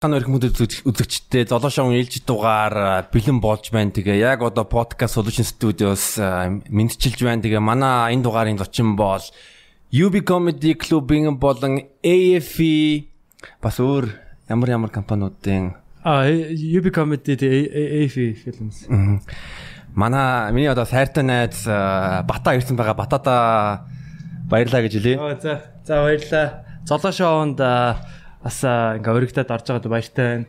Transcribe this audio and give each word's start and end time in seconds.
Хан 0.00 0.16
өрхмөд 0.16 0.46
үзэгчтэй 0.88 1.44
золошон 1.44 1.92
ээлж 1.92 2.24
дугаар 2.24 3.04
бэлэн 3.12 3.36
болж 3.36 3.68
байна. 3.68 3.92
Тэгээ 3.92 4.32
яг 4.32 4.40
одоо 4.40 4.64
подкаст 4.64 5.20
solution 5.20 5.44
studios 5.44 6.16
мэдчилж 6.72 7.20
байна. 7.20 7.44
Тэгээ 7.44 7.60
манай 7.60 8.16
энэ 8.16 8.24
дугаарын 8.24 8.56
зочин 8.56 8.96
бол 8.96 9.20
UB 9.92 10.24
Comedy 10.24 10.72
Club-ийн 10.72 11.36
болон 11.36 11.84
AFE 12.00 13.12
бас 13.60 13.76
өөр 13.76 14.08
ямар 14.48 14.72
ямар 14.72 14.88
компаниудын 14.88 15.76
а 16.00 16.24
UB 16.24 16.88
Comedy 16.88 17.36
AFE 17.36 18.40
films. 18.40 18.88
Манай 19.92 20.48
миний 20.56 20.72
одоо 20.72 20.88
сайртай 20.88 21.28
найз 21.28 21.68
Бата 21.68 22.56
ирсэн 22.56 22.72
байгаа. 22.72 22.96
Батада 22.96 23.84
баярлаа 24.48 24.80
гэж 24.80 24.96
хэлье. 24.96 25.20
За 25.44 25.60
за 25.84 26.00
баярлаа. 26.00 26.64
Золошоонд 26.88 27.60
бас 28.40 28.64
ингээ 28.64 29.16
өргөдөд 29.20 29.52
орж 29.52 29.66
байгаад 29.68 29.88
баяртай 29.92 30.24
байна. 30.24 30.46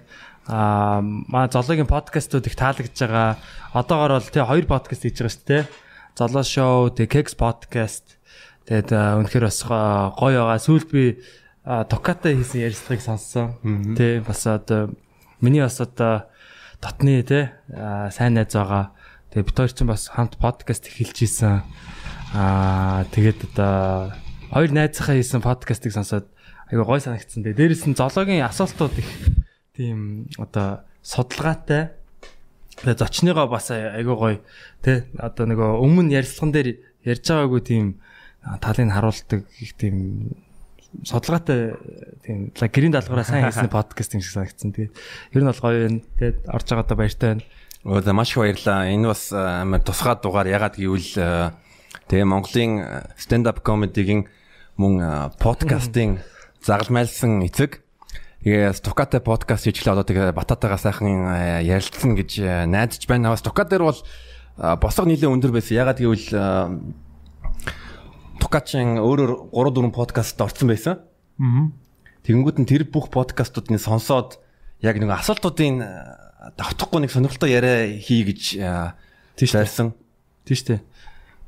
Аа 0.48 1.04
маа 1.04 1.52
зологийн 1.52 1.88
подкастууд 1.88 2.48
их 2.48 2.56
таалагдж 2.56 2.96
байгаа. 2.96 3.38
Одоогор 3.76 4.18
бол 4.18 4.32
тий 4.32 4.44
хоёр 4.44 4.66
подкаст 4.66 5.04
хийж 5.04 5.20
байгаа 5.20 5.36
шүү 5.36 5.48
дээ. 5.48 5.64
Золоо 6.16 6.44
шоу, 6.44 6.90
тий 6.96 7.08
Kex 7.08 7.36
podcast. 7.36 8.18
Тэгээд 8.66 8.96
үнэхээр 8.96 9.46
бас 9.46 9.60
гоё 9.68 10.40
байгаа. 10.48 10.60
Сүүлд 10.60 10.90
би 10.92 11.20
Токата 11.62 12.32
хийсэн 12.32 12.66
ярилцлагыг 12.66 13.04
сонссон. 13.04 13.60
Тий 13.96 14.24
бас 14.24 14.48
одоо 14.48 14.96
миний 15.44 15.62
бас 15.62 15.78
одоо 15.84 16.32
дотны 16.82 17.22
тий 17.28 17.52
сайн 17.70 18.34
найз 18.34 18.56
байгаа. 18.56 18.96
Тэгээд 19.36 19.48
бид 19.52 19.58
хоёр 19.60 19.72
ч 19.76 19.80
бас 19.84 20.10
хамт 20.10 20.40
подкаст 20.40 20.88
эхэлж 20.88 21.18
ийсэн. 21.28 21.62
Аа 22.34 23.04
тэгээд 23.12 23.52
одоо 23.52 24.16
хоёр 24.50 24.72
найзынхаа 24.72 25.16
хийсэн 25.20 25.44
подкастыг 25.44 25.94
сонсоод 25.94 26.26
айгаа 26.72 26.88
гой 26.88 27.02
санагдсан. 27.04 27.44
Тэгээ 27.44 27.60
дээрэс 27.60 27.86
нь 27.92 28.00
зоологийн 28.00 28.48
асуултууд 28.48 28.96
их 28.96 29.10
тийм 29.76 30.32
одоо 30.40 30.88
судалгаатай. 31.04 31.92
Тэгээ 32.80 32.98
зочныгоо 32.98 33.48
бас 33.52 33.72
айгаа 33.76 34.16
гой 34.16 34.36
тэ 34.80 35.12
одоо 35.20 35.46
нөгөө 35.52 35.84
өмнө 35.84 36.16
ярилцлаган 36.16 36.56
дээр 36.56 36.70
ярьж 37.04 37.26
байгаагүй 37.28 37.62
тийм 37.62 37.86
талыг 38.64 38.90
харуулдаг 38.90 39.44
их 39.60 39.76
тийм 39.76 40.32
судалгаатай 41.04 41.76
тийм 42.24 42.52
гэрийн 42.56 42.96
даалгавраа 42.96 43.28
сайн 43.28 43.52
хийсэн 43.52 43.72
подкаст 43.76 44.16
юм 44.16 44.24
шиг 44.24 44.36
санагдсан. 44.36 44.72
Тэгээд 44.72 44.96
ер 45.36 45.42
нь 45.44 45.50
бол 45.52 45.64
гоё 45.64 45.78
байна. 45.88 46.00
Тэгээд 46.20 46.38
орж 46.48 46.68
байгаадаа 46.72 46.98
баяртай 46.98 47.28
байна. 47.36 47.44
Оо 47.84 48.02
за 48.02 48.14
маш 48.14 48.32
их 48.32 48.40
баярлаа. 48.40 48.88
Энэ 48.88 49.08
бас 49.08 49.32
амар 49.32 49.82
тусгай 49.84 50.16
дугаар 50.20 50.48
ягаад 50.48 50.76
гэвэл 50.80 51.52
тэгээ 52.08 52.28
Монголын 52.28 52.72
stand 53.16 53.48
up 53.48 53.64
comedy-гийн 53.64 54.28
мөн 54.78 55.32
подкастын 55.40 56.20
загалмайлсан 56.62 57.42
эцэг 57.46 57.82
Тэгээ 58.42 58.74
Стуката 58.74 59.22
подкаст 59.22 59.70
хийчихлээ 59.70 59.94
одоо 59.94 60.02
тэгээ 60.02 60.34
Бататагаа 60.34 60.82
сайхан 60.82 61.62
ярилцсан 61.62 62.18
гэж 62.18 62.66
найдаж 62.66 63.06
байна. 63.06 63.38
Стука 63.38 63.70
дээр 63.70 63.86
бол 63.86 64.02
босго 64.82 65.06
нэлээ 65.06 65.30
өндөр 65.30 65.54
байсан. 65.54 65.78
Ягаад 65.78 66.02
гэвэл 66.02 66.26
Тукачин 68.42 68.98
өөрөөр 68.98 69.54
3 69.54 69.94
4 69.94 69.94
подкастт 69.94 70.42
орсон 70.42 70.74
байсан. 70.74 71.06
Аа. 71.38 71.70
Тэгэнгүүт 72.26 72.58
нь 72.58 72.66
тэр 72.66 72.90
бүх 72.90 73.14
подкастуудыг 73.14 73.78
сонсоод 73.78 74.42
яг 74.82 74.98
нэг 74.98 75.14
асуултуудын 75.14 75.86
давтахгүй 76.58 77.06
нэг 77.06 77.14
сонирхолтой 77.14 77.54
яриа 77.54 77.94
хий 77.94 78.26
гэж 78.26 78.42
тийш 79.38 79.54
ярьсан. 79.54 79.94
Тийш 80.50 80.66
үү. 80.66 80.82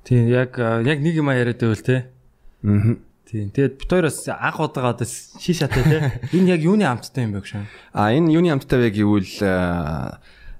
Тийм 0.05 0.29
яг 0.29 0.61
яг 0.61 1.01
нэг 1.01 1.17
юм 1.17 1.33
яриад 1.33 1.57
байвал 1.57 1.81
те. 1.81 2.13
Аа 2.61 3.01
Тийм. 3.29 3.49
Тэгээд 3.55 3.79
бид 3.79 3.89
хоёр 3.89 4.05
бас 4.11 4.19
анх 4.27 4.59
удаага 4.59 4.93
одоо 4.93 5.07
шиш 5.07 5.57
шатай 5.63 5.83
те. 5.83 5.97
Энэ 6.35 6.53
яг 6.53 6.61
юуны 6.61 6.83
амттай 6.83 7.25
юм 7.25 7.33
бэ 7.33 7.41
гэж. 7.41 7.65
А 7.95 8.11
энэ 8.11 8.33
юуны 8.35 8.51
амттай 8.53 8.79
вэ 8.83 8.89
гэвэл 8.93 9.33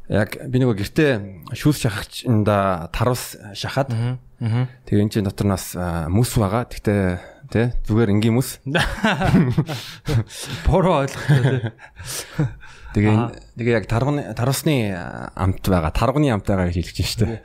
яг 0.10 0.30
би 0.48 0.58
нөгөө 0.60 0.78
гэртээ 0.82 1.12
шүүс 1.56 1.78
шахагчнда 1.84 2.90
тарус 2.92 3.36
шахаад 3.56 3.92
тэгээ 4.88 5.04
энэ 5.04 5.14
чинь 5.14 5.28
дотор 5.28 5.48
нас 5.48 5.76
мүс 5.76 6.36
байгаа. 6.40 6.68
Гэхдээ 6.68 7.34
тий 7.52 7.72
зүгээр 7.88 8.12
энгийн 8.16 8.36
мүс. 8.36 8.60
Боро 10.68 11.06
ойлгохтой 11.06 11.40
тий. 11.40 11.72
Тэгээ 12.94 13.58
тэгээ 13.58 13.74
яг 13.74 13.86
тарганы 13.90 14.22
тарусны 14.38 14.94
амт 14.94 15.66
байгаа. 15.66 15.90
Тарганы 15.90 16.30
амт 16.30 16.46
байгаа 16.46 16.70
хэлж 16.70 16.94
байна 16.94 17.10
шүү 17.10 17.22
дээ. 17.26 17.38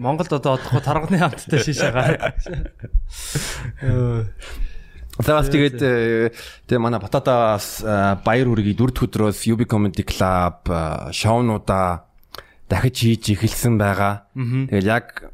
Монголд 0.00 0.32
одоо 0.32 0.56
одохгүй 0.56 0.80
тарганы 0.80 1.18
амттай 1.20 1.60
шишээгаа. 1.60 2.32
За 5.20 5.36
бас 5.38 5.46
тэгээд 5.52 5.78
тэгээ 6.66 6.80
манай 6.80 6.98
Бататаас 6.98 7.84
баяр 8.24 8.48
хүргэе 8.48 8.74
дөрөв 8.74 9.04
өдрөөс 9.06 9.44
UB 9.46 9.68
Comedy 9.68 10.02
Club 10.02 10.66
шоунуудаа 11.14 12.08
дахиж 12.66 12.96
хийж 13.04 13.36
эхэлсэн 13.36 13.78
байгаа. 13.78 14.26
Тэгэл 14.34 14.88
яг 14.90 15.30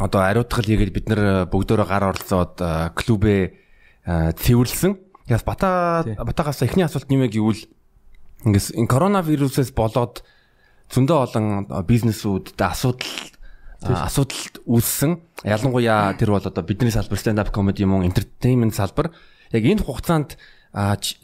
одоо 0.00 0.26
ариутгал 0.26 0.66
хийгээд 0.66 0.96
бид 0.96 1.06
нар 1.12 1.46
бүгдөө 1.46 1.84
гар 1.86 2.10
оролцоод 2.10 2.58
клубээ 2.96 3.54
цэвэрлсэн. 4.34 4.98
Яс 5.30 5.46
Бата 5.46 6.02
Батагаас 6.18 6.64
эхний 6.66 6.82
асуулт 6.82 7.06
нэмэ 7.06 7.30
гэвэл 7.30 7.70
Ингээс 8.44 8.72
энэ 8.72 8.88
коронавирусээс 8.88 9.76
болоод 9.76 10.24
зөндөө 10.88 11.18
олон 11.28 11.46
бизнесүүд 11.84 12.56
асуудал 12.56 13.12
асуудал 13.84 14.42
үүссэн. 14.64 15.20
Ялангуяа 15.44 16.16
тэр 16.16 16.36
бол 16.36 16.44
одоо 16.44 16.64
бидний 16.64 16.92
салбар 16.92 17.20
stand 17.20 17.40
up 17.40 17.52
comedy 17.52 17.84
юм 17.84 17.96
уу 17.96 18.04
entertainment 18.04 18.76
салбар. 18.76 19.12
Яг 19.52 19.64
энэ 19.64 19.84
хугацаанд 19.84 20.36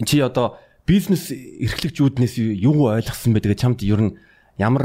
чи 0.05 0.21
одоо 0.21 0.57
бизнес 0.87 1.33
эрхлэгчүүднээс 1.33 2.41
юу 2.61 2.93
ойлгосон 2.93 3.33
бэ? 3.33 3.45
Тэгээ 3.45 3.61
чамд 3.61 3.81
ер 3.85 4.01
нь 4.01 4.17
ямар 4.57 4.85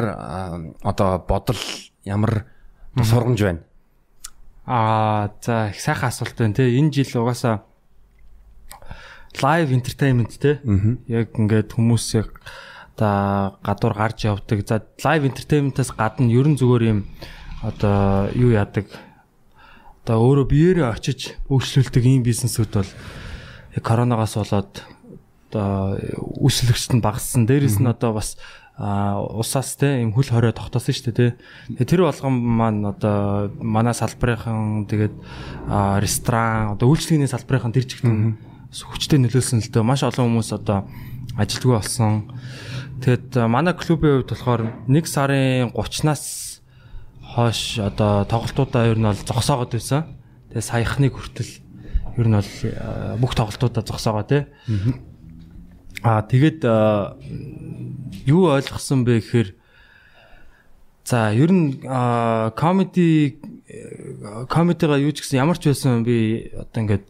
одоо 0.83 1.23
бодол 1.23 1.59
ямар 2.03 2.47
сургамж 2.95 3.39
байна? 3.39 3.61
Аа 4.65 5.31
за 5.41 5.71
их 5.71 5.79
сайхан 5.79 6.11
асуулт 6.11 6.35
байна 6.35 6.55
те. 6.55 6.67
Энэ 6.75 6.91
жил 6.91 7.23
угаасаа 7.23 7.63
live 9.39 9.71
entertainment 9.71 10.35
те. 10.39 10.59
Яг 11.07 11.31
ингээд 11.37 11.71
хүмүүсийг 11.71 12.29
одоо 12.97 13.57
гадуур 13.63 13.93
гарч 13.95 14.25
явдаг. 14.25 14.67
За 14.67 14.83
live 15.05 15.31
entertainment-аас 15.31 15.95
гадна 15.95 16.27
ерөн 16.27 16.59
зүгээр 16.59 16.83
юм 16.91 16.99
одоо 17.63 18.29
юу 18.35 18.51
яадаг. 18.51 18.91
Одоо 20.03 20.17
өөрөө 20.21 20.45
биеэрээ 20.49 20.87
очиж 20.91 21.37
өөрчлөлдөг 21.49 22.03
ийм 22.05 22.23
бизнесүүд 22.25 22.71
бол 22.73 22.91
коронавигаас 23.79 24.35
болоод 24.35 24.83
одоо 25.49 25.97
үслэгчт 26.41 26.97
нь 26.97 27.05
багассан. 27.05 27.45
Дээрээс 27.45 27.79
нь 27.79 27.87
одоо 27.87 28.17
бас 28.17 28.35
усаас 28.81 29.77
те 29.77 30.01
юм 30.01 30.13
хөл 30.13 30.25
хорой 30.25 30.53
тогтоосон 30.53 30.95
шүү 30.95 31.13
дээ 31.13 31.37
те. 31.77 31.85
Тэр 31.85 32.09
болгон 32.09 32.33
маань 32.33 32.81
одоо 32.87 33.53
манай 33.61 33.93
салбарынхан 33.93 34.89
тэгээд 34.89 35.15
ресторан 36.01 36.73
одоо 36.73 36.89
үйлчлэгний 36.89 37.29
салбарынхан 37.29 37.75
тэр 37.77 37.85
чигтэн 37.85 38.50
хүчтэй 38.71 39.19
нөлөөлсөн 39.19 39.59
л 39.59 39.71
дээ 39.71 39.83
маш 39.83 40.03
олон 40.07 40.31
хүмүүс 40.31 40.51
одоо 40.55 40.87
ажилтгүй 41.35 41.75
болсон. 41.75 42.31
Тэгэд 43.03 43.35
манай 43.51 43.75
клубийн 43.75 44.23
хувьд 44.23 44.31
болохоор 44.31 44.61
1 44.87 45.07
сарын 45.11 45.75
30-наас 45.75 46.63
хойш 47.35 47.79
одоо 47.79 48.23
тоглолтуудаа 48.27 48.87
ер 48.87 48.99
нь 48.99 49.07
бол 49.07 49.15
зогсоогод 49.15 49.75
байсан. 49.75 50.07
Тэгээ 50.51 50.63
саяхныг 50.63 51.15
хүртэл 51.15 51.51
ер 52.15 52.27
нь 52.27 52.35
бол 52.35 52.51
бүх 53.19 53.35
тоглолтуудаа 53.35 53.83
зогсоогоо 53.83 54.23
тий. 54.23 54.43
Аа 56.03 56.23
тэгээд 56.23 56.63
юу 58.27 58.51
ойлгосон 58.55 59.03
бэ 59.03 59.19
гэхээр 59.19 59.49
за 61.03 61.31
ер 61.35 61.51
нь 61.51 61.83
комеди 62.55 63.39
комедига 64.47 64.99
юу 64.99 65.11
ч 65.11 65.23
гэсэн 65.23 65.39
ямар 65.39 65.57
ч 65.59 65.71
байсан 65.71 66.03
би 66.03 66.51
одоо 66.55 66.79
ингээд 66.83 67.05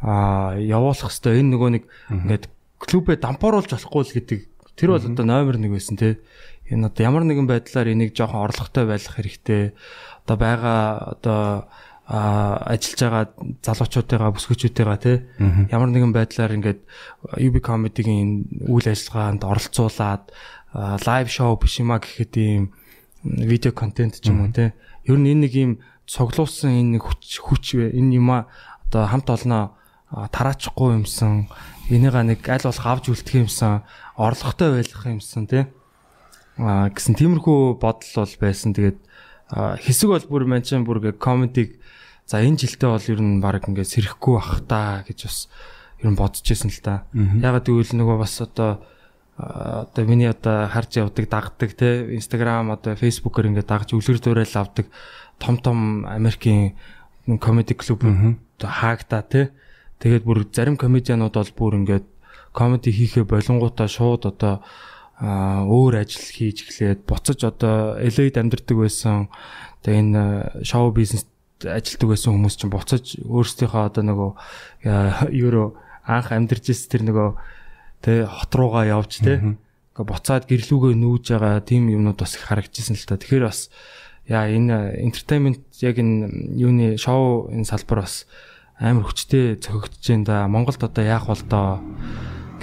аа 0.00 0.56
явуулах 0.56 1.12
хэвээр 1.12 1.40
энэ 1.44 1.52
нөгөө 1.56 1.70
нэг 1.76 1.84
ингээд 2.08 2.44
клубээ 2.80 3.16
дампууруулж 3.20 3.70
болохгүй 3.76 4.02
л 4.04 4.14
гэдэг. 4.16 4.40
Тэр 4.76 4.96
бол 4.96 5.04
одоо 5.04 5.24
номер 5.28 5.60
1 5.60 5.68
байсан 5.68 5.96
те. 6.00 6.18
Энэ 6.72 6.88
одоо 6.88 7.02
ямар 7.04 7.24
нэгэн 7.28 7.44
байдлаар 7.44 7.92
энийг 7.92 8.16
жоохон 8.16 8.48
орлоготой 8.48 8.88
байлгах 8.88 9.16
хэрэгтэй. 9.20 9.76
Одоо 10.24 10.36
байгаа 10.40 10.80
одоо 11.20 11.40
ажиллаж 12.10 13.00
байгаа 13.04 13.24
залуучуудыгаа 13.60 14.30
бүсгүүчүүдтэйгээ 14.34 14.98
те. 15.04 15.12
Ямар 15.68 15.92
нэгэн 15.92 16.16
байдлаар 16.16 16.56
ингээд 16.56 16.80
UB 17.36 17.60
comedy-гийн 17.60 18.66
үйл 18.66 18.86
ажиллагаанд 18.88 19.44
оролцуулаад 19.44 20.32
лайв 20.74 21.28
шоу 21.28 21.54
биш 21.60 21.78
юма 21.78 22.00
гэхэд 22.00 22.34
ийм 22.40 22.74
видео 23.22 23.70
контент 23.76 24.18
ч 24.18 24.32
юм 24.32 24.48
уу 24.48 24.50
те. 24.50 24.72
Ер 25.04 25.20
нь 25.20 25.28
энэ 25.28 25.46
нэг 25.46 25.54
ийм 25.54 25.72
цуглуулсан 26.10 26.72
энэ 26.74 26.98
хүч 26.98 27.44
хүч 27.44 27.78
энэ 27.78 28.18
юма 28.18 28.50
одоо 28.90 29.06
хамт 29.06 29.30
олноо 29.30 29.78
тараачихгүй 30.10 30.98
юмсан. 30.98 31.46
Энийга 31.90 32.22
нэг 32.26 32.42
аль 32.50 32.66
болох 32.66 32.86
авч 32.86 33.10
үлдэх 33.14 33.46
юмсан. 33.46 33.82
Орлоготой 34.18 34.82
байх 34.82 35.06
юмсан 35.06 35.46
тий. 35.46 35.66
А 36.58 36.90
гэсэн 36.90 37.14
тиймэрхүү 37.14 37.78
бодол 37.78 38.12
бол 38.18 38.34
байсан. 38.42 38.74
Тэгээд 38.74 38.98
хэсэг 39.54 40.08
бол 40.10 40.26
бүр 40.26 40.44
маань 40.50 40.66
чинь 40.66 40.82
бүр 40.82 41.14
комедиг 41.14 41.78
за 42.26 42.42
энэ 42.42 42.58
жилдээ 42.58 42.90
бол 42.90 43.06
ер 43.10 43.20
нь 43.22 43.42
баг 43.42 43.66
ингээд 43.66 43.90
сэрэхгүй 43.90 44.34
бах 44.34 44.62
та 44.66 45.02
гэж 45.06 45.18
бас 45.30 45.38
ер 46.02 46.10
нь 46.10 46.18
бодож 46.18 46.46
ирсэн 46.46 46.70
л 46.70 46.82
та. 46.82 47.06
Ягаад 47.14 47.66
гэвэл 47.66 47.94
нөгөө 47.94 48.18
бас 48.18 48.34
одоо 48.42 48.82
одоо 49.40 50.04
миний 50.04 50.28
одоо 50.28 50.68
харж 50.68 51.00
явдаг 51.02 51.26
дагдаг 51.30 51.70
те 51.74 52.14
Instagram 52.14 52.70
одоо 52.74 52.94
Facebook-оор 52.94 53.50
ингээд 53.50 53.70
дагж 53.70 53.94
үлгэр 53.94 54.18
дуурайл 54.20 54.54
авдаг 54.58 54.86
том 55.38 55.56
том 55.58 56.04
Америкийн 56.06 56.76
комеди 57.40 57.74
клуб 57.74 58.04
хаагта 58.60 59.22
те 59.22 59.50
тэгээд 60.00 60.24
бүр 60.24 60.48
зарим 60.50 60.76
комедианууд 60.80 61.34
бол 61.36 61.52
бүр 61.56 61.74
ингээд 61.84 62.06
комеди 62.52 62.90
хийхээ 62.90 63.24
болонгуудаа 63.28 63.88
шууд 63.88 64.26
одоо 64.26 64.64
өөр 65.20 66.00
ажил 66.00 66.24
хийж 66.24 66.64
эхлээд 66.64 67.04
буцаж 67.04 67.44
одоо 67.44 68.00
LA-д 68.00 68.40
амьдардаг 68.40 68.76
байсан 68.80 69.28
тэгээ 69.84 70.00
энэ 70.00 70.24
шоу 70.64 70.90
бизнес 70.96 71.28
ажилтдаг 71.60 72.08
байсан 72.16 72.32
хүмүүс 72.32 72.56
чинь 72.56 72.72
буцаж 72.72 73.20
өөрсдийнхөө 73.20 73.84
одоо 73.84 74.02
нөгөө 74.08 74.30
евро 75.36 75.76
анх 76.08 76.32
амьдарч 76.32 76.72
ирсэн 76.72 76.88
тэр 76.88 77.02
нөгөө 77.04 77.28
тэ 78.00 78.24
хот 78.24 78.52
руугаа 78.56 78.88
явж 78.88 79.20
тэ 79.20 79.44
ингээ 80.00 80.08
буцаад 80.08 80.48
гэрлүүгээ 80.48 80.94
нүүж 80.96 81.24
байгаа 81.36 81.60
тийм 81.60 81.92
юмнууд 81.92 82.16
бас 82.16 82.40
их 82.40 82.48
харагдчихсан 82.48 82.96
л 82.96 83.04
та. 83.04 83.20
Тэгэхээр 83.20 83.44
бас 83.44 83.68
яа 84.24 84.48
энэ 84.48 85.04
entertainment 85.04 85.60
яг 85.84 86.00
энэ 86.00 86.56
юуны 86.56 86.96
шоу 86.96 87.52
энэ 87.52 87.68
салбар 87.68 88.08
бас 88.08 88.24
амар 88.80 89.04
хүчтэй 89.04 89.60
цогцож 89.60 90.00
байна 90.00 90.24
да. 90.24 90.48
Монголд 90.48 90.80
одоо 90.80 91.04
яах 91.04 91.28
бол 91.28 91.42
доо 91.44 91.84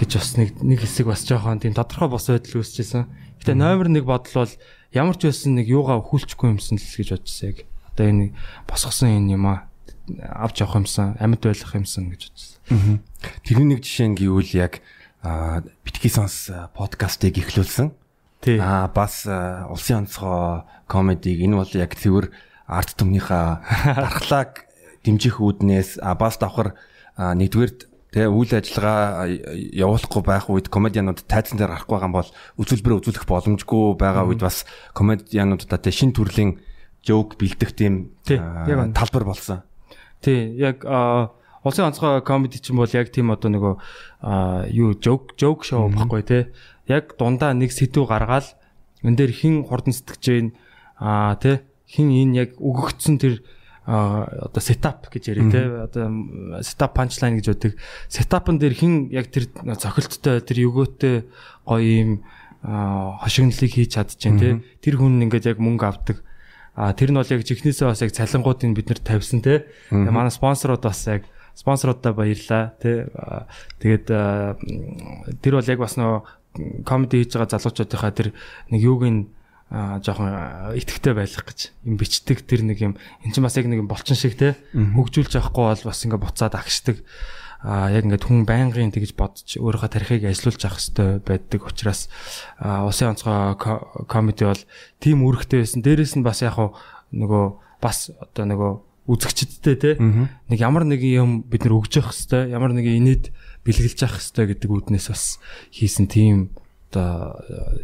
гэж 0.02 0.10
бас 0.18 0.34
нэг 0.38 0.50
нэг 0.66 0.82
хэсэг 0.82 1.06
бас 1.06 1.22
жоохон 1.22 1.62
тийм 1.62 1.78
тодорхой 1.78 2.10
бос 2.10 2.26
байдал 2.28 2.58
үүсчихсэн. 2.58 3.06
Гэтэ 3.38 3.54
номер 3.54 3.86
1 3.94 4.02
бодол 4.02 4.46
бол 4.46 4.54
ямар 4.94 5.16
ч 5.16 5.30
байсан 5.30 5.54
нэг 5.54 5.70
юугаа 5.70 6.02
өхүүлчихгүй 6.02 6.58
юмсан 6.58 6.82
л 6.82 6.86
гэж 6.86 7.22
бодчихсан 7.22 7.48
яг. 7.54 7.58
Одоо 7.94 8.06
энэ 8.10 8.26
босгосон 8.66 9.14
энэ 9.14 9.38
юм 9.38 9.46
аа 9.46 9.70
авч 10.18 10.66
явах 10.66 10.82
юмсан, 10.82 11.18
амьд 11.22 11.42
байх 11.46 11.74
юмсан 11.78 12.10
гэж 12.10 12.22
бодчихсан. 12.34 12.58
Тэрний 13.46 13.78
нэг 13.78 13.86
жишээ 13.86 14.08
нь 14.10 14.18
гэвэл 14.18 14.54
яг 14.58 14.82
битгий 15.86 16.10
сонс 16.10 16.50
подкастыг 16.74 17.38
эхлүүлсэн. 17.38 17.94
Аа 18.62 18.88
бас 18.90 19.26
улсын 19.26 20.06
онцгой 20.06 20.66
комедиг 20.88 21.42
энэ 21.42 21.58
бол 21.58 21.72
яг 21.74 21.94
цэвэр 21.98 22.32
арт 22.68 22.96
түмнийхээ 22.96 23.48
дархлааг 24.02 24.67
дэмжих 25.08 25.40
үүднээс 25.40 26.04
бас 26.20 26.36
давхар 26.36 26.76
нэгдүгээр 27.16 27.72
тэгээ 28.12 28.28
үйл 28.28 28.52
ажиллагаа 28.52 29.28
явуулахгүй 29.72 30.24
байх 30.28 30.52
үед 30.52 30.68
комедианууд 30.68 31.24
тайзан 31.28 31.56
дээр 31.56 31.72
гарахгүй 31.76 31.96
байгаа 31.96 32.12
бол 32.12 32.32
үзүүлбэрээ 32.60 33.00
үзүүлэх 33.00 33.26
боломжгүй 33.28 33.96
байгаа 33.96 34.28
үед 34.28 34.44
бас 34.44 34.68
комедиануудаа 34.92 35.80
тэгээ 35.80 36.00
шин 36.04 36.12
төрлийн 36.12 36.60
жоок 37.04 37.40
бэлдэх 37.40 37.72
тийм 37.72 38.16
талбар 38.28 39.24
болсон. 39.24 39.64
Тий, 40.20 40.56
яг 40.60 40.84
Улсын 41.68 41.92
онцгой 41.92 42.22
комеди 42.24 42.64
ч 42.64 42.72
юм 42.72 42.80
бол 42.80 42.92
яг 42.96 43.12
тийм 43.12 43.32
одоо 43.34 43.52
нөгөө 43.52 43.74
юу 44.72 44.96
joke 44.96 45.36
joke 45.36 45.68
show 45.68 45.92
баггүй 45.92 46.24
те. 46.24 46.40
Яг 46.88 47.20
дундаа 47.20 47.52
нэг 47.52 47.76
сэтүү 47.76 48.08
гаргаал 48.08 48.48
энэ 49.04 49.18
дээр 49.20 49.32
хин 49.36 49.56
хурдан 49.68 49.92
сэтгэж 49.92 50.22
जैन 50.24 50.48
аа 50.96 51.36
те 51.36 51.68
хин 51.90 52.08
энэ 52.14 52.38
яг 52.40 52.50
өгөгдсөн 52.56 53.20
тэр 53.20 53.44
одоо 53.88 54.60
сетап 54.60 55.08
гэж 55.08 55.32
яриа 55.32 55.48
те. 55.48 55.62
Одоо 55.88 56.60
сетап 56.60 57.00
панчлайн 57.00 57.40
гэж 57.40 57.48
үүдэг 57.56 57.74
сетапн 58.12 58.60
дээр 58.60 58.76
хин 58.76 59.08
яг 59.16 59.32
тэр 59.32 59.48
цохилттой 59.48 60.44
тэр 60.44 60.68
өгөөтэй 60.68 61.16
гоё 61.64 61.80
юм 61.80 62.12
хошигнлыг 62.68 63.72
хийж 63.72 63.96
чадчихээн 63.96 64.40
те. 64.44 64.60
Тэр 64.84 65.00
хүн 65.00 65.24
ингээд 65.24 65.56
яг 65.56 65.64
мөнгө 65.64 65.88
авдаг. 65.88 66.20
А 66.76 66.92
тэр 66.92 67.16
нь 67.16 67.20
бол 67.20 67.32
яг 67.32 67.42
чихнээсээ 67.48 67.88
бас 67.88 68.04
яг 68.04 68.12
цалингуудыг 68.12 68.76
бид 68.76 68.92
нэр 68.92 69.00
тавьсан 69.00 69.40
те. 69.40 69.72
Манай 69.88 70.36
спонсорууд 70.36 70.84
бас 70.84 71.08
яг 71.08 71.24
спонсоруудаа 71.56 72.12
баярлаа 72.12 72.76
тий. 72.84 73.08
Тэгээд 73.80 74.06
тэр 75.40 75.54
бол 75.56 75.72
яг 75.72 75.80
бас 75.80 75.96
нөгөө 75.96 76.84
комеди 76.84 77.24
хийж 77.24 77.40
байгаа 77.40 77.56
залуучуудынхаа 77.56 78.12
тэр 78.12 78.36
нэг 78.68 78.82
юуг 78.84 79.04
нь 79.08 79.32
жоохон 79.70 80.32
итгэвтэй 80.80 81.14
байх 81.14 81.36
гэж. 81.36 81.76
Юм 81.84 82.00
бичдэг 82.00 82.48
тэр 82.48 82.64
нэг 82.64 82.80
юм 82.80 82.94
эн 83.24 83.32
чинь 83.36 83.44
бас 83.44 83.60
яг 83.60 83.68
нэг 83.68 83.84
болчин 83.84 84.16
шиг 84.16 84.40
те. 84.40 84.56
Хөгжүүлж 84.72 85.36
явахгүй 85.36 85.66
бол 85.76 85.84
бас 85.92 86.00
ингээ 86.08 86.24
буцаад 86.24 86.56
агшдаг. 86.56 87.04
А 87.60 87.92
яг 87.92 88.08
ингээд 88.08 88.24
хүн 88.24 88.48
байнгын 88.48 88.96
тэгж 88.96 89.18
бодож 89.18 89.60
өөрийнхөө 89.60 89.92
тарихыг 89.92 90.24
ажилуулж 90.24 90.62
авах 90.64 90.80
хэрэгтэй 90.80 91.10
байдаг 91.26 91.62
учраас 91.68 92.08
усын 92.64 93.12
онцгой 93.12 93.60
комеди 94.08 94.48
бол 94.48 94.64
тийм 95.04 95.26
үүрэгтэй 95.28 95.66
байсан. 95.66 95.84
Дээрээс 95.84 96.16
нь 96.16 96.24
бас 96.24 96.46
яг 96.46 96.56
нөгөө 97.12 97.46
бас 97.84 98.14
одоо 98.24 98.46
нөгөө 98.48 98.72
үзэгчдтэй 99.08 99.76
те. 99.80 99.92
Нэг 100.48 100.60
ямар 100.60 100.84
нэг 100.84 101.02
юм 101.04 101.44
бид 101.48 101.64
нар 101.64 101.80
өгж 101.80 102.00
явах 102.00 102.16
хэвээр 102.16 102.52
ямар 102.52 102.72
нэг 102.76 102.86
инээд 102.88 103.32
бэлгэлж 103.64 104.00
явах 104.04 104.20
хэвээр 104.20 104.48
гэдэг 104.54 104.70
үүднээс 104.70 105.08
бас 105.12 105.40
хийсэн 105.72 106.08
тийм 106.12 106.52
одоо 106.92 107.42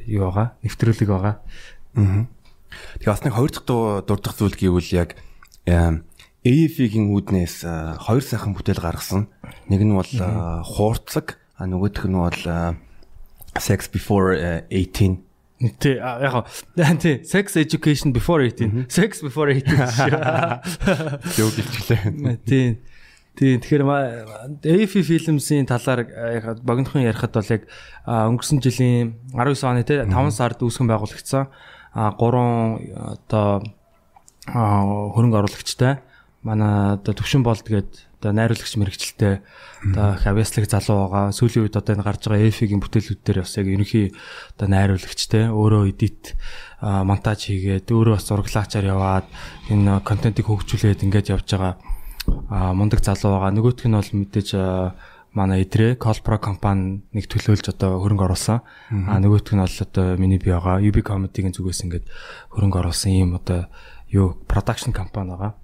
юу 0.08 0.32
байгаа 0.32 0.56
нэвтрүүлэг 0.64 1.10
байгаа. 1.10 1.36
Аа. 1.96 2.28
Тэгээ 3.00 3.12
бас 3.14 3.24
нэг 3.24 3.34
хоёр 3.36 3.52
дахь 3.52 3.68
дурдах 4.08 4.36
зүйл 4.36 4.56
гэвэл 4.58 4.92
яг 4.96 5.16
AF-ийн 5.68 7.12
үүднээс 7.12 7.64
хоёр 8.04 8.24
сайхан 8.24 8.56
бүтээл 8.56 8.84
гаргасан. 8.84 9.28
Нэг 9.70 9.82
нь 9.84 9.96
бол 9.96 10.12
хуурцаг, 10.64 11.40
а 11.60 11.68
нөгөөх 11.68 12.08
нь 12.08 12.18
бол 12.18 12.42
Sex 13.60 13.88
Before 13.94 14.34
18 14.72 15.22
Тий 15.80 15.96
яг 15.96 16.44
тий 17.00 17.24
sex 17.24 17.56
education 17.56 18.12
before 18.12 18.44
18 18.44 18.90
sex 18.90 19.22
before 19.24 19.48
18 19.48 19.80
юу 21.40 21.50
гэлчлээ. 21.56 22.44
Тий. 22.44 22.84
Тий 23.34 23.58
тэгэхээр 23.58 23.84
AF 24.62 24.94
Films-ийн 24.94 25.66
талаар 25.66 26.06
богинохон 26.62 27.02
ярихад 27.02 27.34
бол 27.34 27.50
яг 27.50 27.66
өнгөрсөн 28.06 28.62
жилийн 28.62 29.18
19 29.34 29.66
оны 29.66 29.82
тий 29.82 29.98
5 30.06 30.30
сард 30.30 30.62
үүсгэн 30.62 30.86
байгуулагдсан. 30.86 31.50
А 31.98 32.14
3 32.14 32.94
одоо 32.94 33.66
хөрөнгө 34.46 35.40
оруулагчтай 35.42 36.06
манай 36.46 37.00
одоо 37.00 37.14
төвшин 37.18 37.42
болд 37.42 37.66
гээд 37.66 38.06
одоо 38.22 38.32
найруулагч 38.38 38.76
мэрэгчлээ 38.78 39.36
одоо 39.90 40.08
хавьяслаг 40.20 40.70
залуу 40.70 41.10
байгаа. 41.10 41.34
Сүүлийн 41.34 41.66
үед 41.66 41.80
одоо 41.80 41.96
энэ 41.96 42.06
гарч 42.06 42.28
байгаа 42.30 42.48
EF-ийн 42.54 42.84
бүтээлүүд 42.86 43.22
дээр 43.24 43.40
бас 43.42 43.58
яг 43.58 43.68
ерөнхий 43.72 44.14
одоо 44.60 44.68
найруулагч 44.68 45.22
те 45.32 45.50
өөрөө 45.50 45.84
эдит 45.90 46.36
монтаж 46.84 47.50
хийгээд 47.50 47.90
өөрөө 47.90 48.14
бас 48.14 48.28
зураглаачаар 48.28 48.86
яваад 48.94 49.28
энэ 49.72 50.04
контентыг 50.04 50.52
хөгжүүлээд 50.52 51.02
ингэж 51.08 51.34
явж 51.34 51.48
байгаа 51.48 51.93
мундаг 52.28 53.04
залуу 53.04 53.40
байгаа. 53.40 53.52
Нөгөөх 53.52 53.86
нь 53.88 53.98
бол 53.98 54.12
мэдээж 54.24 54.50
манай 55.34 55.66
идрээ 55.66 55.98
Colpro 55.98 56.38
компани 56.38 57.02
нэг 57.12 57.26
төлөөлж 57.26 57.74
одоо 57.74 57.98
хөрөнгө 58.00 58.26
оруулсан. 58.30 58.62
А 59.10 59.18
нөгөөх 59.18 59.54
нь 59.54 59.62
бол 59.62 59.78
одоо 59.82 60.06
миний 60.22 60.38
бий 60.38 60.54
байгаа 60.54 60.80
UB 60.80 61.02
Comedy-гийн 61.02 61.58
зүгээс 61.58 61.84
ингээд 61.90 62.06
хөрөнгө 62.54 62.80
оруулсан 62.80 63.12
юм 63.18 63.36
одоо 63.36 63.68
юу 64.14 64.38
production 64.46 64.94
компани 64.94 65.34
байгаа. 65.34 65.58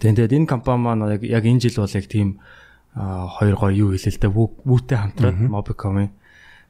Тэгээд 0.00 0.32
энэ 0.32 0.48
компани 0.48 0.80
маань 0.80 1.04
яг 1.20 1.44
энэ 1.44 1.60
жил 1.60 1.84
бол 1.84 1.92
яг 1.92 2.06
тийм 2.08 2.40
хоёр 2.96 3.54
гоё 3.60 3.72
юу 3.76 3.88
хэлээ 3.92 4.16
л 4.16 4.22
дээ 4.22 4.32
бүүтэй 4.32 4.98
хамтраад 4.98 5.38
Mobicom-ын. 5.44 6.10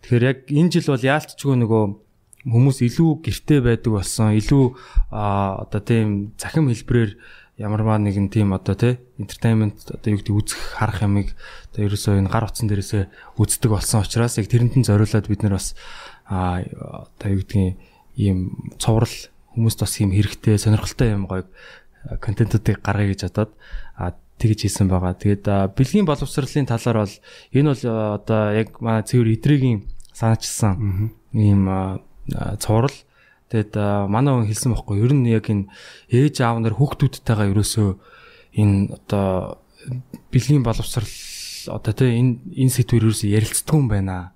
Тэгэхээр 0.02 0.25
яг 0.26 0.38
энэ 0.50 0.73
жил 0.75 0.90
бол 0.90 1.04
яалтчгүй 1.07 1.57
нөгөө 1.62 1.85
хүмүүс 2.49 2.78
илүү 2.88 3.11
гэртэй 3.25 3.61
байдаг 3.61 3.92
болсон. 3.92 4.33
Илүү 4.35 4.64
одоо 5.12 5.80
тийм 5.85 6.33
захим 6.40 6.73
хэлбэрээр 6.73 7.12
ямарваа 7.61 8.00
нэгэн 8.00 8.33
тийм 8.33 8.57
одоо 8.57 8.75
тий 8.75 8.97
entertainment 9.21 9.76
одоо 9.93 10.17
юу 10.17 10.19
гэдэг 10.25 10.33
үзэх 10.33 10.81
харах 10.81 11.05
ямыг 11.05 11.37
одоо 11.71 11.85
ерөөсөө 11.85 12.25
энэ 12.25 12.33
гар 12.33 12.49
утсан 12.49 12.73
дээрээсээ 12.73 13.37
үздэг 13.37 13.71
болсон 13.71 14.00
учраас 14.00 14.40
яг 14.40 14.49
тэрэнд 14.49 14.81
нь 14.81 14.88
зориулаад 14.88 15.29
бид 15.29 15.45
нар 15.45 15.61
бас 15.61 15.76
а 16.25 16.64
одоо 16.64 17.29
юу 17.29 17.45
гэдгийг 17.45 17.76
ийм 18.17 18.73
цоврал 18.81 19.12
хүмүүст 19.52 19.81
бас 19.85 19.93
ийм 20.00 20.17
хэрэгтэй 20.17 20.57
сонирхолтой 20.57 21.12
юм 21.12 21.29
гоё 21.29 21.45
контентуудыг 22.25 22.81
гаргая 22.81 23.12
гэж 23.12 23.29
бодоод 23.29 23.52
тэгж 24.40 24.64
хийсэн 24.64 24.88
байгаа. 24.88 25.12
Тэгээд 25.12 25.76
бэлгийн 25.76 26.09
боловсролын 26.09 26.64
талаар 26.64 27.05
бол 27.05 27.14
энэ 27.52 27.69
бол 27.69 27.83
одоо 28.17 28.43
яг 28.57 28.81
манай 28.81 29.05
цэвэр 29.05 29.37
идрэгийн 29.37 29.85
санаачилсан 30.17 31.12
ийм 31.37 31.69
цуврал. 32.57 32.97
Тэгээд 33.50 33.75
манай 34.07 34.33
хүн 34.35 34.47
хэлсэн 34.47 34.71
байхгүй 34.73 34.97
ер 35.02 35.12
нь 35.12 35.26
яг 35.26 35.50
энэ 35.50 35.66
ээж 36.09 36.47
аав 36.47 36.62
нар 36.62 36.78
хүүхдүүдтэйгээ 36.78 37.50
ерөөсөө 37.50 37.88
энэ 38.57 38.95
одоо 38.95 39.59
бэлгийн 40.30 40.62
боловсрал 40.62 41.11
одоо 41.75 41.92
тэ 41.92 42.14
энэ 42.14 42.38
энэ 42.54 42.75
сэдвэр 42.78 43.11
ерөөсөө 43.11 43.35
ярилцдаг 43.35 43.75
юм 43.75 43.90
байна. 43.90 44.33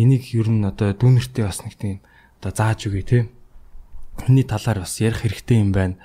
Энийг 0.00 0.32
ер 0.32 0.48
нь 0.48 0.64
одоо 0.64 0.96
дүүнертэй 0.96 1.44
бас 1.44 1.60
нэг 1.60 1.76
тийм 1.76 2.00
одоо 2.40 2.50
зааж 2.56 2.88
өгье 2.88 3.04
тэ. 3.04 3.28
Хүний 4.16 4.48
талаар 4.48 4.80
бас 4.80 4.96
ярих 4.96 5.28
хэрэгтэй 5.28 5.60
юм 5.60 5.76
байна 5.76 6.00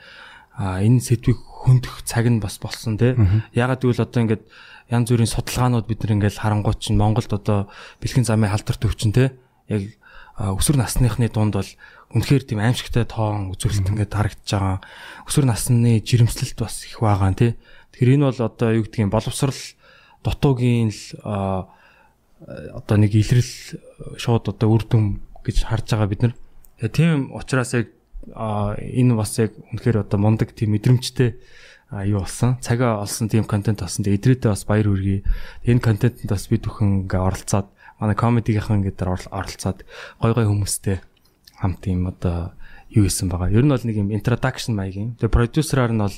а 0.57 0.81
энэ 0.81 0.99
сэдвийг 1.05 1.37
хөндөх 1.37 2.01
цаг 2.01 2.25
нь 2.25 2.41
бас 2.41 2.57
болсон 2.57 2.97
тий. 2.97 3.13
Ягаад 3.53 3.77
гэвэл 3.77 4.01
одоо 4.01 4.19
ингээд 4.25 4.43
янз 4.89 5.07
бүрийн 5.13 5.29
судалгаанууд 5.29 5.85
бид 5.85 6.01
нар 6.01 6.17
ингээд 6.17 6.41
харангуй 6.41 6.73
чинь 6.81 6.97
Монголд 6.97 7.29
одоо 7.29 7.69
бэлгийн 8.01 8.25
замын 8.25 8.49
халдвар 8.49 8.77
төвчин 8.81 9.13
тий. 9.13 9.29
Яг 9.69 9.93
өсвөр 10.37 10.77
насныхны 10.77 11.29
дунд 11.33 11.57
бол 11.57 11.71
үнэхээр 12.13 12.43
тийм 12.45 12.61
аимшигтай 12.61 13.09
тоон 13.09 13.49
үзүүлэлт 13.57 13.89
ингээд 13.89 14.13
харагдаж 14.13 14.49
байгаа. 14.53 14.77
Өсвөр 15.25 15.45
насны 15.49 15.97
жирэмслэлт 16.05 16.57
бас 16.61 16.85
их 16.85 17.01
байгаа 17.01 17.33
тий. 17.33 17.51
Тэгэхээр 17.97 18.13
энэ 18.21 18.27
бол 18.29 18.39
одоо 18.45 18.69
юу 18.77 18.85
гэдгийг 18.85 19.09
боловсрал 19.09 19.57
дутуугийн 20.21 20.93
л 20.93 21.01
одоо 22.45 22.95
нэг 23.01 23.17
илрэл 23.17 23.81
шууд 24.21 24.53
одоо 24.53 24.69
үр 24.69 24.85
дүн 24.85 25.25
гэж 25.41 25.65
харж 25.65 25.97
байгаа 25.97 26.09
бид 26.09 26.21
нар. 26.21 26.35
Тэгээ 26.77 26.93
тийм 26.93 27.33
учраас 27.33 27.73
яг 27.73 27.89
энэ 28.29 29.17
бас 29.17 29.41
яг 29.41 29.57
үнэхээр 29.73 30.05
одоо 30.05 30.21
мундаг 30.21 30.53
тийм 30.53 30.77
мэдрэмжтэй 30.77 31.33
юу 32.05 32.21
болсон. 32.21 32.61
Цагаа 32.61 33.01
олсон 33.01 33.25
тийм 33.25 33.49
контент 33.49 33.81
болсон. 33.81 34.05
Тэгээ 34.05 34.37
идрээдээ 34.37 34.51
бас 34.53 34.69
баяр 34.69 34.91
хүргэе. 34.91 35.25
Энэ 35.65 35.81
контентэнд 35.81 36.29
бас 36.29 36.45
бид 36.51 36.67
бүхэн 36.67 37.09
ингээ 37.09 37.21
оролцоод 37.25 37.67
манай 37.99 38.15
комедигийнхан 38.15 38.81
ингээ 38.85 38.95
дээр 38.95 39.11
оролцоод 39.33 39.85
гой 40.21 40.31
гой 40.33 40.45
хүмүүстэй 40.45 41.01
хамт 41.57 41.81
юм 41.89 42.07
одоо 42.07 42.53
юу 42.93 43.09
хийсэн 43.09 43.27
байгаа. 43.27 43.51
Ер 43.51 43.65
нь 43.65 43.73
бол 43.73 43.83
нэг 43.83 43.97
юм 43.97 44.13
introduction 44.13 44.77
маягийн. 44.77 45.17
Тэгээ 45.17 45.33
продюсераар 45.33 45.91
нь 45.91 46.01
бол 46.01 46.17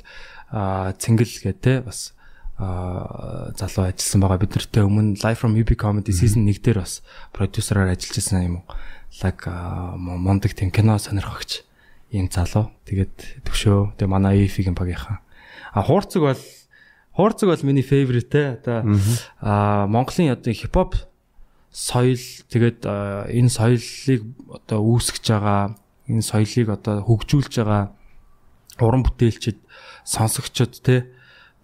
цэнгэл 0.52 1.36
гэдэг 1.44 1.62
те 1.64 1.82
бас 1.82 2.14
залуу 2.60 3.88
ажилласан 3.88 4.22
байгаа. 4.22 4.44
Бид 4.44 4.54
нартэй 4.60 4.84
өмнө 4.84 5.18
Live 5.24 5.40
from 5.40 5.56
UB 5.56 5.72
Comedy 5.80 6.12
season 6.12 6.44
1 6.44 6.60
дээр 6.60 6.84
бас 6.84 7.02
продюсераар 7.32 7.96
ажиллаж 7.96 8.16
байсан 8.20 8.44
юм. 8.44 8.56
Лаг 9.24 9.40
мондөг 9.96 10.54
тийм 10.54 10.70
кино 10.70 11.00
сонирхогч 11.00 11.64
ийм 12.12 12.28
залуу. 12.28 12.76
Тэгээд 12.86 13.48
төвшөө. 13.48 13.96
Тэгээ 13.98 14.12
манай 14.12 14.44
EF-ийн 14.46 14.76
багийнхан. 14.76 15.24
А 15.74 15.82
хуурцэг 15.82 16.22
бол 16.22 16.42
хуурцэг 17.16 17.48
бол 17.50 17.64
миний 17.64 17.86
favorite 17.86 18.30
те. 18.30 18.60
Одоо 18.60 18.84
а 19.40 19.88
Монголын 19.88 20.36
одоо 20.36 20.54
хипхоп 20.54 21.00
соёл 21.72 22.22
тэгээд 22.50 22.86
энэ 22.86 23.50
соёлыг 23.50 24.22
одоо 24.50 24.80
үүсгэж 24.82 25.26
байгаа 25.30 25.78
энэ 26.10 26.26
соёлыг 26.26 26.68
одоо 26.74 26.96
хөгжүүлж 27.06 27.54
байгаа 27.62 27.94
уран 28.82 29.04
бүтээлчд 29.06 29.58
сонсогчд 30.04 30.82
те 30.82 31.06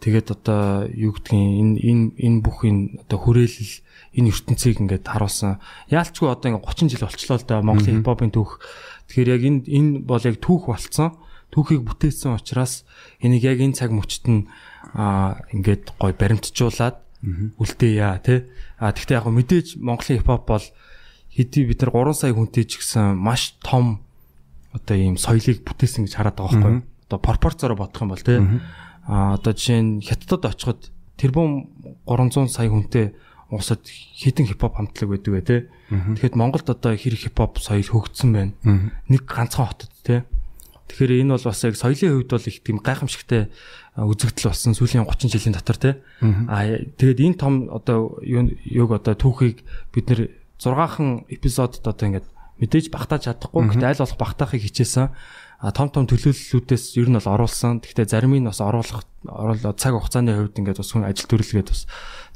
тэгээд 0.04 0.28
одоо 0.38 0.86
юу 0.94 1.18
гэдгийг 1.18 1.42
энэ 1.62 1.76
энэ 1.82 2.06
энэ 2.22 2.40
бүх 2.46 2.62
энэ 2.68 3.02
одоо 3.08 3.18
хүрээлэл 3.18 3.74
энэ 4.16 4.30
ертөнцийг 4.30 4.80
ингээд 4.84 5.08
харуулсан. 5.08 5.60
Яалчгүй 5.90 6.30
одоо 6.30 6.48
ингээд 6.54 6.68
30 6.68 6.92
жил 6.94 7.08
болчлоо 7.08 7.38
л 7.40 7.48
да 7.48 7.64
Монголын 7.64 8.04
хипхопын 8.04 8.32
түүх. 8.32 8.60
Тэгэхээр 9.10 9.34
яг 9.34 9.44
энэ 9.44 9.62
энэ 9.66 9.92
бол 10.06 10.22
яг 10.22 10.38
түүх 10.40 10.70
болцсон 10.70 11.16
түүхийг 11.56 11.88
бүтээсэн 11.88 12.36
учраас 12.36 12.84
энийг 13.24 13.48
яг 13.48 13.64
энэ 13.64 13.80
цаг 13.80 13.96
мөчт 13.96 14.28
нь 14.28 14.52
аа 14.92 15.40
ингээд 15.56 15.96
гой 15.96 16.12
баримтжуулаад 16.12 17.05
үлдээя 17.60 18.22
тий. 18.24 18.46
А 18.78 18.92
тэгтээ 18.94 19.18
яг 19.18 19.28
мэдээж 19.28 19.82
Монголын 19.82 20.20
хипхоп 20.22 20.46
бол 20.48 20.66
хэдий 21.34 21.64
бид 21.66 21.82
нар 21.82 21.92
3 21.92 22.14
сая 22.14 22.34
хүнтэй 22.34 22.64
ч 22.70 22.80
гэсэн 22.80 23.18
маш 23.18 23.58
том 23.64 24.06
одоо 24.72 24.96
ийм 24.96 25.18
соёлыг 25.18 25.64
бүтээсэн 25.66 26.06
гэж 26.06 26.14
хараад 26.16 26.38
байгаа 26.38 26.54
байхгүй 26.54 26.74
юу? 26.80 26.84
Одоо 27.10 27.20
пропорцоор 27.20 27.74
бодох 27.76 28.02
юм 28.02 28.12
бол 28.12 28.24
тий. 28.24 28.40
А 29.08 29.36
одоо 29.36 29.54
жишээ 29.54 29.82
нь 29.82 30.02
хятадд 30.02 30.46
очиход 30.46 30.92
тэрбум 31.18 31.70
300 32.08 32.48
сая 32.52 32.70
хүнтэй 32.70 33.16
усад 33.52 33.86
хідэн 33.86 34.48
хипхоп 34.50 34.76
хамтлаг 34.76 35.10
байдаг 35.10 35.32
бай 35.34 35.44
тээ. 35.46 35.62
Тэгэхэд 36.18 36.36
Монголд 36.36 36.68
одоо 36.70 36.98
хэр 36.98 37.16
хипхоп 37.16 37.62
соёл 37.62 37.86
хөгжсөн 37.86 38.30
байна. 38.34 38.54
Нэг 39.08 39.24
ганцхан 39.30 39.70
хотод 39.70 39.92
тээ. 40.04 40.26
Тэгэхээр 40.86 41.26
энэ 41.26 41.34
бол 41.34 41.46
бас 41.50 41.60
яг 41.66 41.76
соёлын 41.76 42.14
хувьд 42.22 42.32
бол 42.32 42.46
их 42.46 42.58
тийм 42.62 42.78
гайхамшигтай 42.80 43.50
үзэгдэл 43.98 44.50
болсон 44.52 44.74
сүүлийн 44.78 45.08
30 45.08 45.34
жилийн 45.34 45.56
дотор 45.58 45.78
тий. 45.82 45.94
Аа 46.52 46.84
тэгээд 47.00 47.20
энэ 47.26 47.40
том 47.42 47.68
одоо 47.74 48.22
юг 48.22 48.90
одоо 48.94 49.16
түүхийг 49.18 49.66
бид 49.96 50.06
нэр 50.12 50.22
6хан 50.62 51.26
эпизодод 51.32 51.84
одоо 51.84 52.06
ингээд 52.06 52.28
мэдээж 52.62 52.94
багтааж 52.94 53.28
чадахгүй. 53.28 53.66
Гэхдээ 53.68 53.92
аль 53.92 54.04
болох 54.04 54.20
багтаахыг 54.20 54.62
хичээсэн. 54.64 55.10
А 55.60 55.72
том 55.72 55.90
том 55.90 56.06
төлөөллүүдээс 56.06 57.00
ер 57.00 57.10
нь 57.10 57.18
бол 57.18 57.34
оруулсан. 57.34 57.80
Гэхдээ 57.84 58.08
зарим 58.12 58.36
нь 58.36 58.48
бас 58.48 58.60
оруулах 58.60 59.04
оруулаад 59.26 59.80
цаг 59.80 59.96
хугацааны 59.96 60.36
хувьд 60.36 60.60
ингээд 60.60 60.80
бас 60.80 60.92
хүн 60.92 61.08
ажил 61.08 61.28
төрөлгээд 61.28 61.72
бас 61.72 61.88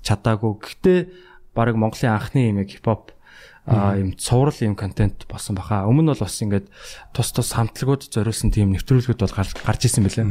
чадаагүй. 0.04 0.54
Гэхдээ 0.60 1.00
баг 1.56 1.76
Монголын 1.76 2.16
анхны 2.16 2.50
юм 2.52 2.60
яг 2.64 2.72
хипхоп 2.72 3.12
юм 3.70 4.18
цуврал 4.18 4.58
юм 4.62 4.76
контент 4.76 5.26
болсон 5.30 5.56
баха. 5.56 5.86
Өмнө 5.86 6.10
нь 6.10 6.12
бол 6.12 6.26
бас 6.26 6.42
ингээд 6.42 6.68
тус 7.14 7.30
тус 7.32 7.54
хамтлагууд 7.54 8.10
зориулсан 8.10 8.50
тийм 8.50 8.74
нэвтрүүлгүүд 8.74 9.22
бол 9.22 9.36
гарч 9.38 9.82
исэн 9.86 10.10
байлаа. 10.10 10.26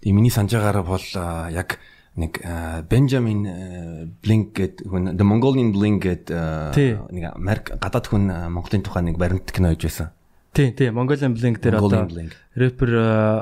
Тийм 0.00 0.14
миний 0.16 0.32
санаж 0.32 0.56
байгаагаар 0.56 0.84
бол 0.88 1.08
яг 1.52 1.78
нэг 2.16 2.40
Benjamin 2.88 3.44
Blink 4.22 4.54
гэдэг 4.54 4.86
хүн 4.86 5.16
The 5.18 5.24
Mongolian 5.26 5.74
Blink 5.74 6.06
гэдэг 6.06 7.12
нэг 7.12 7.24
Америк 7.34 7.74
гадаад 7.76 8.06
хүн 8.08 8.30
Монголын 8.54 8.86
тухай 8.86 9.02
нэг 9.02 9.18
баримт 9.18 9.50
кино 9.50 9.74
хийж 9.74 9.84
байсан. 9.90 10.14
Тий, 10.54 10.70
тий, 10.70 10.88
Mongolian 10.94 11.34
Blink 11.34 11.58
дээр 11.58 11.82
одоо 11.82 12.06
рэпер 12.54 12.90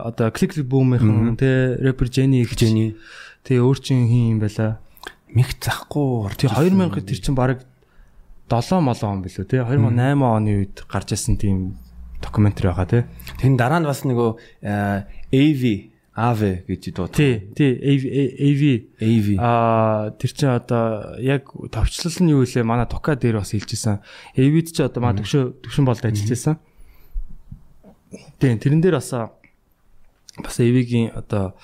одоо 0.09 0.33
Click 0.33 0.57
Boom-ийн 0.65 1.37
тий, 1.37 1.77
рэпер 1.79 2.09
Jenny 2.09 2.43
их 2.43 2.57
Jenny. 2.57 2.97
Тий, 3.45 3.61
өөр 3.61 3.79
чин 3.83 4.09
хин 4.09 4.39
юм 4.39 4.41
байла. 4.41 4.81
Мих 5.29 5.53
захгүй. 5.61 6.33
Тий 6.39 6.49
2000 6.49 7.05
тэр 7.05 7.21
чин 7.21 7.35
баг 7.37 7.61
7 8.51 8.81
молоо 8.81 9.11
он 9.13 9.23
билүү 9.23 9.45
те 9.47 9.63
2008 9.63 10.23
оны 10.23 10.51
үед 10.63 10.85
гарч 10.89 11.15
ирсэн 11.15 11.37
тийм 11.39 11.79
докюментари 12.23 12.69
байгаа 12.69 12.87
те. 12.87 12.99
Тэн 13.41 13.57
дараа 13.57 13.81
нь 13.81 13.89
бас 13.89 14.03
нөгөө 14.07 14.31
AV 14.63 15.93
Ave 16.13 16.61
гэж 16.69 16.93
дуу. 16.93 17.09
Тий, 17.09 17.41
тий, 17.57 17.73
AV 17.73 18.65
AV. 19.01 19.29
Аа 19.41 20.13
тэр 20.21 20.31
чинь 20.37 20.53
одоо 20.53 21.17
яг 21.17 21.49
товчлол 21.73 22.17
нь 22.21 22.33
юу 22.37 22.45
вэ? 22.45 22.63
Манай 22.63 22.85
Тука 22.85 23.17
дээр 23.17 23.41
бас 23.41 23.57
хэлчихсэн. 23.57 24.05
AV-д 24.37 24.77
чи 24.77 24.85
одоо 24.85 25.01
маа 25.01 25.17
төвшөө 25.17 25.65
төвшин 25.65 25.89
болд 25.89 26.05
ажиллаж 26.05 26.29
байсан. 26.29 26.61
Тий, 28.37 28.53
тэрэн 28.61 28.85
дээр 28.85 29.01
бас 29.01 29.09
бас 29.09 30.57
AV-гийн 30.61 31.17
одоо 31.17 31.57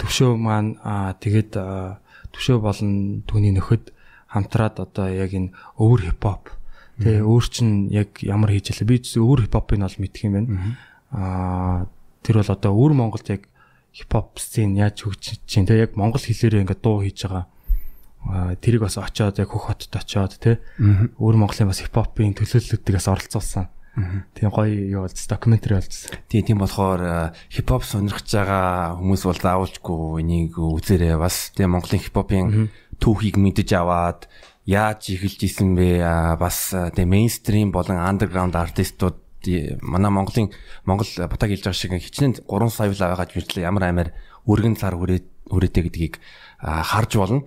төвшөө 0.00 0.40
маань 0.40 0.80
аа 0.80 1.12
тэгээд 1.20 1.52
төвшөө 2.32 2.64
болон 2.64 3.22
түүний 3.28 3.52
нөхөд 3.52 3.92
хамтраад 4.32 4.80
одоо 4.80 5.06
яг 5.12 5.30
энэ 5.36 5.52
өвөр 5.76 6.08
хипхоп 6.08 6.56
тэгээ 6.98 7.22
өөр 7.24 7.44
чин 7.52 7.92
яг 7.92 8.20
ямар 8.24 8.52
хийж 8.52 8.72
ялаа 8.72 8.88
би 8.88 8.96
өвөр 9.00 9.40
хипхопыг 9.44 9.78
бол 9.80 10.00
мэдх 10.00 10.24
юм 10.24 10.32
байна. 10.32 10.48
Аа 11.12 11.86
тэр 12.24 12.40
бол 12.40 12.50
одоо 12.56 12.72
өвөр 12.72 12.92
Монголд 12.96 13.28
яг 13.28 13.48
хипхоп 13.92 14.40
сцен 14.40 14.76
яаж 14.76 15.04
хөгжиж 15.04 15.44
чинь 15.44 15.68
тэгээ 15.68 15.92
яг 15.92 15.92
монгол 16.00 16.22
хэлээрээ 16.22 16.64
ингээд 16.64 16.80
дуу 16.80 17.04
хийж 17.04 17.28
байгаа. 17.28 17.44
Аа 18.24 18.54
тэрийг 18.56 18.88
бас 18.88 18.96
очиод 18.96 19.36
яг 19.36 19.50
хөх 19.52 19.68
хотод 19.68 19.92
очиод 19.92 20.40
тэ 20.40 20.60
өвөр 21.20 21.36
Монголын 21.36 21.68
бас 21.68 21.84
хипхопын 21.84 22.32
төлөөллүүдээс 22.32 23.08
оролцуулсан. 23.12 23.68
Тийм 23.92 24.48
гоё 24.48 24.72
юу 24.88 25.04
болж 25.04 25.20
докюментари 25.28 25.76
болжсэн. 25.76 26.16
Тийм 26.24 26.42
тийм 26.48 26.58
болохоор 26.64 27.36
хипхоп 27.52 27.84
сонирхож 27.84 28.24
байгаа 28.24 28.96
хүмүүс 28.96 29.22
бол 29.28 29.36
заавалжгүй 29.36 30.24
энийг 30.24 30.56
үзээрэй 30.56 31.20
бас. 31.20 31.52
Тийм 31.52 31.76
Монголын 31.76 32.00
хипхопын 32.00 32.72
түүхийг 33.02 33.36
мэдэж 33.42 33.68
аваад 33.74 34.30
яаж 34.62 35.10
эхэлж 35.10 35.40
исэн 35.42 35.74
бэ 35.74 36.06
бас 36.38 36.70
тэгээ 36.70 37.02
мейнстрим 37.02 37.74
болон 37.74 37.98
андерграунд 37.98 38.54
артистууд 38.54 39.18
манай 39.82 40.10
Монголын 40.10 40.54
Монгол 40.86 41.10
батаг 41.26 41.50
хэлж 41.50 41.66
байгаа 41.66 41.74
шиг 41.74 41.98
хичнээн 41.98 42.46
3 42.46 42.70
сая 42.70 42.94
байгаа 42.94 43.26
гэж 43.26 43.34
мэтлээ 43.34 43.66
ямар 43.66 43.90
амар 43.90 44.08
өргөн 44.46 44.78
цар 44.78 44.94
хүрээтэй 44.94 45.82
гэдгийг 45.82 46.14
харж 46.62 47.18
болно. 47.18 47.42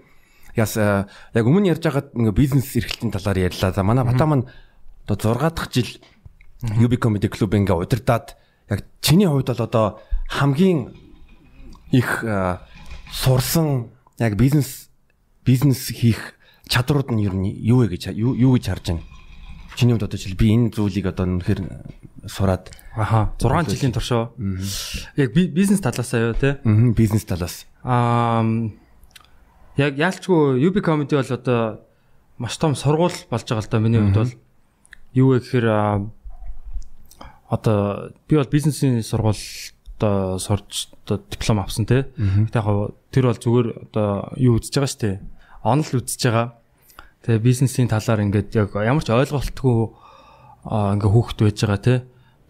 Яс 0.59 0.75
яг 0.75 1.45
өмнө 1.47 1.71
ярьж 1.71 1.83
байгаад 1.87 2.11
ингээ 2.11 2.35
бизнес 2.35 2.75
эрхлэлтийн 2.75 3.15
талаар 3.15 3.39
ярьлаа. 3.47 3.71
За 3.71 3.83
манай 3.83 4.03
Бата 4.03 4.27
маань 4.27 4.47
одоо 5.07 5.39
6 5.39 5.55
дахь 5.55 5.71
жил 5.71 5.87
UB 6.63 6.99
Comedy 6.99 7.31
Club 7.31 7.55
ингээ 7.55 7.79
удирдаад 7.79 8.35
яг 8.67 8.83
чиний 8.99 9.27
хувьд 9.27 9.47
бол 9.55 9.63
одоо 9.63 9.99
хамгийн 10.27 10.91
их 11.91 12.23
сурсан 13.11 13.91
яг 14.19 14.35
бизнес 14.35 14.89
бизнес 15.45 15.87
хийх 15.93 16.35
чадрууд 16.67 17.13
нь 17.13 17.21
ер 17.23 17.33
нь 17.37 17.45
юу 17.61 17.85
вэ 17.85 17.95
гэж 17.95 18.17
юу 18.17 18.57
гэж 18.57 18.65
харж 18.65 18.85
байна? 18.89 19.03
Чиний 19.77 19.93
хувьд 19.93 20.07
одоо 20.09 20.17
жишээл 20.17 20.39
би 20.39 20.47
энэ 20.55 20.73
зүйлийг 20.73 21.05
одоо 21.05 21.25
үнэхээр 21.29 21.61
сураад 22.25 22.73
аха 22.95 23.35
6 23.37 23.69
жилийн 23.69 23.93
туршоо 23.93 24.33
яг 25.15 25.29
бизнес 25.33 25.81
талаасаа 25.81 26.31
юу 26.31 26.33
те? 26.33 26.57
Аа 26.63 26.93
бизнес 26.95 27.25
талаас. 27.27 27.69
Аа 27.83 28.41
яг 29.77 29.93
яалчгүй 29.99 30.63
UB 30.63 30.81
comedy 30.81 31.13
бол 31.19 31.29
одоо 31.29 31.85
маш 32.37 32.57
том 32.57 32.73
сургууль 32.75 33.15
болж 33.29 33.45
байгаа 33.45 33.61
л 33.61 33.69
да 33.69 33.79
миний 33.79 34.01
хувьд 34.01 34.17
бол 34.17 34.33
юу 35.13 35.27
вэ 35.35 35.39
гэхээр 35.43 35.67
одоо 37.51 37.77
би 38.27 38.33
бол 38.35 38.49
бизнесийн 38.49 39.03
сургуульд 39.03 39.75
сурч 40.41 40.89
одоо 41.05 41.21
диплом 41.29 41.59
авсан 41.59 41.85
те. 41.85 42.09
Гэтэ 42.15 42.57
яг 42.63 42.95
тэр 43.11 43.29
бол 43.29 43.37
зүгээр 43.37 43.67
одоо 43.91 44.33
юу 44.39 44.57
үзэж 44.57 44.73
байгаа 44.73 44.89
штэ 44.89 45.34
онл 45.65 45.89
үзэж 45.97 46.21
байгаа. 46.29 46.47
Тэгээ 47.25 47.41
бизнесийн 47.41 47.89
талаар 47.89 48.21
ингээд 48.21 48.53
яг 48.53 48.77
ямар 48.77 49.01
ч 49.01 49.09
ойлголтгүй 49.09 49.77
ингээ 50.69 51.09
хүүхэд 51.09 51.39
байж 51.41 51.57
байгаа 51.65 51.81
те. 51.81 51.95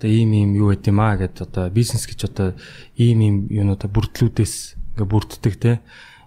Тэгээ 0.03 0.19
ийм 0.19 0.31
ийм 0.36 0.51
юу 0.60 0.75
гэдэм 0.75 1.00
аа 1.00 1.15
гэд 1.15 1.48
одоо 1.48 1.72
бизнес 1.72 2.03
гэж 2.03 2.19
одоо 2.27 2.50
ийм 3.00 3.19
ийм 3.24 3.36
юунуудаа 3.48 3.88
бүрдлүүдээс 3.88 4.55
ингээ 5.00 5.07
бүрддэг 5.07 5.55
те. 5.55 5.79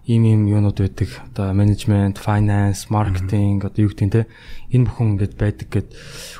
Ийм 0.08 0.24
ийм 0.24 0.42
юунууд 0.48 0.80
байдаг. 0.80 1.12
Одоо 1.28 1.52
менежмент, 1.52 2.16
finance, 2.16 2.88
marketing 2.88 3.60
одоо 3.60 3.84
юу 3.84 3.92
гэдэг 3.92 4.08
те. 4.08 4.24
Энэ 4.72 4.88
бүхэн 4.88 5.20
ингээд 5.20 5.34
байдаг 5.36 5.68
гэд 5.68 5.88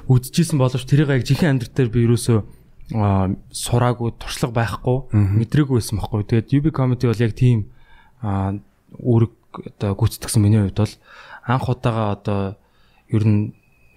үдчихсэн 0.08 0.56
боловч 0.56 0.88
тэрийг 0.88 1.12
яг 1.12 1.28
жинхэнэ 1.28 1.52
амьдрал 1.52 1.76
дээр 1.76 1.92
би 1.92 2.08
юусоо 2.08 2.48
сураагүй 2.88 4.16
туршлага 4.16 4.56
байхгүй 4.56 5.12
мэдрээгүй 5.12 5.76
байсан 5.76 6.00
байхгүй. 6.00 6.24
Тэгээд 6.24 6.52
UB 6.56 6.66
comedy 6.72 7.04
бол 7.04 7.20
яг 7.20 7.36
тийм 7.36 7.68
үүрэг 8.24 9.32
одоо 9.52 9.94
гүйцэтгсэн 9.96 10.42
миний 10.42 10.60
хувьд 10.62 10.78
бол 10.78 10.94
анх 11.48 11.68
удаага 11.68 12.04
одоо 12.12 12.40
ер 13.08 13.24
нь 13.24 13.54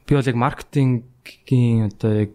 би 0.07 0.15
бол 0.15 0.25
яг 0.25 0.37
маркетингийн 0.37 1.91
одоо 1.91 2.11
яг 2.27 2.31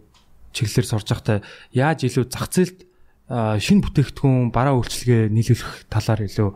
чиглэлээр 0.53 0.87
сурж 0.87 1.07
байхдаа 1.09 1.41
яаж 1.73 2.05
илүү 2.05 2.25
зах 2.29 2.49
зээлд 2.53 2.87
шинэ 3.27 3.83
бүтээгдэхүүн 3.83 4.55
бараа 4.55 4.79
үйлчлэгээ 4.79 5.27
нийлүүлэх 5.35 5.91
талаар 5.91 6.21
илүү 6.23 6.49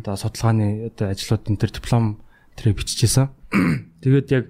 одоо 0.00 0.14
судалгааны 0.16 0.88
одоо 0.88 1.06
ажлууд 1.12 1.44
энэ 1.52 1.60
төр 1.60 1.72
диплом 1.76 2.04
тэр 2.56 2.72
биччихсэн. 2.72 3.28
Тэгээд 4.02 4.28
яг 4.32 4.44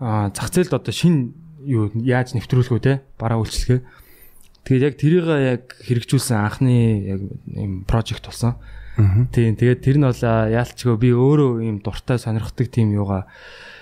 зах 0.00 0.48
зээлд 0.48 0.72
одоо 0.72 0.88
шинэ 0.88 1.36
юу 1.68 1.92
яаж 2.00 2.32
нэвтрүүлэх 2.32 2.72
үү 2.72 2.82
те 2.82 2.94
бараа 3.20 3.44
үйлчлэгээ. 3.44 3.84
Тэгээд 4.64 4.86
яг 4.88 4.94
тэрийг 4.96 5.26
яг 5.28 5.62
хэрэгжүүлсэн 5.84 6.38
анхны 6.38 6.74
яг 7.04 7.20
юм 7.60 7.84
прожект 7.84 8.24
болсон. 8.24 8.56
Тийм 8.96 9.56
тэгээд 9.56 9.80
тэр 9.80 9.96
нь 9.96 10.04
бол 10.04 10.22
яалчгүй 10.22 10.96
би 11.00 11.10
өөрөө 11.16 11.64
юм 11.64 11.80
дуртай 11.80 12.20
сонирхдаг 12.20 12.68
тийм 12.68 12.92
юугаа 12.92 13.24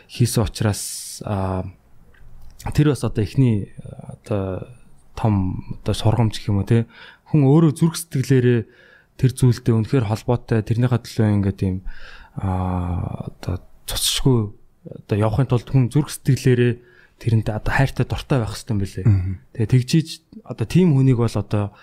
хийсэн 0.06 0.46
учраас 0.46 1.22
тэр 1.26 2.86
бас 2.94 3.02
одоо 3.02 3.22
эхний 3.24 3.74
одоо 3.78 4.70
том 5.18 5.64
одоо 5.82 5.94
сургамж 5.94 6.38
гэх 6.38 6.54
юм 6.54 6.62
уу 6.62 6.68
те 6.68 6.86
хүн 7.26 7.42
өөрөө 7.42 7.72
зүрх 7.74 7.98
сэтгэлээрээ 7.98 8.60
тэр 9.18 9.30
зүйлдээ 9.34 9.74
үнэхээр 9.74 10.06
холбоотой 10.06 10.62
тэрнийхээ 10.62 11.02
төлөө 11.02 11.28
ингээд 11.42 11.60
юм 11.66 11.76
аа 12.38 13.34
одоо 13.34 13.60
цоцшгүй 13.90 14.38
одоо 14.86 15.16
явахын 15.18 15.50
тулд 15.50 15.68
хүн 15.68 15.90
зүрх 15.90 16.10
сэтгэлээрээ 16.14 16.72
тэрэнд 17.20 17.52
одоо 17.52 17.72
хайртай 17.74 18.06
дуртай 18.08 18.38
байх 18.40 18.56
хэрэгтэй 18.56 18.72
юм 18.72 18.80
билээ. 18.80 19.04
Тэгээ 19.52 19.72
тэгжиж 19.76 20.08
одоо 20.46 20.66
тийм 20.66 20.96
хүнийг 20.96 21.20
бол 21.20 21.36
одоо 21.36 21.76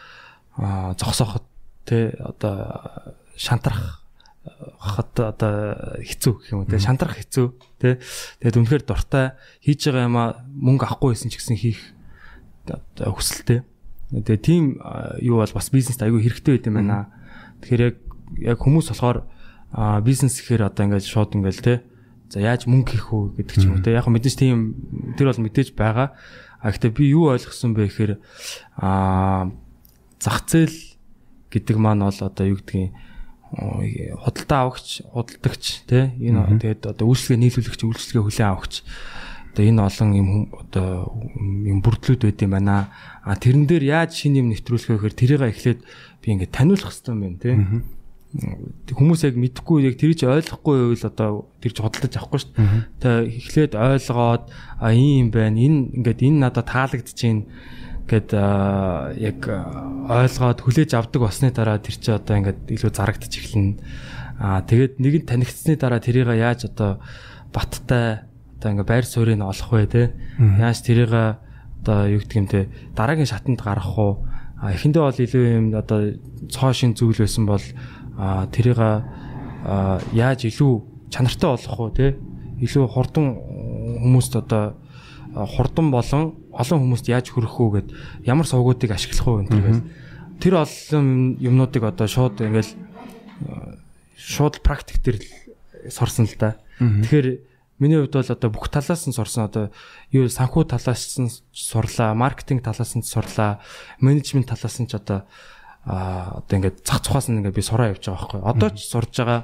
зогсоохот 0.97 1.45
те 1.87 2.11
одоо 2.19 3.15
шантрах 3.39 4.03
хат 4.79 5.15
одоо 5.19 5.55
хэцүү 6.03 6.33
гэх 6.43 6.51
юм 6.51 6.67
те 6.67 6.79
шантрах 6.83 7.15
хэцүү 7.15 7.47
те. 7.79 7.97
Тэгээд 8.43 8.59
үнэхээр 8.59 8.83
дуртай. 8.83 9.39
Хийж 9.63 9.87
байгаа 9.87 10.07
юмаа 10.11 10.27
мөнгө 10.51 10.83
авахгүй 10.83 11.15
байсан 11.15 11.31
ч 11.31 11.39
гэсэн 11.39 11.57
хийх 11.57 11.79
одоо 12.67 13.15
хүсэлтэй 13.15 13.63
тэгээд 14.11 14.43
тийм 14.43 14.79
юу 15.19 15.43
бол 15.43 15.51
бас 15.51 15.67
бизнест 15.67 15.99
аягүй 15.99 16.23
хэрэгтэй 16.23 16.55
байт 16.55 16.67
юм 16.71 16.79
байна. 16.79 17.11
Тэгэхээр 17.59 17.83
яг 17.83 17.95
яг 18.39 18.57
хүмүүс 18.63 18.87
болохоор 18.95 19.27
бизнес 20.03 20.39
гэхээр 20.39 20.63
одоо 20.71 20.87
ингээд 20.87 21.07
шууд 21.11 21.35
ингээд 21.35 21.59
те. 21.59 21.83
За 22.31 22.39
яаж 22.39 22.67
мөнгө 22.71 22.91
хийх 22.95 23.11
үү 23.11 23.23
гэдэг 23.35 23.55
ч 23.59 23.63
юм 23.67 23.75
уу 23.75 23.83
те. 23.83 23.91
Яг 23.91 24.07
мэдээж 24.07 24.35
тийм 24.39 24.79
тэр 25.19 25.35
бол 25.35 25.43
мэдээж 25.43 25.75
байгаа. 25.75 26.15
А 26.63 26.71
гэхдээ 26.71 26.91
би 26.95 27.11
юу 27.11 27.35
ойлгосон 27.35 27.75
бэ 27.75 27.91
гэхээр 27.91 28.11
а 28.79 29.51
зах 30.23 30.47
зээл 30.47 30.75
гэдэг 31.51 31.77
маань 31.79 32.03
бол 32.03 32.19
одоо 32.19 32.45
юу 32.45 32.59
гэдгийг 32.59 32.91
худалдаа 33.47 34.59
авагч, 34.67 35.07
худалдагч 35.07 35.87
тий 35.87 36.11
энэ 36.19 36.59
тэгээд 36.59 36.91
одоо 36.91 37.05
үйлчлэгээ 37.07 37.41
нийлүүлэгч, 37.47 37.81
үйлчлэгээ 37.87 38.23
хүлээн 38.27 38.51
авагч 38.51 38.83
одоо 39.57 39.63
энэ 39.65 39.81
олон 39.81 40.09
юм 40.13 40.29
одоо 40.53 41.17
юм 41.65 41.81
бүрдлүүд 41.81 42.29
байд 42.29 42.43
юм 42.45 42.53
байна. 42.53 42.93
А 43.25 43.33
тэрэн 43.33 43.65
дээр 43.65 43.89
яаж 43.89 44.13
шинэ 44.13 44.45
юм 44.45 44.53
нэвтрүүлэх 44.53 44.93
вэ 44.93 44.95
гэхээр 45.01 45.17
тэрийг 45.17 45.41
эхлээд 45.49 45.79
би 46.21 46.27
ингээд 46.29 46.53
таниулах 46.53 46.93
хэрэгтэй 46.93 47.13
юм 47.15 47.21
байна 47.25 47.41
тий. 47.41 47.55
Хүмүүс 48.93 49.25
яг 49.25 49.35
мэдхгүй 49.39 49.87
яг 49.87 49.95
тэр 49.97 50.13
чи 50.13 50.29
ойлгохгүй 50.29 50.75
байвал 50.93 51.09
одоо 51.09 51.31
тэр 51.57 51.73
чи 51.73 51.81
худалдаж 51.81 52.13
авахгүй 52.13 52.39
шүү 52.43 52.53
дээ. 52.53 52.85
Тэгээ 53.01 53.23
эхлээд 53.33 53.73
ойлгоод 53.73 54.43
а 54.77 54.87
ийм 54.93 55.15
юм 55.25 55.29
байна. 55.33 55.57
Энэ 55.57 55.79
ингээд 56.05 56.21
энэ 56.21 56.41
надад 56.43 56.67
таалагдчихээн 56.69 57.39
гэд 58.07 58.31
яг 59.19 59.39
ойлгоод 59.43 60.59
хүлээж 60.63 60.95
авдаг 60.95 61.21
болсны 61.21 61.51
дараа 61.51 61.77
тэр 61.83 61.95
чи 61.99 62.11
одоо 62.15 62.39
ингээд 62.39 62.71
илүү 62.71 62.91
зарагдчих 62.95 63.43
эхэлнэ. 63.51 63.75
Аа 64.39 64.63
тэгээд 64.63 65.03
нэг 65.03 65.13
нь 65.21 65.27
танигдсны 65.27 65.75
дараа 65.75 65.99
тэрийг 65.99 66.31
яаж 66.31 66.71
одоо 66.71 67.03
баттай 67.51 68.23
одоо 68.57 68.69
ингээд 68.71 68.87
байр 68.87 69.05
суурийг 69.05 69.43
олох 69.43 69.71
вэ 69.75 69.85
те? 69.91 70.03
Яаж 70.39 70.79
тэрийг 70.87 71.11
одоо 71.11 71.99
юу 72.07 72.23
гэдэг 72.23 72.37
юм 72.39 72.47
те 72.47 72.69
дараагийн 72.95 73.27
шатанд 73.27 73.59
гаргах 73.59 73.97
уу? 73.99 74.23
Эхэндээ 74.63 75.03
бол 75.03 75.19
илүү 75.19 75.43
юм 75.51 75.65
одоо 75.75 76.15
цоо 76.49 76.71
шин 76.71 76.95
зүйл 76.95 77.19
байсан 77.19 77.43
бол 77.43 77.61
тэрийг 78.55 78.79
яаж 80.15 80.39
илүү 80.47 80.73
чанартай 81.11 81.49
болгох 81.51 81.79
уу 81.79 81.91
те? 81.91 82.15
Илүү 82.63 82.87
хурдан 82.87 83.37
хүмүүст 84.01 84.33
одоо 84.39 84.79
хурдан 85.33 85.91
болон 85.91 86.33
олон 86.57 86.79
хүмүүст 86.81 87.07
яаж 87.07 87.29
хүрэх 87.29 87.55
үү 87.61 87.69
гэд 87.77 87.87
ямар 88.25 88.49
сувгуудыг 88.49 88.91
ашиглах 88.91 89.27
уу 89.29 89.37
гэдэг. 89.45 89.85
Тэр 90.41 90.53
олон 90.57 91.37
юмнуудыг 91.37 91.83
одоо 91.85 92.09
шууд 92.09 92.41
ингээл 92.41 92.73
шууд 94.17 94.65
практик 94.65 95.01
дээр 95.05 95.21
сорсон 95.93 96.25
л 96.25 96.35
да. 96.41 96.57
Тэгэхээр 96.81 97.27
миний 97.79 98.01
хувьд 98.01 98.17
бол 98.17 98.33
одоо 98.33 98.49
бүх 98.49 98.69
талаас 98.73 99.05
нь 99.05 99.13
сорсон 99.13 99.45
одоо 99.45 99.69
юу 100.09 100.25
санхүү 100.25 100.65
талаас 100.65 101.21
нь 101.21 101.29
сурлаа, 101.53 102.17
маркетинг 102.17 102.65
талаас 102.65 102.97
нь 102.97 103.05
сурлаа, 103.05 103.61
менежмент 104.01 104.49
талаас 104.49 104.81
нь 104.81 104.89
ч 104.89 104.97
одоо 104.97 105.29
а 105.85 106.41
одоо 106.43 106.57
ингээд 106.57 106.83
зах 106.83 107.05
цухаас 107.05 107.29
нь 107.29 107.39
ингээд 107.39 107.55
би 107.55 107.63
сураа 107.63 107.93
явж 107.93 108.03
байгаа 108.09 108.17
байхгүй. 108.17 108.41
Одоо 108.43 108.69
ч 108.73 108.79
сурж 108.89 109.13
байгаа. 109.13 109.41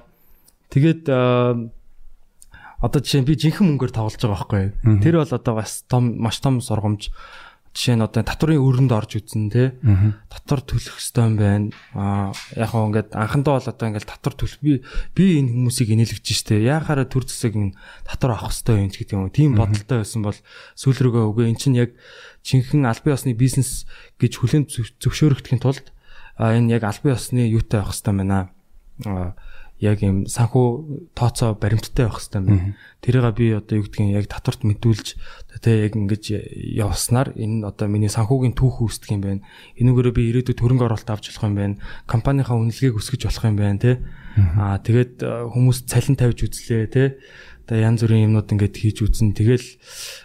Тэгээд 0.73 1.03
одоо 2.83 2.99
жишээ 2.99 3.23
нь 3.23 3.27
би 3.31 3.39
жинхэнэ 3.39 3.79
мөнгөөр 3.79 3.95
тоглож 3.95 4.19
байгаа 4.19 4.35
байхгүй. 4.43 4.65
Тэр 4.99 5.23
бол 5.23 5.31
одоо 5.31 5.53
бас 5.55 5.87
том 5.87 6.19
маш 6.19 6.43
том 6.43 6.59
сургамж. 6.59 7.15
Жишээ 7.71 7.95
нь 7.95 8.03
одоо 8.03 8.27
татврын 8.27 8.59
өрөнд 8.59 8.91
орж 8.91 9.23
үзэн 9.23 9.47
тий. 9.47 9.71
Татвар 10.27 10.61
төлөх 10.67 10.99
хэрэгтэй 10.99 11.23
юм 11.23 11.35
байна. 11.39 11.71
Аа 11.95 12.35
яг 12.59 12.75
хоо 12.75 12.91
ингээд 12.91 13.15
анхандаа 13.15 13.55
бол 13.55 13.71
одоо 13.71 13.85
ингээд 13.87 14.11
татвар 14.11 14.35
төлөх 14.35 14.59
би 14.59 14.83
би 15.15 15.23
энэ 15.39 15.55
хүмүүсийг 15.55 15.95
инээлгэж 15.95 16.27
штэ. 16.27 16.59
Яахаараа 16.59 17.07
төр 17.07 17.23
зэсэг 17.23 17.55
ин 17.55 17.71
татвар 18.03 18.35
авах 18.35 18.51
хэрэгтэй 18.51 18.75
юм 18.75 18.91
ч 18.91 18.95
гэдэг 18.99 19.15
юм. 19.15 19.31
Тийм 19.31 19.55
бодолтой 19.55 20.03
байсан 20.03 20.21
бол 20.21 20.37
сүүл 20.75 20.99
рүүгээ 21.07 21.23
үгүй 21.23 21.45
эн 21.49 21.57
чинь 21.57 21.79
яг 21.79 21.95
жинхэнэ 22.43 22.83
албан 22.83 23.15
ёсны 23.15 23.31
бизнес 23.31 23.87
гэж 24.19 24.43
хүлэн 24.43 24.67
зөвшөөрөгдөхийн 24.99 25.63
тулд 25.63 25.87
энэ 26.35 26.77
яг 26.77 26.83
албан 26.83 27.15
ёсны 27.15 27.47
юутай 27.47 27.79
байх 27.79 27.95
хэрэгтэй 27.95 28.11
байна. 28.11 28.51
Аа 29.07 29.33
яг 29.83 29.99
юм 29.99 30.23
санхүү 30.31 31.11
тооцоо 31.11 31.59
баримттай 31.59 32.07
байх 32.07 32.15
хэрэгтэй 32.15 32.39
байна. 32.39 32.75
Тэрийг 33.03 33.35
би 33.35 33.51
одоо 33.51 33.75
юу 33.75 33.83
гэдгийг 33.83 34.15
яг 34.15 34.31
татварт 34.31 34.63
мэдүүлж 34.63 35.07
тэгээ 35.59 35.83
яг 35.83 35.93
ингэж 35.99 36.23
явснаар 36.79 37.35
энэ 37.35 37.67
одоо 37.67 37.91
миний 37.91 38.07
санхүүгийн 38.07 38.55
түүх 38.55 38.79
үүсдэг 38.79 39.11
юм 39.11 39.21
байна. 39.27 39.41
Энүүгээрээ 39.75 40.15
би 40.15 40.23
ирээдүйд 40.31 40.59
хөрөнгө 40.63 40.87
оруулалт 40.87 41.11
авч 41.11 41.35
болох 41.35 41.47
юм 41.51 41.57
байна. 41.59 41.75
Компанийнхаа 42.07 42.55
үнэлгээг 42.55 42.95
өсгөж 42.95 43.21
болох 43.27 43.43
юм 43.43 43.57
байна 43.59 43.79
тий. 43.83 43.95
Аа 44.55 44.79
тэгээд 44.79 45.13
хүмүүс 45.51 45.77
цалин 45.83 46.15
тавьж 46.15 46.39
үзлээ 46.47 46.87
тий. 46.87 47.07
Одоо 47.67 47.77
янз 47.83 48.07
бүрийн 48.07 48.31
юмнууд 48.31 48.47
ингэж 48.55 48.73
хийж 48.79 48.97
үзэн. 49.03 49.35
Тэгэл 49.35 49.67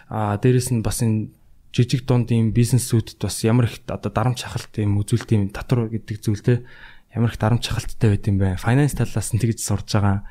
аа 0.07 0.39
дээрэс 0.39 0.71
нь 0.71 0.79
бас 0.79 1.03
энэ 1.03 1.35
жижиг 1.69 2.05
дунд 2.07 2.33
ийм 2.33 2.49
бизнесүүдэд 2.49 3.21
бас 3.21 3.45
ямар 3.45 3.69
их 3.69 3.85
одоо 3.85 4.09
дарамт 4.09 4.41
шахалт 4.41 4.73
ийм 4.81 4.97
үзүүлэлт 4.97 5.29
ийм 5.37 5.43
татвар 5.53 5.93
гэдэг 5.93 6.17
зүйл 6.17 6.41
те 6.41 6.65
ямар 7.15 7.29
их 7.29 7.39
дарамт 7.39 7.65
шахалттай 7.65 8.13
байт 8.13 8.27
юм 8.29 8.37
бэ? 8.37 8.61
Finance 8.61 8.93
талаас 8.93 9.33
нь 9.33 9.41
тэгж 9.41 9.65
сурж 9.65 9.97
байгаа. 9.97 10.29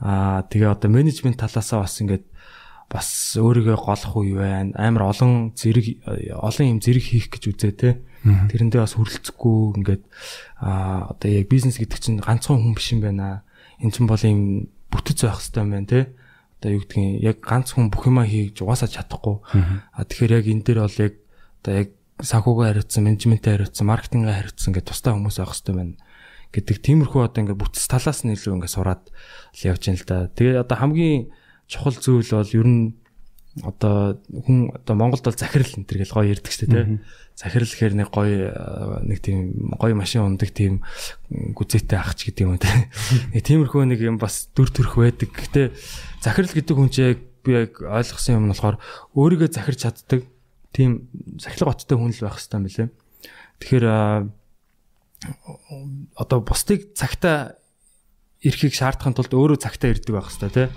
Аа 0.00 0.42
тэгээ 0.48 0.72
одоо 0.72 0.88
менежмент 0.88 1.36
талаасаа 1.36 1.84
бас 1.84 2.00
ингээд 2.00 2.24
бас 2.88 3.36
өөрийгөө 3.36 3.76
голох 3.76 4.14
үе 4.16 4.32
байна. 4.32 4.72
Амар 4.80 5.12
олон 5.12 5.52
зэрэг 5.52 6.00
олон 6.32 6.66
юм 6.68 6.80
зэрэг 6.80 7.04
хийх 7.04 7.28
гэж 7.28 7.44
үзээ 7.52 7.72
те. 7.76 8.00
Тэрэндээ 8.24 8.80
бас 8.80 8.96
хүрлцэхгүй 8.96 9.84
ингээд 9.84 10.02
аа 10.64 11.12
одоо 11.12 11.28
яг 11.28 11.46
бизнес 11.52 11.76
гэдэг 11.76 12.00
чинь 12.00 12.20
ганцхан 12.24 12.56
хүн 12.56 12.72
биш 12.72 12.96
юм 12.96 13.04
байна. 13.04 13.44
Эн 13.84 13.92
чинь 13.92 14.08
бол 14.08 14.20
юм 14.24 14.72
бүтэц 14.88 15.28
байх 15.28 15.44
хэрэгтэй 15.44 15.60
юм 15.60 15.70
байна 15.76 15.88
те. 15.92 16.00
Одоо 16.64 16.70
юу 16.72 16.80
гэдгийг 16.88 17.20
яг 17.20 17.36
ганц 17.44 17.76
хүн 17.76 17.92
бүх 17.92 18.08
юма 18.08 18.24
хийж 18.24 18.64
угаасаа 18.64 18.88
чадахгүй. 18.88 19.44
Аа 19.92 20.08
тэгэхээр 20.08 20.40
яг 20.40 20.46
энэ 20.48 20.64
дээр 20.64 20.80
бол 20.88 21.00
яг 21.04 21.14
одоо 21.60 21.72
яг 21.84 21.88
санхүүгээ 22.22 22.68
хариуцсан, 22.70 23.02
менежментээ 23.04 23.52
хариуцсан, 23.58 23.84
маркетингээ 23.90 24.36
хариуцсан 24.38 24.72
гэдэг 24.72 24.88
тустай 24.88 25.12
хүмүүс 25.12 25.36
байх 25.42 25.50
хэрэгтэй 25.50 25.74
байна 25.74 25.94
гэдэг 26.54 26.78
тиймэрхүү 26.78 27.26
одоо 27.26 27.40
ингээ 27.42 27.58
бүтц 27.58 27.90
талаас 27.90 28.22
нь 28.22 28.32
илүү 28.38 28.62
ингээ 28.62 28.70
сураад 28.70 29.02
л 29.10 29.62
явж 29.66 29.82
байна 29.90 29.98
л 29.98 30.06
да. 30.06 30.18
Тэгээ 30.30 30.62
одоо 30.62 30.76
хамгийн 30.78 31.34
чухал 31.66 31.98
зүйл 31.98 32.30
бол 32.30 32.54
ер 32.54 32.68
нь 32.70 32.94
одоо 33.62 34.18
хүн 34.30 34.74
одоо 34.74 34.94
Монголд 34.98 35.22
бол 35.22 35.38
захирал 35.38 35.70
энэ 35.78 35.86
төр 35.86 35.98
гэл 36.02 36.14
гоё 36.14 36.30
ярьдаг 36.34 36.50
шүү 36.50 36.66
дээ 36.74 36.86
тий. 36.86 36.98
Захирал 37.38 37.70
гэхээр 37.70 37.94
нэг 37.94 38.08
гоё 38.10 38.50
нэг 39.06 39.18
тийм 39.22 39.38
гоё 39.78 39.94
машин 39.94 40.26
ундаг 40.26 40.50
тийм 40.50 40.82
гүзээтэй 41.30 41.98
ахч 41.98 42.30
гэдэг 42.30 42.42
юм 42.46 42.58
тий. 42.58 42.90
Нэг 43.30 43.42
тиймэрхүү 43.46 43.86
нэг 43.94 44.00
юм 44.02 44.18
бас 44.18 44.50
дүр 44.58 44.74
төрх 44.74 44.98
байдаг. 44.98 45.30
Гэтэ 45.30 45.70
захирал 46.18 46.50
гэдэг 46.50 46.74
хүн 46.74 46.90
чинь 46.90 47.14
яг 47.14 47.20
би 47.46 47.50
яг 47.54 47.78
ойлгосон 47.78 48.42
юм 48.42 48.44
нь 48.50 48.52
болохоор 48.54 48.82
өөрийгөө 49.14 49.50
захирч 49.54 49.86
чаддаг 49.86 50.26
тийм 50.74 51.06
сахилга 51.38 51.70
баттай 51.70 51.94
хүн 51.94 52.10
л 52.10 52.22
байх 52.26 52.34
хэрэгтэй 52.34 52.58
юм 52.58 52.66
билээ. 52.66 52.88
Тэгэхээр 53.62 53.84
одоо 56.16 56.38
бусдыг 56.40 56.94
цагтаа 56.94 57.56
ирэхийг 58.44 58.74
шаардахын 58.74 59.14
тулд 59.16 59.32
өөрөө 59.32 59.58
цагтаа 59.60 59.92
ирдэг 59.94 60.12
байх 60.14 60.28
хэрэгтэй 60.28 60.52
тий. 60.52 60.68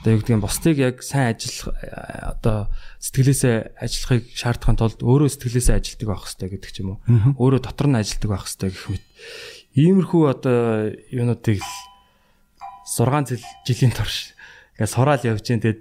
Одоо 0.00 0.10
юу 0.12 0.20
гэдгийг 0.22 0.44
бусдыг 0.44 0.76
яг 0.78 0.96
сайн 1.02 1.34
ажиллах 1.34 1.74
одоо 2.22 2.58
сэтгэлээсээ 3.00 3.56
ажиллахыг 3.80 4.24
шаардахын 4.32 4.78
тулд 4.78 5.00
өөрөө 5.02 5.28
сэтгэлээсээ 5.32 5.76
ажилтдаг 5.76 6.08
байх 6.08 6.22
хэрэгтэй 6.24 6.48
гэдэг 6.56 6.70
ч 6.72 6.76
юм 6.80 6.96
уу. 6.96 6.98
Өөрөө 7.36 7.60
дотор 7.64 7.88
нь 7.90 7.98
ажилтдаг 8.00 8.30
байх 8.30 8.44
хэрэгтэй 8.46 8.70
гэх 8.70 8.86
мэт. 8.92 9.04
Иймэрхүү 9.76 10.22
одоо 10.30 10.58
юунуудыг 11.12 11.60
6 12.86 13.40
жилийн 13.66 13.92
турш 13.92 14.32
ингээд 14.78 14.94
сураал 14.94 15.20
явж 15.26 15.42
гэн 15.42 15.60
тэгэд 15.60 15.80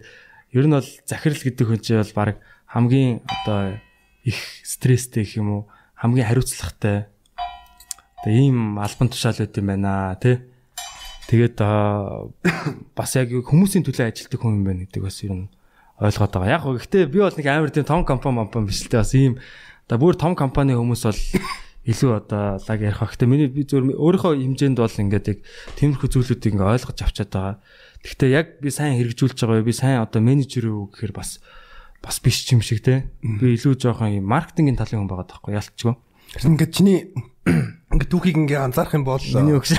Ер 0.55 0.71
нь 0.71 0.71
бол 0.71 0.87
захирал 1.03 1.35
гэдэг 1.35 1.67
хүн 1.67 1.81
чинь 1.83 1.99
бол 1.99 2.15
баг 2.15 2.39
хамгийн 2.71 3.19
одоо 3.27 3.75
их 4.23 4.39
стресстэй 4.63 5.27
гэх 5.27 5.43
юм 5.43 5.51
уу 5.51 5.61
хамгийн 5.99 6.31
хариуцлагатай 6.31 7.11
одоо 8.25 8.33
ийм 8.33 8.81
албан 8.81 9.13
тушаал 9.13 9.37
байт 9.37 9.57
юм 9.61 9.69
байна 9.69 10.17
тий 10.17 10.41
Тэгээд 11.25 11.57
бас 11.57 13.11
яг 13.17 13.33
хүмүүсийн 13.33 13.81
төлөө 13.81 14.13
ажилтдаг 14.13 14.39
хүн 14.41 14.61
юм 14.61 14.65
байна 14.65 14.85
гэдэг 14.85 15.01
бас 15.01 15.17
ер 15.25 15.33
нь 15.33 15.49
ойлгоод 15.97 16.33
байгаа. 16.37 16.53
Яг 16.53 16.61
гоо 16.61 16.77
гэхдээ 16.77 17.09
би 17.09 17.17
бол 17.25 17.33
нэг 17.33 17.47
амар 17.49 17.73
тийм 17.73 17.85
том 17.89 18.05
компани 18.05 18.45
компани 18.45 18.69
биш 18.69 18.85
л 18.85 18.93
дээ 18.93 19.01
бас 19.01 19.13
ийм 19.17 19.33
одоо 19.89 19.97
бүр 19.97 20.13
том 20.21 20.37
компани 20.37 20.77
хүмүүс 20.77 21.01
бол 21.01 21.21
илүү 21.89 22.11
одоо 22.13 22.61
лаг 22.61 22.77
ярих. 22.77 23.01
Гэхдээ 23.01 23.25
миний 23.25 23.49
би 23.49 23.65
зөв 23.65 23.89
өөрийнхөө 23.89 24.37
хэмжээнд 24.37 24.77
бол 24.77 25.01
ингээд 25.01 25.25
яг 25.33 25.39
тиймэрхүү 25.81 26.09
зүйлүүдийг 26.13 26.53
ингээд 26.61 26.73
ойлгож 26.77 26.99
авчаад 27.01 27.31
байгаа. 27.33 27.55
Гэхдээ 28.05 28.29
яг 28.29 28.47
би 28.61 28.69
сайн 28.69 28.93
хэрэгжүүлж 29.01 29.37
байгаа 29.41 29.65
би 29.65 29.73
сайн 29.73 30.05
одоо 30.05 30.21
менежер 30.21 30.69
үү 30.69 30.93
гэхээр 30.93 31.13
бас 31.13 31.41
бас 32.05 32.21
биш 32.21 32.45
юм 32.53 32.61
шиг 32.61 32.85
те. 32.85 33.09
Би 33.25 33.57
илүү 33.57 33.81
жоохон 33.81 34.13
маркетингийн 34.21 34.77
талын 34.77 35.05
хүн 35.05 35.09
байгаа 35.09 35.25
таахгүй 35.25 35.57
ялцгүй. 35.57 35.97
Ингээд 36.45 36.73
чиний 36.73 37.09
ингээд 37.45 38.11
түүхийг 38.11 38.37
ингээд 38.45 38.65
анзаарах 38.65 38.97
юм 38.97 39.05
бол 39.05 39.21
миний 39.21 39.55
өгш. 39.55 39.77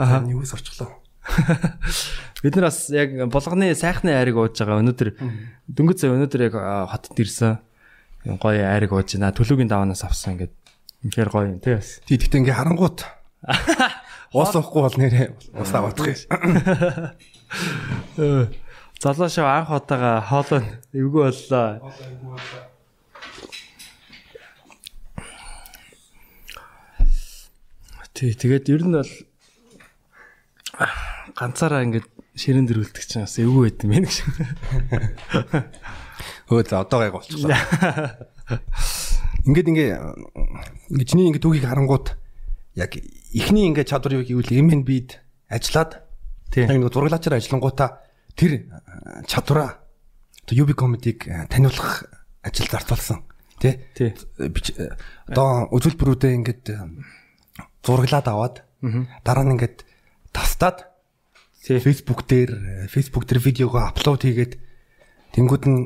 Аа 0.00 0.24
юус 0.26 0.52
орчлоо. 0.56 1.00
Бид 2.42 2.56
нар 2.56 2.70
бас 2.70 2.88
яг 2.90 3.12
болгоны 3.30 3.74
сайхны 3.76 4.16
айрыг 4.16 4.36
ууж 4.40 4.56
байгаа. 4.56 4.80
Өнөөдөр 4.80 5.08
дөнгөж 5.68 5.98
сая 6.00 6.14
өнөөдөр 6.16 6.42
яг 6.48 6.54
хотод 6.90 7.20
ирсэн. 7.20 7.60
Гоё 8.40 8.64
айрыг 8.64 8.92
ууж 8.96 9.14
байна. 9.14 9.32
Төлөөгийн 9.36 9.68
даваанаас 9.70 10.04
авсан 10.08 10.34
ингээд. 10.34 10.54
Үнэхээр 11.04 11.30
гоё 11.30 11.46
юм 11.52 11.60
тий 11.60 11.76
бас. 11.76 12.00
Тий 12.08 12.16
гэхдээ 12.16 12.40
ингээ 12.44 12.56
харангуут. 12.56 13.04
Уус 14.36 14.54
уухгүй 14.54 14.82
бол 14.84 14.96
нэрээ 15.00 15.26
ус 15.58 15.72
аваадах 15.74 16.06
юм. 16.06 16.16
Залуу 19.00 19.28
шав 19.32 19.48
анх 19.48 19.72
удаага 19.72 20.20
хоолой 20.22 20.62
эвгүй 20.92 21.28
боллоо. 21.28 21.92
Тий 28.20 28.36
тэгээд 28.36 28.68
ер 28.68 28.84
нь 28.84 28.92
бол 28.92 29.12
ганцаараа 31.40 31.88
ингээд 31.88 32.04
ширэн 32.36 32.68
дэрүүлдэг 32.68 33.04
чинь 33.08 33.24
бас 33.24 33.40
эвгүй 33.40 33.72
байт 33.72 33.80
юм 33.80 33.96
байна 33.96 34.12
гэж. 34.12 34.20
Хөө 36.52 36.68
за 36.68 36.84
одоо 36.84 37.00
гайг 37.00 37.16
болчихлоо. 37.16 37.56
Ингээд 39.48 39.72
ингээ 39.72 39.90
ингээ 40.92 41.08
чиний 41.08 41.32
ингээ 41.32 41.40
түүхийг 41.40 41.64
харангуут 41.64 42.20
яг 42.76 42.92
эхний 43.32 43.72
ингээ 43.72 43.88
чадвар 43.88 44.20
юу 44.20 44.28
гэвэл 44.28 44.52
MNB-д 44.52 45.16
ажиллаад 45.48 46.04
яг 46.60 46.68
нэг 46.76 46.92
зураглаачаар 46.92 47.40
ажиллангуудаа 47.40 48.04
тэр 48.36 48.68
чадвараа 49.24 49.80
UB 50.44 50.76
comedy-г 50.76 51.48
таниулах 51.48 52.04
ажил 52.44 52.68
зартуулсан 52.68 53.24
тий. 53.64 53.80
Одоо 55.24 55.72
үзүүлбэрүүдээ 55.72 56.36
ингээд 56.36 56.68
зураглаад 57.84 58.26
аваад 58.28 58.54
дараа 59.24 59.44
нь 59.44 59.54
ингээд 59.56 59.84
тастаад 60.32 60.90
Facebook 61.60 62.24
дээр 62.24 62.88
Facebook 62.88 63.28
дээр 63.28 63.40
видеогоо 63.44 63.92
аплод 63.92 64.24
хийгээд 64.24 64.56
тэнгууд 65.36 65.64
нь 65.68 65.80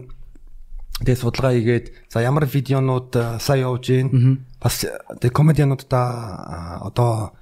тэгээ 1.02 1.18
судалгаа 1.18 1.52
хийгээд 1.58 1.86
за 2.06 2.22
ямар 2.22 2.46
видеонууд 2.46 3.10
э, 3.18 3.22
сайн 3.42 3.66
явж 3.66 3.84
гин. 3.90 4.46
Бас 4.62 4.86
тэгээ 4.86 5.34
комедиануудаа 5.34 6.86
одоо 6.86 7.34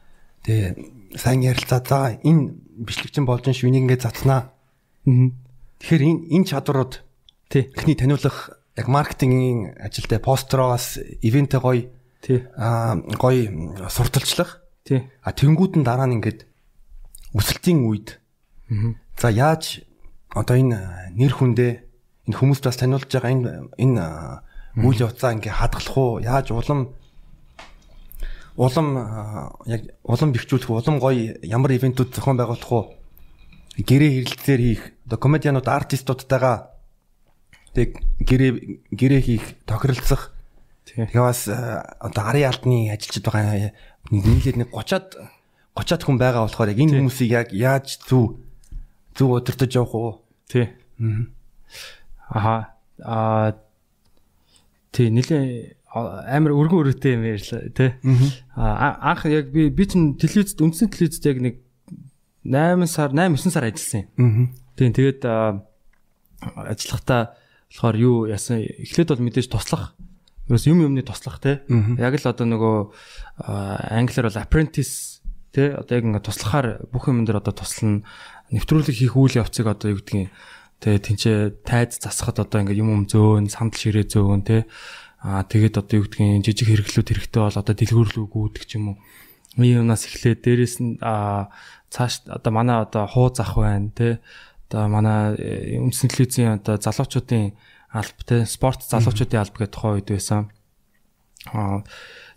тэгээ 0.49 1.21
сайн 1.21 1.45
ярилцаа 1.45 1.85
за 1.85 2.17
энэ 2.25 2.57
бичлэгчин 2.81 3.29
болж 3.29 3.45
ш 3.45 3.69
үнийг 3.69 3.85
ингээд 3.85 4.09
затнаа. 4.09 4.57
Тэгэхээр 5.05 6.03
энэ 6.09 6.21
энэ 6.41 6.49
чадварууд 6.49 7.05
тий. 7.53 7.69
эхний 7.77 7.95
таниулах 8.01 8.57
яг 8.77 8.89
маркетингийн 8.89 9.77
ажилтай 9.77 10.17
постероос 10.17 10.97
ивентэ 11.21 11.61
гоё 11.61 11.93
тий. 12.23 12.47
А 12.57 12.97
гоё 13.19 13.91
сурталчлах. 13.91 14.63
Тий. 14.87 15.11
А 15.23 15.33
тэнгууд 15.35 15.77
нь 15.77 15.85
дараа 15.85 16.07
нь 16.07 16.23
ингээд 16.23 16.47
өсөлтийн 17.35 17.85
үед. 17.85 18.23
За 19.19 19.29
яаж 19.29 19.85
одоо 20.31 20.57
энэ 20.57 21.13
нэр 21.19 21.33
хүндээ 21.35 21.73
энэ 22.31 22.39
хүмүүст 22.39 22.65
бас 22.65 22.79
таниулж 22.79 23.11
байгаа 23.11 23.35
энэ 23.35 23.51
энэ 23.77 24.05
үйл 24.81 25.05
явцаа 25.05 25.37
ингээ 25.37 25.53
хадгалах 25.53 25.97
уу? 25.99 26.23
Яаж 26.23 26.55
улам 26.55 26.97
улам 28.57 28.89
яг 29.69 29.83
улам 30.05 30.33
бэхжүүлэх 30.33 30.71
улам 30.71 30.97
гоё 31.03 31.37
ямар 31.43 31.73
ивентүүд 31.77 32.17
зохион 32.17 32.41
байгуулах 32.41 32.73
уу? 32.73 32.85
Гэрээ 33.77 34.25
хэрэлцээр 34.25 34.61
хийх. 34.61 34.83
Одоо 35.05 35.19
комедианууд 35.21 35.69
артистуудтайгаа 35.69 36.73
тэг 37.77 38.01
гэрээ 38.21 38.53
гэрээ 38.93 39.21
хийх 39.21 39.45
тохиролцох 39.65 40.32
тэгээ 40.97 41.25
бас 41.25 41.49
одоо 41.49 42.23
арын 42.29 42.49
албаны 42.49 42.93
ажилчид 42.93 43.25
байгаа 43.25 43.73
нийлээд 44.13 44.61
нэг 44.61 44.69
30-аад 44.73 45.09
30-аад 45.77 46.03
хүн 46.05 46.19
байгаа 46.21 46.45
болохоор 46.45 46.73
яг 46.73 46.81
энэ 46.81 47.01
хүмүүсийг 47.01 47.31
яг 47.33 47.49
яаж 47.57 48.01
зөв 48.05 48.43
Зүг 49.17 49.31
удирдах 49.31 49.75
явах 49.75 49.95
уу? 49.95 50.13
Тий. 50.49 50.69
Аа. 52.31 52.73
Аа 53.05 53.53
тий 54.93 55.11
нэлээ 55.13 55.77
амар 55.93 56.57
өргөн 56.57 56.81
өрөөтэй 56.81 57.13
юм 57.17 57.25
ярьлаа 57.29 57.69
тий. 57.77 57.93
Аа 58.57 59.13
анх 59.13 59.29
яг 59.29 59.53
би 59.53 59.69
би 59.69 59.85
чинь 59.85 60.17
телевизэд 60.17 60.65
үндсэн 60.65 60.89
телевизэд 60.89 61.29
яг 61.29 61.39
нэг 61.45 61.55
8 62.45 62.89
сар 62.89 63.13
8 63.13 63.37
9 63.37 63.53
сар 63.53 63.69
ажилласан 63.69 64.09
юм. 64.17 64.57
Тийм 64.81 64.97
тэгээд 64.97 65.29
ажиллахдаа 66.57 67.37
болохоор 67.69 67.97
юу 68.01 68.17
яасан 68.33 68.65
эхлээд 68.65 69.13
бол 69.13 69.25
мэдээж 69.29 69.53
туслах 69.53 69.93
ерөөс 70.49 70.65
юм 70.67 70.83
юмны 70.83 71.03
туслах 71.07 71.39
тий. 71.39 71.61
Яг 71.99 72.15
л 72.19 72.27
одоо 72.27 72.47
нөгөө 72.49 72.77
англиар 73.39 74.27
бол 74.27 74.43
apprentice 74.43 75.23
тий 75.53 75.71
одоо 75.71 75.93
яг 76.01 76.05
ингээ 76.09 76.27
туслахаар 76.27 76.67
бүх 76.91 77.07
юм 77.13 77.23
дээр 77.25 77.39
одоо 77.45 77.55
туслана. 77.55 78.03
Нэвтрүүлэг 78.51 78.97
хийх 78.97 79.15
үйл 79.15 79.39
явцыг 79.39 79.69
одоо 79.69 79.95
юу 79.95 80.01
гэдгийг 80.01 80.33
тэгээ 80.83 81.01
тэнцээ 81.07 81.39
тайз 81.63 82.03
засахад 82.03 82.43
одоо 82.43 82.67
ингээ 82.67 82.83
юм 82.83 82.91
юм 82.91 83.03
зөөн 83.07 83.47
сандал 83.53 83.79
ширээ 83.79 84.09
зөөн 84.09 84.43
те. 84.43 84.67
Аа 85.23 85.47
тэгээд 85.47 85.79
одоо 85.79 86.03
юу 86.03 86.05
гэдгийг 86.11 86.43
жижиг 86.43 86.69
хэрэглүүд 86.69 87.09
хэрэгтэй 87.15 87.43
бол 87.47 87.61
одоо 87.63 87.75
дэлгүүрлүү 87.79 88.27
гүйдэг 88.27 88.65
ч 88.67 88.81
юм 88.81 88.97
уу. 88.97 88.97
Юмнаас 89.61 90.09
эхлээд 90.09 90.43
дээрэс 90.43 90.77
нь 90.83 90.99
аа 91.05 91.53
цааш 91.93 92.27
одоо 92.27 92.53
манай 92.53 92.83
одоо 92.83 93.07
хуу 93.07 93.31
зах 93.31 93.55
байна 93.55 93.93
те. 93.95 94.19
Одоо 94.67 94.89
манай 94.89 95.37
э, 95.37 95.79
үндсэн 95.79 96.09
телевизийн 96.09 96.59
одоо 96.59 96.81
залуучуудын 96.81 97.53
алба 97.93 98.23
те 98.27 98.45
спорт 98.49 98.83
залуучуудын 98.89 99.41
алба 99.45 99.57
гэх 99.63 99.73
тухай 99.73 100.01
үед 100.01 100.09
байсан 100.09 100.49
аа 101.53 101.85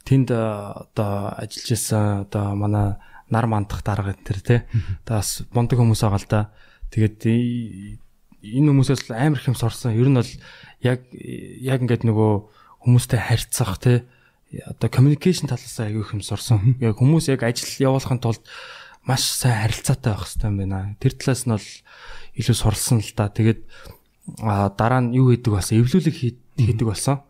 тэнд 0.05 0.29
одоо 0.31 1.33
ажиллаж 1.39 1.69
байсан 1.71 2.03
одоо 2.27 2.45
манай 2.55 2.87
нар 3.29 3.47
мандах 3.47 3.83
дарга 3.83 4.13
энэ 4.13 4.41
тий. 4.41 4.61
Таас 5.05 5.41
бундаг 5.53 5.79
хүмүүс 5.79 6.01
байгаа 6.05 6.21
л 6.21 6.29
да. 6.29 6.41
Тэгээд 6.93 7.25
энэ 7.25 8.69
хүмүүсээс 8.69 9.09
амар 9.09 9.41
их 9.41 9.49
юм 9.49 9.57
сорсон. 9.57 9.97
Ер 9.97 10.09
нь 10.09 10.19
бол 10.19 10.33
яг 10.85 11.01
яг 11.09 11.79
ингээд 11.81 12.05
нөгөө 12.05 12.33
хүмүүстэй 12.85 13.19
харьцах 13.19 13.81
тий 13.81 14.05
одоо 14.61 14.89
communication 14.93 15.49
талаас 15.49 15.79
аягүй 15.81 16.05
их 16.05 16.13
юм 16.13 16.21
сорсон. 16.21 16.77
Яг 16.77 17.01
хүмүүс 17.01 17.33
яг 17.33 17.41
ажил 17.41 17.89
явуулахын 17.89 18.21
тулд 18.21 18.45
маш 19.01 19.25
сайн 19.25 19.65
харилцаатай 19.65 20.13
байх 20.13 20.29
хэрэгтэй 20.29 20.49
юм 20.53 20.57
байна. 20.61 20.95
Тэр 21.01 21.13
талаас 21.17 21.43
нь 21.49 21.53
бол 21.57 21.69
илүү 22.37 22.55
суралсан 22.55 23.01
л 23.01 23.13
да. 23.17 23.33
Тэгээд 23.33 23.65
дараа 24.77 25.01
нь 25.05 25.13
юу 25.13 25.31
хийдэг 25.31 25.53
болсон? 25.53 25.79
Эвлүүлэг 25.81 26.15
хийдэг 26.15 26.87
болсон. 26.87 27.21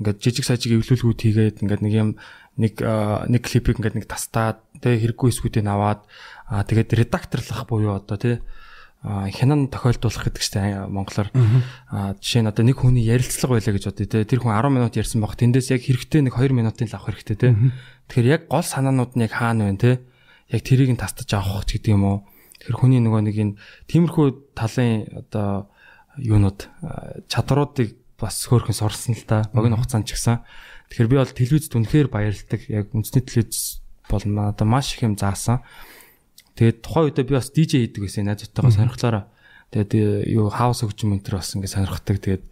Ингээд 0.00 0.18
жижиг 0.18 0.44
сажиг 0.44 0.74
эвлүүлгүүд 0.80 1.20
хийгээд 1.20 1.56
ингээд 1.62 1.82
нэг 1.84 1.94
юм 1.94 2.10
нэг 2.58 2.74
нэг 2.80 3.42
клипийг 3.44 3.78
ингээд 3.78 3.96
нэг 4.02 4.06
тастаад 4.10 4.58
тэг 4.82 4.98
хэрэггүй 5.00 5.30
эсгүүдийг 5.30 5.68
аваад 5.68 6.04
аа 6.50 6.66
тэгээд 6.66 6.96
редакторлах 6.98 7.68
буюу 7.70 7.94
одоо 7.94 8.16
тий 8.18 8.36
хянан 9.00 9.72
тохиолдуулах 9.72 10.28
гэдэг 10.28 10.44
чинь 10.44 10.92
монголоор. 10.92 11.32
Жишээ 12.20 12.44
нь 12.44 12.50
одоо 12.52 12.64
нэг 12.68 12.76
хүний 12.76 13.08
ярилцлага 13.08 13.56
байлаа 13.56 13.72
гэж 13.72 13.84
бодъё 13.88 14.08
те 14.12 14.28
тэр 14.28 14.44
хүн 14.44 14.52
10 14.52 14.76
минут 14.76 14.92
ярьсан 14.92 15.24
баг 15.24 15.40
тэндээс 15.40 15.72
яг 15.72 15.80
хэрэгтэй 15.80 16.20
нэг 16.20 16.36
2 16.36 16.52
минутын 16.52 16.84
л 16.84 16.96
авах 17.00 17.16
хэрэгтэй 17.16 17.36
те 17.40 17.48
тэгэхээр 18.12 18.28
яг 18.28 18.42
гол 18.52 18.60
санаанууд 18.60 19.16
нь 19.16 19.24
яг 19.24 19.32
хаана 19.32 19.72
байна 19.72 19.80
те 19.80 19.92
яг 20.52 20.60
тэрийг 20.60 20.92
нь 20.92 21.00
тастаж 21.00 21.32
авах 21.32 21.64
гэдэг 21.64 21.96
юм 21.96 22.04
уу? 22.04 22.18
Тэр 22.60 22.76
хүний 22.76 23.00
нөгөө 23.00 23.24
нэг 23.24 23.36
энэ 23.40 23.56
тиймэрхүү 23.88 24.52
талын 24.52 25.08
одоо 25.16 25.69
юунууд 26.20 26.68
чадруудыг 27.26 27.96
бас 28.20 28.44
хөөрхөн 28.44 28.76
сурсан 28.76 29.16
л 29.16 29.24
та 29.24 29.48
богино 29.56 29.80
хугацаанд 29.80 30.04
ч 30.04 30.14
гэсэн 30.14 30.44
Тэгэхээр 30.90 31.06
би 31.06 31.16
бол 31.22 31.30
телевизд 31.30 31.72
үнэхээр 31.78 32.08
баярлдаг. 32.10 32.60
Яг 32.66 32.90
үндэсний 32.90 33.22
телевиз 33.22 33.78
бол 34.10 34.26
надад 34.26 34.66
маш 34.66 34.98
их 34.98 35.06
юм 35.06 35.14
заасан. 35.14 35.62
Тэгээд 36.58 36.82
тухайн 36.82 37.14
үедээ 37.14 37.30
би 37.30 37.38
бас 37.38 37.54
DJ 37.54 37.86
хийдэг 37.86 38.10
байсан 38.10 38.26
найзтайгаа 38.26 38.74
сонирхлаараа. 38.74 39.30
Тэгээд 39.70 40.26
юу 40.34 40.50
хаус 40.50 40.82
хөгжим 40.82 41.14
энэ 41.14 41.22
төр 41.22 41.38
бас 41.38 41.54
ингээд 41.54 41.74
сонирхдаг. 41.78 42.16
Тэгээд 42.18 42.44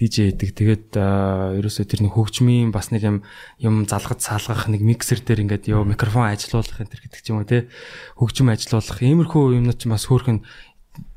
DJ 0.00 0.16
хийдэг. 0.32 0.48
Тэгээд 0.56 0.86
ерөөсөө 0.96 1.84
тэр 1.84 2.00
нэг 2.00 2.16
хөгжмийн 2.16 2.72
бас 2.72 2.88
нэг 2.88 3.04
юм 3.04 3.16
юм 3.60 3.84
залгаж 3.84 4.24
салгах 4.24 4.72
нэг 4.72 4.80
миксер 4.80 5.20
дээр 5.20 5.44
ингээд 5.44 5.68
ёо 5.68 5.84
микрофон 5.84 6.32
ажилуулах 6.32 6.80
энэ 6.80 6.96
төр 6.96 7.02
гэдэг 7.12 7.20
ч 7.20 7.28
юм 7.28 7.44
уу 7.44 7.46
те. 7.46 7.68
Хөгжим 8.16 8.48
ажилуулах. 8.48 9.04
Иймэрхүү 9.04 9.60
юмнууд 9.60 9.76
ч 9.76 9.84
бас 9.84 10.08
хөөрхөн 10.08 10.48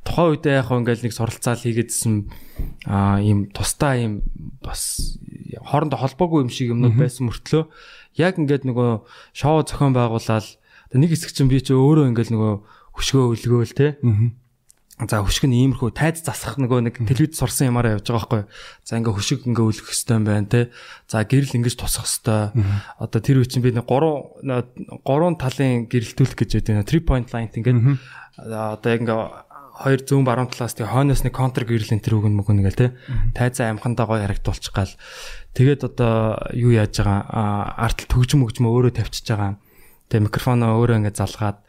тухайн 0.06 0.38
үедээ 0.38 0.62
яг 0.62 0.70
ингээл 0.70 1.06
нэг 1.10 1.14
суралцаал 1.18 1.60
хийгээдсэн 1.60 2.14
аа 2.86 3.20
ийм 3.20 3.50
тусдаа 3.50 3.98
ийм 3.98 4.22
бас 4.62 5.18
хоорондоо 5.66 6.00
холбоогүй 6.00 6.46
юм 6.46 6.52
шиг 6.54 6.72
юмнууд 6.72 6.96
байсан 6.96 7.26
мөртлөө 7.28 7.66
яг 8.22 8.38
ингээд 8.38 8.70
нөгөө 8.70 9.02
шоу 9.34 9.66
зохион 9.66 9.98
байгуулаад 9.98 10.46
нэг 10.94 11.10
хэсэг 11.10 11.34
чинь 11.34 11.50
би 11.50 11.60
чи 11.60 11.74
өөрөө 11.74 12.14
ингээл 12.14 12.34
нөгөө 12.38 12.54
хөшгөө 12.96 13.26
өлгөөл 13.34 13.74
те 13.74 13.88
За 14.96 15.20
хөшг 15.20 15.44
нь 15.44 15.60
иймэрхүү 15.60 15.92
тайз 15.92 16.24
засах 16.24 16.56
нөгөө 16.56 16.88
нэг 16.88 16.96
телевиз 17.04 17.36
сурсан 17.36 17.68
юмараа 17.68 18.00
явж 18.00 18.08
байгаа 18.08 18.48
байхгүй. 18.48 18.88
За 18.88 18.96
ингээ 18.96 19.12
хөшг 19.12 19.44
ингээ 19.44 19.68
өлөх 19.68 19.92
хэвээр 19.92 20.24
байна 20.24 20.48
те. 20.48 20.72
За 21.12 21.20
гэрэл 21.20 21.52
ингэж 21.60 21.76
тусах 21.76 22.08
хэвээр. 22.08 22.56
Одоо 23.04 23.20
тэр 23.20 23.44
үе 23.44 23.48
чинь 23.52 23.60
би 23.60 23.76
нэг 23.76 23.84
гурван 23.92 24.40
гурван 25.04 25.36
талын 25.36 25.92
гэрэлтүүлэх 25.92 26.40
гэж 26.40 26.64
байдаг. 26.64 26.88
3 26.88 27.04
point 27.04 27.28
line 27.36 27.52
ингээд 27.52 28.00
одоо 28.40 28.88
яг 28.88 29.04
ингээ 29.04 29.20
хоёр 29.76 30.00
зүүн 30.08 30.24
баруун 30.24 30.48
талаас 30.48 30.76
тэг 30.80 30.88
хойноос 30.88 31.28
нэг 31.28 31.36
контр 31.36 31.68
гэрэл 31.68 32.00
энэ 32.00 32.06
тэр 32.06 32.24
үгэн 32.24 32.36
мөгөн 32.40 32.64
ингээл 32.64 32.80
те. 32.80 32.96
Тайзаа 33.36 33.76
амхандаа 33.76 34.08
гоё 34.08 34.24
харагдуулчих 34.24 34.72
гал. 34.72 34.96
Тэгээд 35.52 35.84
одоо 35.84 36.40
юу 36.56 36.72
яаж 36.72 36.96
байгаа 36.96 37.76
артал 37.76 38.08
төгжим 38.08 38.48
өгжмө 38.48 38.72
өөрөө 38.72 38.94
тавьчихж 38.96 39.28
байгаа. 39.36 39.60
Тэгээ 40.08 40.26
микрофоноо 40.32 40.80
өөрөө 40.80 40.98
ингээ 41.04 41.20
залгаад 41.20 41.60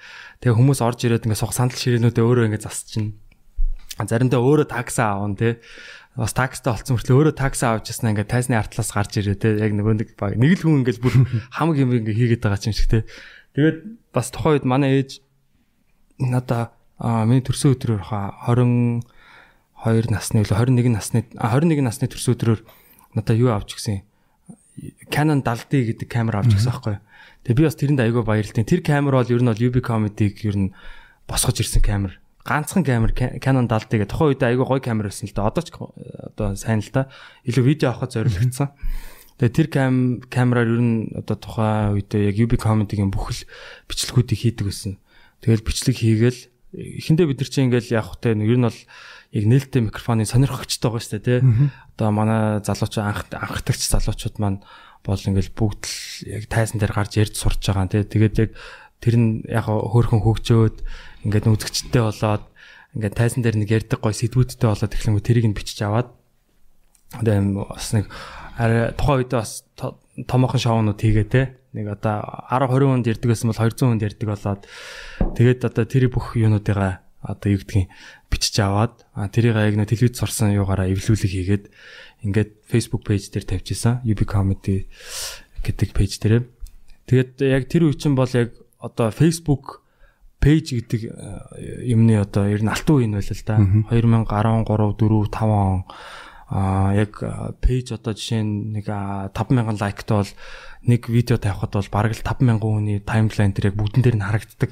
Тэгээ 0.41 0.57
хүмүүс 0.57 0.81
орж 0.85 1.01
ирээд 1.09 1.25
ингээ 1.25 1.41
сох 1.41 1.57
сандал 1.57 1.81
ширээнүүдээ 1.81 2.25
өөрөө 2.25 2.47
ингээ 2.53 2.61
засчихна. 2.61 3.17
Заримдаа 3.97 4.41
өөрөө 4.45 4.69
такси 4.69 5.01
аавн 5.01 5.33
тий. 5.41 5.57
Бас 6.13 6.37
такстай 6.37 6.77
олцсон 6.77 7.01
мөртлөө 7.01 7.17
өөрөө 7.17 7.35
такси 7.41 7.65
авч 7.65 7.89
яснаа 7.97 8.13
ингээ 8.13 8.29
тайсны 8.29 8.57
артлаас 8.61 8.93
гарч 8.93 9.17
ирээ 9.17 9.41
тий. 9.41 9.57
Яг 9.57 9.73
нөгөө 9.73 9.95
нэг 9.97 10.09
баг 10.21 10.37
нэг 10.37 10.61
л 10.61 10.65
хүн 10.69 10.85
ингээ 10.85 11.01
бүр 11.01 11.17
хамаг 11.57 11.81
юм 11.81 11.97
ингээ 11.97 12.37
хийгээд 12.37 12.45
байгаа 12.45 12.69
юм 12.69 12.77
шиг 12.77 12.89
тий. 12.93 13.03
Тэгээд 13.57 13.79
бас 14.13 14.29
тухайн 14.29 14.61
үед 14.61 14.67
манай 14.69 15.01
ээж 15.01 15.25
надаа 16.21 16.77
аа 16.99 17.25
миний 17.29 17.45
төрсөн 17.45 17.77
өдрөөр 17.77 18.03
хаа 18.09 18.35
22 18.49 20.11
насны 20.13 20.43
үл 20.43 20.53
21 20.53 20.93
насны 20.97 21.25
21 21.37 21.85
насны 21.85 22.09
төрсөн 22.09 22.37
өдрөөр 22.37 22.61
надаа 23.19 23.37
юу 23.37 23.53
авч 23.53 23.77
гисэн 23.77 24.03
Canon 25.09 25.41
70D 25.41 25.93
гэдэг 25.93 26.09
камер 26.09 26.41
авч 26.41 26.57
гисэн 26.57 26.73
байхгүй 26.73 26.97
Тэгээ 27.47 27.63
би 27.63 27.67
бас 27.71 27.79
тэрэнд 27.79 28.03
айгүй 28.03 28.23
баярлалтай. 28.27 28.67
Тэр 28.67 28.83
камер 28.83 29.15
бол 29.15 29.31
ер 29.31 29.39
нь 29.39 29.47
бол 29.47 29.63
UB 29.71 29.79
Comedy-г 29.79 30.51
ер 30.51 30.59
нь 30.59 30.75
босгож 31.31 31.63
ирсэн 31.63 31.79
камер. 31.79 32.19
Ганцхан 32.43 32.83
камер 32.83 33.15
Canon 33.15 33.71
70D 33.71 34.03
гэх 34.03 34.11
тухайн 34.11 34.35
үед 34.35 34.43
айгүй 34.43 34.67
гоё 34.67 34.83
камер 34.83 35.07
байсан 35.07 35.31
л 35.31 35.35
да. 35.39 35.47
Одоо 35.47 35.63
ч 35.63 35.71
одоо 35.79 36.59
сайн 36.59 36.83
л 36.83 36.91
да. 36.91 37.07
Илүү 37.47 37.63
видео 37.63 37.95
авахд 37.95 38.19
зориулагдсан. 38.19 38.75
Тэгээ 39.39 39.55
тэр 39.63 39.69
кам 39.71 39.95
камераар 40.27 40.75
ер 40.75 40.83
нь 40.83 41.15
одоо 41.15 41.39
тухайн 41.39 41.95
үедээ 41.95 42.35
яг 42.35 42.37
UB 42.43 42.59
Comedy-гийн 42.59 43.15
бүхэл 43.15 43.47
бичлэгүүдийг 43.87 44.43
хийдэг 44.43 44.67
байсан. 44.67 44.99
Тэгэл 45.39 45.63
бичлэг 45.63 46.03
хийгээл 46.03 46.41
эхэндээ 46.75 47.27
бид 47.31 47.39
нар 47.43 47.51
чинь 47.51 47.67
ингээл 47.71 47.95
явах 47.95 48.19
хөтэй 48.19 48.35
ер 48.35 48.59
нь 48.59 48.67
бол 48.67 48.81
яг 49.37 49.45
нээлттэй 49.47 49.83
микрофоны 49.87 50.27
сонирхогчтой 50.27 50.91
байгаа 50.91 51.05
шүү 51.05 51.15
дээ 51.21 51.41
тий. 51.41 51.41
Одоо 51.95 52.09
манай 52.11 52.59
залуучууд 52.65 53.07
анх 53.07 53.21
анхдагч 53.31 53.83
залуучууд 53.87 54.37
маань 54.43 54.61
бол 55.07 55.21
ингээл 55.21 55.55
бүгд 55.55 55.83
л 55.87 55.97
яг 56.41 56.45
тайзан 56.51 56.83
дээр 56.83 56.93
гарч 56.95 57.13
ярьж 57.21 57.35
сурч 57.39 57.63
байгаа 57.71 57.87
тий. 57.87 58.03
Тэгээд 58.03 58.37
яг 58.43 58.51
тэр 59.01 59.15
нь 59.17 59.29
яг 59.47 59.69
хөөхөн 59.69 60.25
хөгжөөд 60.25 60.77
ингээд 61.29 61.47
үзэгчтэй 61.47 62.03
болоод 62.03 62.45
ингээд 62.97 63.15
тайзан 63.15 63.41
дээр 63.45 63.57
нэг 63.61 63.71
ярьдаг 63.71 64.01
гой 64.01 64.15
сэдвүүдтэй 64.17 64.69
болоод 64.69 64.97
эхлэнгүү 64.97 65.23
тэрийг 65.23 65.47
нь 65.53 65.57
бичиж 65.57 65.85
аваад 65.85 66.11
тэгээд 67.21 67.61
бас 67.61 67.93
нэг 67.93 68.09
тухайн 68.97 69.21
үедээ 69.21 69.37
бас 69.37 69.53
томоохон 70.25 70.61
шоунууд 70.61 71.01
хийгээ 71.01 71.27
те 71.29 71.43
нэг 71.77 71.93
одоо 71.93 72.25
10 72.49 72.73
20 72.73 72.89
хүнд 72.89 73.07
ярддаг 73.13 73.29
байсан 73.29 73.53
бол 73.53 73.61
200 73.61 73.85
хүнд 73.85 74.03
ярддаг 74.09 74.29
болоод 74.33 74.63
тэгээд 75.37 75.61
одоо 75.69 75.85
тэр 75.85 76.09
бүх 76.09 76.33
юунуудыгаа 76.35 77.05
одоо 77.27 77.49
юу 77.53 77.61
гэдгийг 77.61 77.93
бичиж 78.31 78.57
аваад 78.63 79.05
тэрийг 79.35 79.57
яг 79.59 79.77
нэг 79.77 79.91
телевиз 79.91 80.17
сурсан 80.17 80.55
юугаараа 80.57 80.89
эвлүүлэг 80.89 81.31
хийгээд 81.31 81.65
ингээд 82.25 82.51
Facebook 82.67 83.03
page 83.05 83.29
дээр 83.31 83.45
тавьчихсан 83.45 84.01
UB 84.07 84.25
comedy 84.25 84.87
гэдэг 85.63 85.91
page 85.93 86.17
дээр. 86.23 86.47
Тэгээд 87.11 87.33
яг 87.43 87.65
тэр 87.67 87.91
үе 87.91 87.99
чинь 87.99 88.15
бол 88.15 88.31
яг 88.31 88.55
одоо 88.79 89.11
Facebook 89.11 89.83
page 90.39 90.75
гэдэг 90.79 91.01
э, 91.11 91.91
юмны 91.91 92.19
одоо 92.23 92.47
ер 92.47 92.63
нь 92.63 92.71
алтан 92.71 93.03
үе 93.03 93.07
нь 93.11 93.15
байл 93.15 93.27
л 93.27 93.43
да. 93.47 93.59
2013 93.91 94.67
4 94.67 95.31
5 95.31 95.51
он 95.51 95.85
а 96.47 96.95
яг 96.95 97.19
пэйж 97.59 97.99
одоо 97.99 98.15
жишээ 98.15 98.43
нь 98.47 98.79
нэг 98.79 98.87
5000 98.87 99.83
лайктай 99.83 100.15
бол 100.15 100.31
нэг 100.87 101.11
видео 101.11 101.37
тавихад 101.37 101.75
бол 101.75 101.91
бараг 101.93 102.13
л 102.15 102.23
5000 102.23 102.63
хүний 102.63 102.99
таймлайн 103.03 103.53
дээр 103.53 103.71
яг 103.71 103.77
бүгдэн 103.77 104.03
дээр 104.03 104.17
нь 104.19 104.27
харагддаг. 104.27 104.71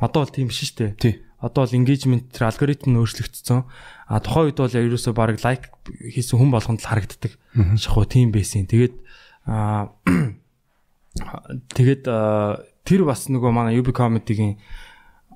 Одоо 0.00 0.20
бол 0.24 0.32
тийм 0.32 0.48
биш 0.48 0.62
шүү 0.68 0.76
дээ. 0.76 0.90
Тий 1.00 1.14
одоо 1.42 1.66
бол 1.66 1.74
engagement 1.74 2.30
тэр 2.30 2.46
алгоритм 2.46 2.94
нь 2.94 3.00
өөрчлөгдсөн. 3.02 3.66
А 4.06 4.22
тухайн 4.22 4.54
үед 4.54 4.62
бол 4.62 4.70
ерөөсөө 4.70 5.12
баг 5.12 5.42
лайк 5.42 5.74
хийсэн 5.90 6.38
хүн 6.38 6.54
болгонд 6.54 6.78
л 6.78 6.86
харагддаг. 6.86 7.34
Шахуу 7.82 8.06
тийм 8.06 8.30
байсан. 8.30 8.70
Тэгээд 8.70 8.94
а 9.50 9.90
тэгээд 11.74 12.06
тэр 12.86 13.00
бас 13.02 13.26
нөгөө 13.26 13.50
манай 13.50 13.74
UB 13.74 13.90
comedy-гийн 13.90 14.62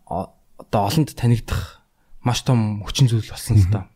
одоо 0.06 0.80
олонд 0.86 1.10
танигдах 1.18 1.82
маш 2.22 2.46
том 2.46 2.86
хүчин 2.86 3.10
зүйл 3.10 3.26
болсон 3.26 3.58
л 3.58 3.66
та. 3.74 3.90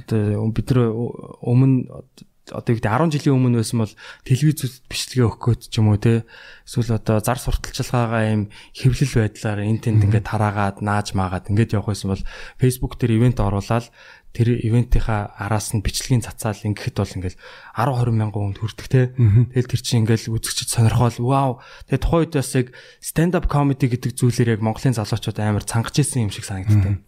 Одоо 0.00 0.48
бид 0.48 0.72
нар 0.72 0.96
өмнө 1.44 2.08
одоо 2.52 2.76
гэдэг 2.76 2.92
10 2.92 3.14
жилийн 3.16 3.36
өмнө 3.40 3.64
байсан 3.64 3.80
бол 3.80 3.94
телевизүүд 4.28 4.74
бичлэгээ 4.92 5.24
өгөх 5.24 5.40
гээд 5.40 5.62
ч 5.72 5.74
юм 5.80 5.88
уу 5.88 5.96
те 5.96 6.28
эсвэл 6.68 7.00
одоо 7.00 7.16
зар 7.24 7.40
сурталчилгаагаа 7.40 8.22
юм 8.36 8.42
хэвлэл 8.76 9.16
байдлаар 9.24 9.64
эн 9.64 9.80
тэнд 9.80 10.04
ингээд 10.04 10.28
тараагаад 10.28 10.84
нааж 10.84 11.16
маагаад 11.16 11.48
ингээд 11.48 11.80
явах 11.80 11.96
байсан 11.96 12.12
бол 12.12 12.24
Facebook 12.60 13.00
дээр 13.00 13.16
ивент 13.16 13.40
оруулаад 13.40 13.88
тэр 14.34 14.58
ивентийнхаа 14.60 15.38
араас 15.38 15.72
нь 15.72 15.80
бичлэгийн 15.80 16.26
цацаал 16.26 16.58
ингээд 16.68 16.98
бол 16.98 17.16
ингээд 17.16 17.38
10 17.38 18.12
20 18.12 18.18
мянган 18.18 18.42
хүнд 18.50 18.60
хүрдэг 18.60 18.88
те 18.90 19.14
тэгэл 19.14 19.70
тэр 19.70 19.80
чинь 19.80 20.02
ингээд 20.02 20.26
үзэгчд 20.26 20.74
сонирхол 20.74 21.16
вау! 21.22 21.62
Тэгээ 21.86 22.02
тухайн 22.02 22.22
үед 22.26 22.34
бас 22.34 22.50
яг 22.58 22.68
stand 22.98 23.38
up 23.38 23.46
comedy 23.46 23.86
гэдэг 23.86 24.18
зүйлээр 24.18 24.58
яг 24.58 24.60
Монголын 24.60 24.98
залуучууд 24.98 25.38
амар 25.38 25.62
цангаж 25.62 25.94
исэн 26.02 26.26
юм 26.26 26.34
шиг 26.34 26.50
санагддаг. 26.50 26.98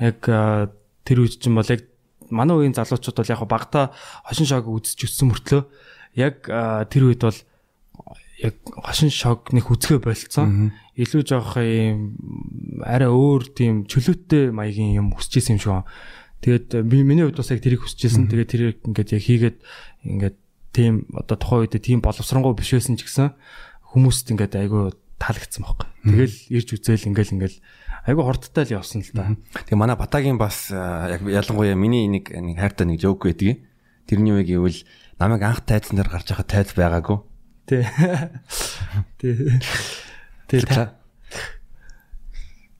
Яг 0.00 0.24
тэр 1.04 1.18
үед 1.20 1.36
чинь 1.44 1.52
бол 1.52 1.68
яг 1.68 1.91
манай 2.32 2.56
үеийн 2.56 2.74
залуучууд 2.74 3.20
бол 3.20 3.32
яг 3.36 3.42
багтаа 3.44 3.84
хошин 4.24 4.48
шог 4.48 4.66
үзэж 4.66 5.04
өссөн 5.04 5.28
мөртлөө 5.28 5.62
яг 6.16 6.48
тэр 6.88 7.12
үед 7.12 7.22
бол 7.22 7.38
яг 8.42 8.56
хошин 8.66 9.12
шог 9.12 9.52
нэг 9.54 9.70
үзгээ 9.70 10.02
болцсон. 10.02 10.74
Илүү 10.98 11.22
жоох 11.22 11.56
юм 11.62 12.18
арай 12.82 13.08
өөр 13.08 13.52
тийм 13.54 13.84
чөлөөтэй 13.86 14.50
маягийн 14.50 14.98
юм 14.98 15.08
хүсэж 15.14 15.38
исэн 15.38 15.56
юм 15.56 15.60
шиг 15.62 15.72
байна. 15.72 15.88
Тэгээд 16.42 16.68
би 16.82 17.06
миний 17.06 17.22
хувьд 17.22 17.38
бас 17.38 17.54
яг 17.54 17.62
тэрийг 17.62 17.86
хүсэж 17.86 18.00
исэн. 18.10 18.26
Тэгээд 18.26 18.50
тэрийг 18.50 18.78
ингээд 18.82 19.14
яг 19.14 19.22
хийгээд 19.22 19.58
ингээд 20.04 20.36
тийм 20.74 21.06
одоо 21.14 21.36
тухайн 21.38 21.62
үед 21.70 21.78
тийм 21.78 22.02
боловсронгуй 22.02 22.58
биш 22.58 22.74
байсан 22.74 22.98
ч 22.98 23.06
гэсэн 23.06 23.36
хүмүүст 23.94 24.26
ингээд 24.34 24.58
айгүй 24.58 24.90
таалагдсан 25.22 25.62
байхгүй. 25.62 25.88
Тэгэл 26.02 26.36
ирж 26.50 26.68
үзэл 26.74 27.08
ингээл 27.14 27.34
ингээл 27.38 27.58
айгүй 28.02 28.24
хурдтай 28.26 28.66
л 28.66 28.82
явсан 28.82 29.02
л 29.06 29.10
да. 29.14 29.30
Тэгээ 29.54 29.78
манай 29.78 29.96
Батагийн 29.96 30.38
бас 30.38 30.70
яг 30.74 31.22
ялангуяа 31.22 31.78
миний 31.78 32.10
нэг 32.10 32.34
нэг 32.34 32.58
хайртай 32.58 32.86
нэг 32.86 32.98
жоок 32.98 33.26
байдгийг. 33.26 33.62
Тэрний 34.10 34.34
үг 34.34 34.46
гэвэл 34.50 34.82
намайг 35.22 35.42
анх 35.46 35.62
тайзан 35.62 36.02
дээр 36.02 36.10
гарч 36.10 36.34
байхад 36.34 36.50
тайз 36.50 36.74
байгаагүй. 36.74 37.22
Тий. 37.70 37.86
Тий. 39.22 39.60
Тий. 40.50 40.60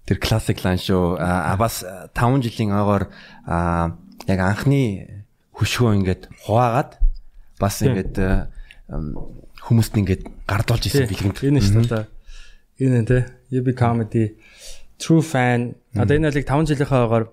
Тэр 0.02 0.18
классик 0.18 0.58
лан 0.66 0.82
шүү. 0.82 1.22
А 1.22 1.54
бас 1.54 1.86
5 1.86 2.42
жилийн 2.42 2.74
ойгоор 2.74 3.06
яг 3.46 4.38
анхны 4.42 5.22
хөшгөө 5.54 6.02
ингээд 6.02 6.22
хуваагаад 6.42 6.98
бас 7.62 7.78
ингээд 7.86 8.18
хүмүүст 9.62 9.94
ингээд 9.94 10.22
гардуулж 10.50 10.90
исэн 10.90 11.06
бэлгэнд. 11.06 11.38
Энэ 11.46 11.62
шүү 11.62 11.86
дээ. 11.86 12.06
Энэ 12.82 13.06
тэ. 13.06 13.18
UB 13.52 13.76
comedy 13.78 14.34
true 15.02 15.22
fan. 15.26 15.74
Одоо 15.98 16.14
энэ 16.14 16.30
алиг 16.30 16.46
5 16.46 16.70
жилийнхаа 16.70 17.10
ойгоор 17.10 17.24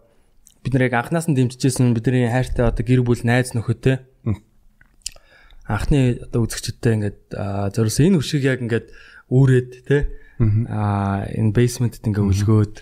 бид 0.66 0.74
нэр 0.74 0.90
яг 0.90 0.98
анханаас 0.98 1.30
нь 1.30 1.38
дэмжижсэн 1.38 1.94
бидний 1.94 2.26
хайртай 2.26 2.66
одоо 2.66 2.82
гэр 2.82 3.06
бүл 3.06 3.22
найз 3.22 3.54
нөхөдтэй 3.54 4.02
анхны 5.70 6.18
одоо 6.26 6.50
үзэгчдтэй 6.50 6.94
ингээд 6.98 7.20
зориулсан 7.78 8.10
энэ 8.10 8.18
хөшиг 8.18 8.42
яг 8.42 8.60
ингээд 8.66 8.90
үүрээд 9.30 9.70
те. 9.86 10.10
Аа 10.66 11.30
энэ 11.30 11.54
basement-д 11.54 12.10
ингээд 12.10 12.26
үлгөөд 12.26 12.76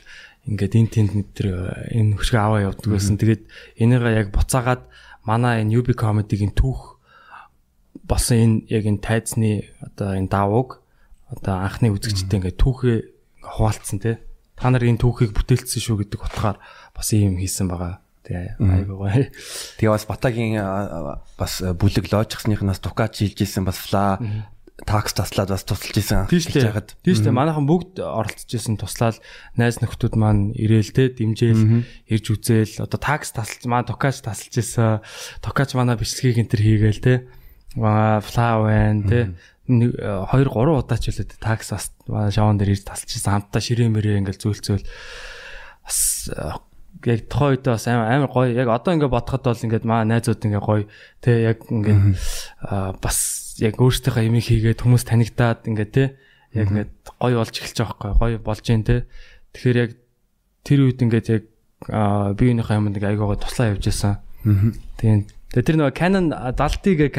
ингээд 0.48 0.74
энэ 0.80 0.94
тэнд 0.96 1.12
нэтэр 1.20 1.48
энэ 1.92 2.16
хөшиг 2.16 2.40
аваа 2.40 2.72
явдаг 2.72 2.88
байсан. 2.88 3.20
Тэгээд 3.20 3.44
энийгээ 3.84 4.16
яг 4.24 4.28
буцаагаад 4.32 4.88
манай 5.28 5.68
энэ 5.68 5.84
UB 5.84 5.92
comedy-гийн 6.00 6.56
түүх 6.56 6.96
болсон 8.08 8.40
энэ 8.40 8.56
яг 8.72 8.84
энэ 8.88 9.04
тайзны 9.04 9.68
одоо 9.84 10.16
энэ 10.16 10.32
давууг 10.32 10.80
одоо 11.28 11.60
анхны 11.60 11.92
үзэгчтэй 11.92 12.40
ингээд 12.40 12.56
түүхээ 12.56 12.98
хуваалцсан 13.44 14.00
те 14.00 14.24
та 14.58 14.74
нар 14.74 14.84
энэ 14.84 15.00
түүхийг 15.00 15.32
бүтээлсэн 15.38 15.82
шүү 15.82 16.04
гэдэг 16.04 16.20
утгаар 16.26 16.58
бас 16.92 17.08
ийм 17.14 17.38
хийсэн 17.38 17.70
байгаа. 17.70 18.02
Тэгээ 18.28 18.60
айгуу 18.60 19.08
гоё. 19.08 19.32
Тэгээ 19.80 19.94
бас 19.94 20.06
Батагийн 20.10 20.60
бас 21.40 21.54
бүлэг 21.64 22.12
лоожихсныхнаас 22.12 22.84
Дукач 22.84 23.24
шилжсэн 23.24 23.64
бас 23.64 23.80
фла 23.80 24.20
такс 24.86 25.14
таслаад 25.16 25.50
бас 25.50 25.64
тусалж 25.64 25.98
исэн. 25.98 26.30
Тийш 26.30 26.52
л 26.54 26.60
яагаад. 26.62 26.94
Тийш 27.02 27.24
л 27.24 27.34
манайхан 27.34 27.66
бүгд 27.66 27.98
оролцож 28.04 28.52
исэн 28.52 28.78
туслаад 28.78 29.18
найз 29.58 29.82
нөхдүүд 29.82 30.14
маань 30.14 30.54
ирээл 30.54 30.94
те 30.94 31.10
дэмжээл 31.10 31.88
ирж 32.14 32.26
үзээл 32.30 32.86
одоо 32.86 33.00
такс 33.02 33.34
тасалж 33.34 33.66
маань 33.66 33.90
токач 33.90 34.22
тасалж 34.22 34.54
исэн. 34.54 35.02
Токач 35.42 35.74
манай 35.74 35.98
бичлэгийг 35.98 36.46
энэ 36.46 36.52
төр 36.54 36.62
хийгээл 36.62 37.02
те. 37.02 37.14
Аа 37.82 38.22
флавен 38.22 39.10
те 39.10 39.34
2 39.68 40.00
3 40.00 40.48
удаа 40.48 40.98
ч 40.98 41.12
үлээ 41.12 41.38
такс 41.44 41.72
бас 41.76 41.92
шаван 42.08 42.58
дээр 42.58 42.74
ирж 42.74 42.88
тасалж 42.88 43.12
исэн. 43.20 43.36
Хамтдаа 43.36 43.62
ширээмэрээ 43.62 44.20
ингээл 44.24 44.44
зөөлцөөл 44.44 44.86
бас 45.84 46.00
яг 47.06 47.22
тухайн 47.28 47.60
үед 47.60 47.68
бас 47.68 47.86
амар 47.88 48.08
амар 48.08 48.32
гоё. 48.32 48.56
Яг 48.56 48.68
одоо 48.72 48.96
ингээд 48.96 49.14
бодоход 49.14 49.44
бол 49.44 49.66
ингээд 49.68 49.86
маа 49.86 50.08
найзууд 50.08 50.42
ингээд 50.42 50.66
гоё. 50.66 50.88
Те 51.20 51.32
яг 51.52 51.68
ингээд 51.68 52.16
бас 53.04 53.18
яг 53.60 53.76
өөртөөхөө 53.78 54.24
юм 54.26 54.40
хийгээд 54.40 54.82
хүмүүс 54.82 55.04
танигдаад 55.06 55.68
ингээд 55.68 55.92
те 55.92 56.04
яг 56.56 56.72
ингээд 56.72 56.92
гоё 57.20 57.44
болж 57.44 57.54
эхэлж 57.54 57.78
байгаа 57.84 58.16
байхгүй 58.18 58.40
гоё 58.40 58.40
болж 58.42 58.62
जैन 58.64 58.84
те 58.88 59.06
тэгэхээр 59.54 59.78
яг 59.78 59.92
тэр 60.66 60.80
үед 60.88 61.00
ингээд 61.04 61.28
яг 61.30 61.44
би 62.40 62.44
юуныхаа 62.50 62.80
юмд 62.82 62.96
ингээд 62.96 63.10
айгуугаа 63.14 63.38
туслаа 63.38 63.72
явж 63.76 63.84
байсан. 63.86 64.18
Тийм. 64.98 65.28
Тэгээ 65.48 65.64
тэр 65.64 65.78
нөгөө 65.80 65.96
Canon 65.96 66.28
70-ыг 66.60 67.16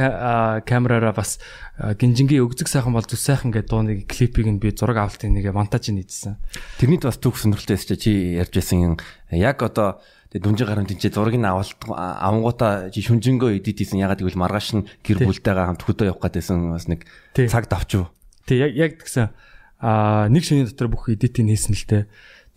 камераараа 0.68 1.16
бас 1.16 1.40
гинжингийн 1.80 2.44
өгзөг 2.44 2.68
сайхан 2.68 2.92
бол 2.92 3.08
зүс 3.08 3.24
сайхан 3.24 3.56
гэдэг 3.56 3.72
дууныг 3.72 3.98
клипийг 4.04 4.52
нь 4.52 4.60
би 4.60 4.76
зураг 4.76 5.00
авалтын 5.00 5.32
нэг 5.32 5.48
монтаж 5.48 5.88
нийцсэн. 5.88 6.36
Тэрний 6.76 7.00
бас 7.00 7.16
түүх 7.16 7.40
сонирхолтой 7.40 7.80
байсан 7.80 7.96
чи 7.96 8.36
ярьж 8.36 8.52
байсан 8.52 9.00
яг 9.32 9.64
одоо 9.64 10.04
Тэгээ 10.28 10.44
дүнжин 10.44 10.68
гарам 10.68 10.84
тэнцээ 10.84 11.16
зургийг 11.16 11.40
авалт 11.40 11.72
авангуудаа 11.88 12.92
шүнжэнгөө 12.92 13.64
эдит 13.64 13.80
хийсэн 13.80 14.04
ягаад 14.04 14.20
гэвэл 14.20 14.36
маргааш 14.36 14.76
нь 14.76 14.84
гэр 15.00 15.24
бүлтэйгээ 15.24 15.64
хамт 15.72 15.88
хөдөө 15.88 16.12
явах 16.12 16.28
гэдсэн 16.28 16.76
бас 16.76 16.84
нэг 16.84 17.08
цаг 17.32 17.64
давчв. 17.72 18.12
Тэг 18.44 18.60
яг 18.60 18.72
яг 18.76 18.92
тэгсэн 19.00 19.32
а 19.80 20.28
нэг 20.28 20.44
шөнийн 20.44 20.68
дотор 20.68 20.92
бүх 20.92 21.08
эдитийг 21.08 21.48
хийсэн 21.48 21.72
л 21.72 21.88
дээ. 21.88 22.04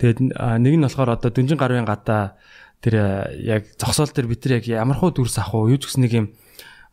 Тэгээд 0.03 0.19
нэг 0.35 0.73
нь 0.75 0.83
болохоор 0.83 1.15
одоо 1.15 1.31
дүнжин 1.31 1.55
гарын 1.55 1.87
гадаа 1.87 2.35
тэр 2.81 3.29
яг 3.37 3.69
зогсоол 3.77 4.09
дээр 4.09 4.27
бид 4.27 4.45
нар 4.45 4.57
яг 4.59 4.65
ямар 4.67 4.97
хуу 4.97 5.13
дүрс 5.13 5.37
ах 5.37 5.53
уу 5.53 5.69
юу 5.69 5.77
ч 5.77 5.87
гэсэн 5.87 6.03
нэг 6.05 6.13
юм 6.17 6.27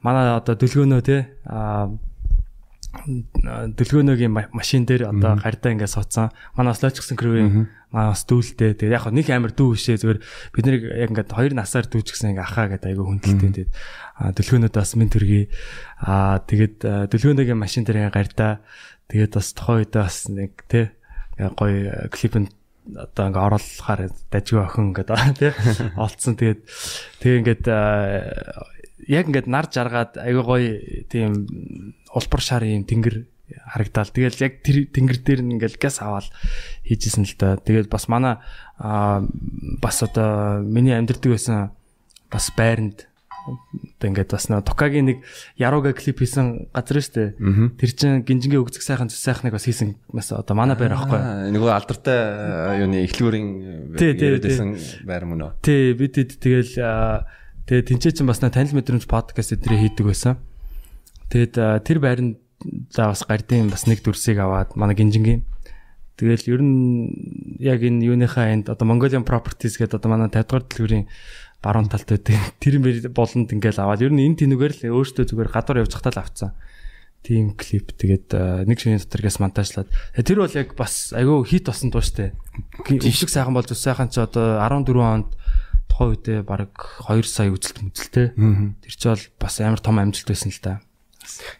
манай 0.05 0.37
одоо 0.37 0.55
дөлгөөнөө 0.55 1.01
те 1.03 1.33
а 1.49 1.89
дөлгөөнөөгийн 3.79 4.33
машин 4.53 4.89
дээр 4.89 5.13
одоо 5.13 5.37
гардаа 5.39 5.73
ингээд 5.77 5.93
суудсан. 5.93 6.33
Манай 6.57 6.73
бас 6.73 6.83
лоч 6.83 6.97
гэсэн 6.99 7.21
крүүгийн 7.21 7.69
маа 7.93 8.13
бас 8.17 8.25
дүүлтэй. 8.25 8.75
Тэгээ 8.75 8.97
яг 8.97 9.07
нэг 9.13 9.29
амир 9.29 9.53
дүү 9.53 9.77
бишээ 9.77 10.01
зүгээр 10.01 10.21
бид 10.57 10.65
нэг 10.67 10.83
яг 10.97 11.09
ингээд 11.13 11.31
хоёр 11.37 11.53
насаар 11.53 11.85
дүүч 11.85 12.17
гэсэн 12.17 12.33
ингээ 12.33 12.49
ахаа 12.49 12.67
гэдэг 12.73 12.89
айгүй 12.89 13.07
хүндэлтэй. 13.07 13.69
Тэгээд 13.69 13.73
дөлгөөнөд 14.41 14.75
бас 14.75 14.91
мен 14.97 15.11
төргий. 15.13 15.45
Аа 16.01 16.41
тэгээд 16.43 16.77
дөлгөөнөөгийн 17.13 17.61
машин 17.61 17.85
дээр 17.85 18.09
гардаа 18.09 18.65
тэгээд 19.13 19.33
бас 19.37 19.49
тухайн 19.53 19.79
үед 19.85 19.93
бас 19.93 20.17
нэг 20.33 20.53
те 20.67 20.97
гоё 21.39 22.09
клипэнд 22.09 22.51
одоо 22.97 23.25
ингээ 23.29 23.47
оруулахаар 23.49 24.01
дажгүй 24.33 24.63
охин 24.63 24.95
гэдэг 24.97 25.19
тий 25.37 25.53
олцсон 26.05 26.39
тэгээд 26.39 26.61
тэгээ 27.21 27.39
ингээд 27.43 27.65
яг 29.09 29.25
ингээд 29.29 29.49
нар 29.49 29.67
жаргаад 29.69 30.21
айгүй 30.21 30.45
гоё 30.45 30.71
тийм 31.09 31.49
улбар 32.13 32.43
шарын 32.45 32.85
тэнгэр 32.85 33.25
харагдаал. 33.49 34.13
Тэгэл 34.13 34.45
яг 34.45 34.61
тэр 34.61 34.89
тэнгэр 34.93 35.19
дээр 35.25 35.41
нь 35.45 35.57
ингээл 35.57 35.81
газ 35.81 36.05
аваад 36.05 36.29
хийжсэн 36.85 37.25
л 37.25 37.37
да. 37.41 37.57
Тэгэл 37.57 37.89
бас 37.89 38.09
манай 38.09 38.37
бас 38.77 39.97
одоо 40.05 40.61
миний 40.61 40.93
амьдэрдэг 40.93 41.33
байсан 41.33 41.73
бас 42.29 42.53
байранд 42.53 43.08
ингээд 44.03 44.31
бас 44.35 44.49
нэг 44.49 44.65
Токагийн 44.67 45.07
нэг 45.09 45.19
Яруга 45.57 45.93
клип 45.93 46.21
хийсэн 46.23 46.73
газар 46.75 47.01
шүү 47.01 47.15
дээ. 47.15 47.29
Тэр 47.79 47.91
чинь 47.95 48.23
гинжингийн 48.27 48.63
өгцөг 48.65 48.83
сайхан 48.83 49.09
зүс 49.09 49.23
сайхныг 49.23 49.55
бас 49.55 49.69
хийсэн 49.69 49.97
бас 50.11 50.33
одоо 50.33 50.55
манай 50.57 50.77
байр 50.77 50.97
аахгүй. 50.97 51.53
Нөгөө 51.55 51.71
алдартай 51.73 52.83
юуны 52.85 53.05
эхлүүрийн 53.07 53.49
яриадсэн 53.99 54.69
байр 55.07 55.25
мөн 55.29 55.45
үү? 55.47 55.51
Тий 55.63 55.93
бид 55.99 56.17
тэгэл 56.17 57.25
тэгээ 57.69 57.89
тэнцээ 57.89 58.13
чинь 58.19 58.31
бас 58.31 58.41
танил 58.41 58.75
мэдрэмж 58.75 59.05
подкаст 59.11 59.57
эдрээ 59.57 59.93
хийдэг 59.93 60.07
байсан. 60.07 60.41
Тэгэд 61.29 61.85
тэр 61.85 61.99
байранд 62.01 62.41
за 62.91 63.13
бас 63.13 63.23
гардын 63.29 63.71
бас 63.71 63.87
нэг 63.87 64.03
дүрсийг 64.03 64.41
аваад 64.41 64.75
манай 64.75 64.97
гинжингийн 64.99 65.47
Тэгэл 66.19 66.51
ер 66.51 66.63
нь 66.67 67.15
яг 67.63 67.79
энэ 67.79 68.03
юуныхаа 68.11 68.51
энд 68.51 68.67
одоо 68.67 68.83
Mongolian 68.91 69.23
Properties 69.23 69.79
гэдэг 69.79 70.03
одоо 70.03 70.11
манай 70.11 70.27
50 70.27 70.51
дугаар 70.51 70.65
дэлгүүрийн 70.67 71.07
баруун 71.63 71.89
талд 71.91 72.09
байдаг. 72.09 72.39
Тэр 72.63 72.79
болонд 73.11 73.53
ингээл 73.53 73.83
аваад 73.83 74.03
ер 74.05 74.13
нь 74.15 74.23
энэ 74.23 74.47
тэнүүгээр 74.47 74.75
л 74.89 75.03
өөртөө 75.03 75.25
зүгээр 75.29 75.51
гадуур 75.53 75.83
явж 75.85 75.93
хатаал 75.95 76.23
авцсан. 76.23 76.53
Тийм 77.27 77.59
клип 77.59 77.99
тэгээд 77.99 78.67
нэг 78.71 78.79
шинийн 78.79 79.03
дотор 79.03 79.27
гэс 79.27 79.43
монтажлаад. 79.43 79.91
Тэр 80.23 80.39
бол 80.39 80.55
яг 80.55 80.79
бас 80.79 81.11
айгүй 81.11 81.43
хит 81.51 81.67
болсон 81.67 81.91
дуу 81.91 82.01
штэ. 82.01 82.31
Өвшиг 82.87 83.29
сайхан 83.29 83.53
болж 83.59 83.75
сайхан 83.75 84.07
ч 84.07 84.23
одоо 84.23 84.63
14 84.63 84.95
онд 85.03 85.35
тухайн 85.91 86.15
үедээ 86.15 86.41
баг 86.47 86.79
2 87.11 87.27
сая 87.27 87.51
үзэлт 87.51 87.83
мүзэлтэй. 87.83 88.39
Тэр 88.39 88.95
чи 88.95 89.07
бол 89.11 89.25
бас 89.43 89.55
амар 89.59 89.83
том 89.83 89.99
амжилт 89.99 90.31
байсан 90.31 90.55
л 90.55 90.63
да 90.63 90.79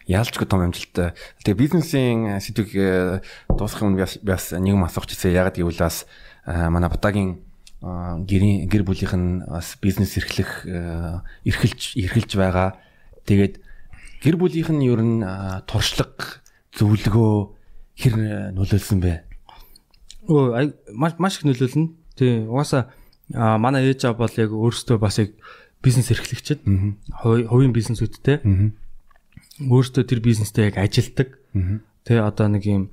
яалчгүй 0.09 0.47
том 0.49 0.63
амжилттай. 0.65 1.13
Тэгээ 1.43 1.59
бизнесийн 1.59 2.19
э, 2.25 2.39
сэдвийг 2.41 2.71
э, 2.73 3.21
дуусгах 3.53 3.85
юм 3.85 3.95
бас 3.97 4.51
нэг 4.53 4.73
юм 4.73 4.85
асуух 4.85 5.05
гэсэн. 5.05 5.35
Ягаад 5.35 5.57
гэвэл 5.57 5.77
бас 5.77 6.05
э, 6.45 6.69
манай 6.69 6.89
Батагийн 6.89 7.43
гэрийн 7.81 8.67
гэр 8.67 8.83
бүлийнх 8.83 9.15
нь 9.15 9.43
бас 9.47 9.79
бизнес 9.79 10.17
эрхлэх 10.19 10.67
эрхэлж 10.67 11.95
эрхэлж 11.95 12.31
байгаа. 12.35 12.75
Тэгээд 13.23 13.63
гэр 14.23 14.35
бүлийнх 14.35 14.71
нь 14.75 14.83
ер 14.83 14.99
нь 14.99 15.23
туршлага 15.63 16.43
зөвлөгөө 16.75 17.33
хэр 17.95 18.13
нөлөөлсөн 18.51 18.99
бэ? 18.99 19.23
Өө 20.27 20.75
маш 20.91 21.15
маш 21.15 21.39
их 21.39 21.47
нөлөөлнө. 21.47 21.95
Тий. 22.19 22.43
Угаасаа 22.43 22.91
манай 23.31 23.87
ээж 23.87 24.11
аав 24.11 24.19
бол 24.19 24.35
яг 24.35 24.51
өөрсдөө 24.51 24.97
бас 24.99 25.23
яг 25.23 25.31
бизнес 25.79 26.11
эрхлэгчэд 26.11 26.67
хувийн 27.23 27.71
бизнесүүдтэй 27.71 28.43
өөртөө 29.63 30.03
тэр 30.03 30.19
бизнестэй 30.19 30.71
яг 30.71 30.79
ажилдаг. 30.79 31.39
Тэ 32.03 32.19
одоо 32.19 32.47
нэг 32.51 32.63
юм 32.67 32.91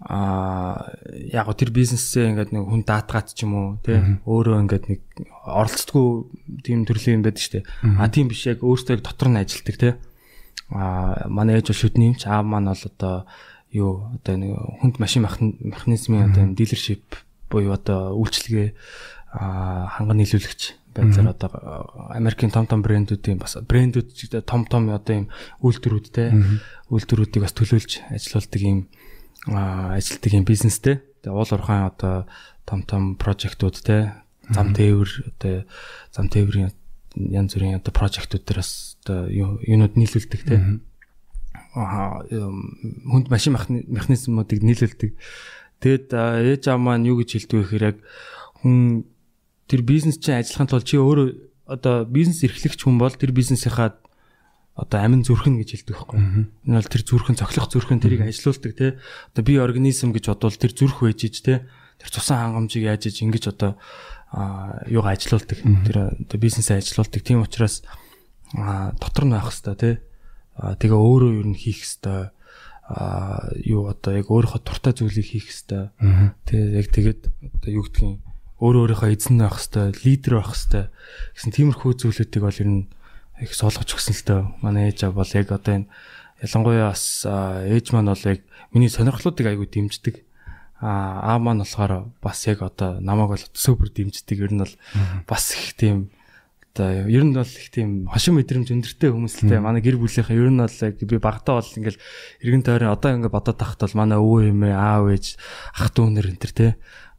а 0.00 0.92
яг 1.32 1.48
тэр 1.56 1.72
бизнесээ 1.72 2.28
ингээд 2.36 2.52
нэг 2.52 2.68
хүн 2.68 2.84
даатгаад 2.84 3.32
ч 3.32 3.48
юм 3.48 3.56
уу 3.56 3.68
тий 3.80 3.96
өөрөө 4.28 4.60
ингээд 4.68 4.84
нэг 4.92 5.00
оролцдоггүй 5.48 6.60
тийм 6.60 6.84
төрлийн 6.84 7.20
юм 7.20 7.24
байдаг 7.24 7.40
шүү 7.40 7.54
дээ. 7.64 7.64
А 7.96 8.12
тийм 8.12 8.28
биш 8.28 8.44
яг 8.44 8.60
өөртөө 8.60 9.00
дотор 9.00 9.32
нь 9.32 9.40
ажилдаг 9.40 9.76
тий. 9.80 9.92
А 10.68 11.24
манай 11.32 11.56
ээж 11.56 11.72
бол 11.72 11.80
шүдний 11.80 12.12
юмч 12.12 12.28
аав 12.28 12.44
маань 12.44 12.68
бол 12.68 12.84
одоо 12.84 13.24
юу 13.72 14.12
одоо 14.20 14.34
нэг 14.36 14.52
хүнд 14.84 15.00
машин 15.00 15.24
механизмын 15.24 16.28
одоо 16.28 16.44
дилершип 16.52 17.16
буюу 17.48 17.72
одоо 17.72 18.12
үйлчлэгээ 18.20 18.68
ханган 19.32 20.18
нийлүүлэгч 20.20 20.62
байдлаар 20.96 21.32
одоо 21.32 21.50
Америкийн 22.12 22.52
том 22.52 22.66
том 22.66 22.80
брэндүүдийн 22.82 23.40
бас 23.40 23.56
брэндүүд 23.60 24.44
том 24.44 24.64
том 24.64 24.88
одоо 24.92 25.24
ийм 25.24 25.26
үйлдвэрүүд 25.60 26.06
те 26.12 26.32
үйлдвэрүүдийг 26.88 27.42
бас 27.44 27.52
төлөөлж 27.52 27.92
ажилуулдаг 28.12 28.62
ийм 28.64 28.88
ажилтдаг 29.46 30.32
ийм 30.32 30.44
бизнестэй. 30.44 31.02
Тэгээ 31.22 31.34
уул 31.34 31.50
уурхайн 31.50 31.90
одоо 31.90 32.26
том 32.66 32.82
том 32.82 33.14
прожектууд 33.14 33.76
те 33.82 34.12
зам 34.50 34.74
тээвэр 34.74 35.10
одоо 35.30 35.64
зам 36.10 36.26
тээврийн 36.28 36.74
янз 37.14 37.54
бүрийн 37.54 37.78
одоо 37.78 37.92
прожектууд 37.94 38.42
дээр 38.42 38.60
бас 38.60 38.98
одоо 39.06 39.30
юунууд 39.30 39.94
нийлүүлдэг 39.94 40.42
те 40.46 40.56
хүнд 41.76 43.28
машин 43.28 43.52
механизмуудыг 43.52 44.64
нийлүүлдэг. 44.64 45.12
Тэгэд 45.80 46.08
ээж 46.12 46.72
аа 46.72 46.80
маань 46.80 47.04
юу 47.04 47.20
гэж 47.20 47.36
хэлдэг 47.36 47.52
вэ 47.52 47.64
гэхээр 47.68 47.88
яг 47.92 47.98
хүн 48.64 49.04
тэр 49.68 49.84
бизнес 49.84 50.16
чинь 50.16 50.40
ажиллахын 50.40 50.72
тулд 50.72 50.88
чи 50.88 50.96
өөрөө 50.96 51.28
одоо 51.68 52.08
бизнес 52.08 52.40
эрхлэгч 52.48 52.80
хүн 52.80 52.96
бол 52.96 53.12
тэр 53.12 53.36
бизнесийнхаа 53.36 54.00
одоо 54.76 55.00
амин 55.00 55.24
зүрхэн 55.24 55.56
гэж 55.56 55.68
хэлдэг 55.72 55.96
байхгүй. 55.96 56.20
Энэ 56.68 56.76
бол 56.76 56.92
тэр 56.92 57.02
зүрхэн 57.08 57.40
цохилох 57.40 57.72
зүрхэн 57.72 58.00
тэрийг 58.04 58.28
ажилуулдаг 58.28 58.72
те. 58.76 59.00
Одоо 59.32 59.42
би 59.42 59.56
организм 59.56 60.12
гэж 60.12 60.36
бодвол 60.36 60.52
тэр 60.52 60.72
зүрх 60.76 61.00
байж 61.00 61.20
ич 61.24 61.40
те. 61.40 61.64
Тэр 61.96 62.10
цусан 62.12 62.52
хангамжийг 62.52 62.84
яаж 62.84 63.08
иж 63.08 63.24
ингэж 63.24 63.56
одоо 63.56 63.80
юугаа 64.84 65.16
ажилуулдаг. 65.16 65.58
Тэр 65.64 65.96
одоо 66.20 66.36
бизнесээ 66.36 66.84
ажилуулдаг. 66.84 67.20
Тийм 67.24 67.40
учраас 67.40 67.80
дотор 68.52 69.24
нь 69.24 69.32
байх 69.32 69.48
хэвээр 69.48 69.80
те. 69.80 69.90
Тэгээ 70.60 71.00
өөрөө 71.00 71.30
юу 71.40 71.46
н 71.48 71.56
хийх 71.56 71.80
хэвээр 71.80 72.36
а 72.86 73.50
юу 73.64 73.88
одоо 73.90 74.12
яг 74.12 74.28
өөрийнхөө 74.28 74.60
туртай 74.60 74.92
зүйлийг 74.92 75.24
хийх 75.24 75.48
хэвээр. 75.48 76.36
Тэгээ 76.44 76.68
яг 76.76 76.88
тэгээд 76.92 77.22
одоо 77.32 77.70
юу 77.72 77.84
гэдгийг 77.88 78.20
өөрөө 78.60 78.82
өөрийнхөө 78.92 79.10
эзэн 79.12 79.36
байх 79.40 79.56
хэвээр, 79.56 79.96
лидер 80.04 80.32
байх 80.38 80.52
хэвээр 80.54 80.88
гэсэн 81.34 81.50
тиймэрхүү 81.52 81.92
зүйлүүдийг 81.96 82.42
бол 82.44 82.60
ер 82.60 82.70
нь 82.70 82.82
их 83.40 83.52
суулгаж 83.54 83.88
өгсөн 83.92 84.14
л 84.16 84.24
тоо. 84.24 84.40
Манай 84.62 84.90
ээж 84.90 85.08
бол 85.12 85.28
яг 85.28 85.52
одоо 85.52 85.74
энэ 85.82 85.88
ялангуяа 86.42 86.92
бас 86.92 87.24
ээж 87.24 87.92
маань 87.92 88.12
бол 88.12 88.24
яг 88.24 88.40
миний 88.72 88.88
сонирхлуудыг 88.88 89.46
айгүй 89.46 89.68
дэмждэг. 89.68 90.24
Аа 90.80 91.36
аа 91.36 91.38
маань 91.38 91.64
болохоор 91.64 92.12
бас 92.22 92.46
яг 92.46 92.62
одоо 92.62 93.00
намайг 93.00 93.36
бол 93.36 93.44
супер 93.52 93.88
дэмждэг. 93.92 94.36
Ер 94.40 94.52
нь 94.52 94.60
бол 94.60 94.74
бас 95.28 95.52
их 95.52 95.76
тийм 95.76 96.10
одоо 96.76 97.08
ер 97.08 97.24
нь 97.24 97.32
бол 97.32 97.48
их 97.48 97.70
тийм 97.72 98.06
хошин 98.12 98.36
мэдрэмж 98.36 98.68
өндөртэй 98.68 99.08
хүмүүс 99.08 99.34
л 99.40 99.48
те 99.48 99.60
манай 99.60 99.80
гэр 99.80 99.96
бүлийнхээ 99.96 100.36
ер 100.36 100.52
нь 100.52 100.60
бол 100.60 100.76
би 101.08 101.16
багтаа 101.16 101.64
бол 101.64 101.72
ингээл 101.72 102.00
эргэн 102.44 102.64
тойрон 102.64 102.92
одоо 102.92 103.10
ингээд 103.16 103.32
бодоод 103.32 103.56
тахт 103.56 103.80
бол 103.80 103.96
манай 103.96 104.20
өвөө 104.20 104.52
эмээ 104.52 104.76
аав 104.76 105.08
ээж 105.08 105.40
ах 105.72 105.88
дүү 105.96 106.12
нэр 106.12 106.36
энэ 106.36 106.52
те 106.52 106.76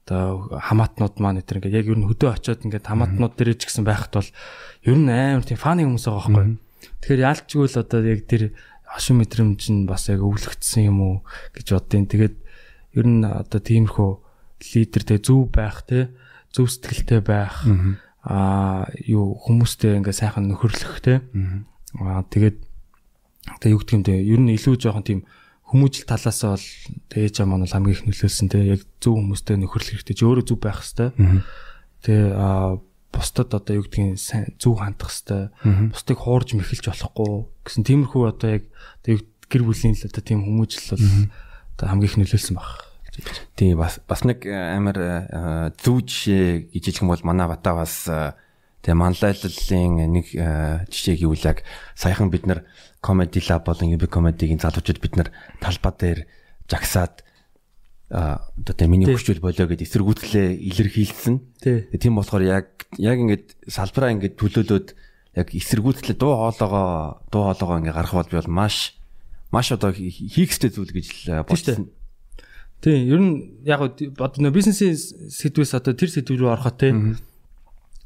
одоо 0.07 0.55
хамаатнууд 0.55 1.19
маань 1.19 1.43
энэ 1.43 1.59
ингээд 1.59 1.77
яг 1.83 1.87
ер 1.91 1.99
нь 1.99 2.07
хөдөө 2.07 2.29
очиод 2.39 2.63
ингээд 2.63 2.87
хамаатнууд 2.87 3.35
дээрээ 3.35 3.59
ч 3.59 3.67
гэсэн 3.67 3.83
байхад 3.83 4.15
бол 4.15 4.31
ер 4.87 4.95
нь 4.95 5.11
амар 5.11 5.43
тийм 5.43 5.59
фаны 5.59 5.83
хүмүүс 5.83 6.07
байгаа 6.07 6.31
байхгүй. 6.31 6.55
Тэгэхээр 7.03 7.25
яалчгүй 7.27 7.67
л 7.67 7.81
одоо 7.83 7.99
яг 8.07 8.21
тэр 8.23 8.43
хошин 8.87 9.19
мэдрэмж 9.19 9.61
нь 9.67 9.83
бас 9.83 10.07
яг 10.07 10.23
өвлөгдсөн 10.23 10.87
юм 10.87 10.97
уу 11.03 11.15
гэж 11.51 11.67
боддیں۔ 11.75 12.07
Тэгээд 12.07 12.35
ер 12.95 13.05
нь 13.05 13.27
одоо 13.27 13.59
тиймэрхүү 13.59 14.11
лидер 14.63 15.03
те 15.03 15.19
зөв 15.19 15.51
байх 15.51 15.83
те 15.83 16.15
зөв 16.55 16.71
сэтгэлтэй 16.71 17.21
байх 17.21 17.67
аа 18.23 18.87
юу 19.05 19.37
хүмүүстэй 19.37 19.99
ингээ 20.01 20.15
сайхан 20.15 20.49
нөхөрлөх 20.49 21.03
те 21.03 21.21
аа 21.99 22.23
тэгээд 22.25 22.57
тэгээ 23.61 23.73
юу 23.75 23.79
гэдэг 23.83 23.95
юм 23.95 24.03
те 24.03 24.15
ер 24.17 24.39
нь 24.41 24.55
илүү 24.55 24.75
жоохон 24.81 25.05
тийм 25.05 25.19
хүмүүжил 25.67 26.07
талаас 26.07 26.41
бол 26.47 26.67
ээж 27.11 27.35
аа 27.43 27.47
маань 27.47 27.67
хамгийн 27.67 27.95
их 27.95 28.03
нөлөөлсөн 28.07 28.47
те 28.47 28.63
яг 28.63 28.81
зөв 29.03 29.19
хүмүүстэй 29.19 29.59
нөхөрлөх 29.59 29.99
хэрэгтэй 29.99 30.15
чи 30.15 30.23
өөрөө 30.23 30.45
зөв 30.47 30.59
байх 30.63 30.79
хэвээр. 30.79 31.13
Тэгээ 32.07 32.27
аа 32.39 32.79
бусдад 33.11 33.51
одоо 33.51 33.73
юу 33.75 33.83
гэдгийг 33.83 34.15
зөв 34.55 34.79
хандах 34.79 35.11
хэвээр. 35.11 35.91
Бусдыг 35.91 36.17
хуурж 36.23 36.55
мэхэлж 36.55 36.85
болохгүй 36.87 37.31
гэсэн 37.67 37.83
тиймэрхүү 37.83 38.23
одоо 38.31 38.49
яг 38.55 38.63
гэр 39.03 39.63
бүлийн 39.63 39.95
л 39.95 40.07
одоо 40.07 40.23
тийм 40.23 40.47
хүмүүжил 40.47 40.95
бол 40.95 41.07
одоо 41.75 41.87
хамгийн 41.91 42.09
их 42.11 42.17
нөлөөлсөн 42.19 42.55
баг. 42.55 42.87
Тийм 43.55 43.77
бас 43.77 43.99
бас 44.07 44.21
нэг 44.23 44.45
э, 44.45 44.53
амар 44.53 44.97
э, 44.97 45.71
зөв 45.81 46.05
жишээ 46.05 46.69
гэж 46.69 46.83
хэлэх 46.85 47.01
юм 47.01 47.09
бол 47.09 47.23
манай 47.25 47.47
бата 47.49 47.73
бас 47.73 48.05
э, 48.05 48.37
тэгээ 48.85 48.93
манлайллын 48.93 50.13
нэг 50.13 50.25
жишээ 50.93 51.15
гэвэл 51.25 51.49
яг 51.49 51.65
саяхан 51.97 52.29
бид 52.29 52.45
нар 52.45 52.61
comedy 53.07 53.39
lab 53.47 53.63
болон 53.63 53.95
UB 53.95 54.03
comedy-гийн 54.11 54.59
залуучууд 54.59 54.99
бид 54.99 55.15
нар 55.15 55.31
талбай 55.63 55.93
дээр 55.95 56.19
жагсаад 56.67 57.23
а 58.11 58.39
одоо 58.55 58.75
тэ 58.75 58.87
миний 58.87 59.07
хүчүүл 59.07 59.43
болоо 59.43 59.67
гэд 59.67 59.83
эсэргүүцлээ 59.83 60.47
илэрхийлсэн. 60.63 61.35
Тийм 61.63 62.15
болохоор 62.19 62.43
яг 62.43 62.67
яг 62.95 63.17
ингээд 63.19 63.67
салбараа 63.67 64.15
ингээд 64.15 64.39
төлөөлөөд 64.39 64.87
яг 65.35 65.47
эсэргүүцлээ 65.51 66.15
дуу 66.15 66.35
хоолоогоо 66.39 67.19
дуу 67.27 67.43
хоолоогоо 67.51 67.79
ингээд 67.83 67.97
гарах 67.99 68.15
бол 68.15 68.31
би 68.31 68.39
бол 68.39 68.51
маш 68.51 68.95
маш 69.51 69.71
одоо 69.75 69.91
хийхстэй 69.91 70.71
зүйл 70.71 70.95
гэж 70.95 71.35
бодсон. 71.47 71.91
Тийм, 72.79 73.11
ер 73.11 73.19
нь 73.19 73.33
яг 73.67 73.83
одоо 73.83 74.51
бизнесийн 74.55 74.95
сэдвээс 74.95 75.75
одоо 75.75 75.91
тэр 75.91 76.07
сэдв 76.07 76.39
рүү 76.39 76.47
ороход 76.47 76.79
те. 76.79 76.95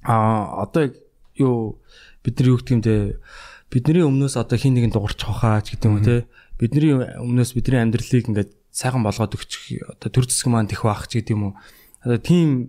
Аа 0.02 0.66
одоо 0.66 0.90
юу 1.38 1.78
бид 2.26 2.42
нар 2.42 2.48
юу 2.48 2.58
гэдэг 2.58 2.74
юм 2.74 2.82
те 2.82 2.96
бидний 3.72 4.04
өмнөөс 4.04 4.36
одоо 4.36 4.60
хин 4.60 4.76
нэгэн 4.76 4.92
дуурч 4.92 5.24
хахаач 5.24 5.72
гэдэг 5.72 5.88
юм 5.88 6.04
те. 6.04 6.28
Бидний 6.60 6.92
өмнөөс 7.00 7.56
бидний 7.56 7.80
амьдралыг 7.80 8.28
ингээд 8.28 8.52
сайхан 8.76 9.02
болгоод 9.02 9.40
өгчих 9.40 9.88
одоо 9.88 10.10
төр 10.12 10.28
зэсг 10.28 10.52
маань 10.52 10.68
тэх 10.68 10.84
баах 10.84 11.08
ч 11.08 11.24
гэдэг 11.24 11.34
юм 11.40 11.44
уу. 11.52 11.54
Одоо 12.04 12.20
тийм 12.20 12.68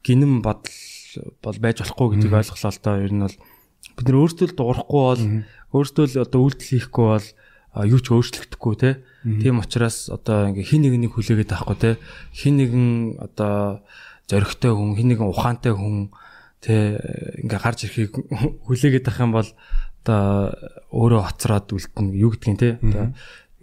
гинэм 0.00 0.40
бодол 0.40 0.72
бол 1.44 1.58
байж 1.60 1.84
болохгүй 1.84 2.08
гэдгийг 2.16 2.40
ойлголоо 2.40 2.72
л 2.72 2.80
доо. 2.80 2.96
Ер 3.04 3.12
нь 3.12 3.24
бол 3.24 3.36
бид 4.00 4.06
нар 4.08 4.20
өөртөө 4.24 4.46
л 4.48 4.56
дуурахгүй 4.56 5.02
бол 5.04 5.24
өөртөө 5.76 6.04
л 6.08 6.22
одоо 6.24 6.40
үйлдэл 6.40 6.72
хийхгүй 6.80 7.06
бол 7.12 7.28
юу 7.84 8.00
ч 8.00 8.06
өөрчлөгдөхгүй 8.10 8.74
те? 8.80 8.90
Тийм 9.22 9.60
учраас 9.60 10.08
одоо 10.08 10.48
ингээ 10.50 10.64
хин 10.64 10.82
нэгнийг 10.88 11.12
хүлээгээд 11.14 11.52
авахгүй 11.52 11.76
те? 11.76 11.90
Хин 12.32 12.56
нэгэн 12.56 12.88
одоо 13.20 13.84
зоригтой 14.26 14.72
хүн 14.72 14.96
хин 14.96 15.08
нэгэн 15.12 15.28
ухаантай 15.28 15.76
хүн 15.76 16.10
те 16.60 17.00
ингээ 17.40 17.60
гарч 17.60 17.88
ирэхийг 17.88 18.12
хүлээгээд 18.68 19.08
авах 19.08 19.20
юм 19.24 19.32
бол 19.32 19.50
одоо 20.04 20.52
өөрөө 20.92 21.22
хоцроод 21.24 21.72
үлдэнэ 21.72 22.16
юу 22.16 22.30
гэдгийг 22.32 22.58
те. 22.60 22.70
Одоо 22.80 23.12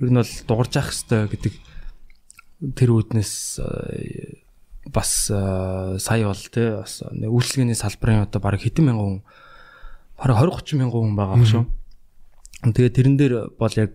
ер 0.01 0.09
нь 0.09 0.17
бол 0.17 0.33
дуурж 0.49 0.71
явах 0.77 0.93
хэрэгтэй 0.93 1.21
гэдэг 1.33 1.53
тэр 2.77 2.89
үүднээс 2.93 3.33
бас 4.89 5.11
сая 5.29 6.25
бол 6.25 6.43
те. 6.53 6.81
Бас 6.81 7.01
үйлчлэгээний 7.05 7.77
салбарын 7.77 8.25
одоо 8.25 8.41
бараг 8.41 8.61
хэдэн 8.61 8.85
мянган 8.85 9.21
хүн 9.21 9.25
бараг 10.17 10.37
20 10.41 10.77
30 10.77 10.81
мянган 10.81 11.01
хүн 11.01 11.17
байгаа 11.17 11.45
шүү. 11.45 11.63
Тэгээ 12.73 12.95
тэрэн 12.97 13.15
дээр 13.17 13.33
бол 13.57 13.73
яг 13.77 13.93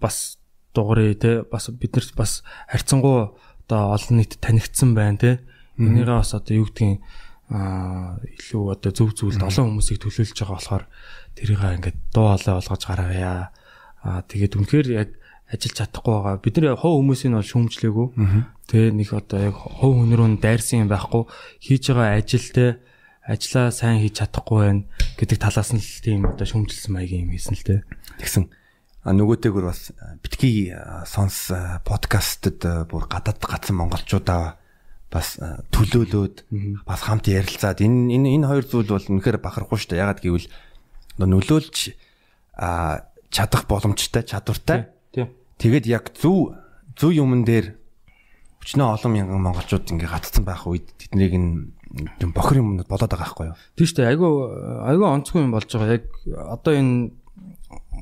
бас 0.00 0.36
дугаарыг 0.76 1.20
те 1.20 1.30
бас 1.48 1.68
биднэрт 1.68 2.12
бас 2.16 2.44
харьцангуй 2.68 3.32
одоо 3.68 3.80
олон 3.96 4.16
нийт 4.20 4.36
танигдсан 4.40 4.92
байна 4.92 5.18
те. 5.20 5.30
Энийгээ 5.78 6.20
бас 6.20 6.34
одоо 6.34 6.64
юу 6.64 6.68
гэдгийг 6.68 7.00
а 7.54 8.18
илүү 8.18 8.74
одоо 8.74 8.90
зөв 8.90 9.14
зөвлөлд 9.14 9.46
олон 9.46 9.78
хүмүүсийг 9.78 10.02
төлөөлж 10.02 10.34
байгаа 10.34 10.58
болохоор 10.58 10.84
тэрийг 11.38 11.62
ингээд 11.62 11.98
дуу 12.10 12.26
хоолой 12.34 12.54
болгож 12.58 12.82
гаргая. 12.82 13.54
А 14.02 14.26
тэгээд 14.26 14.58
үнэхээр 14.58 14.88
яг 14.90 15.08
ажиллаж 15.46 15.74
чадахгүй 15.78 16.14
байгаа. 16.18 16.42
Бид 16.42 16.56
нар 16.58 16.74
хов 16.74 16.98
хүмүүсийн 16.98 17.38
бол 17.38 17.46
шүүмжлээгүй. 17.46 18.06
Тэгээ 18.66 18.90
нэг 18.98 19.08
одоо 19.14 19.38
яг 19.38 19.54
хов 19.54 19.92
хүнрүү 19.94 20.28
нь 20.34 20.42
дайрсан 20.42 20.82
юм 20.82 20.90
байхгүй. 20.90 21.30
Хийж 21.62 21.94
байгаа 21.94 22.18
ажил 22.18 22.48
те 22.50 22.66
ажлаа 23.22 23.70
сайн 23.70 24.02
хийж 24.02 24.18
чадахгүй 24.18 24.58
байна 24.66 24.82
гэдэг 25.14 25.38
талаас 25.38 25.70
нь 25.70 25.78
л 25.78 26.02
тийм 26.02 26.26
одоо 26.26 26.46
шүүмжилсэн 26.50 26.90
маягийн 26.90 27.30
юм 27.30 27.38
хийсэн 27.38 27.54
л 27.54 27.62
те 27.62 27.74
тэгсэн. 28.18 28.50
Нөгөөтэйгөр 29.04 29.64
бас 29.68 29.94
битгий 30.26 30.74
сонс 31.06 31.54
подкастэд 31.86 32.88
бүр 32.90 33.04
гадаад 33.06 33.38
гацсан 33.38 33.78
монголчуудаа 33.78 34.63
бас 35.14 35.38
төлөөлөөд 35.70 36.36
бас 36.82 37.00
хамт 37.06 37.30
ярилцаад 37.30 37.78
энэ 37.78 38.18
энэ 38.18 38.28
энэ 38.34 38.48
хоёр 38.50 38.64
зүйл 38.66 38.90
бол 38.90 39.10
үнэхээр 39.14 39.38
бахархгүй 39.38 39.78
шүү 39.78 39.90
дээ. 39.94 40.02
Ягаад 40.02 40.20
гэвэл 40.26 40.48
нөлөөлж 41.22 41.76
чадах 43.30 43.64
боломжтой, 43.70 44.26
чадвартай. 44.26 44.90
Тэгээд 45.14 45.86
яг 45.86 46.10
зөв 46.18 46.58
зөв 46.98 47.14
юмн 47.14 47.46
дээр 47.46 47.78
өчнөө 48.58 48.98
олон 48.98 49.12
мянган 49.14 49.44
монголчууд 49.44 49.94
ингээ 49.94 50.10
гатцсан 50.10 50.42
байх 50.42 50.66
үед 50.66 50.90
тэднийг 50.98 51.38
юм 51.38 52.30
бохир 52.34 52.58
юм 52.58 52.82
болоод 52.82 53.06
байгаа 53.06 53.22
байхгүй 53.22 53.46
юу? 53.54 53.58
Тийм 53.78 53.86
шүү 53.86 53.98
дээ. 54.02 54.10
Айгу 54.10 54.28
айгу 54.82 55.04
онцгүй 55.06 55.46
юм 55.46 55.54
болж 55.54 55.70
байгаа. 55.70 56.00
Яг 56.00 56.06
одоо 56.58 56.72
энэ 56.74 57.14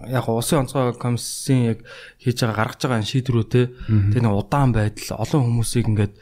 яг 0.08 0.28
улсын 0.28 0.64
онцгой 0.64 0.96
комиссийн 0.96 1.76
яг 1.76 1.78
хийж 2.22 2.40
байгаа 2.40 2.56
гаргаж 2.56 2.80
байгаа 2.88 3.04
шийдвэрүүд 3.04 3.50
те 3.52 3.68
тэр 4.14 4.22
нэг 4.22 4.32
удаан 4.32 4.72
байдал 4.72 5.20
олон 5.20 5.40
хүмүүсийг 5.50 5.86
ингээд 5.92 6.14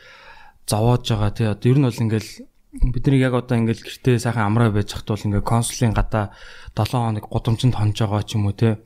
зовоож 0.70 1.04
байгаа. 1.10 1.30
Тий. 1.34 1.46
Одоо 1.50 1.68
ер 1.70 1.78
нь 1.82 1.86
бол 1.90 2.02
ингээл 2.06 2.30
бид 2.94 3.04
нэг 3.10 3.20
яг 3.20 3.34
одоо 3.34 3.58
ингээл 3.58 3.82
гэртээ 3.82 4.22
сайхан 4.22 4.46
амраа 4.46 4.70
байж 4.70 4.94
хат 4.94 5.10
бол 5.10 5.26
ингээл 5.26 5.50
консулын 5.50 5.94
гадаа 5.94 6.30
7 6.78 6.94
хоног 6.94 7.26
гудамжинд 7.26 7.74
хонж 7.74 7.98
байгаа 7.98 8.22
ч 8.22 8.38
юм 8.38 8.46
уу 8.46 8.54
тий. 8.54 8.78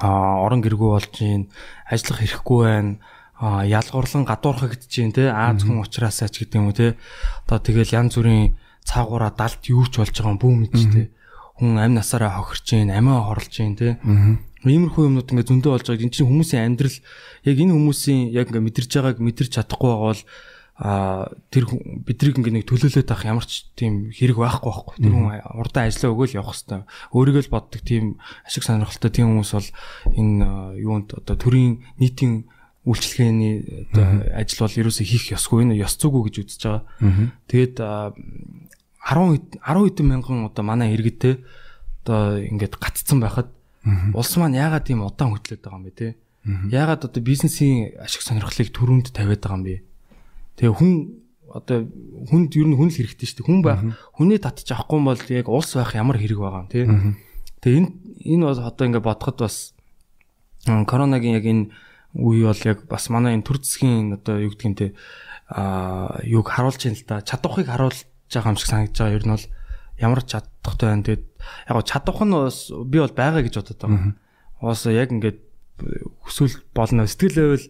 А 0.00 0.40
орон 0.40 0.64
гэргүй 0.64 0.90
болж 0.96 1.12
гин 1.12 1.52
ажиллах 1.84 2.24
хэрэггүй 2.24 2.60
байна. 2.64 2.96
А 3.36 3.68
ялгуурлан 3.68 4.24
гадуурхагдж 4.24 4.88
байна 4.88 5.12
те 5.12 5.24
аа 5.28 5.52
зөвхөн 5.52 5.84
ухраасаа 5.84 6.32
ч 6.32 6.48
гэдэг 6.48 6.56
юм 6.56 6.72
уу 6.72 6.76
те 6.76 6.96
одоо 7.44 7.60
тэгэл 7.60 7.92
янз 7.92 8.16
бүрийн 8.16 8.56
цаагуура 8.88 9.28
далд 9.28 9.60
юуч 9.68 10.00
болж 10.00 10.16
байгаа 10.16 10.40
бүү 10.40 10.52
мэдч 10.56 10.80
те 10.88 11.02
хүн 11.60 11.76
амь 11.76 11.92
насаараа 11.92 12.32
хохирч 12.40 12.80
байна 12.80 12.96
амиа 12.96 13.28
хорлж 13.28 13.52
байна 13.60 13.76
те 13.76 13.88
иймэрхүү 14.64 15.04
юмнууд 15.08 15.30
ингээ 15.30 15.48
зөндөө 15.52 15.72
болж 15.72 15.86
байгаа 15.88 16.04
энэ 16.04 16.14
чинь 16.16 16.28
хүмүүсийн 16.32 16.64
амьдрал 16.64 16.96
яг 17.44 17.56
энэ 17.60 17.74
хүмүүсийн 17.76 18.20
яг 18.32 18.46
ингээ 18.48 18.66
мэдэрч 18.66 18.90
байгааг 18.96 19.18
мэдэрч 19.20 19.50
чадахгүй 19.52 19.90
байгаа 19.92 20.10
бол 20.16 20.22
а 20.76 21.32
тэр 21.48 21.72
бидрийг 22.04 22.36
ингээ 22.36 22.60
нэг 22.60 22.68
төлөөлөд 22.68 23.08
авах 23.08 23.24
ямар 23.24 23.46
ч 23.48 23.64
тийм 23.72 24.12
хэрэг 24.12 24.36
байхгүй 24.36 24.68
байхгүй. 24.68 24.96
Тэр 25.00 25.12
хүн 25.16 25.32
урдаа 25.56 25.88
ажиллаа 25.88 26.12
өгөөл 26.12 26.36
явах 26.36 26.52
хэвээр. 26.52 26.84
Өөрийгөө 27.16 27.42
л 27.48 27.54
боддог 27.56 27.80
тийм 27.80 28.20
ашиг 28.44 28.60
сонирхолтой 28.60 29.08
тийм 29.08 29.32
хүмүүс 29.32 29.52
бол 29.56 29.70
энэ 30.20 30.44
юунд 30.84 31.16
одоо 31.16 31.36
төрийн 31.40 31.80
нийтийн 31.96 32.44
үйлчлэгээний 32.84 33.88
одоо 33.88 34.06
ажил 34.36 34.68
бол 34.68 34.78
ерөөсөө 34.84 35.06
хийх 35.08 35.32
ёсгүй 35.32 35.64
энэ 35.64 35.80
ёс 35.80 35.96
зүгүү 35.96 36.22
гэж 36.28 36.34
үзэж 36.44 36.60
байгаа. 36.68 36.84
Тэгээд 37.48 37.76
10 37.80 39.64
10 39.64 39.64
хэдэн 39.64 40.06
мянган 40.06 40.44
одоо 40.44 40.60
манай 40.60 40.92
иргэдтэй 40.92 41.40
одоо 42.04 42.36
ингээд 42.36 42.76
гаццсан 42.76 43.18
байхад 43.24 43.48
улс 44.14 44.32
маань 44.36 44.60
яагаад 44.60 44.86
тийм 44.86 45.02
удаан 45.02 45.34
хөтлөд 45.34 45.64
байгаа 45.64 45.78
юм 45.80 45.86
бэ 45.88 45.98
те? 45.98 46.08
Яагаад 46.70 47.10
одоо 47.10 47.22
бизнесийн 47.24 47.98
ашиг 47.98 48.22
сонирхлыг 48.22 48.70
төрөнд 48.70 49.10
тавиад 49.10 49.42
байгаа 49.42 49.58
юм 49.58 49.64
бэ? 49.66 49.76
Тэгээ 50.56 50.74
хүн 50.76 50.92
одоо 51.52 51.78
хүнд 52.28 52.50
ер 52.56 52.66
нь 52.68 52.76
хүн 52.76 52.90
л 52.90 52.96
хэрэгтэй 52.96 53.26
шүү 53.28 53.38
дээ. 53.40 53.48
Хүн 53.48 53.60
байх 53.62 53.80
хүнээ 54.16 54.40
татчих 54.42 54.76
авахгүй 54.76 55.00
бол 55.04 55.22
яг 55.32 55.46
улс 55.48 55.72
байх 55.76 55.92
ямар 55.94 56.16
хэрэг 56.20 56.40
байгаа 56.40 56.64
юм 56.64 56.70
те? 56.72 56.84
Тэгээ 57.62 57.78
энэ 57.80 57.90
энэ 58.36 58.44
бол 58.50 58.60
одоо 58.60 58.84
ингээд 58.88 59.06
бодоход 59.06 59.38
бас 59.40 59.56
коронагийн 60.64 61.38
яг 61.38 61.46
энэ 61.46 61.64
үе 62.16 62.48
бол 62.48 62.62
яг 62.64 62.78
бас 62.88 63.08
манай 63.12 63.36
энэ 63.36 63.46
төр 63.46 63.60
засгийн 63.60 64.16
одоо 64.16 64.40
юу 64.40 64.52
гэдгийг 64.52 64.76
те 64.76 64.86
а 65.48 66.18
юг 66.24 66.48
харуулж 66.50 66.82
байна 66.82 66.98
л 66.98 67.06
да. 67.06 67.22
Чадварыг 67.22 67.68
харуулж 67.70 68.00
байгаа 68.32 68.50
юм 68.50 68.58
шиг 68.58 68.70
санагдаж 68.70 68.98
байгаа. 68.98 69.16
Ер 69.16 69.24
нь 69.24 69.34
бол 69.36 69.46
ямар 70.02 70.20
чаддахтай 70.26 70.88
байна. 70.90 71.06
Тэгээд 71.06 71.24
яг 71.70 71.84
чадах 71.86 72.18
нь 72.24 72.34
бас 72.34 72.58
би 72.72 72.98
бол 72.98 73.14
байгаа 73.14 73.42
гэж 73.46 73.54
бодод 73.54 73.78
байгаа. 73.78 74.14
Уус 74.60 74.82
яг 74.90 75.10
ингээд 75.14 75.38
хүсвэл 75.78 76.58
болно. 76.74 77.06
Сэтгэл 77.06 77.38
байвал 77.38 77.66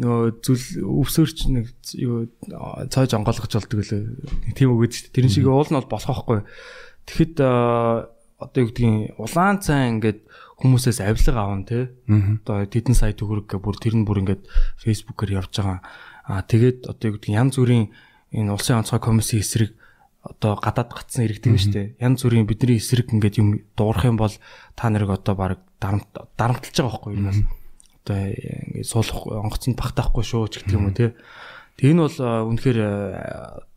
нөгөө 0.00 0.40
зүл 0.40 0.64
өвсөрч 0.80 1.38
нэг 1.52 1.68
юу 2.00 2.32
цааж 2.88 3.12
онгойлгож 3.12 3.52
болдог 3.52 3.84
лээ. 3.84 4.56
Тийм 4.56 4.72
үгээд 4.72 4.92
шүү 4.96 5.04
дээ. 5.12 5.14
Тэрэн 5.20 5.32
шиг 5.36 5.44
уул 5.44 5.68
нь 5.68 5.76
бол 5.76 5.92
болох 5.92 6.24
байхгүй. 6.24 6.40
Тэгэхэд 7.04 7.36
одоо 8.40 8.58
юу 8.64 8.68
гэдгийг 8.72 9.20
улаан 9.20 9.60
цай 9.60 9.92
ингээд 9.92 10.24
хүмүүсээс 10.64 11.04
авилга 11.04 11.36
аван 11.36 11.68
тий. 11.68 11.92
Одоо 12.08 12.64
тэдэн 12.64 12.96
сая 12.96 13.12
төгрөг 13.12 13.60
бүр 13.60 13.76
тэр 13.76 14.00
нь 14.00 14.08
бүр 14.08 14.24
ингээд 14.24 14.48
фэйсбүүкээр 14.80 15.36
явж 15.36 15.52
байгаа. 15.60 15.84
Аа 16.24 16.42
тэгээд 16.48 16.88
одоо 16.88 17.04
юу 17.12 17.14
гэдгийг 17.20 17.36
янз 17.36 17.60
бүрийн 17.60 17.92
энэ 18.32 18.52
улсын 18.56 18.80
онцгой 18.80 19.04
комиссийн 19.04 19.44
эсрэг 19.44 19.76
одоо 20.24 20.56
гадаад 20.56 20.92
гацсан 20.96 21.28
иргэдэг 21.28 21.60
шүү 21.60 21.72
дээ. 21.76 21.86
Янз 22.00 22.24
бүрийн 22.24 22.48
бидний 22.48 22.80
эсрэг 22.80 23.12
ингээд 23.12 23.40
юм 23.40 23.64
дуурах 23.76 24.08
юм 24.08 24.16
бол 24.20 24.32
та 24.76 24.88
нарыг 24.88 25.12
одоо 25.16 25.34
баг 25.36 25.60
дарамтлаж 25.80 26.76
байгаа 26.76 26.92
байхгүй 26.92 27.16
юу? 27.16 27.59
Одоо 28.10 28.18
ингээд 28.34 28.90
суулгах 28.90 29.22
онгоцонд 29.30 29.78
багтаахгүй 29.78 30.24
шүү 30.26 30.50
ч 30.50 30.66
гэдэг 30.66 30.74
юм 30.74 30.90
уу 30.90 30.98
тий. 30.98 31.14
Тэг 31.78 31.94
энэ 31.94 32.02
бол 32.10 32.18
үнэхээр 32.50 32.78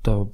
одоо 0.02 0.34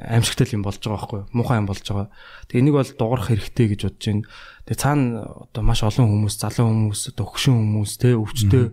аимшигтай 0.00 0.48
юм 0.56 0.64
болж 0.64 0.80
байгаа 0.80 0.98
байхгүй 0.98 1.20
муухай 1.36 1.60
юм 1.60 1.68
болж 1.68 1.84
байгаа. 1.84 2.08
Тэг 2.48 2.56
энийг 2.60 2.74
бол 2.74 2.90
дуурах 2.90 3.28
хэрэгтэй 3.28 3.66
гэж 3.76 3.80
бодож 3.86 4.04
байна. 4.08 4.24
Тэг 4.66 4.76
цаана 4.80 5.20
одоо 5.46 5.62
маш 5.62 5.82
олон 5.84 6.08
хүмүүс, 6.10 6.34
залуу 6.40 6.66
хүмүүс, 6.66 7.00
одоо 7.14 7.24
хөгшин 7.28 7.54
хүмүүс, 7.54 7.92
тэ 8.00 8.16
өвчтөе 8.18 8.64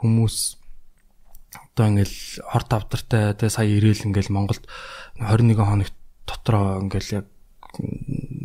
хүмүүс 0.00 0.36
одоо 1.50 1.84
ингээл 1.86 2.16
хорт 2.50 2.70
авдартай 2.74 3.34
тэ 3.38 3.52
сая 3.52 3.68
ирээл 3.68 4.10
ингээл 4.10 4.34
Монголд 4.34 4.64
21 5.20 5.54
хоногт 5.60 5.94
дотроо 6.26 6.82
ингээл 6.82 7.22
яг 7.22 7.26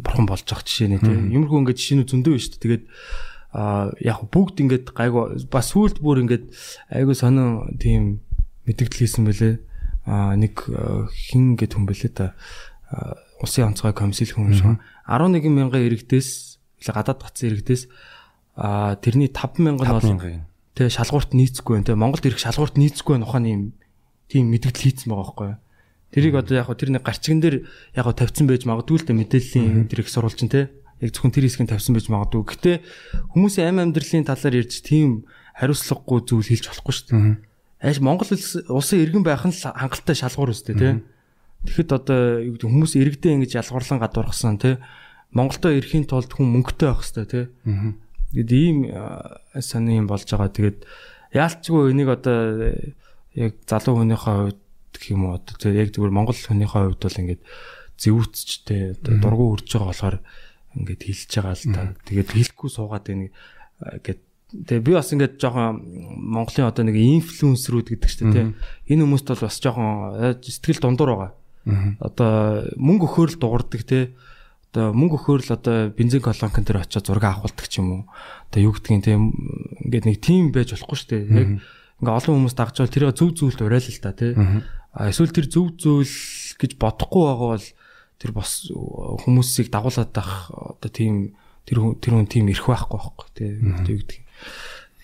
бурхан 0.05 0.25
болж 0.29 0.45
байгаа 0.45 0.65
жишээ 0.65 0.89
нэ 0.93 0.99
тэ. 1.01 1.09
Юмрхүү 1.33 1.57
ингээд 1.65 1.79
жишээнүүд 1.81 2.09
зөндөө 2.11 2.33
байна 2.35 2.43
шүү 2.45 2.53
дээ. 2.53 2.61
Тэгээд 2.61 2.85
а 3.55 3.87
яг 4.03 4.27
бүгд 4.27 4.59
ингээд 4.67 4.91
гайгүй 4.91 5.47
бас 5.47 5.71
сүулт 5.71 6.03
бүр 6.03 6.27
ингээд 6.27 6.51
айгүй 6.91 7.15
сонин 7.15 7.79
тийм 7.79 8.19
мэдгдэл 8.67 8.99
хийсэн 8.99 9.23
бэлээ 9.23 9.55
а 10.11 10.35
нэг 10.35 10.67
хин 11.15 11.55
гэд 11.55 11.79
хүн 11.79 11.87
бэлээ 11.87 12.11
та 12.11 12.35
улсын 13.39 13.71
онцгой 13.71 13.95
комиссэл 13.95 14.35
хүн 14.35 14.51
шүү. 14.59 14.75
11 15.07 15.47
мянган 15.55 15.87
иргэдээс 15.87 16.59
гадаад 16.83 17.23
гацсан 17.23 17.55
иргэдээс 17.55 17.87
а 18.59 18.99
тэрний 18.99 19.31
5 19.31 19.63
мянган 19.63 19.87
бол 19.87 20.03
тэгээ 20.75 20.91
шалгуурт 20.91 21.31
нийцэхгүй 21.31 21.79
байна. 21.79 21.87
Тэгээ 21.87 22.03
Монголд 22.03 22.27
ирэх 22.27 22.43
шалгуурт 22.43 22.75
нийцэхгүй 22.75 23.15
байна 23.15 23.27
ухааны 23.27 23.49
юм 23.55 23.63
тийм 24.27 24.51
мэдгдэл 24.51 24.83
хийцэн 24.83 25.07
байгаа 25.15 25.23
байхгүй 25.23 25.47
юу. 25.47 25.59
Тэрийг 26.11 26.35
одоо 26.35 26.55
яг 26.59 26.69
тэр 26.75 26.91
нэг 26.91 27.03
гарчган 27.07 27.39
дээр 27.39 27.55
яг 27.95 28.07
тавьсан 28.11 28.45
байж 28.51 28.67
магадгүй 28.67 28.99
л 28.99 29.07
дээ 29.07 29.19
мэдээллийн 29.23 29.87
тэр 29.87 30.03
их 30.03 30.11
сурвалж 30.11 30.39
нь 30.43 30.51
те 30.51 30.71
яг 31.01 31.09
зөвхөн 31.11 31.33
тэр 31.33 31.45
хэсгийг 31.47 31.69
тавьсан 31.71 31.95
байж 31.95 32.07
магадгүй. 32.07 32.43
Гэтэ 32.45 32.71
хүмүүсийн 33.33 33.67
амь 33.71 33.81
амьдралын 33.83 34.27
талаар 34.27 34.59
ярьж 34.61 34.79
тийм 34.85 35.27
хариуцлагагүй 35.57 36.19
зүйл 36.23 36.49
хэлж 36.51 36.65
болохгүй 36.71 36.93
шүү 36.95 37.07
дээ 37.11 37.35
ааш 37.85 37.99
Монгол 38.01 38.29
улсын 38.31 39.03
иргэн 39.03 39.23
байх 39.23 39.45
нь 39.45 39.53
хангалттай 39.53 40.15
шалгуур 40.15 40.55
үстэй 40.55 40.75
тий. 40.75 40.93
Тэгэхэд 41.69 41.91
одоо 41.93 42.41
юу 42.41 42.57
гэдэг 42.57 42.69
хүмүүс 42.71 42.93
иргэдээ 42.97 43.35
ингэж 43.37 43.51
ялгуурлан 43.61 44.01
гадуурхсан 44.01 44.57
тий. 44.57 44.81
Монголдо 45.35 45.69
ирэхийн 45.69 46.09
тулд 46.09 46.31
хүн 46.33 46.49
мөнгөтэй 46.49 46.87
байх 46.89 47.03
хэвээр 47.03 47.29
тий. 47.29 47.45
Тэгэд 48.33 48.51
ийм 48.55 48.77
сони 49.61 50.01
юм 50.01 50.07
болж 50.07 50.25
байгаа. 50.25 50.49
Тэгээд 50.49 50.79
яалтчгүй 51.35 51.93
энийг 51.93 52.09
одоо 52.09 52.73
яг 53.37 53.53
залуу 53.67 54.01
хүнийхээ 54.01 54.33
хувьд 54.33 54.59
гэх 54.95 55.11
юм 55.11 55.21
уу 55.29 55.37
одоо 55.37 55.69
яг 55.69 55.89
зүгээр 55.93 56.15
Монгол 56.15 56.37
хүнийхээ 56.39 56.81
хувьд 56.89 57.01
бол 57.05 57.21
ингээд 57.21 57.41
зэвүүцчтэй 58.01 58.81
одоо 58.97 59.13
дургу 59.19 59.59
үрж 59.59 59.67
байгаа 59.67 59.89
болохоор 59.91 60.17
ингээд 60.75 61.01
хэлж 61.03 61.31
байгаа 61.39 61.55
л 61.55 61.65
та. 61.71 61.81
Тэгээд 62.05 62.29
хэлэхгүй 62.35 62.69
суугаад 62.69 63.05
байна 63.07 63.27
гэд 64.03 64.19
Тэгээ 64.55 64.85
би 64.87 64.93
бас 64.95 65.11
ингээд 65.11 65.41
жоохон 65.41 65.83
Монголын 66.15 66.69
одоо 66.69 66.85
нэг 66.85 66.95
инфлюенсерүүд 66.95 67.91
гэдэг 67.91 68.11
чинь 68.13 68.31
тийм 68.31 68.49
энэ 68.87 69.03
хүмүүст 69.03 69.27
бол 69.33 69.43
бас 69.49 69.57
жоохон 69.59 69.89
э, 70.21 70.37
сэтгэл 70.39 70.79
дундуур 70.79 71.11
байгаа. 71.11 71.31
Одоо 71.99 72.69
мөнгө 72.77 73.09
өгөхөр 73.09 73.29
л 73.35 73.41
дуурдаг 73.41 73.81
тийм 73.83 74.13
одоо 74.69 74.93
мөнгө 74.93 75.17
өгөхөр 75.17 75.41
л 75.43 75.55
одоо 75.55 75.77
бензин 75.91 76.21
колонкон 76.21 76.61
дээр 76.61 76.85
очиод 76.85 77.09
зураг 77.09 77.25
авахулдаг 77.25 77.67
ч 77.67 77.81
юм 77.81 77.87
уу. 77.89 78.03
Одоо 78.53 78.59
юу 78.69 78.73
гэдгийг 78.77 79.01
тийм 79.01 79.33
ингээд 79.81 80.05
нэг 80.07 80.17
тим 80.21 80.53
байж 80.53 80.77
болохгүй 80.77 80.97
шүү 80.99 81.09
дээ. 81.09 81.23
Яг 81.25 81.49
ингээ 82.05 82.15
олон 82.21 82.35
хүмүүс 82.43 82.55
дагчвал 82.55 82.91
тэр 82.91 83.09
зөв 83.17 83.33
зүйлд 83.33 83.59
уриал 83.65 83.87
л 83.87 84.03
та 84.03 84.13
тийм. 84.13 84.61
А 84.93 85.09
эсвэл 85.09 85.33
тэр 85.33 85.47
зөв 85.49 85.73
зүйл 85.79 86.15
гэж 86.59 86.77
бодохгүй 86.77 87.23
байгаа 87.23 87.49
бол 87.55 87.67
тэр 88.19 88.31
бас 88.31 88.67
хүмүүсийг 88.71 89.71
дагуулад 89.71 90.11
байх 90.15 90.51
одоо 90.51 90.91
тийм 90.91 91.35
тэр 91.65 91.81
тэр 92.01 92.13
хүн 92.19 92.29
тийм 92.29 92.49
ирэх 92.51 92.67
байхгүй 92.67 92.97
байхгүй 92.97 93.27
тийм. 93.35 93.75
Юу 93.85 93.99
гэдгийг 93.99 94.25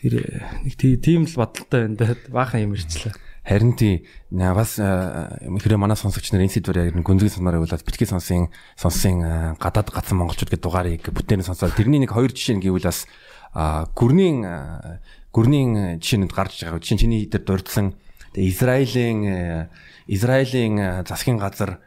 Тэр 0.02 0.18
нэг 0.66 0.82
тийм 0.82 1.30
л 1.30 1.38
бодолтой 1.38 1.86
байна 1.86 1.94
да. 1.94 2.18
Баахан 2.34 2.66
юм 2.66 2.74
ирчлээ. 2.74 3.14
Харин 3.46 3.78
тий 3.78 4.10
бас 4.34 4.82
хэрэг 4.82 5.78
манай 5.78 5.94
сонсогч 5.94 6.34
нар 6.34 6.42
энэ 6.42 6.58
сэдвээр 6.58 6.90
яг 6.90 6.98
гүнзгий 7.06 7.30
санаараа 7.30 7.62
болоод 7.62 7.86
битгий 7.86 8.10
сонсын 8.10 8.50
сонсын 8.82 9.58
гадаад 9.62 9.94
гацсан 9.94 10.18
монголчууд 10.18 10.50
гэдэг 10.50 10.66
дугаарыг 10.66 11.06
бүтээний 11.06 11.46
сонсоод 11.46 11.78
тэрний 11.78 12.02
нэг 12.02 12.18
хоёр 12.18 12.34
жишээ 12.34 12.58
гэвэл 12.58 12.90
бас 12.90 13.06
гүрний 13.94 14.42
гүрний 15.30 16.02
жишээнүүд 16.02 16.34
гарч 16.34 16.66
байгаа. 16.66 16.82
Жишээ 16.82 16.98
нь 16.98 17.02
чиний 17.06 17.22
дээр 17.30 17.46
дурдсан 17.46 17.94
Израилийн 18.34 19.70
Израилийн 20.10 21.06
засгийн 21.06 21.38
газар 21.38 21.78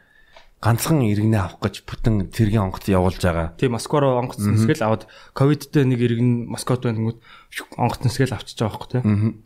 ганцхан 0.61 1.03
иргэнэ 1.03 1.37
авах 1.37 1.61
гэж 1.61 1.85
бүтэн 1.85 2.31
цэргийн 2.31 2.71
онгоц 2.71 2.89
явуулж 2.89 3.21
байгаа. 3.21 3.53
Тийм 3.59 3.75
Москва 3.77 3.99
руу 4.01 4.19
онгоц 4.19 4.39
нисгэл 4.41 4.81
аваад 4.81 5.05
ковидтэй 5.35 5.85
нэг 5.85 5.99
иргэн 6.01 6.49
Москвад 6.49 6.81
байнгут 6.85 7.19
онгоц 7.77 8.01
нисгэл 8.01 8.33
авчиж 8.33 8.57
байгаа 8.57 8.75
хөх 8.75 8.89
тийм. 8.89 9.43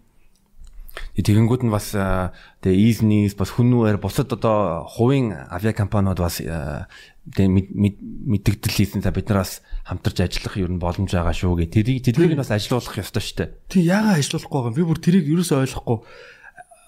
Тэгэнгүүт 1.16 1.64
нь 1.68 1.74
бас 1.74 1.94
тэгээ 1.94 2.80
Easy 2.80 3.30
бас 3.36 3.52
хүннүүээр 3.56 4.00
бусад 4.02 4.32
одоо 4.34 4.88
хувийн 4.88 5.36
авиакомпаниуд 5.52 6.20
бас 6.20 6.40
тэгээ 6.40 7.50
мэддэгдэл 7.50 8.74
хийсэн 8.74 9.04
за 9.06 9.14
бид 9.14 9.30
нараас 9.30 9.62
хамтарч 9.86 10.24
ажиллах 10.24 10.58
ер 10.58 10.72
нь 10.72 10.82
боломж 10.82 11.14
байгаа 11.14 11.36
шүү 11.36 11.68
гэ. 11.68 11.74
Тэрийг 11.76 12.04
тэднийг 12.04 12.34
нь 12.36 12.42
бас 12.42 12.52
ажилуулах 12.52 13.00
ёстой 13.00 13.22
шүү 13.22 13.38
дээ. 13.38 13.50
Тэг 13.70 13.84
яагаад 13.86 14.18
ажилуулахгүй 14.18 14.58
байгаа 14.58 14.72
юм? 14.74 14.78
Би 14.80 14.88
бүр 14.88 15.00
тэрийг 15.00 15.26
ерөөсөй 15.30 15.58
ойлгохгүй. 15.62 15.98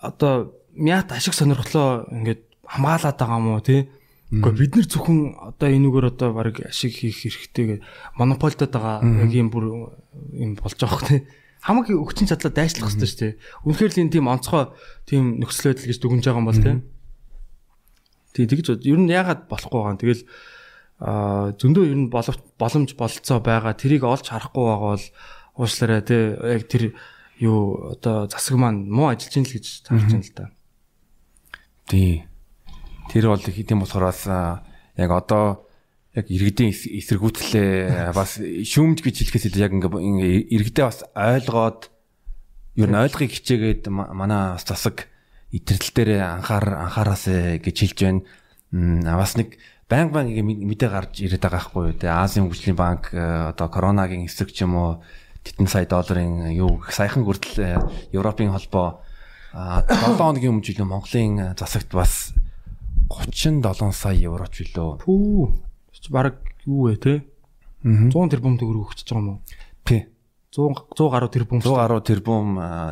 Одоо 0.01 0.33
мят 0.75 1.11
ашиг 1.13 1.35
сонирхлоо 1.37 2.09
ингээд 2.09 2.41
хамгаалаад 2.65 3.17
байгаа 3.19 3.37
юм 3.37 3.47
уу 3.53 3.61
тий? 3.61 3.85
Гэхдээ 4.31 4.55
бид 4.55 4.73
нар 4.79 4.87
зөвхөн 4.87 5.19
одоо 5.35 5.67
энүүгээр 5.67 6.07
одоо 6.15 6.29
баг 6.31 6.55
ашиг 6.63 6.95
хийх 6.95 7.19
хэрэгтэй 7.19 7.83
монополдод 8.15 8.71
байгаа 8.71 9.03
яг 9.03 9.31
юм 9.35 9.51
бүр 9.51 9.91
юм 10.31 10.55
болж 10.55 10.79
байгаа 10.79 11.03
хэ. 11.03 11.27
Хамаг 11.59 11.91
өгчин 11.91 12.31
чадлаа 12.31 12.55
дайшлах 12.55 12.95
хэрэгтэй 12.95 13.11
шүү 13.11 13.19
дээ. 13.19 13.33
Үнэхээр 13.67 13.91
л 13.91 14.01
энэ 14.07 14.13
тийм 14.15 14.31
онцгой 14.31 14.71
тийм 15.03 15.43
нөхцөл 15.43 15.75
байдал 15.75 15.89
гэж 15.91 15.99
дүгнж 15.99 16.23
байгаа 16.23 16.39
юм 16.39 16.47
бол 16.47 16.63
тийм. 16.63 16.79
Тий 18.31 18.47
тэгж. 18.47 18.67
Ер 18.87 18.99
нь 19.03 19.11
яагаад 19.11 19.51
болохгүй 19.51 19.77
байгаа 19.83 19.93
юм. 19.93 19.99
Тэгэл 19.99 20.23
аа 21.03 21.51
зөндөө 21.59 21.83
ер 21.91 21.99
нь 21.99 22.07
боломж 22.07 22.89
болцоо 22.95 23.39
байгаа. 23.43 23.75
Тэрийг 23.75 24.07
олж 24.07 24.31
харахгүй 24.31 24.63
байгаа 24.63 24.89
бол 24.95 25.05
уушлаарай 25.59 26.01
тий. 26.07 26.39
Яг 26.39 26.71
тэр 26.71 26.95
юу 27.35 27.99
одоо 27.99 28.31
засаг 28.31 28.55
маань 28.55 28.87
муу 28.87 29.11
ажиллаж 29.11 29.35
ин 29.35 29.43
л 29.43 29.55
гэж 29.59 29.65
харж 29.91 30.07
байна 30.07 30.23
л 30.23 30.33
да. 30.39 30.45
Тий. 31.91 32.30
Тэр 33.11 33.27
бол 33.27 33.43
тийм 33.43 33.83
болохоор 33.83 34.07
бас 34.07 34.23
яг 34.95 35.11
одоо 35.11 35.67
яг 36.15 36.31
иргэдийн 36.31 36.71
эсэргүүцлээ 36.71 38.11
бас 38.19 38.39
шүүмж 38.39 39.03
гэж 39.03 39.15
хэлэхээс 39.27 39.59
яг 39.59 39.75
ингээ 39.75 40.47
иргэдээ 40.47 40.85
бас 40.87 41.03
ойлгоод 41.11 41.91
ер 42.79 42.87
нь 42.87 43.01
ойлгохыг 43.03 43.35
хичээгээд 43.35 43.91
манай 43.91 44.55
засаг 44.63 45.11
итердэл 45.51 45.91
дээр 45.91 46.11
анхаар 46.23 46.87
анхаараасаа 46.87 47.59
гэж 47.59 47.75
хэлж 47.75 47.99
байна. 47.99 48.23
Бас 49.19 49.35
нэг 49.35 49.59
байнга 49.91 50.23
байнга 50.23 50.39
мэдээ 50.43 50.89
гарч 50.89 51.19
ирээд 51.19 51.43
байгаа 51.43 51.59
байхгүй 51.59 51.83
юу. 51.91 51.99
Тэгээ 51.99 52.15
Азийн 52.15 52.47
хөгжлийн 52.47 52.79
банк 52.79 53.11
одоо 53.11 53.67
коронагийн 53.67 54.23
эсрэг 54.23 54.55
ч 54.55 54.63
юм 54.63 54.79
уу 54.79 55.03
тэтэн 55.43 55.67
сая 55.67 55.83
долларын 55.83 56.55
юу 56.55 56.79
саяхан 56.87 57.27
хүртэл 57.27 57.83
Европын 58.15 58.55
холбоо 58.55 59.03
7 59.51 60.15
хоногийн 60.15 60.55
өмнө 60.55 60.63
жилийн 60.63 60.87
Монголын 60.87 61.59
засагт 61.59 61.91
бас 61.91 62.31
37 63.19 63.91
сая 63.91 64.15
евроч 64.15 64.61
билүү. 64.61 65.01
Пүү. 65.03 65.49
Бараг 66.09 66.39
юу 66.65 66.87
вэ 66.89 66.95
те? 66.97 67.13
100 67.83 68.13
тэрбум 68.31 68.57
төгрөг 68.61 68.93
өгч 68.93 69.05
байгаа 69.05 69.19
юм 69.21 69.29
уу? 69.29 69.39
Тий. 69.85 70.05
100 70.53 70.95
100 70.95 71.09
гаруй 71.11 71.29
тэрбум 71.33 71.61
100 71.61 71.75
гаруй 71.75 72.01
тэрбум 72.05 72.47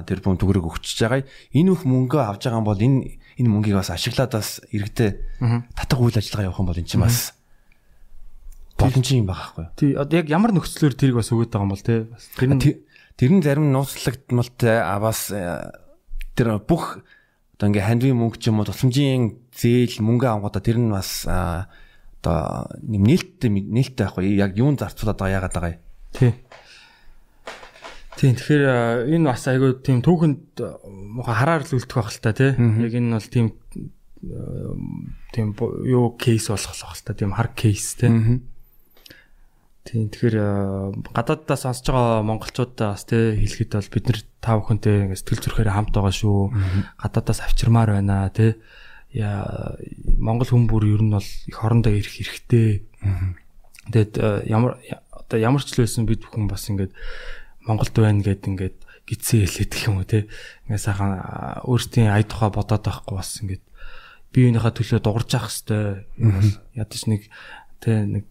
тэрбум 0.07 0.37
төгрөг 0.39 0.65
өгч 0.71 0.95
байгаа. 1.03 1.25
Энэ 1.53 1.73
их 1.75 1.83
мөнгө 1.85 2.17
авч 2.19 2.49
байгаа 2.49 2.63
бол 2.65 2.79
энэ 2.79 3.19
энэ 3.37 3.49
мөнгийг 3.49 3.77
бас 3.77 3.91
ашиглаад 3.93 4.33
бас 4.33 4.61
иргэдэд 4.71 5.19
татах 5.75 5.99
үйл 5.99 6.17
ажиллагаа 6.17 6.49
явах 6.49 6.59
юм 6.59 6.69
бол 6.71 6.79
эн 6.79 6.87
чинь 6.89 7.03
бас 7.03 7.33
боломж 8.79 9.07
юм 9.11 9.27
байгаа 9.27 9.53
байхгүй 9.55 9.63
юу? 9.63 9.75
Тий. 9.75 9.91
Одоо 9.93 10.15
яг 10.23 10.27
ямар 10.31 10.51
нөхцлөөр 10.55 10.95
тэрийг 10.95 11.19
бас 11.19 11.31
өгöd 11.35 11.51
байгаа 11.51 11.67
юм 11.67 11.73
бол 11.75 11.83
те? 11.83 12.07
Тэр 12.39 12.49
нь 12.55 12.61
тэр 13.19 13.31
нь 13.35 13.43
зарим 13.43 13.71
нууцлагдмалтай 13.75 14.79
а 14.79 14.95
бас 15.03 15.29
тэр 15.29 16.47
бүх 16.63 17.03
одоо 17.59 17.75
ингээ 17.75 17.91
хандвийн 17.91 18.15
мөнгө 18.15 18.39
ч 18.39 18.47
юм 18.47 18.63
уу 18.63 18.71
тусламжийн 18.71 19.51
зээл 19.51 19.99
мөнгө 19.99 20.31
авангуудаа 20.31 20.63
тэр 20.63 20.79
нь 20.79 20.95
бас 20.95 21.27
одоо 21.27 22.71
нэм 22.79 23.03
нээлттэй 23.03 23.51
нээлттэй 23.51 24.07
байхгүй 24.07 24.39
яг 24.39 24.55
юун 24.55 24.79
зарцуулаад 24.79 25.19
байгаа 25.19 25.35
яагаад 25.43 25.55
байгаа 25.59 25.75
юм. 25.75 25.83
Тий. 26.15 26.31
Тийм 28.15 28.35
тэгэхээр 28.39 28.63
энэ 29.11 29.27
бас 29.27 29.43
айгүй 29.43 29.83
тийм 29.83 29.99
түүхэнд 29.99 30.55
хараар 31.19 31.67
л 31.67 31.75
үлдэх 31.75 31.99
байх 31.99 32.15
л 32.15 32.23
та 32.23 32.31
тий. 32.31 32.55
Яг 32.55 32.93
энэ 32.95 33.19
бол 33.19 33.27
тийм 33.27 33.47
тийм 35.35 35.47
юу 35.83 36.15
кейс 36.15 36.47
болох 36.47 36.71
л 36.71 36.83
байх 36.87 36.95
л 36.95 37.03
та 37.03 37.11
тийм 37.11 37.35
хар 37.35 37.51
кейс 37.59 37.99
те. 37.99 38.07
Тийм 39.89 40.05
тэгэхээр 40.13 40.37
гадааддаа 41.17 41.57
сонсож 41.57 41.89
байгаа 41.89 42.21
монголчуудаа 42.21 42.93
бас 42.93 43.09
те 43.09 43.33
хэлэхэд 43.33 43.73
бол 43.73 43.89
бид 43.89 44.05
нар 44.05 44.19
та 44.37 44.51
бүхэнтэй 44.61 44.95
ингээ 45.09 45.17
сэтгэл 45.17 45.43
зүрхээр 45.49 45.73
хамт 45.73 45.97
байгаа 45.97 46.13
шүү. 46.13 46.53
Гадаадаас 47.01 47.41
авчирмаар 47.41 47.97
байна 47.97 48.29
те. 48.29 48.61
Я 49.09 49.49
монгол 50.21 50.45
хүн 50.45 50.69
бүр 50.69 50.85
ер 50.93 51.01
нь 51.01 51.09
бол 51.09 51.25
их 51.25 51.57
орондоо 51.57 51.89
ирэх 51.89 52.21
хэрэгтэй. 52.21 52.85
Тэгээд 53.89 54.45
ямар 54.45 54.77
одоо 55.09 55.37
ямар 55.41 55.65
ч 55.65 55.73
л 55.73 55.81
байсан 55.81 56.05
бид 56.05 56.21
бүхэн 56.21 56.45
бас 56.45 56.69
ингээд 56.69 56.93
Монголд 57.65 57.97
байна 57.97 58.21
гэд 58.21 58.45
ингээд 58.45 58.77
гидсэн 59.09 59.41
хэлээд 59.49 59.73
гэх 59.73 59.89
юм 59.89 59.97
уу 59.97 60.05
те. 60.05 60.29
Ингээ 60.69 60.85
сайхан 60.85 61.65
өөртөө 61.65 62.13
ая 62.13 62.29
тухай 62.29 62.53
бодоод 62.53 62.85
байхгүй 62.85 63.17
бас 63.17 63.41
ингээд 63.41 63.65
биеийнхаа 64.29 64.69
төлөө 64.69 65.01
дуурж 65.01 65.33
явах 65.33 65.49
хэвээр 65.49 66.05
ядаж 66.77 67.01
нэг 67.09 67.25
тэ 67.79 68.03
нэг 68.03 68.27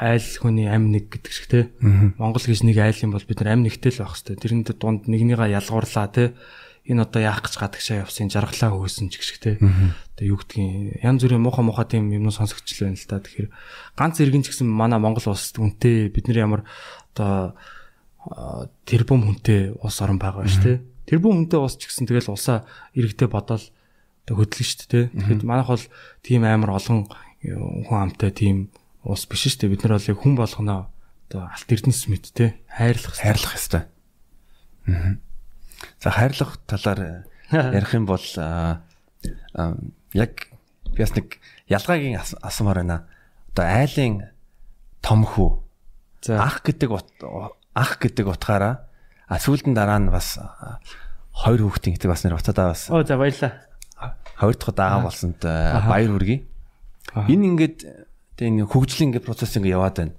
айл 0.00 0.28
хүний 0.40 0.68
амь 0.68 0.92
нэг 0.92 1.08
гэдэг 1.08 1.32
шиг 1.32 1.46
те. 1.48 1.72
Монгол 2.20 2.44
гэж 2.44 2.60
нэг 2.62 2.76
айл 2.76 3.00
юм 3.00 3.16
бол 3.16 3.24
бид 3.24 3.40
нар 3.40 3.56
амь 3.56 3.64
нэгтэй 3.64 3.92
л 3.96 4.04
байх 4.04 4.14
хэвээр. 4.20 4.40
Тэрнтэй 4.40 4.76
дунд 4.76 5.08
нэгнийгаа 5.08 5.48
ялгуурлаа 5.48 6.08
те. 6.12 6.36
Энэ 6.86 7.02
одоо 7.02 7.20
яах 7.24 7.42
гэж 7.42 7.54
гадагшаа 7.56 8.04
явсан 8.06 8.30
жаргалаа 8.30 8.70
хөөсөн 8.76 9.10
ч 9.10 9.18
гэх 9.18 9.26
шиг 9.26 9.38
те. 9.42 9.58
Тэгээ 10.20 10.30
юу 10.30 10.38
гэдгийг 10.38 11.02
янз 11.02 11.20
бүрийн 11.24 11.42
муухай 11.42 11.64
муухай 11.66 11.86
тийм 11.88 12.12
юм 12.14 12.30
сонсогдчихл 12.30 12.86
байна 12.86 13.00
л 13.00 13.10
та. 13.10 13.18
Тэгэхээр 13.18 13.48
ганц 13.98 14.16
иргэн 14.22 14.44
ч 14.46 14.54
гэсэн 14.54 14.70
манай 14.70 15.00
Монгол 15.02 15.34
улс 15.34 15.50
үнтэй 15.56 16.12
бидний 16.14 16.38
ямар 16.38 16.62
одоо 17.16 17.58
тэрбум 18.86 19.26
хүнтэй 19.26 19.74
улс 19.82 19.98
орн 19.98 20.22
байгаа 20.22 20.46
шүү 20.46 20.62
дээ. 20.62 20.78
Тэрбум 21.10 21.42
хүнтэй 21.42 21.58
улс 21.58 21.74
ч 21.74 21.90
гэсэн 21.90 22.06
тэгэл 22.06 22.30
улсаа 22.30 22.62
иргэдэд 22.94 23.34
бодоол 23.34 23.66
хөдлөн 24.30 24.66
шүү 24.66 24.86
дээ. 24.90 25.04
Тэгэхэд 25.14 25.42
манайх 25.46 25.70
бол 25.70 25.84
тийм 26.22 26.42
амар 26.46 26.78
олон 26.78 27.06
хүн 27.42 27.98
амтай 28.00 28.30
тийм 28.32 28.68
улс 29.02 29.26
биш 29.26 29.46
шүү 29.46 29.66
дээ. 29.66 29.72
Бид 29.74 29.84
нар 29.84 29.98
бол 29.98 30.10
яг 30.10 30.18
хүн 30.22 30.34
болгоно 30.36 30.76
одоо 31.28 31.42
алт 31.50 31.68
эрдэнэс 31.70 32.06
мэд 32.10 32.30
те 32.34 32.54
хайрлах 32.70 33.18
хайрлах 33.18 33.54
ёстой. 33.54 33.82
Аа. 34.86 35.18
За 36.00 36.10
хайрлах 36.10 36.58
талаар 36.66 37.26
ярих 37.50 37.94
юм 37.94 38.06
бол 38.06 38.22
яг 40.14 40.32
биас 40.94 41.12
нэг 41.14 41.38
ялгаагийн 41.68 42.18
асуумаар 42.42 42.82
байна. 42.82 42.98
Одоо 43.52 43.64
айлын 43.66 44.30
том 45.02 45.26
хүү. 45.26 45.62
За 46.22 46.42
ах 46.42 46.62
гэдэг 46.62 46.90
ах 47.74 47.98
гэдэг 48.00 48.26
утгаараа 48.26 48.86
а 49.26 49.38
сүүлдэн 49.42 49.74
дараа 49.74 49.98
нь 49.98 50.10
бас 50.10 50.38
хоёр 51.34 51.66
хүүхдийн 51.66 51.98
гэдэг 51.98 52.10
бас 52.10 52.22
нэр 52.24 52.38
утаадаа 52.38 52.72
бас. 52.72 52.88
Оо 52.90 53.02
за 53.02 53.18
баярлаа. 53.18 53.66
Хоёр 54.38 54.54
дахь 54.54 54.70
удаа 54.70 54.88
аав 54.96 55.02
болсонд 55.10 55.42
баяр 55.42 56.10
хүргэе. 56.14 56.46
Энэ 57.14 57.46
ингээд 57.54 57.78
тэг 58.34 58.48
нэг 58.50 58.66
хөгжлийн 58.72 59.12
ингээд 59.12 59.28
процесс 59.28 59.54
ингээд 59.54 59.76
яваад 59.76 59.96
байна. 60.00 60.14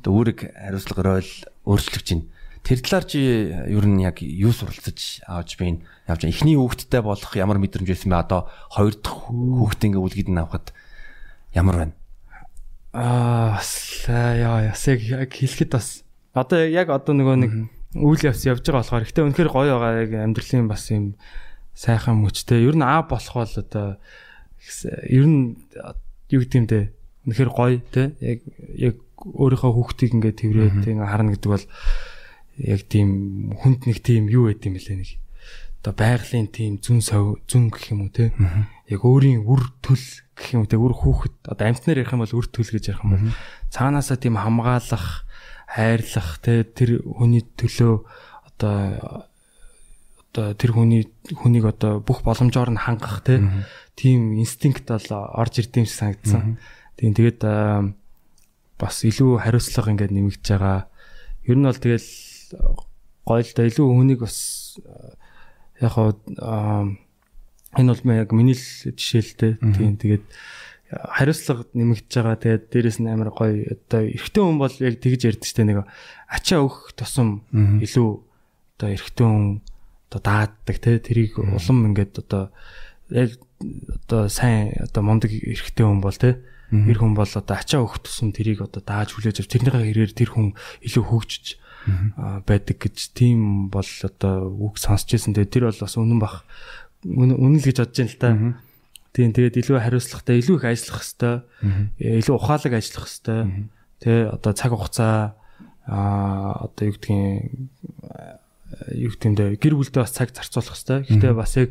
Тэг 0.00 0.12
үүрэг 0.12 0.38
хариуцлага 0.54 1.02
ройл 1.02 1.32
өөрчлөгч 1.66 2.08
байна. 2.14 2.26
Тэр 2.60 2.78
талаар 2.84 3.04
чи 3.08 3.20
ер 3.52 3.86
нь 3.88 4.04
яг 4.04 4.20
юу 4.20 4.52
суралцаж 4.52 5.24
авч 5.24 5.56
байн 5.60 5.84
явж. 6.08 6.24
Эхний 6.28 6.56
хүүхдтэй 6.56 7.00
болох 7.00 7.32
ямар 7.36 7.56
мэдрэмж 7.56 7.88
байсан 7.88 8.12
бэ? 8.12 8.20
Одоо 8.20 8.40
хоёр 8.68 8.94
дахь 9.00 9.32
хүүхдээ 9.32 9.86
ингээд 9.90 10.04
үлгэд 10.04 10.28
нь 10.28 10.40
авахад 10.40 10.72
ямар 11.56 11.76
байна? 11.80 11.94
Аа 12.92 13.60
яа 14.08 14.76
ясэг 14.76 15.00
яг 15.08 15.32
хэлэхэд 15.32 15.72
бас 15.72 16.04
Одоо 16.30 16.62
яг 16.62 16.94
одоо 16.94 17.10
нөгөө 17.10 17.36
нэг 17.42 17.52
үйл 17.98 18.22
явц 18.22 18.46
явж 18.46 18.62
байгаа 18.62 18.86
болохоор 18.86 19.02
ихтэй 19.02 19.24
үнэхээр 19.26 19.50
гоё 19.50 19.74
байгаа 19.82 20.02
яг 20.06 20.12
амьдралын 20.14 20.70
бас 20.70 20.86
юм 20.94 21.18
сайхан 21.74 22.22
мөчтэй. 22.22 22.62
Ер 22.70 22.78
нь 22.78 22.86
аа 22.86 23.02
болох 23.02 23.34
бол 23.34 23.50
одоо 23.58 23.98
ер 25.10 25.26
нь 25.26 25.58
юу 26.30 26.40
гэдэг 26.42 26.58
юм 26.58 26.66
бэ? 26.66 26.80
Үнэхээр 27.26 27.50
гоё 27.50 27.78
те. 27.92 28.02
Яг 28.22 28.40
яг 28.78 28.96
өөрийнхөө 29.20 29.72
хүүхдийг 29.76 30.12
ингээд 30.16 30.40
тэрврээд 30.40 30.86
ингээ 30.86 31.10
харна 31.10 31.34
гэдэг 31.36 31.50
бол 31.50 31.66
яг 32.60 32.80
тийм 32.88 33.08
хүнд 33.60 33.80
нэг 33.84 33.98
тийм 34.00 34.30
юу 34.32 34.48
байд 34.48 34.64
юм 34.64 34.74
бэлээ 34.80 34.96
нэг. 34.96 35.10
Одоо 35.80 35.92
байгалийн 35.96 36.48
тийм 36.48 36.80
зүн 36.80 37.00
сав 37.04 37.40
зүн 37.48 37.68
гэх 37.72 37.92
юм 37.92 38.08
уу 38.08 38.12
те. 38.12 38.32
Яг 38.88 39.00
өөрийн 39.04 39.44
үр 39.44 39.68
төл 39.84 40.06
гэх 40.36 40.56
юм 40.56 40.64
те 40.64 40.80
үр 40.80 40.92
хүүхэд 40.96 41.52
одоо 41.52 41.64
амтнаар 41.68 42.00
ярих 42.00 42.12
юм 42.12 42.24
бол 42.24 42.36
үр 42.36 42.48
төл 42.48 42.68
гэж 42.68 42.84
ярих 42.92 43.04
юм 43.04 43.12
бол 43.16 43.24
цаанаасаа 43.72 44.16
тийм 44.20 44.36
хамгаалах 44.40 45.24
хайрлах 45.68 46.30
те 46.44 46.64
тэр 46.64 47.04
хүний 47.04 47.44
төлөө 47.44 47.94
одоо 48.48 49.29
одоо 50.30 50.54
тэр 50.54 50.70
хүний 50.72 51.10
хүнийг 51.26 51.66
одоо 51.66 51.98
бүх 51.98 52.22
боломжоор 52.22 52.70
нь 52.70 52.78
хангах 52.78 53.26
тийм 53.98 54.38
инстинкт 54.38 54.86
бол 54.86 55.10
орж 55.34 55.58
ирдэм 55.58 55.84
шиг 55.84 55.98
санагдсан. 56.22 56.58
Тийм 56.94 57.12
тэгээд 57.18 57.42
бас 58.78 58.96
илүү 59.02 59.42
хариуцлага 59.42 59.90
ингээд 59.90 60.14
нэмэгдэж 60.14 60.46
байгаа. 60.54 60.86
Ер 61.44 61.56
нь 61.58 61.66
бол 61.66 61.74
тэгэл 61.74 62.08
гоё 63.26 63.42
л 63.42 63.52
да 63.58 63.62
илүү 63.66 63.86
хүнийг 63.90 64.20
бас 64.22 64.38
яг 65.82 65.92
хаа 65.98 66.14
энэ 67.74 67.90
бол 67.90 68.02
яг 68.14 68.30
миний 68.30 68.54
л 68.54 68.66
жишээлтэй. 68.94 69.58
Тийм 69.58 69.98
тэгээд 69.98 70.24
хариуцлага 70.90 71.66
нэмэгдэж 71.74 72.12
байгаа. 72.14 72.38
Тэгээд 72.38 72.64
дээрэс 72.70 72.98
нь 73.02 73.10
амар 73.10 73.34
гоё 73.34 73.66
одоо 73.66 74.06
эрэгтэй 74.06 74.42
хүн 74.42 74.58
бол 74.62 74.74
яг 74.78 74.94
тэгж 75.02 75.20
ярьдаг 75.26 75.48
штэ 75.50 75.66
нэг 75.66 75.78
ачаа 76.30 76.62
өгөх 76.66 76.94
тусам 76.94 77.44
илүү 77.50 78.10
одоо 78.78 78.88
эрэгтэй 78.94 79.26
хүн 79.26 79.62
одоо 80.10 80.20
дааддаг 80.20 80.76
те 80.82 80.98
тэрийг 80.98 81.38
улам 81.38 81.94
ингээд 81.94 82.26
одоо 82.26 82.50
яг 83.14 83.38
одоо 84.10 84.28
сайн 84.28 84.74
одоо 84.82 85.02
мундаг 85.06 85.30
эрэгтэй 85.30 85.86
хүн 85.86 86.02
бол 86.02 86.18
те 86.18 86.42
эр 86.74 86.98
хүн 86.98 87.14
бол 87.14 87.30
одоо 87.30 87.54
ачаа 87.56 87.86
өгөх 87.86 88.02
тусам 88.02 88.34
тэрийг 88.34 88.62
одоо 88.66 88.82
дааж 88.82 89.14
хүлээж 89.14 89.42
авч 89.42 89.50
тэрнийхээ 89.50 89.86
хэрээр 89.90 90.12
тэр 90.14 90.30
хүн 90.34 90.54
илүү 90.82 91.04
хөгжиж 91.06 91.46
байдаг 92.46 92.76
гэж 92.76 93.16
тийм 93.16 93.70
бол 93.72 93.86
одоо 94.04 94.52
үг 94.52 94.76
сонсч 94.76 95.16
ирсэн. 95.16 95.32
Тэгээ 95.32 95.50
тэр 95.50 95.64
бол 95.72 95.80
бас 95.80 95.96
үнэн 95.96 96.20
бах 96.20 96.44
үнэн 97.04 97.56
л 97.56 97.64
гэж 97.64 97.76
бодож 97.80 97.96
байна 97.96 98.12
л 98.12 98.20
та. 98.20 98.30
Тийм 99.10 99.32
тэгээд 99.34 99.58
илүү 99.58 99.78
хариуцлагатай, 99.80 100.38
илүү 100.38 100.56
их 100.60 100.66
ажиллах 100.70 101.02
хэвээр, 101.02 101.40
илүү 101.98 102.34
ухаалаг 102.36 102.72
ажиллах 102.78 103.06
хэвээр. 103.10 103.48
Тэ 104.00 104.12
одоо 104.30 104.52
цаг 104.54 104.70
хугацаа 104.70 105.34
аа 105.88 106.70
одоо 106.70 106.84
юу 106.86 106.94
гэдгийг 106.94 107.50
юу 108.94 109.12
гэмдэ 109.14 109.58
гэр 109.58 109.74
бүлдээ 109.74 110.02
бас 110.04 110.14
цаг 110.14 110.30
зарцуулах 110.34 110.76
хэвээр. 110.78 111.06
Гэхдээ 111.06 111.34
бас 111.34 111.52
яг 111.58 111.70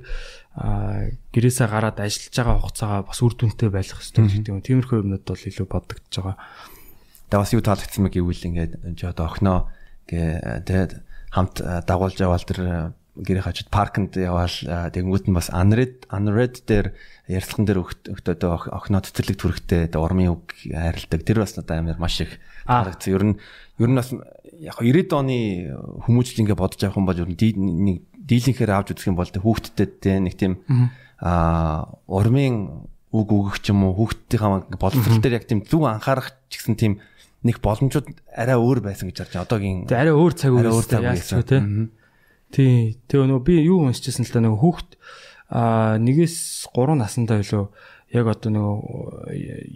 гэрээсээ 1.32 1.68
гараад 1.72 1.98
ажиллаж 2.04 2.34
байгаа 2.36 2.58
хугацаагаа 2.60 3.02
бас 3.08 3.20
үр 3.24 3.34
дүнтэй 3.36 3.70
байх 3.72 3.92
хэвээр 3.92 4.28
гэдэг 4.28 4.52
юм. 4.52 4.64
Тиймэрхүү 4.66 4.98
юмнууд 5.04 5.24
бол 5.24 5.48
илүү 5.48 5.68
бодогдож 5.68 6.16
байгаа. 6.20 6.38
Тэгээ 7.30 7.44
бас 7.44 7.54
юу 7.56 7.64
таалагдсан 7.64 8.02
мэ 8.04 8.12
гэвэл 8.12 8.48
ингээд 8.50 8.74
одоо 9.06 9.26
охиноо 9.30 9.60
гэ 10.10 10.66
тэгээд 10.66 10.92
хамт 11.32 11.56
дагуулж 11.86 12.18
яваал 12.18 12.44
тэр 12.44 12.92
гэрээ 13.20 13.44
хажууд 13.44 13.70
паркнд 13.70 14.16
яваал 14.16 14.56
тэгэнгүүт 14.96 15.28
нь 15.28 15.36
бас 15.36 15.52
unread 15.52 16.08
unread 16.08 16.64
дээр 16.64 16.96
ярилцлаган 17.28 17.66
дээр 17.68 17.80
өгтөд 18.16 18.42
охиноо 18.48 19.02
цэцэрлэг 19.04 19.38
түрхтэй 19.38 19.92
урмын 19.94 20.40
үг 20.40 20.56
хайрладаг 20.64 21.22
тэр 21.28 21.44
бас 21.44 21.54
надад 21.60 21.84
амар 21.84 22.00
маш 22.00 22.24
их 22.24 22.40
харагдсан. 22.64 23.12
Ер 23.12 23.24
нь 23.28 23.36
ер 23.78 23.90
нь 23.92 24.00
бас 24.00 24.10
яг 24.60 24.78
90-ад 24.80 25.12
оны 25.16 25.38
хүмүүжил 26.06 26.44
ингээ 26.44 26.60
бодож 26.60 26.82
авах 26.84 27.00
юм 27.00 27.08
бол 27.08 27.20
ер 27.20 27.30
нь 27.30 27.36
нэг 27.36 27.98
дийлэнхээр 28.16 28.72
авч 28.76 28.94
үзэх 28.94 29.10
юм 29.12 29.18
бол 29.20 29.30
хүүхдтэд 29.30 30.04
нэг 30.20 30.36
тийм 30.36 30.60
аа 31.20 31.88
урмын 32.06 32.88
үг 33.10 33.30
өгөх 33.34 33.64
юм 33.72 33.90
уу 33.90 33.96
хүүхдийн 34.06 34.78
боловсрол 34.78 35.24
дээр 35.24 35.40
яг 35.42 35.46
тийм 35.50 35.66
зөв 35.66 35.88
анхаарах 35.88 36.36
ч 36.52 36.62
гэсэн 36.62 36.76
тийм 36.78 36.94
нэг 37.42 37.64
боломжууд 37.64 38.12
арай 38.36 38.60
өөр 38.60 38.84
байсан 38.84 39.10
гэж 39.10 39.32
харж. 39.32 39.48
Одоогийн 39.48 39.88
арай 39.88 40.12
өөр 40.12 40.34
цаг 40.36 40.52
үе 40.52 40.68
өөр 40.68 40.86
цаг 40.86 41.08
үе 41.08 41.44
тийм 41.48 41.96
Тий. 42.50 42.98
Тэгээ 43.06 43.30
нөгөө 43.30 43.46
би 43.46 43.56
юу 43.62 43.86
уншижсэн 43.86 44.26
л 44.26 44.34
да 44.34 44.42
нөгөө 44.42 44.58
хүүхд 44.58 44.90
а 45.54 45.98
нэгээс 46.02 46.70
3 46.74 46.98
наснда 46.98 47.38
илүү 47.46 47.64
яг 48.10 48.26
одоо 48.26 48.50
нөгөө 48.50 49.34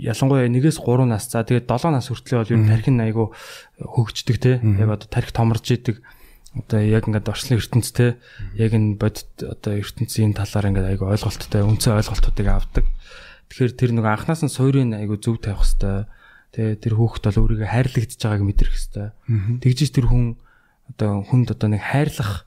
ялангуяа 0.10 0.50
нэгээс 0.50 0.82
3 0.82 1.06
нас 1.06 1.30
за 1.30 1.46
тэгээд 1.46 1.70
7 1.70 1.94
нас 1.94 2.10
хүртлэе 2.10 2.42
бол 2.42 2.54
ер 2.54 2.60
нь 2.60 2.70
тархин 2.70 2.98
айгу 3.02 3.30
хөгждөг 3.78 4.38
те. 4.42 4.58
Яг 4.58 4.90
одоо 4.90 5.08
тарих 5.08 5.30
томорж 5.30 5.70
идэг. 5.70 6.02
Одоо 6.58 6.82
яг 6.82 7.06
ингээд 7.06 7.30
орчлон 7.30 7.62
ертөнц 7.62 7.94
те. 7.94 8.18
Яг 8.58 8.74
энэ 8.74 8.98
бодит 8.98 9.30
одоо 9.38 9.78
ертөнцийн 9.78 10.34
талаар 10.34 10.70
ингээд 10.74 10.90
айгу 10.98 11.06
ойлголттой 11.14 11.62
үнцэн 11.62 11.98
ойлголтуудыг 12.02 12.48
авдаг. 12.50 12.86
Тэгэхээр 13.54 13.74
тэр 13.78 13.92
нөгөө 14.02 14.12
анханаас 14.18 14.42
нь 14.42 14.50
суурийг 14.50 14.90
айгу 14.98 15.22
зөв 15.22 15.38
тавих 15.38 15.62
хэвээр 15.62 16.10
те 16.54 16.78
тэр 16.78 16.94
хүүхэд 16.98 17.30
бол 17.30 17.42
өөрийгөө 17.46 17.70
хайрлагдж 17.70 18.18
байгааг 18.18 18.42
мэдрэх 18.46 18.78
хэвээр. 18.78 19.14
Тэгжиж 19.62 19.90
тэр 19.94 20.10
хүн 20.10 20.38
одоо 20.90 21.22
хүнд 21.26 21.54
одоо 21.54 21.70
нэг 21.70 21.82
хайрлах 21.82 22.46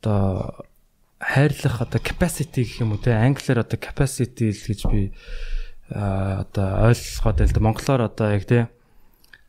одоо 0.00 0.67
хайрлах 1.20 1.82
одоо 1.82 2.00
capacity 2.00 2.62
гэх 2.62 2.80
юм 2.80 2.94
уу 2.94 3.02
те 3.02 3.14
англиар 3.14 3.66
одоо 3.66 3.78
capacity 3.78 4.54
л 4.54 4.62
гэж 4.70 4.80
би 4.90 5.12
одоо 5.90 6.88
ойлгоход 6.88 7.42
л 7.42 7.52
да 7.52 7.60
монголоор 7.60 8.02
одоо 8.06 8.28
яг 8.34 8.46
те 8.46 8.68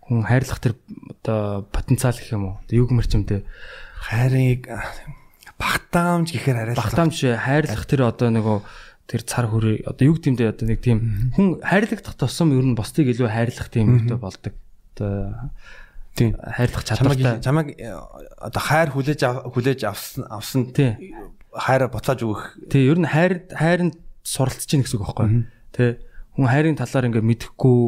хүн 0.10 0.26
хайрлах 0.26 0.60
тэр 0.60 0.74
одоо 1.22 1.70
потенциал 1.70 2.18
гэх 2.18 2.34
юм 2.34 2.44
уу 2.50 2.56
юм 2.74 3.26
те. 3.30 3.46
Хайрыг 4.02 4.66
багтаамж 5.62 6.34
гэхээр 6.34 6.58
арай 6.58 6.76
багтаамж 6.76 7.18
хайрлах 7.38 7.86
тэр 7.86 8.10
одоо 8.10 8.34
нөгөө 8.34 8.58
тэр 9.06 9.22
цар 9.22 9.46
хүрээ 9.54 9.86
одоо 9.86 10.06
юу 10.10 10.18
гэмдэ 10.18 10.50
одоо 10.50 10.66
нэг 10.66 10.82
тийм 10.82 11.30
хүн 11.38 11.62
хайрлагдах 11.62 12.18
тусам 12.18 12.50
ер 12.58 12.66
нь 12.66 12.74
бусдыг 12.74 13.14
илүү 13.14 13.30
хайрлах 13.30 13.70
тийм 13.70 14.02
юмтай 14.02 14.18
болдог. 14.18 14.54
Одоо 14.98 15.54
тийм. 16.18 16.34
хайрлах 16.34 16.84
чадвартай. 16.88 17.38
Чамайг 17.46 17.78
одоо 18.42 18.62
хайр 18.66 18.90
хүлээж 18.90 19.22
хүлээж 19.54 19.86
авсан 19.86 20.26
авсан 20.26 20.74
тий 20.74 20.98
хайраа 21.54 21.90
буцааж 21.90 22.20
өгөх. 22.24 22.58
Тий 22.70 22.86
ер 22.90 23.00
нь 23.00 23.10
хайр 23.10 23.46
хайранд 23.50 23.98
суралцж 24.24 24.70
гин 24.70 24.86
гэсэн 24.86 25.00
үг 25.00 25.06
байхгүй. 25.06 25.28
Тий 25.74 25.90
хүн 26.40 26.48
хайрын 26.48 26.80
талаар 26.80 27.10
ингээ 27.10 27.26
мэдэхгүй 27.26 27.80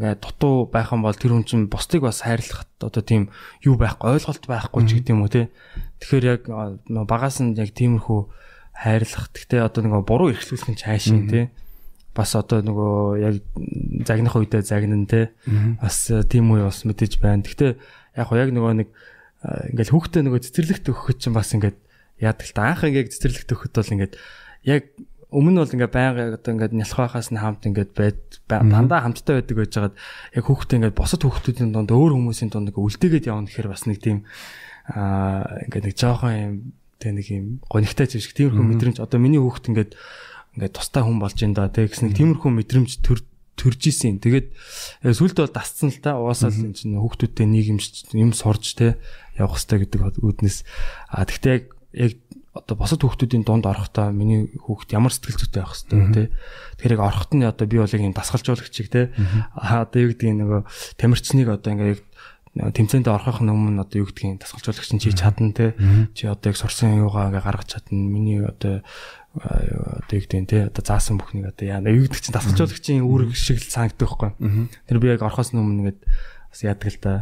ингээ 0.00 0.14
дутуу 0.24 0.70
байх 0.70 0.94
юм 0.94 1.04
бол 1.04 1.12
тэр 1.12 1.36
хүн 1.36 1.44
чинь 1.44 1.68
бусдыг 1.68 2.06
бас 2.06 2.24
хайрлах 2.24 2.64
одоо 2.80 3.02
тийм 3.04 3.28
юу 3.60 3.76
байхгүй 3.76 4.16
ойлголт 4.16 4.46
байхгүй 4.48 4.82
ч 4.88 4.90
гэдэм 4.96 5.20
үү 5.20 5.30
те. 5.30 5.42
Тэгэхээр 6.00 6.24
яг 6.24 6.42
багаас 7.04 7.44
нь 7.44 7.58
яг 7.60 7.76
тиймэрхүү 7.76 8.20
хайрлах. 8.72 9.28
Гэхдээ 9.36 9.60
одоо 9.60 9.80
нөгөө 9.84 10.02
буруу 10.08 10.32
эрхлүүлэх 10.32 10.70
нь 10.72 10.80
цаашийн 10.80 11.28
те. 11.28 11.52
Бас 12.16 12.32
одоо 12.32 12.64
нөгөө 12.64 13.20
яг 13.20 13.34
загнах 14.08 14.38
үедээ 14.38 14.64
загнан 14.64 15.04
те. 15.04 15.36
Бас 15.82 16.08
тийм 16.30 16.48
үе 16.56 16.64
бас 16.64 16.88
мэдээж 16.88 17.20
байна. 17.20 17.44
Гэхдээ 17.44 17.76
яг 18.16 18.26
хоо 18.32 18.38
яг 18.40 18.48
нөгөө 18.54 18.72
нэг 18.80 18.88
ингээл 19.76 19.92
хүүхдээ 19.92 20.22
нөгөө 20.24 20.40
цэцэрлэгт 20.40 20.88
өгөхөд 20.88 21.18
чинь 21.20 21.36
бас 21.36 21.52
ингээд 21.52 21.76
яадаг 22.20 22.46
л 22.46 22.54
та. 22.54 22.68
Анх 22.70 22.84
ингээд 22.84 23.12
цэцэрлэгт 23.16 23.50
өгөхөд 23.50 23.74
бол 23.74 23.94
ингээд 23.96 24.14
яг 24.68 24.84
өмнө 25.30 25.62
бол 25.62 25.74
ингээ 25.74 25.90
байнга 25.90 26.22
одоо 26.36 26.52
ингээ 26.54 26.74
нялх 26.74 26.96
байхаас 26.98 27.30
нь 27.30 27.40
хамт 27.40 27.64
ингээ 27.64 27.88
байд 27.94 28.20
дандаа 28.50 29.06
хамттай 29.06 29.40
байдаг 29.40 29.56
гэж 29.56 29.70
жагаад 29.70 29.96
яг 30.34 30.44
хүүхдээ 30.44 30.76
ингээ 30.82 30.98
босод 30.98 31.22
хүүхдүүдийн 31.22 31.70
донд 31.70 31.90
өөр 31.94 32.18
хүмүүсийн 32.18 32.50
донд 32.50 32.74
ингээ 32.74 32.82
үлдээгээд 32.82 33.30
явна 33.30 33.46
гэхээр 33.46 33.70
бас 33.70 33.86
нэг 33.86 33.98
тийм 34.02 34.26
аа 34.90 35.46
ингээ 35.70 35.82
нэг 35.86 35.94
жоохон 35.94 36.34
юм 36.34 36.54
тэг 36.98 37.12
нэг 37.14 37.26
юм 37.30 37.46
гонигтай 37.70 38.10
зэвсэг 38.10 38.36
тиймэрхүү 38.36 38.66
мэдрэмж. 38.74 38.96
Одоо 39.00 39.18
миний 39.22 39.40
хүүхд 39.40 39.70
ингээ 39.70 39.88
ингээ 40.58 40.70
тустай 40.74 41.02
хүн 41.06 41.22
болж 41.22 41.38
ин 41.40 41.54
да. 41.54 41.70
Тэг 41.70 41.94
гэсэн 41.94 42.10
нэг 42.10 42.18
тиймэрхүү 42.18 42.50
мэдрэмж 42.50 42.90
төр 43.00 43.24
төрж 43.56 43.82
исэн. 43.88 44.20
Тэгээд 44.20 44.52
сүлд 45.14 45.36
бол 45.40 45.52
дасцсан 45.54 45.88
л 45.88 46.00
та. 46.02 46.20
Угаасаа 46.20 46.52
л 46.52 46.68
энэ 46.68 46.76
чинь 46.76 46.98
хүүхдүүдтэй 47.00 47.46
нийгэмж 47.48 48.12
юм 48.12 48.36
сурж 48.36 48.76
те 48.76 49.00
явах 49.38 49.56
хэрэгтэй 49.62 49.78
гэдэг 49.88 50.20
үднэс. 50.20 50.64
А 51.08 51.24
тэгтээ 51.24 51.54
яг 51.56 51.64
яг 51.92 52.12
одоо 52.54 52.74
босод 52.74 53.02
хүүхдүүдийн 53.02 53.46
дунд 53.46 53.66
орохдоо 53.66 54.10
миний 54.10 54.50
хүүхд 54.58 54.90
ямар 54.90 55.14
сэтгэл 55.14 55.38
зүйтэй 55.38 55.62
байх 55.62 55.74
хэвээр 55.74 56.10
тий. 56.10 56.26
Тэгэхээр 56.82 56.94
яг 56.98 57.02
орохт 57.06 57.30
нь 57.30 57.46
одоо 57.46 57.66
би 57.70 57.78
бол 57.78 57.86
яг 57.94 58.02
юм 58.02 58.14
дасгалжуулагчиг 58.14 58.90
тий. 58.90 59.06
Аа 59.54 59.86
одоо 59.86 59.98
юу 60.02 60.10
гэдгийг 60.10 60.34
нөгөө 60.34 60.60
тамирчныг 60.98 61.46
одоо 61.46 61.70
ингээ 61.70 61.94
яг 61.94 62.02
тэмцээнд 62.74 63.06
орохын 63.06 63.54
өмнө 63.54 63.86
одоо 63.86 64.02
юу 64.02 64.10
гэдгийг 64.10 64.42
дасгалжуулагч 64.42 64.90
нь 64.90 65.02
чи 65.02 65.14
чадна 65.14 65.54
тий. 65.54 65.70
Чи 66.18 66.26
одоо 66.26 66.50
яг 66.50 66.58
сурсан 66.58 66.98
юугаа 66.98 67.30
ингээ 67.30 67.46
гаргаж 67.46 67.68
чадна. 67.70 67.94
Миний 67.94 68.42
одоо 68.42 68.82
одоо 69.38 70.10
юу 70.10 70.26
гэдэг 70.26 70.50
тий 70.50 70.62
одоо 70.66 70.82
заасан 70.82 71.22
бүхнийг 71.22 71.54
одоо 71.54 71.66
яа 71.70 71.78
юу 71.86 72.10
гэдэг 72.10 72.18
чинь 72.18 72.34
дасгалжуулагчийн 72.34 73.06
үүрэг 73.06 73.30
шиг 73.38 73.62
л 73.62 73.70
санагддаг 73.70 74.10
байхгүй. 74.10 74.30
Тэр 74.90 74.98
би 74.98 75.06
яг 75.06 75.22
орохоос 75.22 75.54
өмнө 75.54 75.94
ингээд 75.94 76.00
бас 76.02 76.60
яадаг 76.66 76.90
л 76.90 76.98
да. 76.98 77.14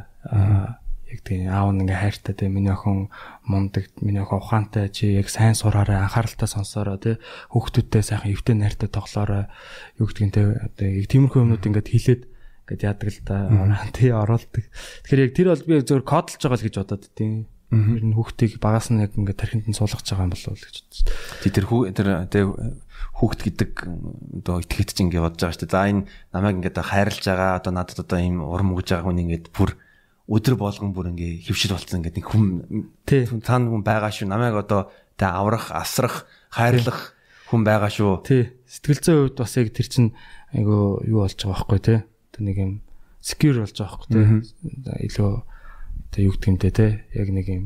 Яг 1.09 1.25
тийм 1.25 1.49
аав 1.49 1.73
нь 1.73 1.89
ингээ 1.89 2.05
хайртай 2.05 2.35
те 2.37 2.53
миний 2.53 2.69
охин 2.69 3.09
мундаг 3.49 3.89
миний 4.05 4.21
охин 4.21 4.45
ухаантай 4.45 4.93
чи 4.93 5.17
яг 5.17 5.33
сайн 5.33 5.57
сураарай 5.57 6.05
анхааралтай 6.05 6.45
сонсоорой 6.45 7.01
те 7.01 7.17
хүүхдүүдтэй 7.49 8.03
сайхан 8.05 8.33
эвтэй 8.37 8.53
найртай 8.53 8.93
тоглоорой. 8.93 9.49
Юу 9.97 10.05
гэдгийг 10.05 10.37
те 10.37 10.43
одоо 10.69 10.85
яг 10.85 11.09
тиймэрхүү 11.09 11.41
юмнууд 11.49 11.65
ингээд 11.65 11.89
хилээд 11.89 12.23
ингээд 12.69 12.85
яадаг 12.85 13.09
л 13.09 13.21
да. 13.25 13.89
Тий 13.97 14.13
оруулдаг. 14.13 14.65
Тэгэхээр 15.09 15.25
яг 15.25 15.33
тэр 15.33 15.49
бол 15.49 15.65
би 15.65 15.75
зөвөр 15.81 16.05
кодлж 16.05 16.41
байгаа 16.45 16.61
л 16.61 16.67
гэж 16.69 16.77
бодоод 16.77 17.05
тийм. 17.17 17.49
Ер 17.73 18.05
нь 18.05 18.17
хүүхдийг 18.17 18.61
багаас 18.61 18.93
нь 18.93 19.01
яг 19.01 19.17
ингээд 19.17 19.41
тархинд 19.41 19.65
нь 19.65 19.77
суулгаж 19.77 20.05
байгаа 20.05 20.29
юм 20.29 20.33
болов 20.37 20.53
уу 20.53 20.61
гэж 20.61 20.77
бодож 20.77 21.01
тий 21.41 21.53
тэр 21.53 21.65
хүү 21.69 21.81
тэр 21.97 22.09
тэ 22.29 22.45
хүүхд 23.17 23.41
гэдэг 23.45 23.71
одоо 24.45 24.57
итгэж 24.61 24.89
чинь 24.93 25.09
ингээд 25.09 25.25
бодож 25.25 25.41
байгаа 25.41 25.57
шүү 25.57 25.65
дээ. 25.65 25.73
За 25.73 25.89
энэ 25.89 26.05
намайг 26.33 26.57
ингээд 26.61 26.77
хайрлаж 26.81 27.25
байгаа 27.25 27.51
одоо 27.61 27.73
надад 27.73 27.99
одоо 28.05 28.19
ийм 28.21 28.45
урам 28.45 28.73
өгж 28.77 28.89
байгаа 28.93 29.09
хүн 29.09 29.23
ингээд 29.25 29.47
бүр 29.57 29.77
өдөр 30.29 30.61
болгон 30.61 30.93
бүр 30.93 31.09
ингээ 31.17 31.49
хөвшил 31.49 31.73
болцсон 31.73 32.05
гэдэг 32.05 32.21
нэг 32.21 32.29
хүн 32.29 33.41
цаана 33.41 33.73
хүн 33.73 33.81
байгаа 33.81 34.13
шүү. 34.13 34.29
Намайг 34.29 34.61
одоо 34.61 34.93
тэ 35.17 35.25
аврах, 35.25 35.73
асрах, 35.73 36.29
хайрлах 36.53 37.17
хүн 37.49 37.65
байгаа 37.65 37.89
шүү. 37.89 38.13
Тий. 38.29 38.53
Сэтгэл 38.69 39.01
зүйн 39.01 39.19
хувьд 39.33 39.41
бас 39.41 39.57
яг 39.57 39.73
тэр 39.73 39.89
чин 39.89 40.13
айгу 40.53 41.01
юу 41.09 41.25
болж 41.25 41.33
байгаа 41.33 41.65
байхгүй 41.65 41.81
тий. 41.81 41.99
Тэ 42.37 42.39
нэг 42.45 42.57
юм 42.61 42.73
secure 43.25 43.65
болж 43.65 43.73
байгаа 43.73 43.97
байхгүй 43.97 44.13
тий. 44.13 45.09
Илүү 45.09 45.33
тэ 46.13 46.19
юу 46.29 46.33
гэдэг 46.37 46.49
юм 46.53 46.59
те 46.61 46.71
тий. 46.77 46.93
Яг 47.17 47.29
нэг 47.33 47.47
юм 47.49 47.65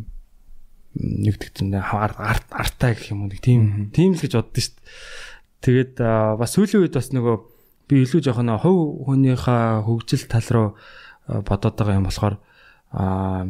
нэг 0.94 1.42
тэгтэн 1.42 1.74
арт 1.82 2.46
артаа 2.46 2.94
гэх 2.94 3.10
юм 3.10 3.26
уу 3.26 3.32
нэг 3.34 3.42
тийм 3.42 3.90
тийм 3.90 4.14
л 4.14 4.22
гэж 4.22 4.38
боддоо 4.38 4.62
шүү. 4.62 4.78
Тэгээд 5.66 5.98
бас 6.38 6.54
сүүлийн 6.54 6.86
үед 6.86 6.94
бас 6.94 7.10
нөгөө 7.10 7.36
би 7.90 8.06
илүү 8.06 8.22
жоохон 8.22 8.54
хувь 8.62 9.02
хүнийхээ 9.10 9.82
хөгжил 9.82 10.24
тал 10.30 10.48
руу 10.54 10.68
бодоод 11.26 11.74
байгаа 11.74 11.98
юм 11.98 12.06
болохоор 12.06 12.38
аа 12.92 13.48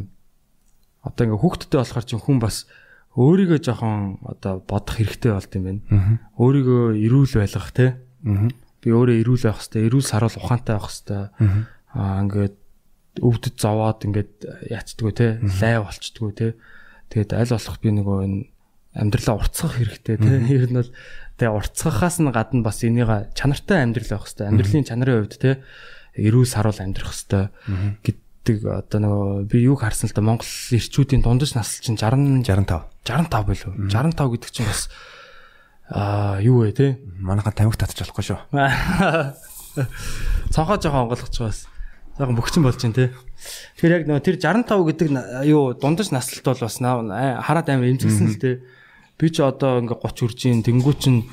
одоо 1.03 1.23
ингээ 1.27 1.41
хүүхдтэй 1.43 1.79
болохоор 1.83 2.05
чинь 2.07 2.23
хүн 2.23 2.39
бас 2.39 2.65
өөрийгөө 3.19 3.59
жоохон 3.59 4.23
одоо 4.23 4.63
бодох 4.63 4.97
хэрэгтэй 4.97 5.31
болд 5.35 5.53
юм 5.53 5.63
байна. 5.67 5.81
Өөрийгөө 6.39 6.83
эрүүл 6.97 7.33
байлгах 7.37 7.71
те. 7.75 7.87
Би 8.81 8.89
өөрөө 8.89 9.19
эрүүл 9.21 9.43
байх 9.45 9.59
хэрэгтэй, 9.59 9.85
эрүүл 9.87 10.07
саруул 10.07 10.39
ухаантай 10.39 10.73
байх 10.79 10.87
хэрэгтэй. 10.87 11.23
Аа 11.93 12.23
ингээд 12.23 12.55
өвдөд 13.21 13.55
зовоод 13.59 13.99
ингээд 14.07 14.33
яачдггүй 14.71 15.13
те, 15.13 15.27
лай 15.61 15.75
болчдггүй 15.77 16.31
те. 16.33 16.47
Тэгээд 17.13 17.31
аль 17.37 17.53
болох 17.53 17.77
би 17.83 17.89
нөгөө 17.93 18.17
энэ 18.25 18.39
амьдралаа 18.97 19.35
уртсах 19.37 19.77
хэрэгтэй 19.77 20.17
те. 20.17 20.31
Ер 20.49 20.71
нь 20.71 20.79
бол 20.81 20.91
тэгээ 21.37 21.53
уртсахаас 21.53 22.17
нь 22.17 22.33
гадна 22.33 22.65
бас 22.65 22.81
энийг 22.81 23.11
чанартай 23.37 23.85
амьдрал 23.85 24.09
байх 24.09 24.25
хэрэгтэй. 24.25 24.47
Амьдралын 24.49 24.87
чанарын 24.89 25.19
хувьд 25.21 25.37
те 25.37 25.51
эрүүл 26.17 26.49
саруул 26.49 26.81
амьдрах 26.81 27.13
хэрэгтэй 27.13 27.45
гэдэг 28.43 28.67
одоо 28.67 28.99
нөгөө 28.99 29.47
би 29.47 29.63
юг 29.63 29.79
харсан 29.79 30.11
л 30.11 30.13
да 30.13 30.19
Монгол 30.19 30.43
эрчүүдийн 30.43 31.23
дундаж 31.23 31.55
насл 31.55 31.79
чинь 31.79 31.95
60 31.95 32.43
65 32.43 32.91
65 33.07 33.47
билүү 33.47 33.71
65 33.87 34.35
гэдэг 34.35 34.51
чинь 34.51 34.67
бас 34.67 34.91
аа 35.87 36.43
юу 36.43 36.67
вэ 36.67 36.75
те? 36.75 36.99
Манайхан 37.23 37.55
тамхи 37.55 37.79
татчих 37.79 38.11
болохгүй 38.11 38.35
шүү. 38.35 38.43
Цонхоо 40.51 40.75
жоохон 40.75 41.07
байгаа 41.07 41.47
бас. 41.47 41.71
Жоохон 42.19 42.35
бөхчин 42.35 42.67
болж 42.67 42.83
байна 42.83 42.99
те. 42.99 43.15
Тэгэхээр 43.79 43.95
яг 43.95 44.03
нөгөө 44.11 44.27
тэр 44.27 44.35
65 44.35 44.91
гэдэг 44.91 45.07
юу 45.47 45.71
дундаж 45.79 46.11
наслт 46.11 46.43
бол 46.43 46.59
бас 46.59 46.83
хараад 46.83 47.71
амар 47.71 47.95
эмзэгсэн 47.95 48.27
л 48.27 48.43
те. 48.43 48.59
Би 49.15 49.31
ч 49.31 49.39
одоо 49.39 49.79
ингээ 49.79 50.03
30 50.03 50.27
үржийн 50.27 50.67
тэнгуү 50.67 50.99
чин 50.99 51.31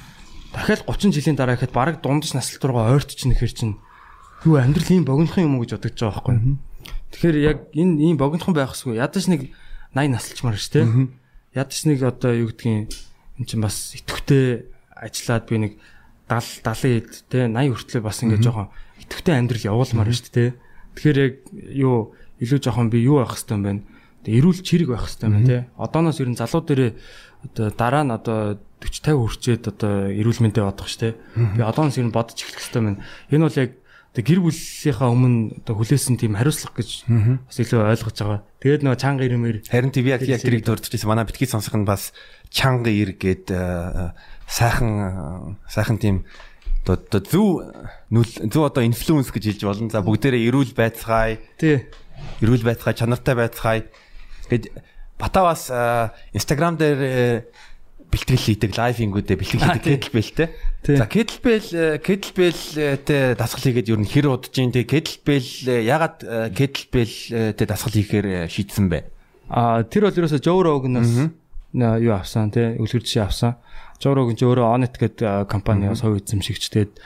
дахиад 0.54 0.86
30 0.86 1.10
жилийн 1.10 1.34
дараа 1.34 1.58
ихэд 1.58 1.74
баг 1.74 1.98
дундаж 1.98 2.38
наслт 2.38 2.62
руугаа 2.62 2.94
ойртчихна 2.94 3.34
гэхэр 3.34 3.50
чин 3.50 3.82
юу 4.46 4.62
амьдрал 4.62 4.94
ийм 4.94 5.02
богинохон 5.04 5.42
юм 5.42 5.58
уу 5.58 5.66
гэж 5.66 5.74
бодож 5.74 5.98
байгаа 5.98 6.22
байхгүй 6.22 6.69
Тэгэхээр 7.10 7.36
яг 7.42 7.58
энэ 7.74 8.10
ийм 8.10 8.16
богинохон 8.16 8.54
байхсгүй 8.54 8.98
ядаж 8.98 9.26
нэг 9.26 9.50
80 9.94 10.14
насалчмаар 10.14 10.58
ш 10.58 10.70
тэ. 10.70 10.86
Ядаж 11.54 11.78
нэг 11.86 11.98
одоо 12.06 12.30
юу 12.30 12.48
гэдгийг 12.54 12.90
эн 12.90 13.44
чинь 13.46 13.62
бас 13.62 13.94
итгэвтэй 13.98 14.70
ажиллаад 14.94 15.44
би 15.50 15.56
нэг 15.58 15.72
70 16.30 16.62
70 16.62 17.02
хэд 17.02 17.10
тэ 17.26 17.38
80 17.50 17.74
хүртлээр 17.74 18.04
бас 18.06 18.18
ингээд 18.22 18.44
жоохон 18.46 18.68
итгэвтэй 19.02 19.34
амьдрал 19.34 19.68
явуулмаар 19.74 20.14
ш 20.14 20.22
тэ. 20.30 20.54
Тэгэхээр 20.94 21.18
яг 21.18 21.34
юу 21.74 22.14
илүү 22.38 22.58
жоохон 22.62 22.90
би 22.94 23.02
юу 23.02 23.18
байх 23.18 23.34
хэвээр 23.34 23.58
юм 23.58 23.64
бэ? 23.66 23.72
Эрүүл 24.30 24.60
чирэг 24.62 24.94
байх 24.94 25.10
хэвээр 25.10 25.26
юм 25.26 25.46
тэ. 25.48 25.66
Одооноос 25.74 26.22
ер 26.22 26.30
нь 26.30 26.38
залуу 26.38 26.62
дээрээ 26.62 26.92
одоо 27.50 27.66
дараа 27.74 28.04
нь 28.06 28.14
одоо 28.14 28.38
40 28.78 29.02
50 29.02 29.18
хүрчээд 29.18 29.62
одоо 29.74 30.08
эрүүл 30.14 30.40
мэндэ 30.44 30.62
бодох 30.62 30.86
ш 30.86 31.00
тэ. 31.00 31.18
Би 31.34 31.64
одооноос 31.64 31.98
ер 31.98 32.06
нь 32.06 32.14
бодож 32.14 32.38
эхлэх 32.38 32.62
хэвээр 32.62 32.84
байна. 32.84 33.02
Энэ 33.32 33.44
бол 33.48 33.60
яг 33.60 33.70
тэг 34.10 34.26
гэр 34.26 34.40
бүлийнхаа 34.42 35.06
өмнө 35.06 35.62
одоо 35.62 35.74
хүлээсэн 35.78 36.18
тийм 36.18 36.34
хариуцлага 36.34 36.82
гэж 36.82 37.06
бас 37.46 37.56
илүү 37.62 37.78
ойлгож 37.94 38.16
байгаа. 38.18 38.40
Тэгээд 38.58 38.82
нөгөө 38.82 38.98
чанга 38.98 39.22
ирмээр 39.22 39.62
харин 39.70 39.94
тийм 39.94 40.06
яг 40.10 40.26
яг 40.26 40.42
тэрийг 40.42 40.66
дурдчихсан 40.66 41.06
манай 41.06 41.24
битгий 41.30 41.46
сонсох 41.46 41.78
нь 41.78 41.86
бас 41.86 42.10
чанга 42.50 42.90
ир 42.90 43.14
гээд 43.14 43.54
э, 43.54 44.10
сайхан 44.50 45.54
сайхан 45.70 45.98
тийм 46.02 46.26
одоо 46.90 47.20
зөв 47.22 47.46
зөв 48.50 48.62
одоо 48.66 48.82
инфлюенс 48.82 49.30
гэж 49.30 49.44
хэлж 49.54 49.62
болно. 49.62 49.90
За 49.94 50.02
бүгдээрээ 50.02 50.48
эрүүл 50.50 50.74
байцгаая. 50.74 51.38
Тий. 51.54 51.86
Эрүүл 52.42 52.66
байцгаая, 52.66 52.98
чанартай 52.98 53.34
байцгаая. 53.38 53.86
Тэгэд 54.50 54.74
Батавас 55.20 55.68
Instagram 56.32 56.80
дээр 56.80 56.98
э, 56.98 57.44
бэлтгэл 58.10 58.46
хийдэг 58.50 58.70
лайвингүүдээ 58.74 59.36
бэлтгэл 59.38 59.64
хийдэг 59.70 60.10
кетлбэлтэй. 60.10 60.48
За 60.98 61.06
кетлбэл 61.06 62.02
кетлбэлтэй 62.02 63.38
дасгал 63.38 63.64
хийгээд 63.70 63.90
юу 63.94 64.02
н 64.02 64.06
хэр 64.06 64.26
удаж 64.34 64.54
ин 64.58 64.74
тэг 64.74 64.90
кетлбэл 64.90 65.50
ягаад 65.86 66.50
кетлбэлтэй 66.52 67.66
дасгал 67.66 67.94
хийхээр 67.94 68.50
шийдсэн 68.50 68.90
бэ? 68.90 69.06
А 69.50 69.82
тэр 69.86 70.10
бол 70.10 70.18
ерөөсө 70.18 70.42
Joe 70.42 70.60
Rogan-аас 70.62 71.30
юу 71.74 72.12
авсан 72.14 72.50
тий 72.50 72.74
үлгэр 72.78 73.02
жишээ 73.06 73.24
авсан. 73.26 73.58
Joe 74.02 74.14
Rogan 74.14 74.34
ч 74.34 74.42
өөрөө 74.42 74.66
Onet 74.74 74.94
гэдэг 74.98 75.46
компаниас 75.46 76.02
хувь 76.02 76.18
эзэмшигчдээд 76.24 76.98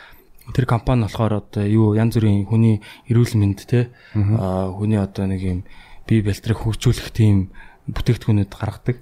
тэр 0.53 0.67
компани 0.69 1.09
болохоор 1.09 1.41
одоо 1.41 1.65
юу 1.65 1.97
янз 1.97 2.21
бүрийн 2.21 2.45
хүний 2.45 2.85
эрүүл 3.09 3.35
мэнд 3.41 3.65
тий 3.65 3.89
хүний 4.13 5.01
одоо 5.01 5.25
нэг 5.25 5.41
юм 5.41 5.61
бие 6.05 6.21
бэлтрийг 6.21 6.61
хөгжүүлэх 6.61 7.09
тийм 7.17 7.49
бүтээгдэхүүнүүд 7.89 8.53
гаргадаг. 8.53 8.97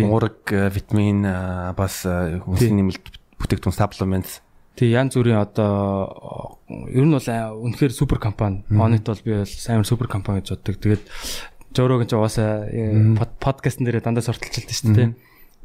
Уураг, 0.00 0.40
э, 0.48 0.70
витамин 0.72 1.24
э, 1.24 1.72
бас 1.76 2.04
э, 2.08 2.40
хүнсний 2.40 2.80
нэмэлт 2.80 3.04
бүтээгдэхүүн 3.36 3.76
supplements. 3.76 4.40
Тэг 4.74 4.90
янз 4.90 5.14
бүрийн 5.14 5.44
одоо 5.44 6.58
ер 6.88 7.04
нь 7.04 7.12
бол 7.12 7.20
үнэхээр 7.20 7.92
супер 7.92 8.18
компани. 8.18 8.64
Онит 8.72 9.04
бол 9.04 9.20
би 9.20 9.44
бол 9.44 9.46
сайн 9.46 9.84
супер 9.84 10.08
компани 10.08 10.40
гэж 10.40 10.56
боддог. 10.56 10.80
Тэгээд 10.80 11.04
Жорог 11.74 12.06
ч 12.06 12.14
угаасаа 12.14 12.70
подкастн 13.42 13.84
дээр 13.84 14.00
дандаа 14.00 14.24
сурталчилдаг 14.24 14.74
шүү 14.74 14.94
дээ. 14.94 15.10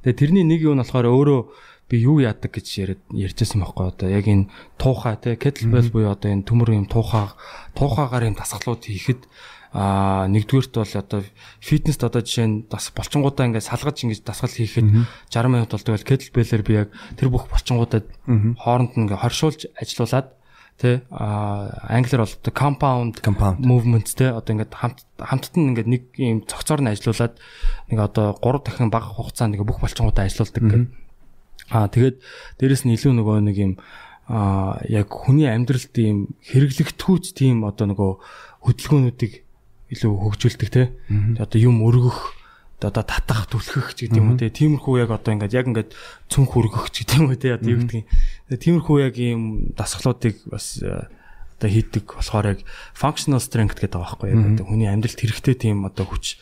Тэгээ 0.04 0.20
тэрний 0.20 0.46
нэг 0.46 0.66
юу 0.66 0.76
нь 0.76 0.82
болохоор 0.84 1.06
өөрөө 1.06 1.42
би 1.90 1.98
юу 2.06 2.22
яадаг 2.22 2.54
гэж 2.54 2.68
яриад 2.82 3.02
ярьжсэн 3.14 3.62
байхгүй 3.62 3.86
одоо. 3.90 4.08
Яг 4.10 4.26
энэ 4.30 4.50
туухай 4.78 5.18
те 5.18 5.38
kettlebell 5.38 5.90
буюу 5.90 6.14
одоо 6.14 6.30
энэ 6.30 6.46
төмөр 6.46 6.78
юм 6.78 6.86
туухай 6.86 7.34
туухайгаар 7.74 8.30
юм 8.30 8.38
дасгалууд 8.38 8.82
хийхэд 8.86 9.26
а 9.74 10.26
нэгдүгээрт 10.34 10.74
бол 10.74 10.94
одоо 10.98 11.22
фитнест 11.62 12.02
одоо 12.02 12.26
жишээ 12.26 12.48
нь 12.50 12.58
бас 12.66 12.90
болчингуудаа 12.90 13.46
ингээд 13.54 13.70
салгаж 13.70 14.02
ингэж 14.02 14.26
дасгал 14.26 14.50
хийхэд 14.50 15.06
60 15.30 15.46
минут 15.46 15.70
болдог 15.70 15.94
бол 15.94 16.10
kettlebell-ээр 16.10 16.64
би 16.66 16.74
яг 16.74 16.90
тэр 17.14 17.30
бүх 17.30 17.46
болчингуудад 17.54 18.10
хооронд 18.26 18.98
нь 18.98 19.06
ингээд 19.06 19.22
хоршуулж 19.22 19.70
ажилуулад 19.78 20.34
тий 20.80 21.06
а 21.12 21.70
англиар 21.86 22.26
бол 22.26 22.34
одоо 22.34 22.54
compound 22.56 23.14
movements 23.62 24.18
тий 24.18 24.32
одоо 24.32 24.58
ингээд 24.58 24.74
хамт 24.74 25.06
хамтд 25.20 25.54
нь 25.60 25.70
ингээд 25.76 25.90
нэг 25.92 26.04
юм 26.18 26.42
цогцоор 26.48 26.82
нь 26.82 26.90
ажилуулад 26.90 27.38
нэг 27.94 28.00
одоо 28.00 28.40
3 28.42 28.66
дахин 28.66 28.90
бага 28.90 29.12
хугацаанд 29.12 29.54
ингээд 29.54 29.70
бүх 29.70 29.84
болчингуудаа 29.84 30.26
ажилуулдаг 30.26 30.64
гэх. 30.64 30.88
А 31.70 31.86
тэгээд 31.92 32.18
дээрэс 32.58 32.88
нь 32.88 32.96
илүү 32.96 33.14
нөгөө 33.22 33.38
нэг 33.44 33.58
юм 33.60 33.74
а 34.30 34.80
яг 34.88 35.12
хүний 35.12 35.50
амьдралд 35.52 35.94
ийм 36.00 36.34
хэрэглэгдэхүйц 36.48 37.36
тийм 37.36 37.68
одоо 37.68 37.92
нөгөө 37.92 38.12
хөдөлгөөнүүдийг 38.66 39.34
илүү 39.90 40.12
хөгжүүлдэг 40.14 40.70
тий. 40.70 40.88
Одоо 41.42 41.60
юм 41.60 41.82
өргөх 41.86 42.40
одоо 42.88 43.04
татах 43.04 43.52
түлхэх 43.52 43.92
ч 43.92 44.08
гэдэг 44.08 44.20
юм 44.24 44.32
уу 44.32 44.40
те 44.40 44.48
тиймэрхүү 44.48 45.04
яг 45.04 45.12
одоо 45.12 45.36
ингээд 45.36 45.52
яг 45.52 45.68
ингээд 45.68 45.92
цүнх 46.32 46.56
хүргэх 46.56 46.88
ч 46.96 47.04
гэдэг 47.04 47.18
юм 47.20 47.28
уу 47.28 47.36
те 47.36 47.60
одоо 47.60 47.70
юу 47.76 47.84
гэдэг 47.84 48.00
юм 48.00 48.56
тиймэрхүү 48.56 48.98
яг 49.04 49.16
ийм 49.20 49.42
дасгалуудыг 49.76 50.48
бас 50.48 50.80
э, 50.80 51.12
одоо 51.60 51.70
хийдэг 51.70 52.08
болохоор 52.08 52.56
яг 52.56 52.60
functional 52.96 53.44
strength 53.44 53.76
гэдэг 53.76 54.00
байгаа 54.00 54.16
байхгүй 54.16 54.32
яг 54.32 54.42
одоо 54.56 54.66
хүний 54.72 54.88
амьдралд 54.88 55.20
хэрэгтэй 55.20 55.56
тийм 55.60 55.84
одоо 55.84 56.08
хүч 56.08 56.40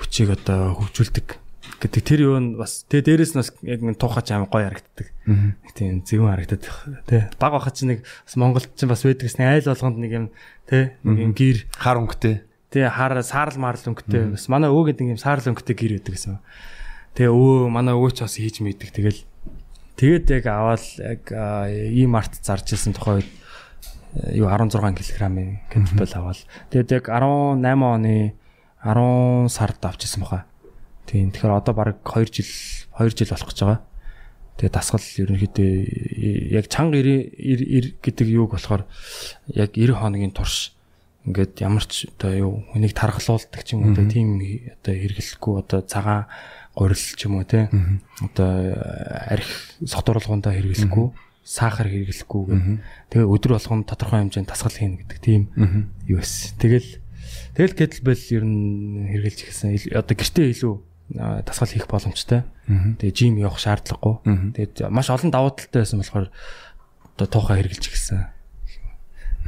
хүчийг 0.00 0.40
одоо 0.40 0.72
хөгжүүлдэг 0.80 1.36
гэдэг. 1.84 2.00
Тэр 2.00 2.20
юу 2.24 2.40
нь 2.40 2.56
бас 2.56 2.88
тэ 2.88 3.04
дээрэс 3.04 3.36
нь 3.36 3.40
бас 3.44 3.52
яг 3.60 3.84
нэг 3.84 4.00
туухач 4.00 4.32
аим 4.32 4.48
гоё 4.48 4.72
харагддаг. 4.72 5.12
Нэг 5.28 5.72
тийм 5.76 6.00
зөвөн 6.00 6.32
харагддаг 6.32 6.64
тий. 7.04 7.22
Баг 7.36 7.52
бахад 7.52 7.76
чи 7.76 7.84
нэг 7.84 8.08
бас 8.08 8.34
Монголд 8.40 8.72
ч 8.72 8.88
бас 8.88 9.04
байдаг 9.04 9.28
гэсэн 9.28 9.44
айл 9.44 9.68
болгонд 9.68 10.00
нэг 10.00 10.12
юм 10.16 10.26
тий 10.64 10.96
нэг 11.04 11.18
юм 11.28 11.32
гэр 11.36 11.68
хар 11.76 12.00
өнгөтэй 12.00 12.47
Тэгээ 12.68 12.92
хаар 12.92 13.24
саарл 13.24 13.56
марл 13.56 13.80
өнгөтэй 13.80 14.36
бас 14.36 14.44
манай 14.52 14.68
өвөө 14.68 14.92
гэдэг 14.92 15.16
юм 15.16 15.20
саарл 15.20 15.48
өнгөтэй 15.48 15.72
гэр 15.72 15.92
байдаг 15.96 16.14
гэсэн. 16.20 16.36
Тэгээ 17.16 17.32
өвөө 17.32 17.72
манай 17.72 17.96
өвөө 17.96 18.12
ч 18.12 18.28
бас 18.28 18.36
хийж 18.36 18.60
мэддэг. 18.60 18.92
Тэгэл 18.92 19.20
тэгээд 19.96 20.26
яг 20.36 20.44
аваад 20.52 20.84
яг 21.00 21.22
ийм 21.32 22.12
арт 22.12 22.44
зарж 22.44 22.68
ирсэн 22.76 22.92
тухай 22.92 23.24
үед 23.24 23.30
юу 24.36 24.52
16 24.52 24.76
кг-ийн 25.00 25.64
кетбэл 25.72 26.12
аваад 26.20 26.44
тэгээд 26.68 26.92
яг 26.92 27.04
18 27.08 27.64
оны 27.64 28.36
10 28.84 29.48
сард 29.48 29.80
авчихсан 29.80 30.28
баха. 30.28 30.44
Тийм 31.08 31.32
тэгэхээр 31.32 31.56
одоо 31.56 31.72
баг 31.72 32.04
2 32.04 32.28
жил 32.28 32.52
2 33.00 33.16
жил 33.16 33.32
болох 33.32 33.48
гэж 33.48 33.58
байгаа. 33.64 33.80
Тэгээ 34.60 34.76
дасгал 34.76 35.00
ерөнхийдөө 35.00 35.72
яг 36.52 36.68
чанга 36.68 37.00
90 37.00 37.96
гэдэг 38.04 38.26
юуг 38.28 38.52
болохоор 38.52 38.84
яг 39.56 39.72
90 39.72 39.96
хоногийн 39.96 40.36
турш 40.36 40.76
ингээд 41.28 41.54
ямар 41.60 41.84
ч 41.84 42.08
одоо 42.16 42.32
юу 42.32 42.52
хүнийг 42.72 42.96
тархалуулдаг 42.96 43.62
ч 43.62 43.76
юм 43.76 43.92
уу 43.92 44.08
тийм 44.08 44.40
одоо 44.40 44.94
хэрэглэхгүй 44.96 45.54
одоо 45.60 45.80
цагаан 45.84 46.26
гурил 46.72 46.98
ч 46.98 47.20
юм 47.28 47.38
уу 47.38 47.44
те 47.44 47.68
одоо 48.24 48.50
арх 49.28 49.50
сотруулгуундаа 49.84 50.56
хэрэглэхгүй 50.56 51.06
сахар 51.48 51.88
хэрэглэхгүй 51.88 52.44
тэгээ 53.08 53.24
өдөр 53.24 53.56
болгон 53.56 53.88
тодорхой 53.88 54.20
хэмжээнд 54.20 54.52
тасгал 54.52 54.76
хийнэ 54.76 55.00
гэдэг 55.00 55.18
тийм. 55.24 55.48
Юу 56.04 56.20
эс 56.20 56.52
тэгэл 56.60 57.00
тэгэл 57.56 57.72
кетлбел 57.72 58.20
ер 58.20 58.44
нь 58.44 59.08
хэрэглэж 59.08 59.38
ихсэн 59.48 59.72
одоо 59.96 60.12
гэртээ 60.12 60.52
илүү 60.52 60.74
тасгал 61.48 61.72
хийх 61.72 61.88
боломжтой. 61.88 62.44
Тэгээ 62.68 63.16
жим 63.16 63.40
явах 63.40 63.64
шаардлагагүй. 63.64 64.20
Тэгээд 64.60 64.92
маш 64.92 65.08
олон 65.08 65.32
давуу 65.32 65.56
талтай 65.56 65.88
байсан 65.88 66.04
болохоор 66.04 66.28
одоо 67.16 67.26
тоохоо 67.32 67.56
хэрэглэж 67.56 67.84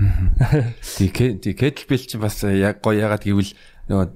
ихсэн 0.00 1.40
Тэгээ 1.44 1.54
кетлбел 1.56 2.04
чи 2.04 2.16
бас 2.16 2.40
яг 2.44 2.80
гоё 2.80 3.04
ягаад 3.04 3.24
гэвэл 3.24 3.52
нөгөө 3.90 4.06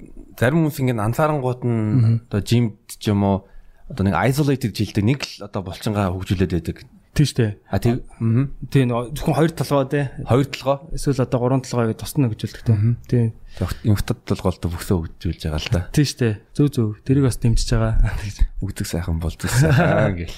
зарим 0.40 0.64
хүмүүс 0.64 0.78
ингэ 0.80 0.96
анзаарангууд 0.96 1.60
нь 1.68 2.24
одоо 2.28 2.40
жимд 2.40 2.80
ч 2.88 3.12
юм 3.12 3.22
уу 3.22 3.44
одоо 3.90 4.04
нэг 4.08 4.16
isolated 4.16 4.72
жилдэг 4.72 5.04
нэг 5.04 5.20
л 5.22 5.44
одоо 5.44 5.60
булчингаа 5.60 6.10
хөгжүүлээд 6.16 6.52
байдаг. 6.56 6.76
Тийм 7.14 7.26
шүү 7.30 7.38
дээ. 7.38 7.52
А 7.70 7.78
тийм 7.78 8.02
тийм 8.74 8.90
зөвхөн 8.90 9.38
хоёр 9.38 9.52
талгаа 9.54 9.86
тий. 9.86 10.04
Хоёр 10.26 10.46
талгаа. 10.50 10.78
Эсвэл 10.90 11.22
одоо 11.22 11.38
гурван 11.38 11.62
талгаа 11.62 11.94
гэж 11.94 11.98
тусна 12.02 12.26
хөгжүүлдэг 12.26 12.62
тий. 12.66 12.76
Тийм. 13.06 13.32
Инфтад 13.86 14.18
толголт 14.26 14.66
бөхсөө 14.66 15.14
хөгжүүлж 15.14 15.46
байгаа 15.46 15.62
л 15.62 15.70
да. 15.70 15.80
Тийм 15.94 16.06
шүү 16.10 16.18
дээ. 16.18 16.34
Зөв 16.58 16.66
зөв. 16.74 16.88
Тэрийг 17.06 17.30
бас 17.30 17.38
дэмжиж 17.38 17.70
байгаа. 17.70 18.02
Үгдэг 18.58 18.86
сайхан 18.90 19.22
болчихсон 19.22 19.70
гэл. 20.18 20.34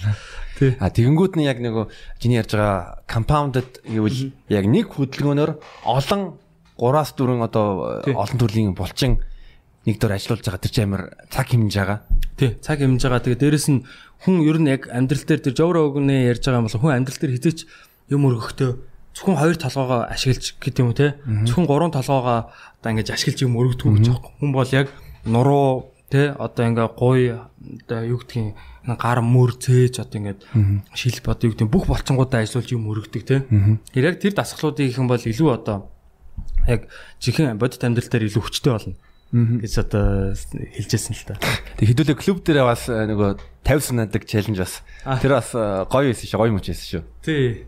А 0.77 0.93
тэгэнгүүт 0.93 1.41
нь 1.41 1.49
яг 1.49 1.65
нөгөө 1.65 1.89
чиний 2.21 2.37
ярьж 2.41 2.53
байгаа 2.53 3.01
compounded 3.09 3.81
гэвэл 3.89 4.37
яг 4.53 4.65
нэг 4.69 4.93
хөдөлгөөнөөр 4.93 5.53
олон 5.89 6.37
3-аас 6.77 7.17
4 7.17 7.41
одоо 7.41 8.01
олон 8.05 8.37
төрлийн 8.37 8.77
булчин 8.77 9.25
нэг 9.87 10.03
дөр 10.03 10.19
ажиллаулж 10.19 10.43
байгаа 10.43 10.63
тэр 10.67 10.73
чинь 10.75 10.87
амар 10.91 11.03
цаг 11.31 11.47
хэмжиж 11.47 11.79
байгаа. 11.79 11.99
Тий, 12.35 12.51
цаг 12.59 12.83
хэмжиж 12.83 13.07
байгаа. 13.07 13.23
Тэгээ 13.23 13.39
дээрэс 13.39 13.67
нь 13.71 13.87
хүн 14.27 14.43
ер 14.43 14.59
нь 14.59 14.71
яг 14.75 14.91
амьдрал 14.91 15.23
дээр 15.23 15.41
тэр 15.47 15.55
жовро 15.55 15.87
өгнө 15.87 16.27
ярьж 16.27 16.43
байгаа 16.43 16.59
юм 16.59 16.67
бол 16.67 16.83
хүн 16.83 16.97
амьдрал 16.99 17.21
дээр 17.23 17.35
хизээч 17.39 17.59
юм 18.11 18.27
өргөхдөө 18.27 18.71
зөвхөн 19.15 19.39
хоёр 19.39 19.57
толгоогоо 19.57 20.01
ашиглаж 20.11 20.59
гэдэг 20.59 20.83
юм 20.83 20.91
те. 20.91 21.15
Зөвхөн 21.47 21.71
гурван 21.71 21.95
толгоогоо 21.95 22.51
одоо 22.51 22.91
ингэж 22.91 23.15
ашиглаж 23.15 23.39
юм 23.47 23.55
өргөдөг 23.55 23.87
гэж 23.95 24.07
байгаа. 24.11 24.35
Хүн 24.43 24.51
бол 24.51 24.71
яг 24.75 24.91
нуруу 25.23 25.95
те 26.11 26.35
одоо 26.35 26.65
ингээ 26.67 26.89
гуй 26.99 27.21
одоо 27.87 28.01
юу 28.03 28.19
гэдгийг 28.19 28.59
гар 28.91 29.23
мөр 29.23 29.55
цээж 29.55 30.03
одоо 30.03 30.19
ингээд 30.19 30.41
шилб 30.99 31.25
одоо 31.31 31.47
юу 31.47 31.55
гэдэг 31.55 31.71
бүх 31.71 31.87
болцонгуудаа 31.87 32.43
ажиллуулж 32.43 32.71
юм 32.75 32.91
өргөдөг 32.91 33.23
те. 33.23 33.47
Яг 33.95 34.19
тэр 34.19 34.35
дасгалуудыг 34.35 34.91
их 34.91 34.99
юм 34.99 35.07
бол 35.07 35.23
илүү 35.23 35.49
одоо 35.55 35.89
яг 36.67 36.91
жихэн 37.23 37.55
бодит 37.55 37.87
амьдрал 37.87 38.11
дээр 38.11 38.27
илүү 38.29 38.43
хүчтэй 38.43 38.75
болно 38.75 38.99
гэж 39.35 39.75
одоо 39.83 40.33
хэлжсэн 40.35 41.15
л 41.17 41.25
та. 41.27 41.35
Тэг 41.77 41.91
хэдүүлээ 41.91 42.17
клуб 42.19 42.47
дээр 42.47 42.63
бас 42.63 42.87
э, 42.87 43.11
нөгөө 43.11 43.43
50 43.67 43.83
санаадаг 43.83 44.23
челленж 44.23 44.59
бас 44.63 44.81
тэр 45.23 45.35
бас 45.35 45.51
э, 45.51 45.85
гоё 45.91 46.15
байсан 46.15 46.27
шүү, 46.31 46.39
гоё 46.39 46.55
мөч 46.55 46.67
байсан 46.71 46.87
шүү. 46.87 47.03
Тий. 47.27 47.67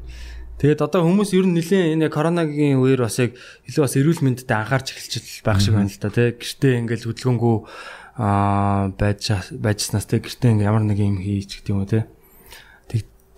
Тэгээд 0.58 0.82
одоо 0.82 1.06
хүмүүс 1.06 1.34
ер 1.38 1.46
нь 1.46 1.54
нэлийн 1.54 1.98
энэ 1.98 2.10
коронагийн 2.10 2.78
үеэр 2.82 3.06
бас 3.06 3.18
яг 3.22 3.34
илүү 3.66 3.82
бас 3.82 3.94
эрүүл 3.94 4.22
мэндэд 4.22 4.50
анхаарч 4.50 4.94
эхэлчихэл 4.94 5.46
байх 5.46 5.58
шиг 5.62 5.74
байна 5.74 5.90
л 5.90 6.02
да 6.02 6.10
тий. 6.10 6.34
Гэртээ 6.34 6.78
ингээл 6.82 7.06
хөдөлгөөнгөө 7.10 7.56
аа 8.18 8.90
байж 8.94 9.22
байжснаас 9.54 10.06
тэг 10.10 10.26
гэртээ 10.26 10.58
ингээм 10.58 10.66
ямар 10.66 10.82
нэг 10.82 10.98
юм 10.98 11.22
хийж 11.22 11.62
гэдэг 11.62 11.70
юм 11.74 11.82
уу 11.82 11.90
те 11.90 12.10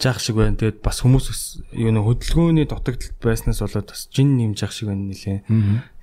тэгжих 0.00 0.20
шиг 0.20 0.36
байна. 0.40 0.56
Тэгээд 0.56 0.80
бас 0.80 1.04
хүмүүс 1.04 1.26
юу 1.76 1.92
нэ 1.92 2.00
хөдөлгөөний 2.00 2.64
дутагдaltaд 2.64 3.20
байснаас 3.20 3.60
болоод 3.60 3.92
бас 3.92 4.08
жин 4.08 4.40
нэмжих 4.40 4.72
шиг 4.72 4.88
байна 4.88 5.12
нэлээ. 5.12 5.44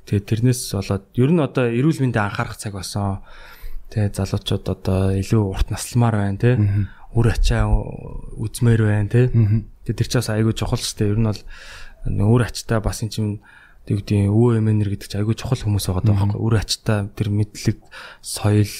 Тэгээд 0.07 0.25
тэрнээс 0.31 0.61
болоод 0.71 1.03
ер 1.19 1.31
нь 1.35 1.43
одоо 1.43 1.67
эрүүл 1.67 1.99
мэндэд 1.99 2.23
анхаарах 2.23 2.55
цаг 2.55 2.73
болсон. 2.79 3.19
Тэгээд 3.91 4.15
залуучууд 4.15 4.65
одоо 4.71 4.99
илүү 5.19 5.41
урт 5.43 5.67
насламаар 5.67 6.15
байна 6.15 6.39
те. 6.39 6.51
Үр 7.11 7.27
ачаа 7.27 7.67
үзмээр 8.39 8.81
байна 8.87 9.11
те. 9.11 9.27
Тэгээд 9.83 9.99
тэр 9.99 10.07
чинь 10.07 10.21
бас 10.23 10.31
айгүй 10.31 10.53
чухал 10.55 10.79
ч 10.79 10.95
те. 10.95 11.11
Ер 11.11 11.19
нь 11.19 11.27
бол 11.27 11.43
үр 12.07 12.41
ачтаа 12.47 12.79
бас 12.79 13.03
эн 13.03 13.11
чинь 13.11 13.43
тэг 13.87 14.03
үгдийн 14.03 14.31
өвөө 14.31 14.59
эмээнэр 14.63 14.91
гэдэг 14.95 15.07
чинь 15.11 15.21
айгүй 15.23 15.35
чухал 15.35 15.59
хүмүүс 15.59 15.87
байгаа 15.87 16.03
даа 16.03 16.15
байхгүй. 16.19 16.39
Үр 16.43 16.55
ачтаа 16.59 17.07
тэр 17.15 17.27
мэдлэг, 17.31 17.79
соёл 18.19 18.75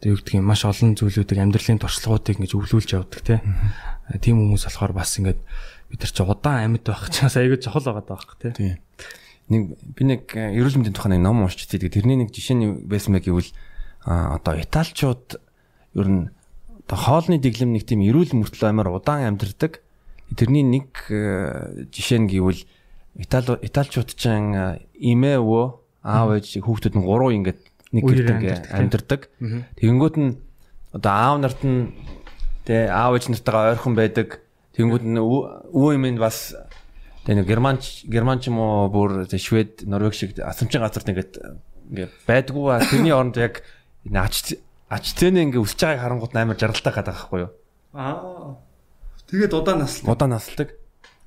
тэг 0.00 0.10
үгдгийн 0.12 0.44
маш 0.44 0.64
олон 0.68 0.92
зүйлүүдийг 0.92 1.40
амьдралын 1.40 1.80
туршлагуудыг 1.80 2.36
ингэж 2.36 2.52
өвлүүлж 2.52 2.90
явдаг 2.92 3.20
те. 3.24 3.40
Тийм 4.20 4.44
хүмүүс 4.44 4.68
болохоор 4.68 4.92
бас 4.92 5.16
ингээд 5.16 5.40
бид 5.88 6.00
нар 6.04 6.12
чи 6.12 6.22
удаан 6.24 6.60
амьд 6.68 6.84
байх 6.84 7.08
чинь 7.08 7.32
айгүй 7.32 7.60
чухал 7.64 7.86
байгаа 7.86 8.04
даа 8.04 8.16
байхгүй 8.20 8.36
те. 8.40 8.48
Нэг 9.52 9.62
би 9.76 10.02
нэг 10.08 10.32
э, 10.32 10.56
эрүүл 10.56 10.80
мэндийн 10.80 10.96
тухай 10.96 11.12
нэг 11.12 11.22
ном 11.28 11.44
уншиж 11.44 11.68
тэгээд 11.68 12.00
тэрний 12.00 12.16
нэг 12.24 12.32
жишээ 12.32 12.56
нь 12.56 12.88
байсан 12.88 13.12
мэй 13.12 13.20
гэвэл 13.20 13.52
одоо 14.08 14.56
италчууд 14.56 15.36
ер 15.92 16.08
нь 16.08 16.32
одоо 16.88 16.96
хоолны 16.96 17.36
дэглэм 17.36 17.76
нэг 17.76 17.84
тийм 17.84 18.00
эрүүл 18.00 18.32
мөртлөө 18.32 18.68
амар 18.72 18.88
удаан 18.96 19.36
амьдардаг. 19.36 19.84
Тэрний 20.32 20.64
нэг 20.64 20.88
э, 21.12 21.84
жишээ 21.92 22.24
нь 22.24 22.32
гэвэл 22.32 22.64
Итали 23.12 23.60
Италичууд 23.60 24.16
ч 24.16 24.32
имээ 24.32 25.36
өвөө 25.36 25.64
аав 26.00 26.28
ээж 26.32 26.64
хүүхдүүд 26.64 26.96
нь 26.96 27.04
гурав 27.04 27.36
ингээд 27.36 27.60
нэг 27.92 28.02
гэрт 28.08 28.72
амьдардаг. 28.72 29.28
Тэгэнгүүт 29.76 30.16
нь 30.16 30.40
одоо 30.96 31.12
аав 31.12 31.36
нарт 31.44 31.60
нь 31.60 31.92
тэ 32.64 32.88
аав 32.88 33.12
ээж 33.12 33.28
нартайгаа 33.28 33.76
ойрхон 33.76 33.92
байдаг. 33.92 34.40
Тэгэнгүүт 34.72 35.04
нь 35.04 35.20
өвөө 35.20 35.92
имэнд 36.00 36.24
бас 36.24 36.56
тэ 37.26 37.38
нэг 37.38 37.46
герман 37.46 37.78
герман 38.06 38.38
ч 38.42 38.50
юм 38.50 38.58
уу 38.58 38.90
бүр 38.90 39.26
швед 39.30 39.86
норвег 39.86 40.14
шиг 40.14 40.38
асамчин 40.38 40.82
газарт 40.82 41.08
ингээд 41.08 41.32
ингээд 41.90 42.12
байдгүй. 42.26 42.82
Тэрний 42.90 43.14
оронд 43.14 43.38
яг 43.38 43.62
ач 44.10 44.58
ач 44.90 45.04
тэнэ 45.14 45.46
ингээд 45.46 45.62
өсөж 45.62 45.80
байгааг 45.80 46.02
харангуут 46.02 46.34
амар 46.34 46.58
жаргалтай 46.58 46.92
гадаг 46.92 47.14
байхгүй 47.14 47.40
юу? 47.46 47.52
Аа. 47.94 48.58
Тэгээд 49.30 49.54
удаан 49.54 49.86
насалдаг. 49.86 50.10
Удаан 50.10 50.30
насалдаг. 50.36 50.68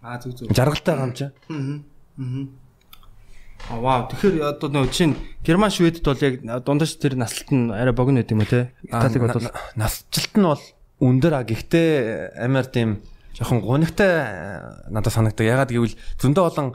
Аа 0.04 0.20
зүг 0.20 0.32
зүг. 0.36 0.54
Жаргалтай 0.54 0.96
гамч. 1.00 1.20
Аа. 1.26 1.32
Аа. 1.50 2.48
А 3.66 3.80
вау 3.82 4.06
тэгэхээр 4.12 4.36
одоо 4.46 4.70
нөгөө 4.70 4.94
чинь 4.94 5.18
Герман 5.42 5.74
Шведэд 5.74 6.06
бол 6.06 6.22
яг 6.22 6.44
дундаж 6.62 6.92
тэр 7.02 7.18
насалт 7.18 7.50
нь 7.50 7.74
арай 7.74 7.98
богино 7.98 8.22
байт 8.22 8.30
юм 8.30 8.46
уу 8.46 8.52
те? 8.52 8.76
Италиг 8.86 9.26
бол 9.26 9.50
насжилт 9.74 10.36
нь 10.38 10.46
бол 10.46 10.62
өндөр 11.02 11.34
а 11.34 11.42
гэхдээ 11.42 12.38
амар 12.46 12.70
тийм 12.70 13.02
жоохон 13.36 13.60
гунигтай 13.62 14.12
надад 14.90 15.14
санагдаг. 15.14 15.46
Ягаад 15.46 15.72
гэвэл 15.72 16.00
зөндөө 16.20 16.44
олон 16.50 16.68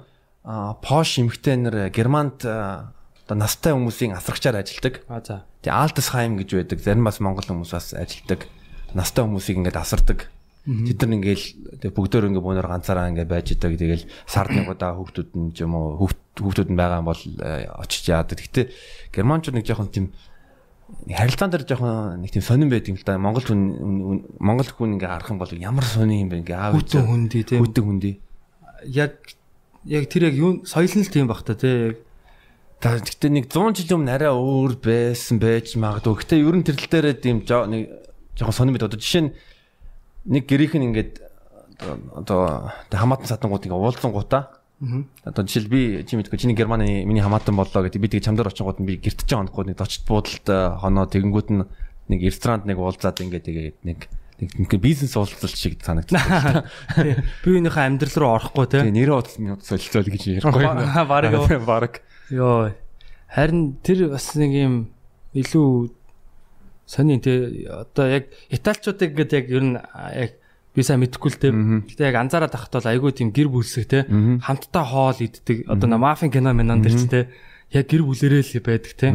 пош 0.84 1.18
эмхтэнэр 1.20 1.88
Германд 1.90 2.44
одоо 2.44 3.36
настай 3.36 3.72
хүмүүсийн 3.72 4.16
асрагчаар 4.16 4.60
ажилладаг. 4.60 5.04
А 5.08 5.20
за. 5.24 5.44
Тэгээ 5.64 5.76
Алтсхайм 5.76 6.36
гэж 6.36 6.48
байдаг. 6.56 6.78
Зарим 6.84 7.04
бас 7.04 7.20
монгол 7.20 7.46
хүмүүс 7.46 7.72
бас 7.72 7.94
ажилладаг. 7.94 8.44
Настай 8.92 9.24
хүмүүсийг 9.24 9.62
ингээд 9.62 9.80
асардаг. 9.80 10.28
Тэд 10.66 11.00
нар 11.08 11.16
ингээл 11.16 11.46
бүгдөө 11.96 12.28
ингээ 12.28 12.44
бүүнээр 12.44 12.68
ганцаараа 12.68 13.08
ингээ 13.08 13.24
байж 13.24 13.56
идэг. 13.56 13.80
Тэгэл 13.80 14.04
сард 14.28 14.52
нэг 14.52 14.68
удаа 14.68 14.92
хүүхдүүд 14.92 15.30
нь 15.32 15.52
ч 15.56 15.64
юм 15.64 15.72
уу 15.72 15.96
хүүхдүүд 16.36 16.68
нь 16.68 16.76
байгаа 16.76 17.00
бол 17.00 17.16
э, 17.16 17.64
очиж 17.80 18.12
яадаг. 18.12 18.36
Гэтэ 18.44 18.68
германчууд 19.08 19.56
нэг 19.56 19.64
жоохон 19.64 19.88
тийм 19.88 20.06
харилцаан 21.08 21.50
дээр 21.50 21.64
жоохон 21.66 22.20
нэг 22.20 22.30
тийм 22.30 22.44
сонирн 22.44 22.70
байдаг 22.70 22.90
юм 22.92 22.98
л 22.98 23.06
да. 23.06 23.18
Монгол 23.18 23.44
хүн 23.44 23.60
монгол 24.38 24.70
хүн 24.70 24.94
ингээ 24.96 25.10
харах 25.10 25.30
юм 25.30 25.40
бол 25.40 25.52
ямар 25.52 25.86
сони 25.86 26.22
юм 26.22 26.30
бэ 26.30 26.42
ингээ 26.42 26.58
аав 26.58 26.74
хүтэн 26.78 27.06
хүндий 27.06 27.42
тийм 27.44 27.60
хүтэн 27.64 27.84
хүндий. 27.84 28.14
Яг 28.86 29.18
яг 29.84 30.04
тэр 30.10 30.30
яг 30.30 30.34
юу 30.36 30.62
соёл 30.64 30.92
нь 30.94 31.04
л 31.04 31.12
тийм 31.12 31.26
бах 31.26 31.42
та 31.42 31.54
тийм 31.54 31.98
Та 32.80 32.96
гэхдээ 32.96 33.28
нэг 33.28 33.44
100 33.52 33.76
жилийн 33.76 34.00
өмнө 34.00 34.12
арай 34.16 34.32
өөр 34.32 34.80
байсан 34.80 35.36
байж 35.36 35.76
магадгүй. 35.76 36.16
Гэхдээ 36.24 36.40
ерөн 36.40 36.64
тэрл 36.64 36.88
дээрээ 36.88 37.16
тийм 37.20 37.44
нэг 37.44 37.92
жоохон 38.40 38.56
сонирн 38.56 38.80
мэд 38.80 38.88
одоо 38.88 38.96
жишээ 38.96 39.28
нь 39.28 39.32
нэг 40.24 40.48
гэрийнх 40.48 40.80
нь 40.80 40.86
ингээд 40.88 41.12
одоо 42.16 42.72
хамаатан 42.88 43.28
садангууд 43.28 43.68
ингээ 43.68 43.76
уулзсан 43.76 44.16
гутаа. 44.16 44.59
Одоо 44.80 45.44
жишээл 45.44 45.68
би 45.68 45.80
чи 46.08 46.16
мэдгүй 46.16 46.40
чиний 46.40 46.56
Германы 46.56 47.04
миний 47.04 47.20
хамаатан 47.20 47.52
боллоо 47.52 47.84
гэдэг 47.84 48.00
би 48.00 48.08
тэгээ 48.08 48.26
чамдар 48.32 48.48
очингууд 48.48 48.80
нь 48.80 48.88
би 48.88 48.96
гэртэж 48.96 49.28
байгаа 49.28 49.52
хоногуд 49.52 49.68
нэг 49.68 49.76
дочд 49.76 50.02
буудалд 50.08 50.46
э, 50.48 50.58
хоноо 50.80 51.04
тэгэнгүүт 51.04 51.48
нь 51.52 51.64
нэг 52.08 52.20
ресторанд 52.24 52.64
нэг 52.64 52.80
уулзаад 52.80 53.20
ингээ 53.20 53.44
тэгээд 53.44 53.78
нэг 53.84 54.08
нэг 54.40 54.72
бизнес 54.80 55.12
уулзалт 55.20 55.52
шиг 55.52 55.76
санагдсан. 55.84 56.64
Би 57.44 57.60
өөрийнхөө 57.60 57.84
амьдрал 57.84 58.16
руу 58.24 58.32
орохгүй 58.40 58.66
те. 58.72 58.80
Тэгээ 58.80 58.96
нэрээ 58.96 59.16
удаа 59.20 59.36
минут 59.36 59.68
солилцоол 59.68 60.08
гэж 60.08 60.22
ярихгүй. 60.40 60.64
Бараг 60.64 61.60
бараг. 61.68 62.00
Йоо. 62.32 62.72
Харин 63.28 63.76
тэр 63.84 64.08
бас 64.08 64.32
нэг 64.40 64.52
юм 64.56 64.74
илүү 65.36 65.92
сони 66.88 67.20
те 67.20 67.68
одоо 67.68 68.08
яг 68.08 68.32
италчуудыг 68.48 69.12
ингээд 69.12 69.36
яг 69.36 69.46
ер 69.52 69.62
нь 69.62 69.76
яг 69.76 70.39
би 70.74 70.82
сайн 70.86 71.02
мэдэхгүй 71.02 71.30
л 71.34 71.40
те. 71.42 71.50
Гэтэ 71.50 72.10
яг 72.10 72.16
анзаараад 72.22 72.54
тахт 72.54 72.70
бол 72.70 72.86
айгүй 72.86 73.10
тийм 73.10 73.34
гэр 73.34 73.50
бүлсэг 73.50 73.84
те. 73.90 74.06
Хамтдаа 74.06 74.84
хоол 74.86 75.18
иддэг. 75.18 75.66
Одоо 75.66 75.98
мафийн 75.98 76.30
кино 76.30 76.54
минон 76.54 76.82
дэр 76.82 76.94
ч 76.94 77.02
те. 77.10 77.20
Яг 77.74 77.90
гэр 77.90 78.06
бүлэрээ 78.06 78.42
л 78.42 78.62
байдаг 78.62 78.92
те. 78.94 79.08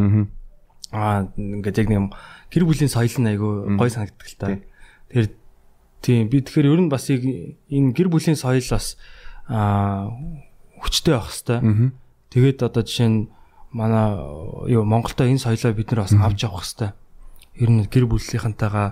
Аа 0.91 1.31
ингээд 1.39 1.79
яг 1.79 1.87
нэг 1.87 2.11
гэр 2.51 2.63
бүлийн 2.67 2.91
соёл 2.91 3.15
нь 3.23 3.29
айгүй 3.31 3.53
гой 3.79 3.89
санагддаг 3.89 4.27
л 4.27 4.35
та. 4.35 4.47
Тэр 5.11 5.25
тийм 6.03 6.27
би 6.27 6.43
тэгэхээр 6.43 6.71
ер 6.75 6.81
нь 6.83 6.91
бас 6.91 7.07
энэ 7.07 7.95
гэр 7.95 8.11
бүлийн 8.11 8.35
соёл 8.35 8.67
бас 8.67 8.99
аа 9.47 10.11
хүчтэй 10.83 11.15
байх 11.15 11.31
хэвээр. 11.31 11.91
Тэгээд 12.35 12.59
одоо 12.67 12.83
жишээ 12.83 13.09
нь 13.09 13.19
манай 13.71 14.19
юу 14.71 14.83
Монголда 14.83 15.23
энэ 15.23 15.39
соёлоо 15.39 15.71
бид 15.71 15.91
нар 15.91 16.03
бас 16.03 16.13
авч 16.15 16.43
явах 16.43 16.67
хэвээр 16.67 16.93
ер 17.63 17.69
нь 17.71 17.87
гэр 17.87 18.05
бүлийнхэнтэйгээ 18.11 18.89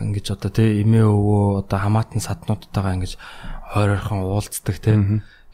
ингэж 0.00 0.26
одоо 0.34 0.50
тий 0.50 0.80
эмээ 0.82 1.04
өвөө 1.04 1.64
одоо 1.64 1.78
хамаатан 1.78 2.24
саднуудтайгаа 2.24 2.96
ингэж 2.96 3.14
хойр 3.76 3.96
ойрхон 3.96 4.24
уулздаг 4.24 4.76
тий. 4.80 4.96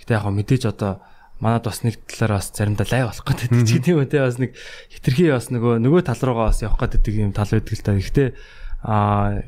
Гэтэ 0.00 0.16
яг 0.16 0.26
мэдээж 0.30 0.64
одоо 0.70 1.02
манад 1.40 1.68
бас 1.68 1.82
нэг 1.84 2.00
талаар 2.06 2.40
бас 2.40 2.48
заримдаа 2.54 2.86
лай 2.88 3.02
болох 3.04 3.26
гэдэг 3.26 3.50
ч 3.66 3.70
тийм 3.82 4.00
үү 4.00 4.08
тий 4.08 4.22
бас 4.24 4.38
нэг 4.40 4.56
хитрхи 4.88 5.28
бас 5.28 5.52
нөгөө 5.52 5.82
нөгөө 5.84 6.02
тал 6.08 6.22
руугаа 6.22 6.48
бас 6.54 6.64
явах 6.64 6.80
гэдэг 6.80 7.14
юм 7.18 7.32
тал 7.36 7.50
байдаг 7.50 7.74
л 7.76 7.84
та. 7.84 7.92
Гэтэ 7.92 8.24
аа 8.86 9.44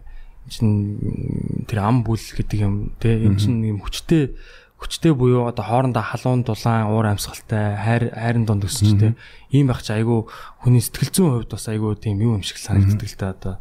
чин 0.48 1.64
тэр 1.68 1.80
ам 1.84 2.04
бүл 2.04 2.20
гэдэг 2.20 2.58
юм 2.60 2.74
тий 3.00 3.24
энэ 3.24 3.40
чин 3.40 3.64
юм 3.64 3.80
хүчтэй 3.80 4.36
хүчтэй 4.78 5.12
буюу 5.12 5.48
одоо 5.50 5.64
хоорондоо 5.64 6.02
халуун 6.02 6.42
дулаан 6.46 6.88
уур 6.88 7.06
амьсгалтай 7.10 7.76
хайр 7.76 8.02
хайрын 8.14 8.46
дунд 8.46 8.64
өсч 8.64 8.94
тэ 8.96 9.18
ийм 9.50 9.68
байх 9.68 9.82
чи 9.82 9.92
айгүй 9.92 10.30
хүний 10.62 10.80
сэтгэл 10.80 11.12
зүйн 11.12 11.32
хувьд 11.34 11.50
бас 11.50 11.66
айгүй 11.68 11.98
тийм 11.98 12.22
юм 12.22 12.38
юм 12.38 12.44
шиг 12.46 12.62
санагддаг 12.62 13.08
л 13.10 13.18
та 13.18 13.34
одоо 13.34 13.54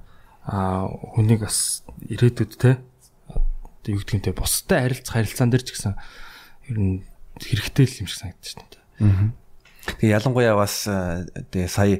а 0.47 0.87
хүнийг 0.87 1.43
бас 1.43 1.83
ирээдүйд 2.07 2.53
те 2.55 2.79
юу 3.91 3.99
гэдэг 3.99 4.15
юм 4.15 4.23
те 4.23 4.31
бусдад 4.31 4.87
харилцах 4.87 5.13
харилцаан 5.19 5.51
дээр 5.51 5.63
ч 5.63 5.75
гэсэн 5.75 5.93
ер 6.71 6.77
нь 6.79 7.03
хэрэгтэй 7.35 7.85
л 7.85 7.99
юм 8.03 8.07
шиг 8.07 8.19
санагдаж 8.23 8.53
байна. 8.55 9.35
Тэгээ 9.99 10.15
ялангуяа 10.15 10.55
бас 10.55 10.87
тэгээ 10.87 11.67
сая 11.67 11.99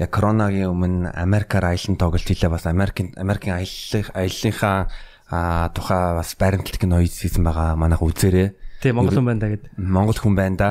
яг 0.00 0.10
коронагийн 0.10 0.72
өмнө 0.72 1.12
Америкаар 1.12 1.72
аялын 1.72 2.00
тоглолт 2.00 2.24
хийлээ 2.24 2.50
бас 2.52 2.64
Америкийн 2.66 3.12
Америкийн 3.16 3.60
аяллах 3.60 4.08
аяллахаа 4.16 5.70
тухай 5.72 6.02
бас 6.16 6.32
баримталт 6.36 6.80
кино 6.80 7.00
хийсэн 7.00 7.44
байгаа 7.44 7.76
манайх 7.76 8.02
үзээрэй. 8.02 8.56
Тийм 8.80 8.96
Монгол 8.96 9.20
хүн 9.20 9.28
байна 9.28 9.40
да 9.40 9.48
гэд. 9.52 9.64
Монгол 9.76 10.18
хүн 10.18 10.36
байна 10.36 10.56
да. 10.56 10.70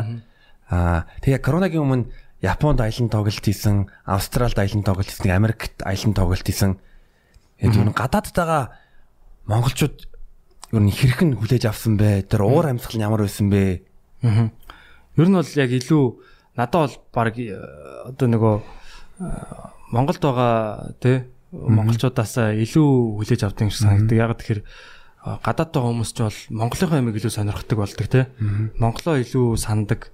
А 0.69 1.05
тэгээ 1.21 1.41
коронагийн 1.41 1.85
өмнө 1.85 2.05
Японд 2.41 2.81
аялан 2.81 3.09
тоглолт 3.09 3.45
хийсэн, 3.45 3.85
Австралид 4.05 4.57
аялан 4.57 4.81
тоглолт 4.81 5.09
хийсэн, 5.09 5.29
Америкт 5.29 5.77
аялан 5.85 6.13
тоглолт 6.17 6.41
хийсэн. 6.41 6.81
Яг 7.61 7.77
юу 7.77 7.93
гадаадтайгаа 7.93 8.73
монголчууд 9.45 9.97
юу 10.73 10.81
н 10.81 10.89
хэрхэн 10.89 11.37
хүлээж 11.37 11.69
авсан 11.69 11.97
бэ? 11.97 12.25
Тэр 12.25 12.41
уур 12.41 12.65
амьсгал 12.65 12.97
нь 12.97 13.05
ямар 13.05 13.21
байсан 13.21 13.53
бэ? 13.53 13.85
Аа. 14.25 14.49
Ер 15.17 15.27
нь 15.29 15.37
бол 15.37 15.45
яг 15.45 15.69
илүү 15.69 16.03
надад 16.57 16.89
бол 16.89 16.95
баг 17.13 17.37
э, 17.37 17.53
одоо 18.09 18.27
нөгөө 18.27 18.55
э, 18.57 18.65
Монголд 19.93 20.21
байгаа 20.23 20.95
тий 20.97 21.27
монголчуудаас 21.51 22.55
илүү 22.55 22.89
хүлээж 23.19 23.41
авдаг 23.43 23.67
юм 23.67 23.71
шиг 23.71 23.83
санагддаг. 23.83 24.17
Яг 24.17 24.39
тэгэхээр 24.39 24.61
гадаадтай 25.43 25.81
хүмүүс 25.83 26.11
ч 26.15 26.19
бол 26.23 26.39
Монголынхоо 26.49 26.97
ямиг 26.97 27.15
илүү 27.19 27.33
сонирхдаг 27.35 27.77
болдог 27.77 28.07
тий. 28.07 28.25
Монголоо 28.79 29.19
илүү 29.19 29.59
сандаг. 29.59 30.09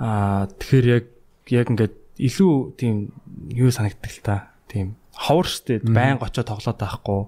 Аа 0.00 0.48
тэгэхээр 0.48 0.86
яг 0.88 1.04
яг 1.52 1.66
ингээд 1.68 1.94
илүү 2.16 2.52
тийм 2.80 3.12
юу 3.52 3.68
санагддаг 3.68 4.10
л 4.10 4.24
та. 4.24 4.34
Тийм 4.66 4.96
ховор 5.20 5.46
штэ 5.46 5.84
байн 5.84 6.16
очоо 6.16 6.44
тоглоод 6.48 6.80
байхгүй. 6.80 7.20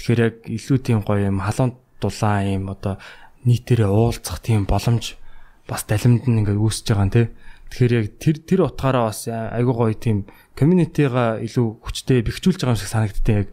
Тэгэхээр 0.00 0.20
яг 0.24 0.36
илүү 0.48 0.78
тийм 0.80 1.04
гоё 1.04 1.28
юм 1.28 1.44
халуун 1.44 1.76
дулаан 2.00 2.48
юм 2.48 2.64
одоо 2.72 2.96
нийтээрээ 3.44 3.90
уулзах 3.92 4.40
тийм 4.40 4.64
боломж 4.64 5.20
бас 5.68 5.84
далимд 5.84 6.24
нь 6.24 6.40
ингээд 6.40 6.56
үүсэж 6.56 6.86
байгаа 6.88 7.04
юм 7.04 7.12
тий. 7.12 7.26
Тэгэхээр 7.68 7.92
яг 8.00 8.06
тэр 8.16 8.36
тэр 8.40 8.60
утгаараа 8.64 9.12
бас 9.12 9.28
айгүй 9.28 9.74
гоё 9.76 9.94
тийм 9.94 10.18
community-га 10.56 11.44
илүү 11.44 11.66
хүчтэй 11.84 12.24
бэхжүүлж 12.24 12.58
байгаа 12.64 12.74
юм 12.74 12.80
шиг 12.80 12.90
санагддаг 12.90 13.46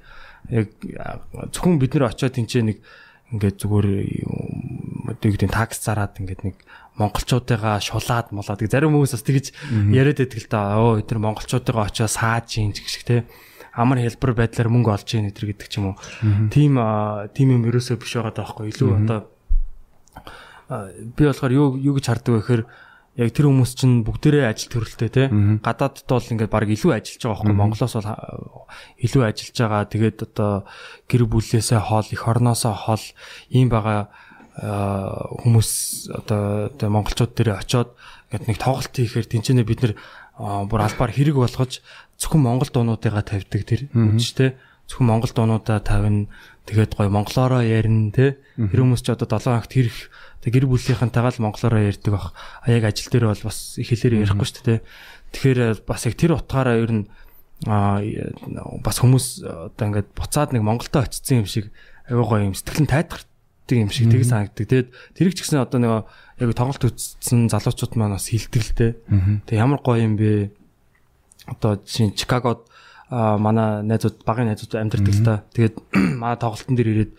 яг 0.49 0.67
яг 0.87 1.19
зөвхөн 1.51 1.77
бид 1.77 1.91
нэр 1.93 2.07
очиод 2.07 2.33
тэнцээ 2.39 2.63
нэг 2.63 2.79
ингээд 3.35 3.59
зүгээр 3.59 3.87
одоо 5.11 5.27
юу 5.27 5.33
гэдэг 5.35 5.51
такс 5.51 5.83
зараад 5.83 6.15
ингээд 6.23 6.41
нэг 6.47 6.55
монголчуудыгаа 6.95 7.83
шулаад 7.83 8.31
молоод 8.31 8.63
зарим 8.63 8.95
хүмүүс 8.95 9.13
бас 9.13 9.27
тэгж 9.27 9.47
яриад 9.91 10.23
байдаг 10.23 10.39
л 10.39 10.47
да. 10.47 10.79
Оо 10.79 10.97
эдгээр 11.03 11.19
монголчуудыгаа 11.19 11.91
очиод 11.91 12.11
сааж 12.11 12.47
ийн 12.57 12.71
гэх 12.71 12.87
шиг 12.87 13.03
те 13.03 13.27
амар 13.77 14.01
хэлбэр 14.01 14.33
байдлаар 14.33 14.69
мөнгө 14.73 14.91
олж 14.91 15.09
ийн 15.13 15.29
эдэр 15.29 15.53
гэдэг 15.53 15.67
ч 15.69 15.77
юм 15.77 15.93
уу. 15.93 15.97
Тим 16.49 16.81
тим 17.37 17.47
юм 17.53 17.63
ерөөсөө 17.69 18.01
биш 18.01 18.17
байгаа 18.17 18.33
даахгүй 18.33 18.73
илүү 18.73 18.89
одоо 19.05 19.19
би 20.67 21.23
болохоор 21.23 21.53
юу 21.53 21.67
юу 21.77 21.93
гэж 21.95 22.05
харддаг 22.09 22.33
вэ 22.33 22.41
гэхээр 22.41 22.63
яг 23.17 23.29
тэр 23.33 23.49
хүмүүс 23.49 23.71
чинь 23.73 24.03
бүгдээрээ 24.05 24.45
ажил 24.45 24.69
төрөлтэй 24.73 25.09
те. 25.09 25.23
Гадаадд 25.63 26.05
бол 26.05 26.21
ингээд 26.21 26.53
баг 26.53 26.69
илүү 26.69 26.91
ажиллаж 26.97 27.21
байгаа 27.23 27.33
байхгүй. 27.37 27.55
Монголоос 27.57 27.93
бол 27.97 28.09
илүү 29.01 29.23
ажиллаж 29.25 29.57
байгаа. 29.57 29.89
Тэгээд 29.89 30.17
одоо 30.27 30.53
гэр 31.09 31.23
бүлээсээ 31.25 31.81
хоол 31.81 32.07
их 32.13 32.23
орноосоо 32.27 32.73
хоол 32.77 33.05
ийм 33.49 33.73
байгаа 33.73 34.09
хүмүүс 34.57 35.69
одоо 36.13 36.69
монголчууд 36.81 37.33
дээр 37.37 37.61
очиод 37.61 37.93
ингээд 38.33 38.47
нэг 38.49 38.57
тоглолт 38.57 38.93
хийхээр 38.93 39.29
тэнцэнэ 39.29 39.61
бид 39.61 39.81
нэр 39.85 39.93
бүр 40.37 40.81
албаар 40.85 41.11
хэрэг 41.11 41.35
болгож 41.35 41.81
зөвхөн 42.21 42.41
монгол 42.41 42.69
дуунуудыгаа 42.69 43.25
тавьдаг 43.25 43.61
тэр 43.65 43.89
те 43.89 44.55
зөвхөн 44.87 45.07
монгол 45.09 45.33
дуунуудаа 45.33 45.81
тавина. 45.81 46.29
Тэгээд 46.67 46.99
гой 46.99 47.07
монголоороо 47.07 47.63
ярина 47.63 48.11
те 48.11 48.37
тэр 48.55 48.83
хүмүүс 48.83 49.01
ч 49.01 49.11
одоо 49.15 49.27
7 49.27 49.49
хоногт 49.49 49.71
хэрэг 49.71 49.95
Тэг 50.47 50.63
гэр 50.63 50.71
бүлийнхэнтэйгээ 50.71 51.33
л 51.33 51.43
монголоор 51.43 51.75
ярьдаг 51.75 52.13
бах. 52.13 52.31
А 52.63 52.71
яг 52.71 52.87
ажил 52.87 53.11
дээр 53.11 53.33
бол 53.33 53.43
бас 53.43 53.75
их 53.75 53.91
хэлээр 53.91 54.23
ярихгүй 54.23 54.47
шүү 54.47 54.63
дээ. 54.63 54.79
Тэгэхээр 55.35 55.59
э, 55.59 55.69
бас 55.83 56.07
яг 56.07 56.15
тэр 56.15 56.39
утгаараа 56.39 56.79
ер 56.79 56.91
нь 56.93 57.03
а 57.67 57.99
бас 58.79 59.01
хүмүүс 59.03 59.43
одоо 59.43 59.85
ингээд 59.91 60.13
буцаад 60.15 60.55
нэг 60.55 60.63
Монголдо 60.63 61.03
очсон 61.03 61.43
юм 61.43 61.47
шиг 61.51 61.73
аюу 62.07 62.23
гоо 62.23 62.39
юм 62.47 62.55
сэтгэлэн 62.55 62.87
тайдгардаг 62.87 63.75
юм 63.75 63.91
шиг 63.91 64.07
тийг 64.07 64.23
санагддаг. 64.23 64.65
Тэгээд 64.71 64.87
тэр 65.17 65.27
их 65.27 65.35
ч 65.35 65.43
гэсэн 65.43 65.59
одоо 65.59 65.79
нэг 65.83 65.91
яг 66.39 66.53
тоглолт 66.53 66.83
үзсэн 66.85 67.49
залуучууд 67.49 67.97
маань 67.97 68.13
бас 68.13 68.29
дээ. 68.29 68.93
Тэг 69.49 69.57
ямар 69.57 69.81
гоё 69.81 70.05
юм 70.05 70.15
бэ? 70.17 70.53
Одоо 71.49 71.81
жишээ 71.81 72.13
Чикагод 72.13 72.69
манай 73.09 73.81
найзууд 73.81 74.21
багын 74.21 74.53
найзууд 74.53 74.77
амьдардаг 74.77 75.13
л 75.17 75.25
та. 75.25 75.43
Тэгээд 75.55 75.75
манай 76.21 76.37
тоглолтын 76.37 76.77
дээр 76.77 76.93
ирээд 76.93 77.13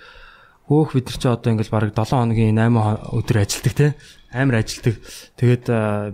хөөх 0.69 0.95
бид 0.95 1.09
нар 1.09 1.19
чи 1.19 1.29
одоо 1.29 1.51
ингээл 1.51 1.75
бараг 1.75 1.91
7 1.97 2.15
хоногийн 2.15 2.55
8 2.55 3.17
өдөр 3.17 3.37
ажилладаг 3.43 3.75
те 3.75 3.87
амар 4.31 4.61
ажилладаг. 4.61 4.95
Тэгээд 5.41 5.65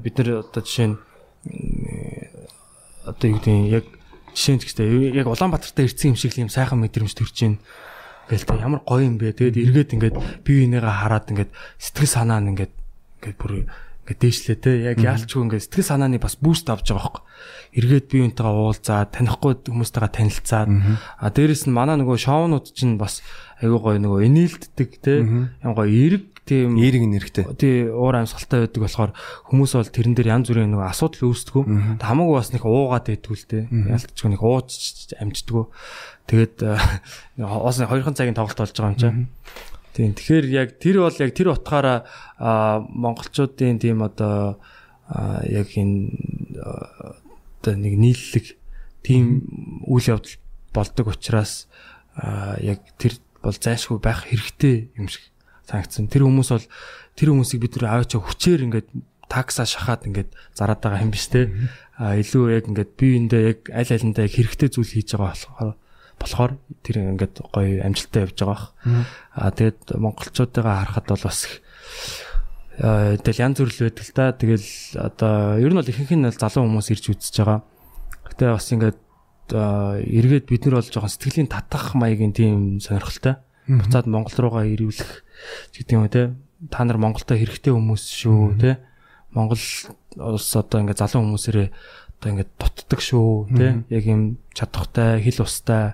бид 0.01 0.15
нар 0.17 0.29
одоо 0.47 0.63
жишээ 0.63 0.89
нь 0.89 0.97
одоо 3.05 3.27
юу 3.29 3.37
гэдэг 3.43 3.57
яг 3.69 3.85
жишээ 4.33 4.55
нь 4.55 4.63
гэхдээ 4.63 5.19
яг 5.19 5.27
Улаанбаатартай 5.27 5.91
ирсэн 5.91 6.15
юм 6.15 6.19
шиг 6.19 6.33
л 6.39 6.47
юм 6.47 6.55
сайхан 6.55 6.79
мэдрэмж 6.81 7.13
төрж 7.13 7.35
байна. 7.35 7.59
Та 8.31 8.55
ямар 8.57 8.81
гоё 8.87 9.05
юм 9.05 9.19
бэ. 9.19 9.35
Тэгээд 9.35 9.59
эргээд 9.59 9.95
ингээд 9.99 10.17
бие 10.47 10.71
бинийгээ 10.71 10.87
хараад 10.87 11.29
ингээд 11.35 11.51
сэтгэл 11.83 12.15
санаа 12.15 12.39
нь 12.39 12.55
ингээд 12.55 12.84
ингээд 13.25 13.41
бүр 13.41 13.65
ингээд 14.05 14.21
дээшлээ 14.21 14.59
те. 14.61 14.73
Яг 14.93 15.01
яалчгүй 15.01 15.49
ингээд 15.49 15.65
сэтгэл 15.65 15.89
санааны 15.97 16.21
бас 16.21 16.37
буст 16.37 16.69
авч 16.69 16.93
байгаа 16.93 17.09
байхгүй. 17.09 17.25
Эргээд 17.81 18.07
бие 18.13 18.23
бинтэйгээ 18.29 18.53
уулзаад 18.53 19.11
танихгүй 19.17 19.53
хүмүүстэйгээ 19.65 20.13
танилцаад 20.13 20.69
а 20.69 21.27
дээрэс 21.33 21.65
нь 21.65 21.73
манай 21.73 21.97
нөгөө 21.97 22.21
шоунууд 22.21 22.69
чинь 22.77 23.01
бас 23.01 23.25
айгүй 23.65 23.81
гоё 23.81 23.99
нөгөө 24.05 24.21
энээлддэг 24.29 24.91
те. 25.01 25.25
Ямар 25.65 25.89
гоё 25.89 25.89
эрг 25.89 26.25
тийм 26.45 26.77
эерэг 26.77 27.09
нэрхтэй. 27.09 27.45
Тий 27.57 27.89
уур 27.89 28.21
амьсгалтай 28.21 28.69
байдаг 28.69 28.83
болохоор 28.85 29.13
хүмүүс 29.49 29.73
бол 29.81 29.89
тэрэн 29.89 30.13
дээр 30.13 30.33
янз 30.37 30.53
бүрийн 30.53 30.77
нэг 30.77 30.85
асуудал 30.85 31.33
үүсдэг. 31.33 31.65
Хамаагүй 32.05 32.37
бас 32.37 32.53
нэг 32.53 32.65
уугаад 32.69 33.09
байдгүй 33.09 33.37
л 33.41 33.49
те. 33.49 33.59
Ялтчгүй 33.73 34.29
нэг 34.37 34.43
ууж 34.45 34.69
амждгүү. 35.17 35.65
Тэгээд 36.29 36.57
бас 37.41 37.77
хоёрхан 37.89 38.17
цагийн 38.17 38.37
тоглолт 38.37 38.61
болж 38.61 38.77
байгаа 38.77 38.93
юм 38.93 39.01
чинь. 39.01 39.25
Тийм. 39.95 40.11
Тэгэхээр 40.19 40.47
яг 40.51 40.69
тэр 40.83 41.07
бол 41.07 41.15
яг 41.23 41.31
тэр 41.39 41.55
утгаараа 41.55 42.03
монголчуудын 42.91 43.79
тийм 43.79 44.03
одоо 44.03 44.59
яг 45.47 45.71
энэ 45.79 46.11
одоо 47.63 47.75
нэг 47.79 47.95
нийллэг 47.95 48.59
тийм 49.07 49.47
үйл 49.87 50.19
явдал 50.19 50.35
болдог 50.75 51.15
учраас 51.15 51.71
яг 52.59 52.83
тэр 52.99 53.23
бол 53.39 53.55
зайшгүй 53.55 54.03
байх 54.03 54.27
хэрэгтэй 54.27 54.91
юм 54.99 55.07
шиг 55.07 55.31
санагдсан. 55.71 56.11
Тэр 56.11 56.27
хүмүүс 56.27 56.51
бол 56.51 56.67
тэр 57.15 57.29
хүмүүсийг 57.31 57.61
бид 57.63 57.79
нэр 57.79 57.87
аваачаа 57.95 58.19
хүчээр 58.19 58.67
ингээд 58.67 58.89
такса 59.31 59.63
шахаад 59.63 60.11
ингээд 60.11 60.31
зараад 60.59 60.83
байгаа 60.83 61.07
юм 61.07 61.15
биш 61.15 61.31
те. 61.31 61.55
А 61.95 62.19
илүү 62.19 62.59
яг 62.59 62.67
ингээд 62.67 62.99
биеиндээ 62.99 63.43
яг 63.47 63.61
аль 63.71 63.95
алиндаа 63.95 64.27
яг 64.27 64.35
хэрэгтэй 64.35 64.69
зүйл 64.75 64.91
хийж 64.91 65.15
байгаа 65.15 65.39
болохоор 65.39 65.77
болохоор 66.19 66.59
тэр 66.83 67.15
ингээд 67.15 67.45
гоё 67.53 67.85
амжилттай 67.85 68.25
явж 68.25 68.37
байгаа 68.39 68.53
бах. 68.53 68.65
А 69.35 69.51
тэгээд 69.51 69.97
монголчуудыгаа 69.99 70.75
харахад 70.85 71.09
бол 71.11 71.25
бас 71.25 71.41
тэгэл 72.79 73.43
янз 73.43 73.59
бүр 73.61 73.71
л 73.71 73.83
байдаг 73.87 74.05
л 74.05 74.13
да. 74.15 74.25
Тэгэл 74.35 74.69
одоо 74.99 75.59
ер 75.63 75.71
нь 75.71 75.79
бол 75.79 75.91
ихэнх 75.91 76.13
нь 76.15 76.31
залуу 76.31 76.67
хүмүүс 76.67 76.89
ирж 76.91 77.05
үзэж 77.15 77.35
байгаа. 77.43 77.61
Гэтэ 78.27 78.45
бас 78.51 78.69
ингээд 78.73 78.99
эргээд 79.53 80.47
бид 80.49 80.63
нар 80.65 80.81
бол 80.81 80.89
жоохон 80.89 81.13
сэтгэлийн 81.13 81.53
татах 81.53 81.95
маягийн 81.95 82.33
тийм 82.33 82.81
сонирхолтой. 82.81 83.39
Буцаад 83.69 84.09
Монгол 84.09 84.37
руугаа 84.37 84.65
ирүүлэх 84.69 85.25
гэдэг 85.77 85.95
юм 85.95 86.09
те 86.09 86.35
та 86.71 86.85
нар 86.85 86.97
Монголда 86.97 87.37
хэрэгтэй 87.37 87.73
хүмүүс 87.73 88.03
шүү 88.05 88.61
те 88.61 88.81
Монгол 89.33 89.61
улс 90.17 90.51
одоо 90.57 90.81
ингээд 90.81 91.01
залуу 91.01 91.25
хүмүүсээрээ 91.25 91.69
одоо 92.25 92.33
ингээд 92.33 92.53
дутдаг 92.57 93.01
шүү 93.05 93.53
те 93.53 93.85
яг 93.93 94.05
юм 94.09 94.41
чадхтай 94.57 95.21
хил 95.21 95.45
устай 95.45 95.93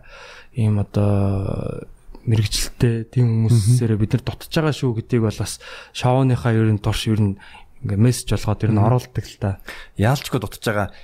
ийм 0.54 0.78
одоо 0.78 1.82
мэрэгчлэлтэй 2.22 3.10
тийм 3.10 3.50
хүмүүсээрээ 3.50 3.98
бид 3.98 4.14
нар 4.14 4.22
дутж 4.22 4.54
байгаа 4.54 4.70
шүү 4.70 5.02
гэдгийг 5.02 5.26
бол 5.26 5.42
бас 5.42 5.58
шоуныхаа 5.90 6.54
ер 6.54 6.70
нь 6.70 6.78
турш 6.78 7.10
ер 7.10 7.18
нь 7.18 7.34
ингээ 7.82 7.98
мессеж 7.98 8.38
болгоод 8.38 8.62
ер 8.62 8.70
нь 8.70 8.78
оруулдаг 8.78 9.24
л 9.26 9.38
та. 9.42 9.58
Яалчгүй 9.98 10.38
дутж 10.38 10.62
байгаа 10.62 10.94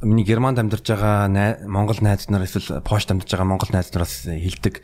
миний 0.00 0.24
германд 0.24 0.56
амьдарч 0.56 0.88
байгаа 0.88 1.28
монгол 1.68 2.00
найз 2.00 2.32
нар 2.32 2.48
эсвэл 2.48 2.80
пошт 2.80 3.12
амьдарч 3.12 3.28
байгаа 3.28 3.50
монгол 3.52 3.68
найз 3.76 3.92
нараас 3.92 4.24
хэлдэг. 4.24 4.80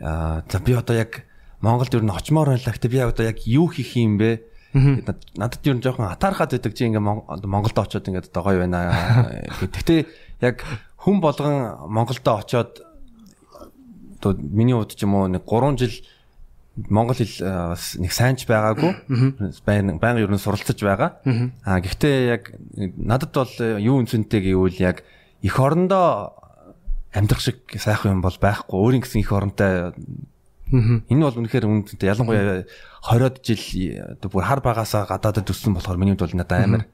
Аа 0.00 0.46
за 0.48 0.58
би 0.64 0.72
одоо 0.72 0.96
яг 0.96 1.28
Монголд 1.60 1.92
ер 1.92 2.04
нь 2.04 2.12
очимоор 2.12 2.54
байлаа. 2.56 2.72
Гэтэ 2.72 2.88
би 2.88 2.98
одоо 3.04 3.24
яг 3.26 3.44
юу 3.44 3.66
хийх 3.68 3.96
юм 3.96 4.16
бэ? 4.16 4.55
Надад 4.76 5.64
ер 5.64 5.76
нь 5.76 5.82
жоохон 5.82 6.12
атаархаад 6.12 6.52
байдаг 6.52 6.72
чи 6.76 6.84
ингээ 6.84 7.00
Монголд 7.00 7.78
очиод 7.80 8.04
ингээ 8.04 8.28
одоо 8.28 8.42
гоё 8.44 8.60
байна. 8.60 9.40
Гэтэ 9.48 10.04
яг 10.44 10.60
хүн 11.00 11.20
болгон 11.24 11.88
Монголд 11.88 12.26
очиод 12.28 12.84
одоо 14.20 14.32
миний 14.36 14.76
хувьд 14.76 14.92
ч 14.92 15.08
юм 15.08 15.16
уу 15.16 15.32
нэг 15.32 15.48
3 15.48 15.80
жил 15.80 15.96
Монгол 16.76 17.16
хэл 17.16 17.40
нэг 18.04 18.12
сайнч 18.12 18.44
байгаагүй. 18.44 18.92
Баян 19.64 19.96
баян 19.96 20.20
ер 20.20 20.28
нь 20.28 20.36
суралцж 20.36 20.76
байгаа. 20.76 21.24
Аа 21.64 21.80
гэхдээ 21.80 22.16
яг 22.28 22.52
надад 22.76 23.32
бол 23.32 23.54
юу 23.80 24.04
үнцэнтэй 24.04 24.52
гэвэл 24.52 24.76
яг 24.84 25.00
эх 25.40 25.56
орондоо 25.56 26.36
амьдрах 27.16 27.40
шиг 27.40 27.64
сайхан 27.80 28.20
юм 28.20 28.20
бол 28.20 28.36
байхгүй. 28.36 28.76
Өөрийн 28.76 29.00
гэсэн 29.00 29.24
эх 29.24 29.32
оронтой 29.32 29.96
Энэ 30.66 31.22
бол 31.22 31.38
үнэхээр 31.38 31.64
үнэтэй 31.64 32.10
ялангуяа 32.10 32.66
20-од 33.06 33.36
жил 33.46 33.62
бүр 34.26 34.44
хар 34.44 34.60
багасаа 34.60 35.06
гадаадд 35.06 35.46
өссөн 35.54 35.78
болохоор 35.78 35.98
миний 35.98 36.18
хувьд 36.18 36.26
бол 36.26 36.38
надад 36.42 36.64
амар 36.66 36.84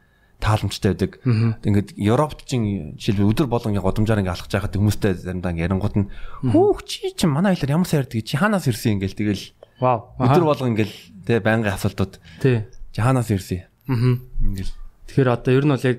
тааламжтай 0.42 0.92
байдаг. 0.92 1.22
Ингээд 1.64 1.96
Европт 1.96 2.44
чинь 2.44 2.98
жишээлбэл 2.98 3.30
өдөр 3.32 3.48
болгон 3.48 3.78
годамжаар 3.78 4.20
ингээ 4.20 4.34
алхаж 4.34 4.52
байхад 4.52 4.76
хүмүүстэй 4.76 5.14
заримдаа 5.16 5.54
ингээ 5.54 5.66
ярингууд 5.70 5.96
нь 5.96 6.10
хүүх 6.50 6.82
чи 6.84 7.14
чи 7.14 7.24
манай 7.30 7.54
аялаар 7.54 7.78
ямар 7.78 7.88
сайн 7.88 8.02
ярьдаг? 8.04 8.26
Чи 8.26 8.36
хаанаас 8.36 8.66
ирсэн? 8.66 8.98
ингээл 8.98 9.16
тэгэл 9.16 9.44
вау. 9.78 10.12
өдөр 10.18 10.44
болгон 10.44 10.74
ингээл 10.74 10.94
тэ 11.24 11.40
байнгын 11.40 11.78
асуултууд. 11.78 12.18
Тий. 12.42 12.66
Чи 12.90 13.00
хаанаас 13.00 13.30
ирсэн? 13.30 13.62
Аа 13.86 14.18
ингээл 14.42 14.72
тэгэхээр 15.06 15.30
одоо 15.30 15.52
ер 15.54 15.64
нь 15.64 15.72
бол 15.72 15.86
яг 15.86 15.98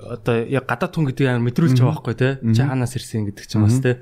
одоо 0.00 0.34
яг 0.48 0.64
гадаад 0.64 0.92
хүн 0.96 1.06
гэдгийг 1.12 1.28
амар 1.28 1.46
мэдрүүлж 1.52 1.76
байгаа 1.76 1.92
байхгүй 1.92 2.16
те 2.16 2.28
чи 2.40 2.62
хаанаас 2.64 2.96
ирсэн 2.96 3.28
гэдэг 3.28 3.44
чинь 3.44 3.62
бас 3.68 3.78
те 3.84 4.00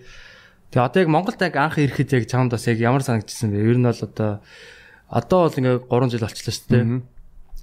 Тэгээ 0.72 0.88
одоо 0.88 1.00
яг 1.04 1.10
Монголд 1.12 1.40
яг 1.44 1.54
анх 1.60 1.76
ирэхэд 1.76 2.16
яг 2.16 2.24
чамд 2.32 2.56
бас 2.56 2.64
яг 2.64 2.80
ямар 2.80 3.04
санагдчихсан 3.04 3.52
бэ? 3.52 3.60
Ер 3.60 3.76
нь 3.76 3.84
бол 3.84 4.00
одоо 4.08 4.40
одоо 5.12 5.46
бол 5.46 5.58
ингээ 5.60 5.76
3 5.92 6.08
жил 6.08 6.24
болчихлоо 6.24 6.54
шүү 6.56 6.70
дээ. 6.72 6.84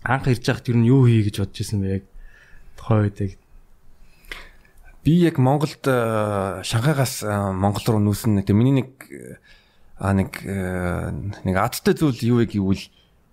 Анх 0.06 0.30
ирж 0.30 0.46
байхад 0.46 0.70
нь 0.70 0.86
юу 0.86 1.10
хий 1.10 1.26
гэж 1.26 1.42
бодож 1.42 1.58
ирсэн 1.58 1.82
бэ 1.82 1.90
яг 1.98 2.06
тухайн 2.78 3.10
үед 3.10 3.18
яг 3.20 3.32
би 5.04 5.14
яг 5.26 5.42
Монголд 5.42 5.82
э, 5.84 6.62
Шанхайгаас 6.64 7.24
э, 7.26 7.34
Монгол 7.52 7.98
руу 7.98 8.02
нүүсэн 8.06 8.38
нэг 8.38 8.48
миний 8.54 8.86
нэг 8.86 8.90
а 9.98 10.14
нэг 10.14 10.46
э, 10.46 11.10
нэг 11.44 11.56
адтай 11.58 11.98
зүйл 11.98 12.22
юу 12.22 12.38
вэ 12.46 12.54
гэвэл 12.54 12.86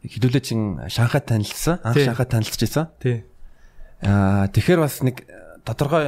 хэдүүлээ 0.06 0.42
чин 0.42 0.80
Шанхай 0.88 1.20
танилцсан. 1.20 1.84
Анх 1.84 2.00
Шанхай 2.00 2.26
танилцчихсан. 2.26 2.88
Тий. 3.02 3.28
Аа 4.00 4.48
тэгэхээр 4.48 4.80
бас 4.80 5.02
нэг 5.04 5.28
тодорхой 5.68 6.06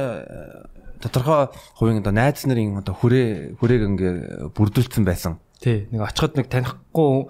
тодорхой 1.03 1.53
хувийн 1.75 2.01
одоо 2.01 2.13
найз 2.15 2.43
нарын 2.47 2.79
одоо 2.79 2.95
хүрээ 2.95 3.59
хүрээг 3.59 3.83
ингээ 3.85 4.15
бүрдүүлсэн 4.55 5.03
байсан. 5.03 5.39
Тий. 5.59 5.91
Нэг 5.91 6.07
очиход 6.07 6.39
нэг 6.39 6.47
танихгүй 6.47 7.27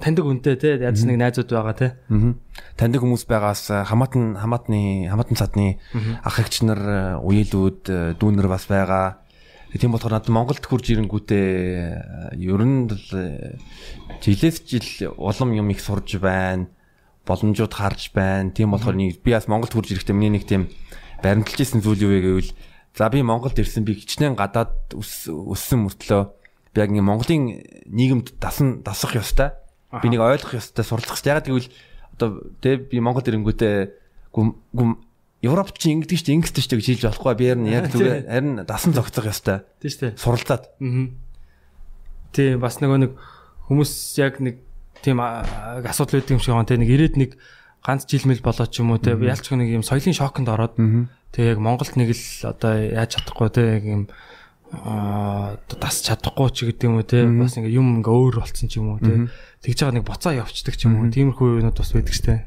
таньдаг 0.00 0.24
хүнтэй 0.24 0.56
тий 0.56 0.80
яаж 0.80 1.04
нэг 1.04 1.20
найзууд 1.20 1.52
байгаа 1.52 1.76
тий. 1.76 1.90
Аа. 2.08 2.32
Таньдаг 2.80 3.04
хүмүүс 3.04 3.28
байгаас 3.28 3.68
хамаатан 3.92 4.40
хамаатны 4.40 5.12
хамаатан 5.12 5.36
цадны 5.36 5.76
ах 6.24 6.40
эгч 6.40 6.64
нар 6.64 7.20
уялууд 7.20 8.16
дүүнэр 8.16 8.48
бас 8.48 8.64
байгаа. 8.72 9.20
Тийм 9.76 9.92
болохоор 9.92 10.16
надад 10.16 10.32
Монголд 10.32 10.64
хурж 10.64 10.96
ирэнгүүтээ 10.96 12.40
ер 12.40 12.62
нь 12.64 12.88
жилээс 14.24 14.64
жил 14.64 15.12
улам 15.20 15.52
юм 15.52 15.68
их 15.68 15.84
сурж 15.84 16.16
байна. 16.16 16.72
Боломжууд 17.28 17.76
харж 17.76 18.16
байна. 18.16 18.48
Тийм 18.48 18.72
болохоор 18.72 18.96
би 18.96 19.28
бас 19.28 19.44
Монголд 19.44 19.76
хурж 19.76 19.92
ирэхдээ 19.92 20.16
миний 20.16 20.40
нэг 20.40 20.48
тийм 20.48 20.72
баримталж 21.20 21.60
исэн 21.60 21.84
зүйл 21.84 22.08
юу 22.08 22.16
вэ 22.16 22.20
гэвэл 22.24 22.52
За 22.96 23.08
би 23.12 23.22
Монголд 23.22 23.58
ирсэн 23.60 23.84
би 23.84 23.94
хичнээн 23.94 24.34
гадаад 24.34 24.96
өссөн 24.96 25.84
мөртлөө 25.84 26.37
би 26.74 26.80
яг 26.82 26.90
ингээ 26.90 27.04
Монголын 27.04 27.44
нийгэмд 27.88 28.38
дасан 28.40 28.82
дасах 28.82 29.16
ёстой. 29.16 29.54
Би 29.90 30.08
нэг 30.08 30.20
ойлгох 30.20 30.58
ёстой, 30.58 30.84
сурлах 30.84 31.16
ёстой. 31.16 31.32
Ягаад 31.36 31.48
гэвэл 31.48 31.68
одоо 32.16 32.28
тэг 32.60 32.88
би 32.92 33.00
Монгол 33.00 33.24
ирэнгүүтээ 33.24 33.76
гүм 34.32 34.90
Европ 35.38 35.70
чи 35.78 35.94
ингэдэг 35.94 36.18
шүү 36.18 36.26
дээ, 36.26 36.36
ингэдэг 36.42 36.62
шүү 36.66 36.70
дээ 36.74 36.80
гэж 36.82 36.88
хэлж 36.88 37.04
болохгүй. 37.06 37.34
Би 37.38 37.46
харин 37.46 37.70
яг 37.70 37.86
зүгээр 37.94 38.26
харин 38.34 38.54
дасан 38.66 38.92
зогцох 38.92 39.30
ёстой. 39.30 39.62
Тийм 39.78 39.90
шүү 39.94 40.02
дээ. 40.02 40.18
Суралцаад. 40.18 40.64
Аа. 40.82 41.06
Тийм 42.34 42.58
бас 42.58 42.82
нөгөө 42.82 42.98
нэг 43.06 43.12
хүмүүс 43.70 43.92
яг 44.18 44.42
нэг 44.42 44.58
тийм 44.98 45.22
асуудал 45.22 46.18
үүдэх 46.18 46.34
юм 46.34 46.42
шиг 46.42 46.58
байна. 46.58 46.66
Тэ 46.66 46.82
нэг 46.82 46.90
ирээд 46.90 47.14
нэг 47.14 47.30
ганц 47.86 48.02
жилмэл 48.10 48.42
болоод 48.42 48.74
ч 48.74 48.82
юм 48.82 48.90
уу 48.90 48.98
те 48.98 49.14
ялч 49.14 49.46
нэг 49.54 49.70
юм 49.70 49.86
соёлын 49.86 50.18
шоконд 50.18 50.50
ороод 50.50 50.74
Тэгээ 51.32 51.54
яг 51.54 51.60
Монголд 51.60 51.92
нэг 52.00 52.16
л 52.16 52.24
одоо 52.48 52.72
яаж 52.72 53.20
чадахгүй 53.20 53.48
те 53.52 53.62
яг 53.76 53.84
юм 53.84 54.02
аа 54.72 55.56
тас 55.68 56.04
чадахгүй 56.04 56.48
ч 56.52 56.68
гэдэг 56.68 56.84
юм 56.88 57.00
уу 57.00 57.06
те 57.06 57.24
бас 57.24 57.56
ингээ 57.56 57.76
юм 57.76 58.00
ингээ 58.00 58.12
өөр 58.12 58.36
болцсон 58.44 58.68
ч 58.68 58.80
юм 58.80 58.96
уу 58.96 59.00
те. 59.00 59.32
Тэгж 59.64 59.78
байгаа 59.80 59.96
нэг 59.96 60.06
боцоо 60.06 60.32
явцдаг 60.36 60.74
ч 60.76 60.84
юм 60.84 61.00
уу. 61.00 61.08
Тиймэрхүү 61.08 61.64
юмуд 61.64 61.78
бас 61.78 61.92
байдаг 61.92 62.14
штэ. 62.14 62.44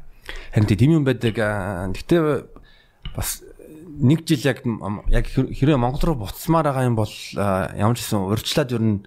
Харин 0.54 0.70
тийм 0.70 0.92
юм 1.02 1.06
байдаг. 1.06 1.34
Гэхдээ 1.34 2.22
бас 3.18 3.42
нэг 3.98 4.26
жил 4.30 4.46
яг 4.46 4.62
яг 5.10 5.26
хэрэг 5.34 5.82
Монгол 5.82 6.14
руу 6.14 6.28
буцсмаар 6.28 6.70
байгаа 6.70 6.86
юм 6.86 6.98
бол 7.00 7.14
ямар 7.34 7.98
ч 7.98 8.06
гэсэн 8.06 8.22
урьдчилаад 8.30 8.70
ер 8.78 8.84
нь 8.86 8.98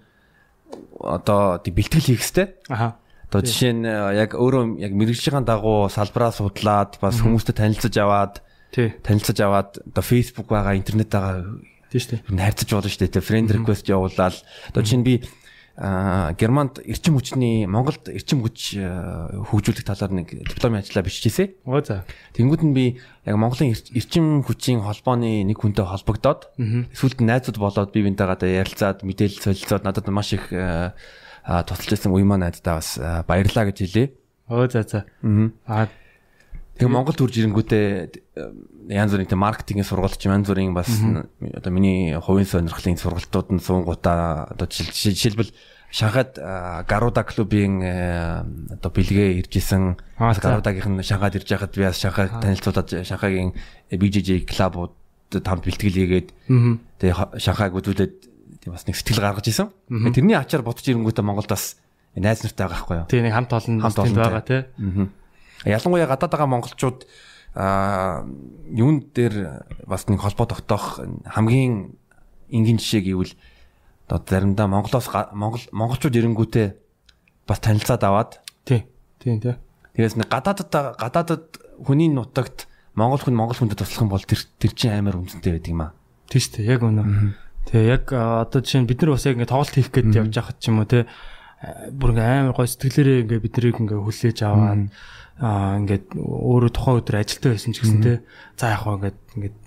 одоо 0.99 1.59
бэлтгэл 1.63 2.09
хийх 2.11 2.23
хэвээр. 2.23 2.51
Ааа 2.67 2.99
Одоо 3.35 3.41
жишээ 3.51 3.73
нь 3.75 3.83
яг 3.83 4.31
өөрөө 4.37 4.79
яг 4.79 4.93
мэрэгжлийн 4.95 5.43
дагуу 5.43 5.91
салбараа 5.91 6.31
судлаад 6.31 7.01
бас 7.03 7.19
хүмүүстэй 7.19 7.57
танилцаж 7.57 7.95
аваад 7.99 8.39
танилцаж 8.71 9.37
аваад 9.43 9.69
одоо 9.81 10.03
Facebook 10.05 10.47
байгаа 10.47 10.79
интернет 10.79 11.11
байгаа 11.11 11.43
тийм 11.91 12.01
шүү 12.01 12.11
дээ. 12.17 12.39
Харьцаж 12.39 12.69
болно 12.71 12.89
шүү 12.89 13.07
дээ. 13.09 13.25
Friend 13.25 13.49
request 13.51 13.85
явуулаад 13.89 14.35
одоо 14.71 14.83
чинь 14.83 15.03
би 15.05 15.21
Германд 15.75 16.79
эрчим 16.87 17.19
хүчний 17.19 17.67
Монголд 17.67 18.07
эрчим 18.07 18.39
хүч 18.39 18.79
хөгжүүлэх 18.79 19.83
талаар 19.83 20.23
нэг 20.23 20.31
дипломын 20.31 20.79
ажлаа 20.79 21.03
биччихсэн. 21.03 21.51
Оо 21.67 21.83
за. 21.83 22.07
Тэнгүүд 22.31 22.63
нь 22.63 22.71
би 22.71 22.85
яг 23.27 23.35
Монголын 23.35 23.75
эрчим 23.75 24.39
хүчийн 24.39 24.79
холбооны 24.79 25.43
нэг 25.43 25.59
хүнтэй 25.59 25.83
холбогдоод 25.83 26.55
эсвэл 26.95 27.19
найзууд 27.19 27.59
болоод 27.59 27.91
би 27.91 28.07
бинтэйгээ 28.07 28.63
ярилцаад 28.63 29.03
мэдээлэл 29.03 29.51
солилцоод 29.51 29.83
надад 29.83 30.07
маш 30.15 30.31
их 30.31 30.47
тусалж 30.47 31.91
байсан 31.91 32.15
үе 32.15 32.23
маань 32.23 32.47
найздаа 32.47 32.79
бас 32.79 32.95
баярлаа 33.27 33.67
гэж 33.67 33.77
хэлье. 33.83 34.15
Оо 34.47 34.71
за 34.71 34.87
за. 34.87 35.03
Аа 35.67 35.91
Тэгээ 36.75 36.91
Монгол 36.91 37.15
төрж 37.15 37.39
ирэнгүүтээ 37.39 37.87
янз 38.91 39.11
бүрийн 39.15 39.39
маркетингийн 39.39 39.87
сургалт 39.87 40.19
ч 40.19 40.27
янз 40.27 40.51
бүрийн 40.51 40.75
бас 40.75 40.91
одоо 40.91 41.71
миний 41.71 42.11
хувийн 42.19 42.43
сонирхлын 42.43 42.99
сургалтууд 42.99 43.55
нь 43.55 43.63
суунгуудаа 43.63 44.51
одоо 44.51 44.67
жишээлбэл 44.67 45.55
Шанхайд 45.95 46.35
Гаруда 46.83 47.23
клубын 47.23 47.79
одоо 48.75 48.91
бэлгээ 48.91 49.39
иржсэн. 49.39 49.95
Гарудагийнх 50.19 50.91
нь 50.91 51.07
Шанхайд 51.07 51.39
ирж 51.39 51.47
байхад 51.47 51.71
би 51.71 51.87
бас 51.87 51.95
Шанхай 51.95 52.27
танилцуулаад 52.27 52.89
Шанхайгийн 53.07 53.55
BJJ 53.95 54.43
клубууд 54.43 54.91
тамд 55.31 55.63
бэлтгэл 55.63 55.95
хийгээд 55.95 56.29
тэгээ 56.99 57.39
Шанхайг 57.39 57.71
үзүүлээд 57.79 58.15
бас 58.67 58.83
нэг 58.83 58.99
сэтгэл 58.99 59.23
гаргаж 59.23 59.47
исэн. 59.47 59.71
Тэрний 60.11 60.35
ачаар 60.35 60.67
бодож 60.67 60.83
ирэнгүүтээ 60.83 61.23
Монголд 61.23 61.47
бас 61.47 61.79
найз 62.19 62.43
нартай 62.43 62.67
байгаа 62.67 62.75
байхгүй 62.75 62.97
юу? 62.99 63.07
Тий 63.07 63.21
нэг 63.23 63.31
хамт 63.31 63.51
олон 63.55 63.79
хамт 63.79 64.19
байгаа 64.19 64.43
тий. 64.43 64.61
Ялангуяа 65.65 66.07
гадаад 66.07 66.31
байгаа 66.31 66.49
монголчууд 66.49 67.09
а 67.55 68.27
юун 68.69 69.09
дээр 69.15 69.65
бас 69.87 70.07
нэг 70.07 70.19
холбоо 70.21 70.45
тогтоох 70.45 71.01
хамгийн 71.25 71.97
энгийн 72.51 72.77
жишээ 72.77 73.09
гэвэл 73.09 73.33
одоо 74.07 74.21
заримдаа 74.27 74.67
Монголоос 74.67 75.07
Монгол 75.33 75.63
монголчууд 75.71 76.15
ирэнгүүтээ 76.15 76.67
бас 77.47 77.59
танилцаад 77.59 78.03
аваад 78.03 78.31
тий 78.65 78.85
тий 79.19 79.39
тий. 79.39 79.55
Тэгээс 79.95 80.19
нэг 80.19 80.29
гадаадд 80.29 80.69
гадаадд 80.99 81.47
хүний 81.79 82.11
нутагт 82.11 82.67
монгол 82.93 83.23
хүн 83.23 83.35
монгол 83.35 83.57
хүндэд 83.57 83.79
туслах 83.79 84.03
юм 84.03 84.11
бол 84.11 84.23
тэр 84.23 84.41
тэр 84.59 84.71
чинь 84.75 84.93
амар 84.93 85.19
үнцэнтэй 85.19 85.55
байдаг 85.55 85.71
юм 85.71 85.81
аа. 85.81 85.91
Тий 86.27 86.43
шүү 86.43 86.59
дээ 86.59 86.71
яг 86.75 86.81
үнэ. 86.83 87.03
Тэгээ 87.71 87.91
яг 87.91 88.05
одоо 88.11 88.59
жишээ 88.61 88.81
нь 88.83 88.89
бид 88.89 88.99
нар 89.01 89.15
бас 89.15 89.25
яг 89.25 89.35
ингэ 89.39 89.51
тоглолт 89.51 89.75
хийх 89.75 89.89
гээд 89.91 90.15
явж 90.15 90.33
байхад 90.35 90.57
ч 90.59 90.69
юм 90.69 90.79
уу 90.83 90.89
те 90.89 91.07
бүр 91.91 92.13
ингээ 92.13 92.29
амар 92.45 92.55
гой 92.55 92.67
сэтгэлээрээ 92.67 93.23
ингээ 93.25 93.41
бид 93.41 93.53
нарыг 93.57 93.79
ингээ 93.79 93.99
хүлээж 93.99 94.37
аваад 94.45 94.81
аа 95.35 95.75
ингээд 95.83 96.15
өөрөө 96.15 96.71
тухайн 96.71 96.99
өдөр 97.03 97.19
ажилтаа 97.19 97.51
байсан 97.51 97.75
ч 97.75 97.83
гэсэн 97.83 97.99
те 97.99 98.13
за 98.55 98.71
яг 98.71 98.87
хаа 98.87 98.95
ингээд 98.95 99.19
ингээд 99.35 99.57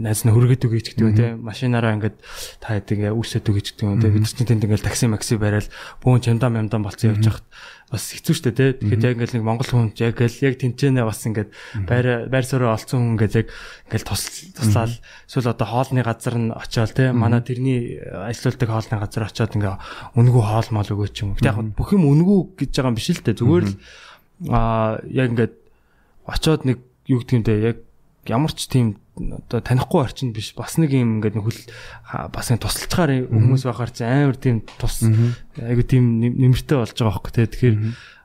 найз 0.00 0.24
нь 0.24 0.32
хөргөд 0.32 0.64
үгүй 0.64 0.80
ч 0.80 0.96
гэдэг 0.96 1.04
юм 1.04 1.12
те 1.12 1.36
машинаараа 1.36 1.92
ингээд 2.00 2.16
та 2.64 2.80
хэд 2.80 2.88
ингээд 2.96 3.16
үүсэт 3.20 3.44
үгүй 3.44 3.60
ч 3.60 3.76
гэдэг 3.76 3.84
юм 3.84 4.00
те 4.00 4.08
бид 4.08 4.24
чинь 4.24 4.48
тэнд 4.48 4.64
ингээд 4.64 4.80
такси 4.80 5.12
макси 5.12 5.36
барайл 5.36 5.68
бүүн 6.00 6.24
чамдам 6.24 6.56
ямдам 6.56 6.88
болцсон 6.88 7.12
явж 7.12 7.28
хахад 7.28 7.44
бас 7.90 8.06
хэцүү 8.14 8.34
шттэ 8.38 8.50
те. 8.54 8.66
Тэгэхээр 8.78 9.02
яг 9.02 9.14
ингээд 9.18 9.34
нэг 9.34 9.44
монгол 9.44 9.66
хүн 9.66 9.90
яг 9.98 10.16
л 10.22 10.40
яг 10.46 10.54
тэнцэнэ 10.62 11.02
бас 11.02 11.20
ингээд 11.26 11.50
байр 11.90 12.30
байр 12.30 12.46
суурь 12.46 12.70
олцсон 12.70 13.02
хүн 13.02 13.12
ингээд 13.18 13.34
яг 13.44 13.46
ингээд 13.90 14.06
тус 14.06 14.22
туслаад 14.54 14.94
эсвэл 15.26 15.50
одоо 15.50 15.66
хоолны 15.66 16.06
газар 16.06 16.38
нь 16.38 16.54
очиод 16.54 16.94
те 16.94 17.10
манай 17.10 17.42
тэрний 17.42 17.98
ажилладаг 17.98 18.70
хоолны 18.70 18.96
газар 19.02 19.26
очиод 19.26 19.58
ингээд 19.58 19.82
үнгүү 20.14 20.42
хоол 20.48 20.68
мол 20.70 20.86
өгөөч 20.86 21.16
юм. 21.26 21.34
Гэтэ 21.34 21.50
яг 21.50 21.58
бүх 21.74 21.90
юм 21.98 22.06
үнгүү 22.06 22.62
гэж 22.62 22.70
байгаа 22.78 22.90
юм 22.94 22.96
биш 22.96 23.10
л 23.10 23.26
те. 23.26 23.34
Зүгээр 23.34 23.66
л 23.66 23.74
аа 24.48 25.02
яг 25.04 25.36
ингээд 25.36 25.54
очоод 26.24 26.64
нэг 26.64 26.78
юу 27.10 27.20
гэдэг 27.20 27.36
юм 27.36 27.44
бэ 27.44 27.54
яг 27.60 27.76
ямар 28.28 28.52
ч 28.52 28.68
тийм 28.68 28.96
одоо 29.16 29.60
танихгүй 29.60 30.00
орчин 30.00 30.32
биш 30.32 30.54
бас 30.56 30.78
нэг 30.78 30.94
юм 30.94 31.20
ингээд 31.20 31.40
хөл 31.40 31.60
бас 32.32 32.48
нэг 32.48 32.60
тусалцгаар 32.64 33.28
хүмүүс 33.28 33.64
байхаар 33.66 33.92
чи 33.92 34.04
амар 34.04 34.36
тийм 34.36 34.62
тус 34.80 35.04
айгу 35.60 35.82
тийм 35.84 36.20
нэмэртэй 36.20 36.76
болж 36.78 36.94
байгаа 36.96 37.14
хөөхгүй 37.18 37.32
те. 37.34 37.50
Тэгэхээр 37.50 37.76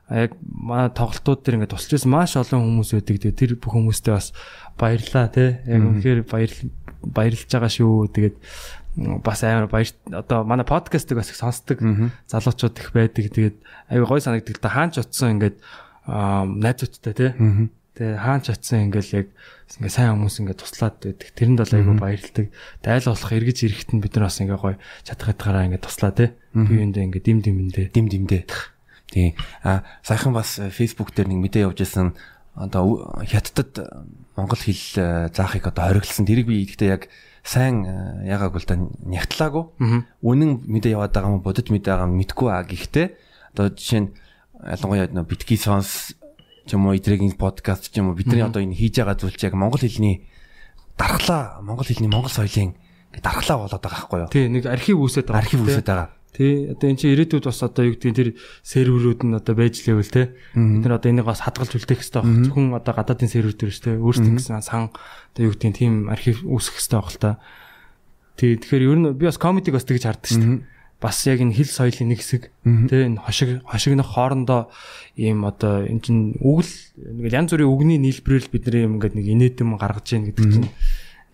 яг 0.06 0.32
манай 0.40 0.88
тоглолтууд 0.94 1.40
дээр 1.42 1.56
ингээд 1.60 1.74
тусалж 1.74 1.92
байсан. 1.98 2.12
Маш 2.12 2.36
олон 2.38 2.62
хүмүүс 2.64 2.90
байдаг 2.96 3.16
те. 3.20 3.34
Тэр 3.34 3.58
бүх 3.60 3.74
хүмүүстээ 3.76 4.14
бас 4.14 4.32
баярлаа 4.78 5.26
те. 5.28 5.60
Яг 5.66 5.82
үнэхээр 5.84 6.20
баяр 6.30 6.52
баярлж 7.02 7.50
байгаа 7.50 7.72
шүү. 7.72 8.08
Тэгээд 8.14 8.36
бас 9.20 9.44
амар 9.44 9.68
баяр 9.68 9.90
одоо 10.12 10.44
манай 10.46 10.64
подкастыг 10.64 11.18
бас 11.18 11.28
их 11.28 11.36
сонсдог 11.36 11.82
залуучууд 12.30 12.78
их 12.78 12.88
байдаг. 12.94 13.28
Тэгээд 13.34 13.56
айгу 13.92 14.06
гой 14.06 14.20
санагддаг 14.22 14.62
та. 14.62 14.72
Хаач 14.72 15.02
утсан 15.02 15.36
ингээд 15.36 15.60
найзуудтай 16.06 17.14
тий. 17.14 17.30
Тэгээ 17.96 18.20
хаач 18.20 18.52
атсан 18.52 18.92
ингээл 18.92 19.24
яг 19.24 19.28
ингээ 19.80 19.88
сайн 19.90 20.20
хүмүүс 20.20 20.36
ингээ 20.44 20.60
туслаад 20.60 21.00
байдаг. 21.00 21.28
Тэрэнд 21.32 21.58
бол 21.64 21.74
айгүй 21.74 21.96
баярлдаг. 21.96 22.46
Дайл 22.84 23.08
болох 23.08 23.32
эргэж 23.32 23.58
ирэхэд 23.64 23.90
нь 23.96 24.02
бид 24.04 24.12
нар 24.14 24.28
бас 24.28 24.38
ингээ 24.38 24.60
гоё 24.60 24.76
чадах 25.02 25.26
хэтгаараа 25.32 25.66
ингээ 25.66 25.80
туслаа 25.80 26.12
тий. 26.12 26.28
Би 26.52 26.76
үндэ 26.76 27.00
ингээ 27.08 27.24
дим 27.24 27.38
димэндээ. 27.40 27.86
Дим 27.96 28.06
димдээ. 28.12 28.44
Тий. 29.10 29.32
А 29.64 29.80
саяхан 30.04 30.36
бас 30.36 30.60
Facebook 30.60 31.16
дээр 31.16 31.32
нэг 31.32 31.40
мэдээ 31.40 31.64
явж 31.66 31.80
байсан 31.80 32.12
одоо 32.52 33.16
хятадд 33.24 33.80
монгол 34.36 34.60
хэл 34.60 35.32
заахыг 35.32 35.64
одоо 35.64 35.88
хориглосон. 35.88 36.28
Тэрийг 36.28 36.52
би 36.52 36.68
ихдээ 36.68 36.88
яг 37.00 37.08
сайн 37.46 37.84
ягааг 38.28 38.52
бол 38.52 38.66
та 38.68 38.76
нягтлаагүй. 38.76 39.64
Үнэн 40.20 40.68
мэдээ 40.68 40.96
яваад 41.00 41.16
байгаа 41.16 41.32
юм 41.32 41.40
бодит 41.40 41.72
мэдээ 41.72 41.96
байгаа 41.96 42.12
мэдгүй 42.12 42.48
а 42.52 42.60
гэхдээ 42.60 43.06
одоо 43.56 43.72
жишээ 43.72 44.00
нь 44.04 44.10
ялангуяа 44.64 45.12
нөө 45.12 45.28
битгий 45.28 45.60
сонс 45.60 46.16
ч 46.66 46.74
юм 46.74 46.88
уу 46.88 46.96
эдрэгийн 46.96 47.36
подкаст 47.36 47.92
ч 47.92 48.00
юм 48.00 48.10
уу 48.10 48.18
бидний 48.18 48.42
одоо 48.42 48.64
энэ 48.64 48.74
хийж 48.74 48.98
байгаа 48.98 49.16
зүйл 49.16 49.36
чинь 49.36 49.52
яг 49.52 49.56
монгол 49.58 49.82
хэлний 49.82 50.26
дархлаа 50.96 51.60
монгол 51.60 51.86
хэлний 51.86 52.10
монгол 52.10 52.32
соёлын 52.32 52.74
дархлаа 53.20 53.56
болоод 53.68 53.82
байгаа 53.82 54.08
байхгүй 54.08 54.18
юу. 54.24 54.32
Тий, 54.32 54.48
нэг 54.48 54.64
архив 54.66 54.96
үүсээд 55.00 55.28
байгаа. 55.28 55.42
Архив 55.44 55.60
үүсээд 55.64 55.88
байгаа. 55.88 56.08
Тий, 56.36 56.52
одоо 56.68 56.86
эн 56.90 56.98
чинь 57.00 57.12
ирээдүйд 57.16 57.44
бас 57.48 57.60
одоо 57.64 57.84
юу 57.86 57.94
гэдгийг 57.96 58.16
тэр 58.16 58.30
серверүүд 58.60 59.20
нь 59.24 59.36
одоо 59.36 59.54
байж 59.56 59.74
лээвэл 59.84 60.12
те. 60.12 60.36
Бид 60.52 60.84
нар 60.84 61.00
одоо 61.00 61.08
энийг 61.08 61.24
бас 61.24 61.40
хадгалж 61.40 61.72
үлдээх 61.80 62.00
хэрэгтэй 62.04 62.20
байна. 62.20 62.44
Зөвхөн 62.44 62.66
одоо 62.76 62.92
гадаадын 62.92 63.32
сервер 63.32 63.56
дээр 63.56 63.72
шүү 63.72 63.84
дээ. 63.88 64.04
Өөрсдөө 64.04 64.32
гэсэн 64.36 64.60
сан 64.60 64.92
одоо 64.92 65.42
юу 65.48 65.52
гэдгийг 65.56 65.76
тийм 65.80 66.12
архив 66.12 66.44
үүсгэх 66.44 66.76
хэрэгтэй 66.76 67.00
байх 67.00 67.08
л 67.08 67.22
та. 67.24 67.30
Тий, 68.36 68.52
тэгэхээр 68.60 68.84
ер 68.84 68.98
нь 69.00 69.08
би 69.16 69.24
бас 69.24 69.40
комедиг 69.40 69.72
бас 69.72 69.88
тэгж 69.88 70.04
харддаг 70.04 70.28
шүү 70.28 70.44
дээ 70.44 70.75
бас 71.00 71.26
яг 71.28 71.44
энэ 71.44 71.52
хэл 71.52 71.68
соёлын 71.68 72.08
нэг 72.08 72.20
хэсэг 72.24 72.42
тийм 72.64 72.88
энэ 72.88 73.20
хошиг 73.20 73.60
хошигнох 73.68 74.16
хоорондоо 74.16 74.72
ийм 75.16 75.44
одоо 75.44 75.84
эн 75.84 76.00
чин 76.00 76.36
үгэл 76.40 76.72
нэг 76.96 77.32
янз 77.32 77.52
бүрийн 77.52 77.68
үгний 77.68 77.98
нийлбэрэл 78.00 78.48
бид 78.48 78.64
нар 78.64 78.76
юм 78.88 78.96
ингээд 78.96 79.14
нэг 79.16 79.26
инээдэм 79.28 79.76
гаргаж 79.76 80.06
яах 80.16 80.32
гэдэг 80.32 80.46
чинь 80.48 80.68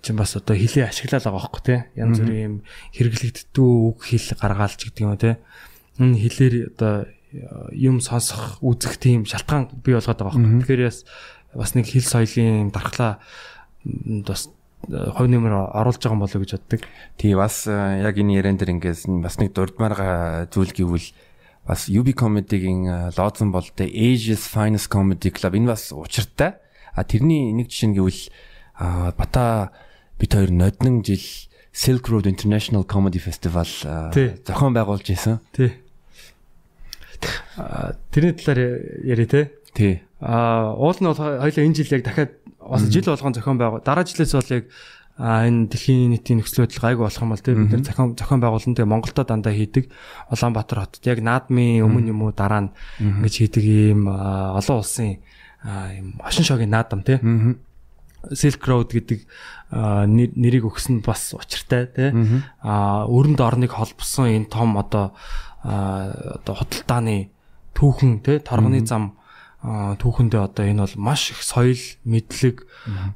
чин 0.03 0.17
бас 0.19 0.35
одоо 0.35 0.59
хэлээ 0.59 0.91
ашиглаад 0.91 1.23
байгаа 1.23 1.39
байхгүй 1.47 1.63
тийм 1.63 1.83
янз 1.95 2.17
бүрийн 2.19 2.43
юм 2.43 2.57
хэрэглэгддэг 2.91 3.63
үг 3.63 3.99
хэл 4.03 4.29
гаргаалч 4.35 4.81
гэдэг 4.83 5.03
юм 5.07 5.15
тийм 5.15 5.37
энэ 6.03 6.19
хэлээр 6.19 6.55
одоо 6.75 6.95
юм 7.71 8.03
сонсох 8.03 8.59
үзэх 8.61 8.99
тийм 8.99 9.25
шалтгаан 9.25 9.71
бий 9.87 9.95
болгоод 9.95 10.19
байгаа 10.19 10.43
байхгүй 10.43 10.59
тэгэхээр 10.67 10.83
бас 11.55 11.71
нэг 11.79 11.87
хэл 11.87 12.03
соёлын 12.03 12.75
дархлаа 12.75 13.23
бас 14.27 14.51
хувь 14.89 15.31
нэмэр 15.31 15.75
оруулж 15.77 16.03
байгаа 16.03 16.19
болоо 16.19 16.41
гэж 16.43 16.51
боддог. 16.59 16.83
Тий 17.17 17.35
бас 17.35 17.67
э, 17.67 18.03
яг 18.03 18.19
энэ 18.19 18.43
яриан 18.43 18.59
дээр 18.59 18.75
ингээс 18.79 19.07
бас 19.23 19.39
нэг 19.39 19.55
дурдмаар 19.55 20.49
зүйл 20.51 20.75
гэвэл 20.75 21.09
бас 21.67 21.87
UB 21.87 22.11
comedy-гийн 22.19 23.15
лоозон 23.15 23.55
бол 23.55 23.67
the 23.79 23.87
Asia's 23.87 24.43
finest 24.51 24.91
comedy 24.91 25.31
club 25.31 25.55
энэ 25.55 25.71
бас 25.71 25.95
учиртай. 25.95 26.59
А 26.95 27.05
тэрний 27.05 27.55
нэг 27.55 27.71
жишээ 27.71 27.95
нь 27.95 27.97
гэвэл 27.97 28.23
бата 29.17 29.71
бид 30.19 30.35
хоёр 30.35 30.51
ноднон 30.51 31.07
жил 31.07 31.23
Silk 31.73 32.11
Road 32.11 32.27
International 32.27 32.85
Comedy 32.85 33.23
Festival 33.23 33.65
зохион 33.65 34.75
байгуулж 34.75 35.09
исэн. 35.09 35.41
Тий. 35.57 35.73
Тэрний 38.11 38.35
талаар 38.35 38.61
яриа 39.07 39.27
те. 39.27 39.51
Тий. 39.73 40.03
А 40.21 40.75
уул 40.77 40.97
нь 41.01 41.07
бол 41.09 41.17
хоёлаа 41.17 41.65
энэ 41.65 41.75
жил 41.75 41.97
яг 41.97 42.05
дахиад 42.05 42.42
бас 42.69 42.83
жил 42.91 43.07
болгон 43.07 43.35
зохион 43.35 43.59
байгуул. 43.59 43.85
Дараа 43.85 44.05
жилээс 44.05 44.33
бол 44.35 44.53
яг 44.53 44.65
энэ 45.19 45.69
дэлхийн 45.69 46.11
нийтийн 46.17 46.41
нөхцөл 46.41 46.65
байдал 46.65 46.83
гайгүй 46.83 47.05
болох 47.05 47.23
юм 47.23 47.33
бол 47.35 47.45
тийм 47.45 47.59
бид 47.67 47.73
нар 47.73 47.85
зохион 47.85 48.17
зохион 48.17 48.41
байгуулалт 48.41 48.77
тэгээ 48.77 48.93
Монголдо 48.93 49.23
дандаа 49.25 49.53
хийдэг. 49.53 49.85
Улаанбаатар 50.33 50.79
хотод. 50.89 51.05
Яг 51.05 51.21
наадмын 51.21 51.85
өмнө 51.85 52.11
юм 52.11 52.23
уу 52.25 52.33
дараа 52.33 52.67
нь 52.67 52.75
ингэж 53.01 53.35
хийдэг 53.45 53.65
ийм 53.65 54.09
олон 54.09 54.81
улсын 54.81 55.21
ийм 55.63 56.19
хошин 56.19 56.45
шогийн 56.49 56.73
наадам 56.73 57.05
тийм 57.05 57.61
Silk 58.31 58.63
Road 58.67 58.95
гэдэг 58.95 59.27
нэрийг 59.75 60.65
өгсөн 60.67 61.03
бас 61.03 61.35
учиртай 61.35 61.91
тийм 61.91 62.47
өрөнд 62.63 63.41
орныг 63.43 63.75
холбосон 63.75 64.31
энэ 64.31 64.51
том 64.51 64.79
одоо 64.79 65.15
одоо 65.63 66.55
худалдааны 66.55 67.31
түүхэн 67.75 68.23
тийм 68.23 68.41
торгоны 68.47 68.87
зам 68.87 69.19
түүхэндээ 69.63 70.43
одоо 70.43 70.65
энэ 70.67 70.83
бол 70.83 70.97
маш 70.99 71.31
их 71.31 71.43
соёл, 71.43 71.79
мэдлэг, 72.03 72.67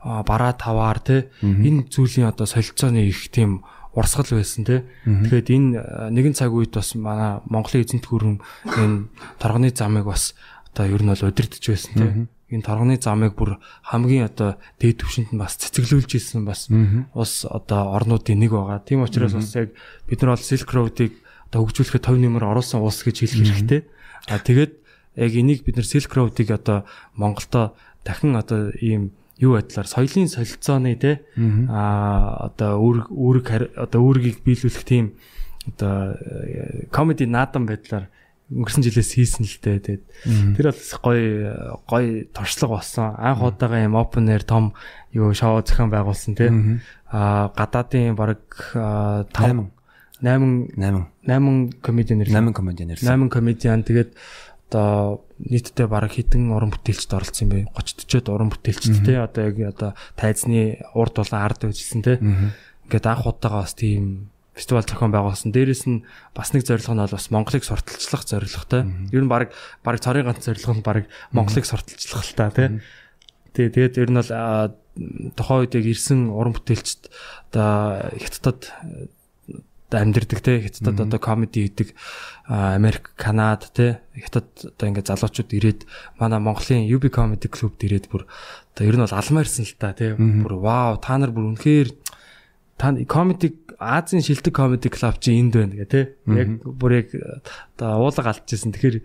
бараа 0.03 0.55
таваар 0.55 1.03
те 1.03 1.27
энэ 1.43 1.91
зүйлийн 1.91 2.31
одоо 2.31 2.47
солилцооны 2.47 3.03
их 3.03 3.31
тийм 3.35 3.67
урсгал 3.97 4.39
байсан 4.39 4.63
те. 4.63 4.87
Тэгэхээр 5.03 5.47
энэ 5.51 6.13
нэгэн 6.15 6.39
цаг 6.39 6.55
үед 6.55 6.71
бас 6.77 6.95
манай 6.95 7.43
Монголын 7.51 7.83
эзэнт 7.83 8.07
гүрэн 8.07 8.39
энэ 8.63 9.11
торгоны 9.43 9.75
замыг 9.75 10.07
бас 10.07 10.39
одоо 10.71 10.87
ер 10.87 11.03
нь 11.03 11.11
бол 11.11 11.27
удирдах 11.27 11.65
байсан 11.65 11.93
те. 11.99 12.07
Энэ 12.53 12.63
торгоны 12.63 12.95
замыг 13.01 13.35
бүр 13.35 13.59
хамгийн 13.83 14.31
одоо 14.31 14.55
дээд 14.79 15.03
түвшинд 15.03 15.35
нь 15.35 15.41
бас 15.43 15.59
цэцэглүүлж 15.59 16.13
ирсэн 16.15 16.47
бас 16.47 16.71
ус 17.17 17.43
одоо 17.43 17.97
орнуудын 17.97 18.39
нэг 18.39 18.55
байгаа. 18.55 18.85
Тийм 18.87 19.03
учраас 19.03 19.35
бас 19.35 19.51
яг 19.59 19.75
бид 20.07 20.23
нар 20.23 20.39
бол 20.39 20.47
Silk 20.47 20.71
Road-ыг 20.71 21.17
одоо 21.51 21.67
хөгжүүлэхэд 21.67 22.07
төв 22.07 22.23
нэмэр 22.23 22.47
оруулсан 22.47 22.85
улс 22.85 23.03
гэж 23.03 23.27
хэлэх 23.27 23.51
хэрэгтэй. 23.51 23.81
А 24.31 24.39
тэгээд 24.39 24.86
яг 25.17 25.33
энийг 25.33 25.65
бид 25.65 25.77
нар 25.77 25.85
Silk 25.89 26.13
Road-ыг 26.15 26.51
одоо 26.51 26.85
Монголдо 27.15 27.75
дахин 28.05 28.37
одоо 28.37 28.71
ийм 28.81 29.13
юу 29.39 29.57
байдлаар 29.57 29.89
соёлын 29.89 30.29
солилцооны 30.29 30.97
те 30.97 31.21
а 31.69 32.49
одоо 32.53 32.81
үүрэг 32.81 33.07
үүрэг 33.11 33.47
одоо 33.77 34.01
үүргийг 34.01 34.41
биелүүлэх 34.45 34.85
тийм 34.85 35.13
одоо 35.69 36.17
комеди 36.91 37.27
наадам 37.27 37.67
байдлаар 37.67 38.09
өнгөрсөн 38.47 38.85
жилээс 38.87 39.19
хийсэн 39.19 39.43
л 39.43 39.59
дээ. 39.59 39.83
Тэгээд 39.83 40.05
тэр 40.55 40.67
бол 40.71 40.87
гоё 41.03 41.27
гоё 41.91 42.11
туршлага 42.31 42.79
болсон. 42.79 43.19
Анх 43.19 43.43
удаага 43.43 43.83
юм 43.83 43.99
open 43.99 44.31
air 44.31 44.47
том 44.47 44.71
юу 45.11 45.35
шоу 45.35 45.59
зохион 45.67 45.91
байгуулсан 45.91 46.39
тий. 46.39 46.51
Аа 47.11 47.51
гадаадын 47.51 48.15
баг 48.15 48.47
5 48.71 49.27
8 50.23 50.79
8 50.79 51.11
8 51.27 51.83
комедиан 51.83 52.23
нэр. 52.23 52.31
8 52.31 52.55
комедиан 52.55 52.89
нэр. 52.95 53.03
8 53.03 53.29
комедиан 53.29 53.83
тэгээд 53.83 54.15
одоо 54.67 55.23
нийтдээ 55.39 55.87
баг 55.87 56.11
хитэн 56.11 56.51
уран 56.51 56.75
бүтээлчд 56.75 57.15
оролцсон 57.15 57.47
юм 57.47 57.53
бэ 57.55 57.61
30 57.75 58.07
40-од 58.07 58.29
уран 58.35 58.51
бүтээлчд 58.51 59.05
тий 59.07 59.17
одоо 59.17 59.43
яг 59.47 59.57
одоо 59.71 59.91
тайзны 60.19 60.83
урд 60.95 61.15
дулаан 61.15 61.47
ард 61.47 61.67
байжсэн 61.71 62.03
тий 62.03 62.19
ингээд 62.91 63.07
анх 63.07 63.27
удаага 63.27 63.63
бас 63.63 63.75
тийм 63.75 64.31
фестивал 64.57 64.83
зохион 64.83 65.13
байгуулсан. 65.13 65.53
Дээрээс 65.53 65.85
нь 65.85 66.09
бас 66.33 66.57
нэг 66.57 66.65
зорилго 66.65 66.97
нь 66.97 67.03
бол 67.05 67.13
бас 67.13 67.29
Монголыг 67.29 67.63
сурталчлах 67.63 68.25
зорилготой. 68.25 68.89
Ер 69.13 69.23
нь 69.23 69.29
баг 69.29 69.53
баг 69.85 70.01
цорын 70.01 70.25
ганц 70.25 70.49
зорилго 70.49 70.81
нь 70.81 70.83
баг 70.83 71.05
Монголыг 71.37 71.69
сурталчлах 71.69 72.25
л 72.25 72.33
та 72.33 72.49
тий. 72.49 72.81
Тэгээд 73.53 74.01
ер 74.01 74.09
нь 74.09 74.17
бол 74.17 74.33
тухайн 75.37 75.61
үед 75.61 75.77
яг 75.77 75.85
ирсэн 75.85 76.33
уран 76.33 76.57
бүтээлчд 76.57 77.13
одоо 77.53 78.09
хятадд 78.17 78.73
амьдэрдэг 79.95 80.41
те 80.43 80.61
хятадд 80.67 81.07
одоо 81.07 81.21
комеди 81.21 81.67
хийдэг 81.67 81.95
Америк, 82.49 83.13
Канад 83.15 83.71
те 83.75 84.03
хятад 84.17 84.51
одоо 84.63 84.87
ингээд 84.91 85.11
залуучууд 85.13 85.51
ирээд 85.55 85.81
манай 86.19 86.41
Монголын 86.43 86.89
UB 86.91 87.07
comedy 87.13 87.47
club-д 87.47 87.87
ирээд 87.87 88.11
бүр 88.11 88.27
одоо 88.27 88.83
ер 88.83 88.97
нь 88.99 89.05
бол 89.07 89.15
алмаарсан 89.15 89.63
л 89.63 89.79
та 89.79 89.95
те 89.95 90.19
бүр 90.19 90.59
вау 90.59 90.99
та 90.99 91.19
нар 91.19 91.31
бүр 91.31 91.55
үнэхээр 91.55 91.95
та 92.77 92.91
комеди 93.07 93.67
Азийн 93.79 94.25
шилдэг 94.25 94.57
комеди 94.57 94.89
клуб 94.89 95.21
чи 95.21 95.37
энд 95.37 95.53
байна 95.53 95.77
гэх 95.77 95.93
тээ. 95.93 96.05
Яг 96.33 96.49
бүр 96.65 97.05
яг 97.05 97.09
одоо 97.77 98.09
уулга 98.09 98.33
алдчихсан. 98.33 98.73
Тэгэхээр 98.73 98.97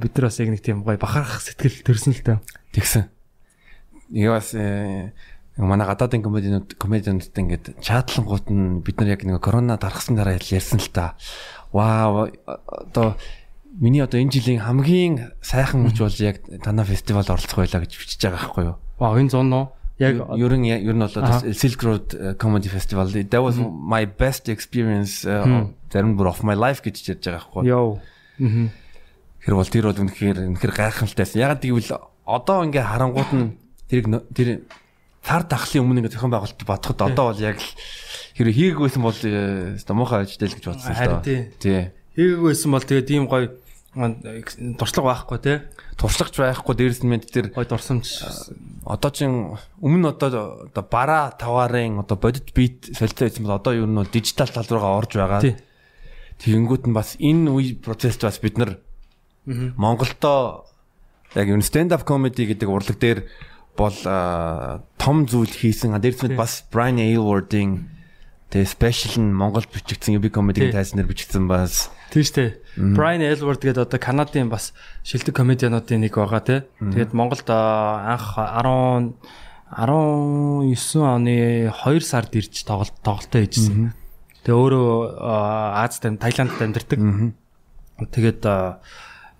бид 0.00 0.12
нар 0.16 0.24
бас 0.24 0.40
яг 0.40 0.48
нэг 0.48 0.64
тийм 0.64 0.80
гоё 0.80 0.96
бахарах 0.96 1.44
сэтгэл 1.44 1.84
төрсөн 1.84 2.16
л 2.16 2.24
таа. 2.24 2.38
Тэгсэн. 2.72 3.12
Э, 4.56 5.12
манай 5.58 5.86
гадаадын 5.86 6.22
комедианууд 6.22 6.78
комедианууд 6.78 7.34
ингээд 7.34 7.82
чаатлангууд 7.82 8.46
нь 8.50 8.78
бид 8.86 8.96
нар 9.02 9.18
яг 9.18 9.26
нэг 9.26 9.42
корона 9.42 9.74
дарахсан 9.76 10.14
дараа 10.14 10.38
ярьсан 10.38 10.78
л 10.78 10.90
та. 10.94 11.18
Вау 11.74 12.30
одоо 12.46 13.18
миний 13.74 14.00
одоо 14.00 14.22
энэ 14.22 14.30
жилийн 14.30 14.62
хамгийн 14.62 15.34
сайхан 15.42 15.82
мөч 15.82 15.98
бол 15.98 16.18
яг 16.22 16.46
танаа 16.62 16.86
фестивалд 16.86 17.30
оролцох 17.30 17.58
байлаа 17.58 17.82
гэж 17.82 17.92
бичиж 17.98 18.22
байгаа 18.22 18.38
байхгүй 18.38 18.64
юу? 18.70 18.76
Вау 19.02 19.18
энэ 19.18 19.34
зон 19.34 19.50
нөө 19.50 19.66
Яг 19.98 20.14
ер 20.38 20.54
нь 20.54 20.70
ер 20.70 20.94
нь 20.94 21.02
бол 21.02 21.10
Silk 21.10 21.82
Road 21.82 22.14
э, 22.14 22.34
Comedy 22.38 22.70
Festival 22.70 23.10
that 23.10 23.42
was 23.42 23.58
my 23.58 24.06
best 24.06 24.46
experience 24.46 25.26
э, 25.26 25.42
зарим 25.90 26.14
бүр 26.14 26.30
of 26.30 26.46
my 26.46 26.54
life 26.54 26.86
гэж 26.86 27.18
ярьж 27.18 27.26
байгаа 27.26 27.42
байхгүй. 27.42 27.62
Йоо. 27.66 27.98
Тэр 29.42 29.54
бол 29.58 29.66
тэр 29.66 29.90
бол 29.90 29.98
үнэхээр 30.06 30.38
үнэхээр 30.54 30.74
гайхамшигтайсан. 30.78 31.42
Ягаад 31.42 31.66
гэвэл 31.66 31.98
одоо 32.30 32.62
ингээ 32.62 32.86
харангууд 32.86 33.30
нь 33.34 33.58
тэр 33.90 34.22
тэр 34.30 34.48
цар 35.28 35.44
тахлын 35.44 35.84
өмнө 35.84 36.00
ингээ 36.00 36.16
зохион 36.16 36.32
байгуулалт 36.32 36.64
бодоход 36.64 37.04
одоо 37.04 37.24
бол 37.28 37.40
яг 37.44 37.60
л 37.60 37.68
хэрэг 38.40 38.54
хийгээгүй 38.56 38.84
байсан 38.88 39.04
бол 39.04 39.20
оо 39.20 39.94
муухай 40.00 40.24
ажтай 40.24 40.48
л 40.48 40.56
гэж 40.56 40.64
бодсон 40.72 40.96
л 40.96 41.04
доо. 41.04 41.20
Тий. 41.60 41.92
Хийгээгүй 42.16 42.48
байсан 42.48 42.70
бол 42.72 42.86
тэгээд 42.88 43.12
ийм 43.12 43.28
гоё 43.28 43.52
туршлага 44.80 45.12
байхгүй 45.12 45.38
тий. 45.44 45.56
Туршлагч 46.00 46.34
байхгүй 46.40 46.74
дээрс 46.80 47.04
нь 47.04 47.10
мэд 47.12 47.28
тэр 47.28 47.52
гой 47.52 47.68
дурсамж 47.68 48.08
одоо 48.88 49.10
чин 49.12 49.58
өмнө 49.84 50.16
одоо 50.16 50.64
одоо 50.72 50.84
бара 50.88 51.34
таварын 51.36 52.00
одоо 52.00 52.16
бодит 52.16 52.54
бит 52.56 52.88
солилцоо 52.88 53.28
байсан 53.28 53.44
бол 53.44 53.58
одоо 53.60 53.72
юу 53.76 53.88
нь 53.90 54.00
бол 54.00 54.08
дижитал 54.08 54.48
тал 54.48 54.64
руугаа 54.64 54.96
орж 54.96 55.12
байгаа. 55.12 55.44
Тэгэнгүүт 56.40 56.88
нь 56.88 56.96
бас 56.96 57.20
энэ 57.20 57.52
үе 57.52 57.76
процесс 57.76 58.16
бас 58.16 58.40
бид 58.40 58.56
нар 58.56 58.80
Монголдо 59.44 60.64
яг 61.34 61.48
stand 61.60 61.92
up 61.92 62.06
comedy 62.08 62.46
гэдэг 62.48 62.68
урлаг 62.68 62.96
дээр 62.96 63.28
бол 63.78 63.94
том 64.98 65.16
зүйл 65.30 65.54
хийсэн. 65.54 65.94
Дээрс 65.94 66.26
мэд 66.26 66.34
бас 66.34 66.66
Brian 66.66 66.98
Aylward-ing 66.98 67.86
тэгээ 68.50 68.66
special 68.66 69.22
нь 69.22 69.30
Монгол 69.30 69.64
бичигдсэн 69.70 70.18
UB 70.18 70.34
comedy-гийн 70.34 70.74
тайзнаар 70.74 71.06
бичигдсэн 71.06 71.46
бас 71.46 71.94
Тийм 72.08 72.24
дээ. 72.24 72.50
Brian 72.96 73.20
Elward 73.20 73.60
гэдэг 73.60 73.84
одоо 73.84 74.00
Канадын 74.00 74.48
бас 74.48 74.72
шилдэг 75.04 75.36
комедиануудын 75.36 76.00
нэг 76.00 76.16
байгаа 76.16 76.40
тий. 76.40 76.60
Тэгээд 76.80 77.12
Монголд 77.12 77.44
анх 77.44 78.40
10 78.40 79.12
19 79.68 81.04
оны 81.04 81.68
2 81.68 82.00
сард 82.00 82.32
ирж 82.32 82.64
тоглолт 82.64 82.96
тоглолтоо 83.04 83.44
хийжсэн. 83.44 83.92
Тэгээ 84.40 84.56
өөрөө 84.56 85.20
Азад 85.20 86.16
Таиландд 86.16 86.56
амьдардаг. 86.56 87.00
Тэгээд 88.08 88.40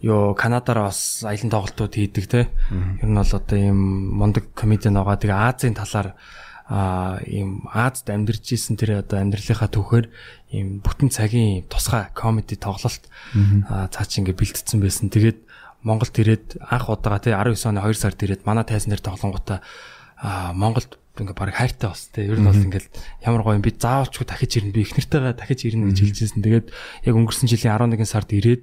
ёо 0.02 0.34
Канадаар 0.34 0.90
бас 0.90 1.26
аялын 1.26 1.50
тоглолтууд 1.50 1.94
хийдэг 1.94 2.26
те. 2.30 2.48
Ер 2.70 3.08
нь 3.10 3.18
бол 3.18 3.26
одоо 3.26 3.58
ийм 3.58 4.14
мундаг 4.14 4.54
комедиан 4.54 4.94
байгаа. 4.94 5.18
Тэгээ 5.18 5.34
Азийн 5.34 5.74
талаар 5.74 6.14
а 6.68 7.18
ийм 7.24 7.64
Азад 7.72 8.12
амьдарч 8.12 8.52
исэн 8.52 8.76
тэр 8.76 9.00
одоо 9.00 9.18
амьдралынхаа 9.24 9.72
түүхээр 9.72 10.06
ийм 10.52 10.84
бүтэн 10.84 11.08
цагийн 11.08 11.64
тусгай 11.66 12.12
комеди 12.12 12.60
тоглолт 12.60 13.08
цаа 13.90 14.04
чи 14.04 14.20
ингээ 14.20 14.36
бэлтцсэн 14.36 14.78
байсан. 14.78 15.08
Тэгээд 15.08 15.42
Монголд 15.82 16.14
ирээд 16.14 16.60
анх 16.60 16.92
удаага 16.92 17.24
тий 17.24 17.32
19 17.32 17.72
оны 17.72 17.80
2 17.80 17.96
сард 17.96 18.20
ирээд 18.22 18.44
манай 18.44 18.68
тайзан 18.68 18.92
дээр 18.92 19.02
тоглонгуудаа 19.02 19.64
Монголд 20.52 21.00
ингээ 21.16 21.34
баг 21.34 21.56
хайртай 21.56 21.88
бас 21.88 22.12
тий 22.12 22.28
ер 22.28 22.36
нь 22.36 22.46
бол 22.46 22.54
ингээл 22.54 22.86
ямар 23.24 23.42
гоё 23.42 23.56
юм 23.56 23.64
би 23.64 23.72
заавалчгүй 23.72 24.26
дахиж 24.28 24.60
ирнэ 24.60 24.76
би 24.76 24.84
их 24.84 24.92
нартайгаа 24.92 25.34
дахиж 25.34 25.66
ирнэ 25.66 25.90
гэж 25.90 25.98
хэлжсэн. 26.04 26.44
Тэгээд 26.44 26.68
яг 27.08 27.14
өнгөрсөн 27.16 27.48
жилийн 27.48 27.74
11 27.74 28.04
сард 28.04 28.28
ирээд 28.28 28.62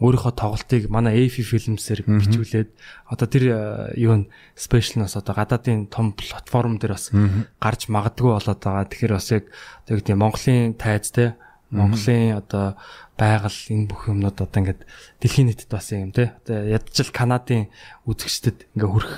өөрийнхөө 0.00 0.32
тоглолтыг 0.32 0.88
манай 0.88 1.28
AFI 1.28 1.44
Films-ээр 1.44 2.08
бичүүлээд 2.08 2.70
одоо 3.12 3.26
тэр 3.28 3.44
э, 3.52 4.00
юу 4.00 4.24
н 4.24 4.32
спешиал 4.56 5.04
нас 5.04 5.14
одоо 5.20 5.36
гадаадын 5.36 5.92
том 5.92 6.16
платформ 6.16 6.80
дээр 6.80 6.96
бас 6.96 7.12
гарч 7.60 7.92
магадгүй 7.92 8.32
болоод 8.32 8.60
байгаа. 8.64 8.88
Тэгэхээр 8.88 9.12
бас 9.12 9.28
яг 9.28 9.44
яг 9.92 10.00
тийм 10.00 10.24
Монголын 10.24 10.72
тайз 10.80 11.12
те 11.12 11.36
Монголын 11.68 12.40
одоо 12.40 12.80
байгаль 13.20 13.60
энэ 13.68 13.86
бүх 13.92 14.08
юмнууд 14.08 14.40
одоо 14.40 14.58
ингээд 14.58 14.88
дэлхийн 15.20 15.52
нийтэд 15.52 15.68
бас 15.68 15.92
юм 15.92 16.16
те 16.16 16.32
одоо 16.42 16.64
ядчил 16.64 17.12
Канадын 17.12 17.68
үзэгчдэд 18.08 18.72
ингээ 18.74 18.88
хүрэх 18.88 19.14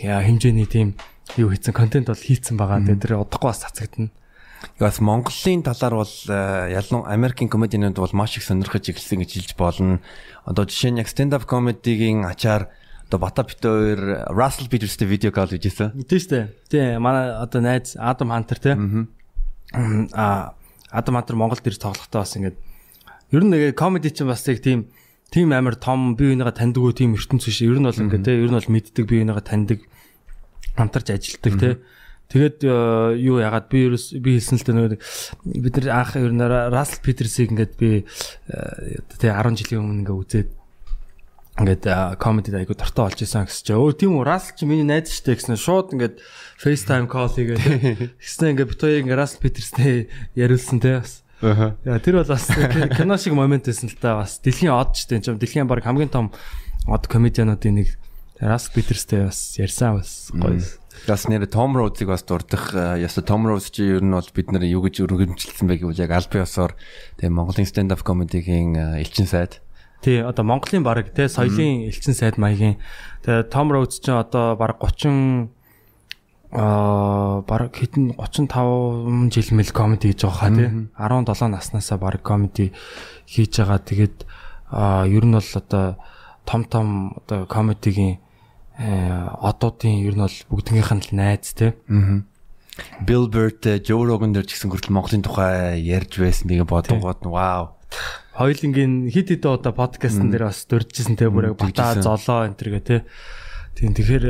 хэмжээний 0.00 0.66
тийм 0.66 0.96
юу 1.36 1.52
хийсэн 1.52 1.76
контент 1.76 2.08
бол 2.08 2.16
хийцэн 2.16 2.56
байгаа. 2.56 2.80
Тэгээ 2.80 3.04
тэр 3.04 3.20
удахгүй 3.20 3.52
бас 3.52 3.62
цацагдана. 3.62 4.10
Бас 4.78 5.00
Монголын 5.00 5.62
талаар 5.64 5.94
бол 6.04 6.14
э, 6.28 6.72
ялан 6.76 7.04
Америкийн 7.08 7.48
комедианууд 7.48 7.96
бол 7.96 8.12
маш 8.12 8.36
их 8.36 8.44
сонирхож 8.44 8.88
эхэлсэн 8.88 9.24
гэж 9.24 9.30
хэлж 9.32 9.52
болно. 9.56 10.00
Одоо 10.44 10.68
жишээ 10.68 10.92
нь 10.92 11.00
яг 11.00 11.08
stand 11.08 11.32
up 11.32 11.48
comedy-гийн 11.48 12.28
ачаар 12.28 12.68
одоо 13.08 13.18
Бата 13.20 13.44
Питер 13.44 14.28
Russell 14.28 14.68
Peters-тэй 14.68 15.08
видео 15.08 15.32
кол 15.32 15.48
хийжсэн. 15.48 15.96
Тийм 16.04 16.20
шүү 16.20 16.28
дээ. 16.28 16.44
Тийм 16.68 17.00
манай 17.00 17.32
одоо 17.32 17.60
найз 17.64 17.96
Адам 17.96 18.30
Хантер 18.34 18.58
те. 18.58 18.76
Аа 20.12 20.54
Адам 20.90 21.14
Хантер 21.14 21.36
Монголд 21.36 21.66
ирж 21.66 21.78
тоглохдоо 21.78 22.20
бас 22.20 22.36
ингээд 22.36 22.56
ер 23.32 23.42
нь 23.44 23.50
нэг 23.50 23.76
комеди 23.78 24.10
чинь 24.10 24.28
бас 24.28 24.44
яг 24.48 24.60
тийм 24.60 24.90
тийм 25.30 25.52
амар 25.52 25.76
том 25.76 26.16
бие 26.16 26.34
бинийгаа 26.34 26.52
таньдаг 26.52 26.96
тийм 26.98 27.14
ертөнц 27.14 27.46
биш. 27.46 27.62
Ер 27.62 27.78
нь 27.78 27.86
бол 27.86 27.94
ингээд 27.94 28.24
те 28.26 28.44
ер 28.44 28.50
нь 28.50 28.58
бол 28.58 28.72
мэддэг 28.74 29.04
бие 29.06 29.22
бинийгаа 29.22 29.40
таньдаг 29.40 29.80
хамтарч 30.76 31.10
ажилладаг 31.14 31.54
те. 31.60 31.70
Тэгээд 32.26 32.58
э, 32.66 33.16
юу 33.22 33.38
ягаад 33.38 33.70
би 33.70 33.86
ерөөс 33.86 34.18
би 34.18 34.34
хэлсэн 34.34 34.58
л 34.58 34.66
дээ 34.66 34.98
нэг 34.98 35.02
бид 35.62 35.74
нар 35.78 36.02
анх 36.02 36.18
ер 36.18 36.34
нь 36.34 36.42
Russell 36.42 37.02
Peters-ийг 37.06 37.54
ингээд 37.54 37.74
би 37.78 38.02
тэгээ 39.22 39.30
10 39.30 39.62
жилийн 39.62 39.82
өмнө 39.86 40.00
ингээд 40.02 40.20
үзээд 40.26 40.50
ингээд 41.56 41.84
комедид 42.20 42.58
айгу 42.58 42.76
дортой 42.76 43.08
олж 43.08 43.22
исэн 43.24 43.48
гэсэн 43.48 43.64
чинь. 43.64 43.80
Өө 43.80 43.96
тийм 43.96 44.20
үү 44.20 44.28
Russell 44.28 44.56
чи 44.60 44.68
миний 44.68 44.84
найз 44.84 45.08
штэ 45.08 45.40
гэсэн 45.40 45.56
шууд 45.56 45.96
ингээд 45.96 46.20
FaceTime 46.60 47.08
call 47.08 47.32
хийгээд 47.32 47.62
гэсэн 48.20 48.52
ингээд 48.52 48.70
бит 48.76 48.82
хоёрыг 48.82 49.02
ингээд 49.08 49.20
Russell 49.24 49.40
Peters-тэй 49.40 49.94
яриулсан 50.36 50.84
те 50.84 51.00
бас. 51.00 51.24
Аа. 51.40 51.72
Яа 51.80 51.96
тэр 51.96 52.20
бол 52.20 52.28
бас 52.28 52.44
кино 52.92 53.16
шиг 53.16 53.32
момент 53.32 53.64
байсан 53.64 53.88
л 53.88 53.96
та 53.96 54.20
бас. 54.20 54.36
Дэлхийн 54.44 54.74
од 54.74 54.92
ч 54.92 55.08
тийм 55.08 55.24
дэлхийн 55.24 55.64
баг 55.64 55.80
хамгийн 55.80 56.12
том 56.12 56.28
од 56.84 57.08
комедиануудын 57.08 57.80
нэг 57.80 57.88
Russell 58.36 58.76
Peters-тэй 58.76 59.24
бас 59.24 59.56
ярьсан 59.56 59.96
бас 59.96 60.28
гоё. 60.36 60.60
Бас 61.06 61.28
нэр 61.30 61.46
Том 61.46 61.76
Роузыг 61.78 62.08
бас 62.10 62.26
дурдах 62.26 62.74
яста 62.74 63.22
Том 63.22 63.46
Роуз 63.46 63.70
чи 63.70 63.86
ер 63.86 64.02
нь 64.02 64.10
бол 64.10 64.26
бид 64.34 64.50
нар 64.50 64.66
юу 64.66 64.82
гэж 64.82 65.06
өргөмжилсэн 65.06 65.70
бэ 65.70 65.78
гэвэл 65.78 66.02
яг 66.02 66.10
аль 66.10 66.26
биесоор 66.26 66.74
тэгээ 67.22 67.30
Монголын 67.30 67.62
stand 67.70 67.94
up 67.94 68.02
comedy-гийн 68.02 68.98
элчин 68.98 69.30
сайд. 69.30 69.62
Тий, 70.02 70.18
одоо 70.18 70.42
Монголын 70.42 70.82
баг 70.82 71.14
тий 71.14 71.30
соёлын 71.30 71.86
элчин 71.86 72.10
сайд 72.10 72.42
маягийн. 72.42 72.82
Тэгээ 73.22 73.46
Том 73.54 73.70
Роуз 73.70 74.02
ч 74.02 74.10
одоо 74.10 74.58
баг 74.58 74.82
30 74.82 75.54
аа 76.50 77.46
баг 77.46 77.70
хэдэн 77.70 78.18
35 78.18 79.30
жил 79.30 79.48
мэл 79.54 79.70
комеди 79.70 80.10
хийж 80.10 80.26
байгаа 80.26 80.42
хаа 80.42 80.50
тий 80.58 80.68
17 80.98 81.54
наснаасаа 81.54 82.02
баг 82.02 82.18
комеди 82.26 82.74
хийж 83.30 83.62
байгаа. 83.62 83.78
Тэгээд 83.78 84.26
аа 84.74 85.06
ер 85.06 85.22
нь 85.22 85.38
бол 85.38 85.52
одоо 85.54 86.02
том 86.42 86.66
том 86.66 87.14
одоо 87.14 87.46
комедигийн 87.46 88.25
одуудын 88.76 90.04
ер 90.04 90.14
нь 90.14 90.24
бол 90.24 90.38
бүгднийх 90.52 90.92
нь 90.92 91.16
найз 91.16 91.56
тий 91.56 91.72
Аа. 91.88 92.24
Bill 93.00 93.28
Burr, 93.32 93.56
Joe 93.80 94.04
Rogan 94.04 94.36
дээр 94.36 94.44
ч 94.44 94.60
гэсэн 94.60 94.68
хүртэл 94.68 94.92
Монголын 94.92 95.24
тухай 95.24 95.80
ярьж 95.80 96.20
байсан 96.20 96.44
тэгээ 96.52 96.68
бодгоод 96.68 97.24
вау. 97.24 97.72
Хоёлынгийн 98.36 99.08
хит 99.08 99.32
хит 99.32 99.48
одоо 99.48 99.72
подкастн 99.72 100.28
дээр 100.28 100.52
бас 100.52 100.68
дуржсэн 100.68 101.16
те 101.16 101.32
бүр 101.32 101.56
бата 101.56 102.04
золоо 102.04 102.44
энэ 102.44 102.58
төр 102.60 102.68
гэ 102.76 102.80
те. 102.84 102.96
Тийм 103.80 103.96
тэгэхээр 103.96 104.28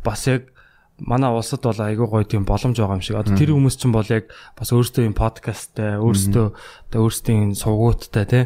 бас 0.00 0.24
яг 0.24 0.55
манай 0.98 1.28
улсад 1.28 1.60
бол 1.60 1.76
айгүй 1.76 2.08
гоё 2.08 2.24
тийм 2.24 2.44
боломж 2.48 2.80
байгаа 2.80 2.96
юм 2.96 3.04
шиг. 3.04 3.20
Одоо 3.20 3.36
тэр 3.36 3.52
хүмүүс 3.52 3.76
чинь 3.76 3.92
бол 3.92 4.08
яг 4.08 4.32
бас 4.56 4.72
өөрсдөө 4.72 5.04
юм 5.04 5.12
подкасттай, 5.12 6.00
өөрсдөө 6.00 6.46
одоо 6.88 7.00
өөрсдийн 7.04 7.52
сувгууттай 7.52 8.24
тий. 8.24 8.44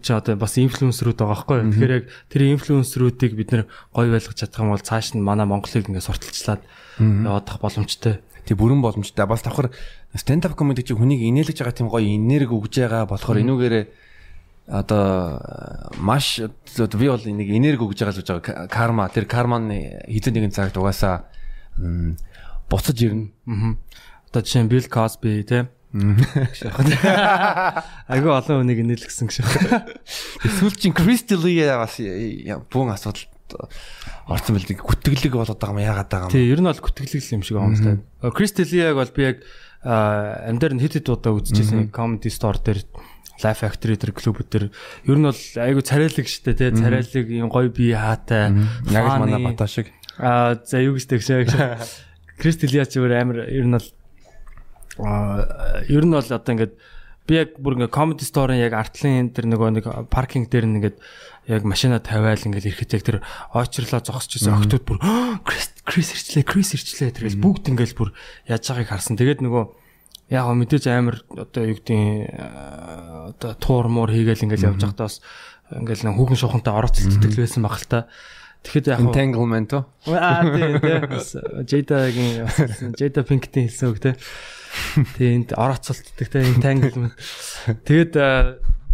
Чи 0.00 0.10
одоо 0.16 0.40
бас 0.40 0.56
инфлюенсерүүд 0.56 1.20
байгаа 1.20 1.44
байхгүй 1.44 1.56
юу? 1.60 1.68
Тэгэхээр 1.68 1.92
яг 1.92 2.04
тэр 2.32 2.42
инфлюенсерүүдийг 2.56 3.32
бид 3.36 3.52
нэр 3.52 3.62
гоё 3.92 4.08
байлгаж 4.16 4.36
чадах 4.40 4.64
юм 4.64 4.72
бол 4.72 4.80
цааш 4.80 5.12
нь 5.12 5.20
манай 5.20 5.44
Монголыг 5.44 5.92
ингээд 5.92 6.08
сурталчлаад 6.08 6.64
явах 7.04 7.60
боломжтой. 7.60 8.24
Тэг 8.48 8.56
бүрэн 8.56 8.80
боломжтой. 8.80 9.28
Бас 9.28 9.44
давхар 9.44 9.68
stand 10.16 10.48
up 10.48 10.56
comedy 10.56 10.80
чи 10.80 10.96
хүнийг 10.96 11.20
инээлгэж 11.20 11.60
байгаа 11.60 11.76
тийм 11.76 11.92
гоё 11.92 12.08
энерги 12.08 12.56
өгж 12.56 12.80
байгаа 12.80 13.04
болохоор 13.04 13.44
энүүгээрээ 13.44 13.84
одоо 14.68 15.40
маш 16.00 16.40
би 16.40 17.08
бол 17.08 17.24
нэг 17.24 17.48
энерги 17.52 17.84
өгж 17.84 18.00
байгаа 18.00 18.16
л 18.16 18.20
гэж 18.24 18.28
байгаа 18.32 18.68
карма 18.72 19.12
тэр 19.12 19.28
карманы 19.28 20.00
хэзээ 20.08 20.32
нэгэн 20.32 20.56
цагт 20.56 20.76
угаасаа 20.80 21.28
буцаж 22.68 22.98
ирнэ. 23.00 23.32
Одоо 24.28 24.40
жишээ 24.44 24.62
нь 24.64 24.70
Bill 24.70 24.88
Cosby 24.92 25.42
те. 25.46 25.68
Айгүй 28.12 28.28
олон 28.28 28.60
хүнийг 28.60 28.84
инээлгсэн 28.84 29.32
гэж. 29.32 29.40
Сүүлчийн 30.60 30.92
Christy 30.92 31.36
Lee 31.40 31.64
бас 31.64 31.96
бүүн 31.96 32.92
асуудал 32.92 33.24
орсон 34.28 34.60
бэл 34.60 34.76
гүтгэлэг 34.76 35.32
болоод 35.32 35.56
байгаа 35.56 35.72
юм 35.72 35.80
яагаад 35.80 36.10
байгаа 36.12 36.28
юм. 36.28 36.34
Тий, 36.36 36.44
ер 36.52 36.60
нь 36.60 36.68
бол 36.68 36.76
гүтгэлэг 36.76 37.24
юм 37.32 37.40
шиг 37.40 37.56
байна. 37.56 38.04
Christy 38.36 38.68
Lee-яг 38.68 39.00
бол 39.00 39.08
би 39.16 39.22
яг 39.24 39.40
амдаар 39.80 40.76
нь 40.76 40.82
хэд 40.84 41.00
хэд 41.00 41.08
удаа 41.08 41.32
үзчихсэн 41.40 41.88
comedy 41.88 42.28
store 42.28 42.60
дээр 42.60 42.84
Life 43.38 43.62
Factory 43.62 43.94
тэр 43.96 44.12
клубүүд 44.12 44.48
тэр 44.50 44.64
ер 45.06 45.16
нь 45.16 45.24
бол 45.24 45.38
айгүй 45.38 45.82
царайлаг 45.86 46.26
штэ 46.26 46.52
тий, 46.58 46.74
царайлаг 46.74 47.26
юм 47.30 47.48
гоё 47.48 47.70
бие 47.72 47.94
хаатай. 47.96 48.50
Яг 48.90 49.06
л 49.06 49.22
манай 49.22 49.40
бата 49.40 49.64
шиг. 49.70 49.94
Аа 50.18 50.58
за 50.58 50.82
юу 50.82 50.98
гэж 50.98 51.06
тэгшээ. 51.06 51.46
Christy 52.38 52.66
Lee 52.70 52.86
ч 52.86 52.98
амар 52.98 53.46
ер 53.46 53.66
нь 53.66 53.74
бол 53.74 53.88
ер 55.86 56.04
нь 56.04 56.14
бол 56.14 56.26
одоо 56.26 56.52
ингээд 56.54 56.74
би 57.28 57.34
яг 57.36 57.58
бүр 57.60 57.76
ингээ 57.78 57.92
comedy 57.92 58.24
store-ын 58.26 58.62
яг 58.62 58.74
артлын 58.74 59.30
тэр 59.30 59.46
нөгөө 59.52 59.68
нэг 59.78 59.84
паркинг 60.08 60.48
дээр 60.50 60.66
ингээд 60.66 60.96
яг 61.48 61.62
машина 61.62 62.00
тавиал 62.00 62.40
ингээл 62.40 62.72
ирэхэд 62.72 62.96
яг 62.96 63.04
тэр 63.04 63.18
очрлоо 63.52 64.00
зогсчихсан 64.00 64.58
октод 64.58 64.82
бүр 64.88 64.98
Крис 65.46 65.76
Крис 65.84 66.14
ирчлээ 66.16 66.44
Крис 66.48 66.72
ирчлээ 66.74 67.14
тэргээл 67.14 67.42
бүгд 67.42 67.70
ингээл 67.74 67.98
бүр 67.98 68.10
яаж 68.48 68.64
байгааг 68.64 68.90
харсан. 68.96 69.20
Тэгээд 69.20 69.44
нөгөө 69.44 69.64
яг 70.32 70.44
мэдээж 70.44 70.84
амар 70.88 71.20
одоо 71.36 71.62
юу 71.68 71.76
гэдгийг 71.76 72.32
одоо 73.38 73.52
туур 73.60 73.86
муур 73.92 74.12
хийгээл 74.12 74.44
ингээл 74.48 74.72
явж 74.72 74.82
байхдаа 74.88 75.08
бас 75.08 75.20
ингээл 75.72 76.08
нэг 76.08 76.16
хүүхэн 76.16 76.40
шухантай 76.40 76.72
орооцолцдог 76.72 77.32
л 77.32 77.42
байсан 77.44 77.62
баг 77.64 77.76
л 77.76 77.88
та. 77.88 78.00
Тэгэхэд 78.68 78.86
яг 78.92 79.00
entanglement 79.00 79.72
оо. 79.72 79.88
Аа 80.12 80.44
тийм 80.44 80.76
тийм. 80.84 81.08
Jada-гийн 81.64 82.44
Jada 83.00 83.24
Pinkett-ийн 83.24 83.72
хэлсэн 83.72 83.88
үг. 83.88 84.20
Тийм 85.16 85.48
орооцолцдог 85.56 86.28
те 86.28 86.44
entanglement. 86.44 87.16
Тэгээд 87.88 88.12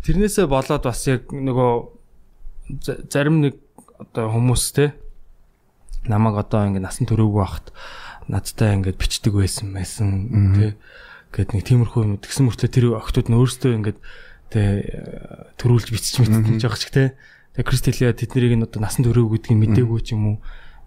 тэрнээсээ 0.06 0.46
болоод 0.46 0.86
бас 0.86 1.02
яг 1.10 1.26
нөгөө 1.34 1.72
зарим 3.10 3.42
нэг 3.42 3.59
одоо 3.98 4.30
хүмүүс 4.30 4.64
те 4.78 4.94
намайг 6.06 6.38
одоо 6.38 6.68
ингэ 6.68 6.80
насан 6.80 7.10
туршаагүй 7.10 7.42
байхад 7.42 7.66
надтай 8.28 8.78
ингээд 8.78 9.01
бичдэг 9.01 9.34
байсан 9.34 9.74
байсан 9.74 10.09
те 10.55 10.66
гэд 11.34 11.51
нэг 11.56 11.64
тиймэрхүү 11.66 12.02
юм 12.05 12.14
тэгсэн 12.20 12.46
мөртлөө 12.48 12.70
тэр 12.70 12.86
охтууд 13.01 13.28
нь 13.28 13.36
өөрсдөө 13.36 13.72
ингээд 13.74 13.98
те 14.52 14.62
төрүүлж 15.59 15.88
бичиж 15.92 16.22
мэдчихэж 16.22 16.62
байгаа 16.62 16.78
ч 16.78 16.84
те 16.92 17.05
тэгээ 17.55 17.68
Кристелиа 17.68 18.12
тэднийг 18.14 18.55
нь 18.59 18.66
одоо 18.66 18.81
насан 18.82 19.06
туршаагүй 19.06 19.39
гэдгийг 19.39 19.59
мдээгүй 19.74 20.01
ч 20.02 20.14
юм 20.14 20.36
уу 20.36 20.36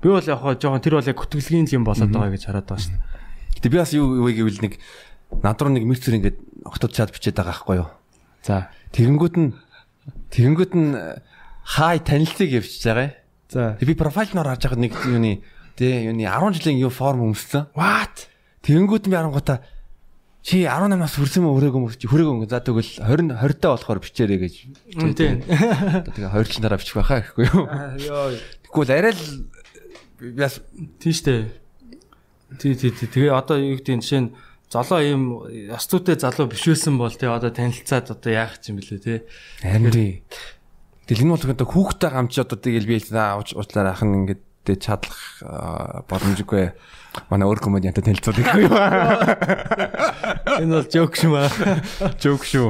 би 0.04 0.08
бол 0.12 0.24
яг 0.24 0.40
хаа 0.44 0.56
жоохон 0.56 0.84
тэр 0.84 1.00
бол 1.00 1.10
яг 1.10 1.18
хөтгөлгийн 1.18 1.68
юм 1.72 1.84
болоод 1.88 2.12
байгаа 2.12 2.32
гэж 2.36 2.44
хараад 2.48 2.68
байгаа 2.68 2.84
шүү 2.84 2.96
дээ 2.96 3.56
гэтээ 3.58 3.72
би 3.72 3.78
бас 3.82 3.92
юу 3.96 4.06
юу 4.22 4.30
гэвэл 4.30 4.64
нэг 4.64 4.74
над 5.44 5.58
руу 5.58 5.72
нэг 5.74 5.84
мэрцэр 5.88 6.18
ингээд 6.20 6.38
охтууд 6.68 6.94
чад 6.94 7.12
бичээд 7.16 7.40
байгаа 7.40 7.56
байхгүй 7.56 7.76
юу 7.82 7.90
за 8.46 8.70
тэгэнгүүт 8.94 9.36
нь 9.40 9.50
тэгэнгүүт 10.32 10.74
нь 10.76 10.92
хай 11.68 12.00
танилцыг 12.00 12.48
явьчихж 12.48 12.84
байгаа. 12.88 13.12
За. 13.52 13.78
Би 13.80 13.96
профайл 13.96 14.32
нор 14.34 14.48
харж 14.48 14.64
байгаад 14.68 14.84
нэг 14.84 14.94
юуны 15.04 15.44
тий 15.76 16.08
юуны 16.08 16.24
10 16.24 16.56
жилийн 16.56 16.80
юу 16.80 16.92
форм 16.92 17.28
өмссөн. 17.28 17.68
What? 17.76 18.32
Тэгэнгүүт 18.64 19.12
би 19.12 19.16
харангуйта 19.16 19.64
чи 20.48 20.64
18-аас 20.64 21.20
хүрсэн 21.20 21.44
мө 21.44 21.60
хүрээгүй 21.60 21.82
мө 21.84 21.92
чи 21.92 22.08
хүрээгүй 22.08 22.48
за 22.48 22.64
тэгвэл 22.64 22.88
20 23.04 23.36
20 23.36 23.60
таа 23.60 23.76
болохоор 23.76 24.00
бичээрэй 24.00 24.40
гэж. 24.40 24.56
Тийм. 25.12 25.44
Тэгээ 25.44 26.24
20 26.24 26.48
жилийн 26.48 26.64
дараа 26.64 26.80
бичих 26.80 26.96
байхаа 26.96 27.20
гэхгүй 27.20 27.52
юу. 27.52 27.68
Тэгвэл 28.72 28.96
арай 28.96 29.12
л 29.12 29.44
яс 30.40 30.64
тийм 31.04 31.12
штэ. 31.12 31.52
Тий 32.64 32.80
тий 32.80 32.96
тий 32.96 33.12
тэгээ 33.12 33.36
одоо 33.36 33.60
юу 33.60 33.76
гэдэг 33.76 34.00
жишээ 34.00 34.24
нь 34.24 34.32
золоо 34.72 35.04
ийм 35.04 35.44
ястуутай 35.68 36.16
залуу 36.16 36.48
биш 36.48 36.64
байсан 36.64 36.96
бол 36.96 37.12
тий 37.12 37.28
одоо 37.28 37.52
танилцаад 37.52 38.16
одоо 38.16 38.32
яах 38.32 38.56
юм 38.72 38.80
бэлээ 38.80 39.04
тий. 39.04 39.20
Харин 39.68 39.92
тий. 39.92 40.24
Тэгэл 41.12 41.28
энэ 41.28 41.34
бол 41.36 41.44
одоо 41.44 41.68
хүүхдтэй 41.68 42.12
гамч 42.16 42.40
одоо 42.40 42.56
тэгэл 42.56 42.88
би 42.88 43.04
уучлаарай 43.04 43.92
ах 43.92 44.04
нь 44.08 44.16
ингээд 44.16 44.80
чадлах 44.80 45.44
боломжгүй. 46.08 46.72
Манай 47.30 47.48
өөр 47.50 47.60
комедиантай 47.62 48.04
танилцуулах 48.06 48.54
юм. 48.58 48.74
Энэ 50.62 50.74
бол 50.74 50.88
жоок 50.90 51.18
шүү 51.18 51.32
маа. 51.34 51.50
Жоок 52.22 52.44
шүү. 52.48 52.68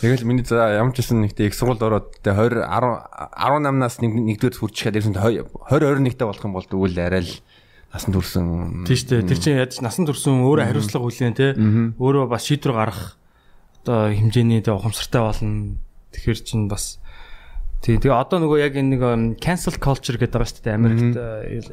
Тэгэл 0.00 0.24
миний 0.28 0.44
за 0.46 0.70
ямар 0.76 0.94
ч 0.94 1.02
гэсэн 1.02 1.20
нэгтэй 1.24 1.50
их 1.50 1.56
сургуульд 1.56 1.84
ороод 1.84 2.08
тэг 2.22 2.36
20 2.38 2.64
10 2.64 3.30
18-наас 3.36 3.96
нэгдүгээр 4.00 4.56
хүрчихээд 4.60 4.98
ирсэн 5.00 5.16
20 5.18 5.48
21-тэй 5.68 6.26
болох 6.26 6.44
юм 6.44 6.54
бол 6.56 6.64
тэгвэл 6.64 7.00
арай 7.00 7.24
л 7.26 7.32
насан 7.92 8.14
турсан. 8.14 8.46
Тийм 8.86 8.96
шүү 8.96 9.08
дээ. 9.10 9.28
Тэр 9.28 9.38
чинь 9.42 9.58
яаж 9.60 9.80
насан 9.82 10.06
турсан 10.06 10.44
өөрөө 10.46 10.70
хариуцлага 10.70 11.04
хүлээн 11.04 11.36
те. 11.36 11.48
Өөрөө 11.98 12.30
бас 12.30 12.46
шийдвэр 12.46 12.74
гаргах 12.78 13.18
одоо 13.82 14.14
хэмжээний 14.14 14.62
тэг 14.62 14.78
ухамсартай 14.78 15.20
болно. 15.20 15.76
Тэгэхээр 16.14 16.40
чин 16.46 16.68
бас 16.70 17.00
Тий, 17.80 17.96
тэгээ 17.96 18.12
одоо 18.12 18.44
нөгөө 18.44 18.60
яг 18.60 18.76
энэ 18.76 19.00
нэг 19.00 19.40
cancel 19.40 19.72
culture 19.80 20.20
гэдэг 20.20 20.36
байгаа 20.36 20.52
шүү 20.52 20.64
дээ. 20.68 20.76
Америкт 20.76 21.16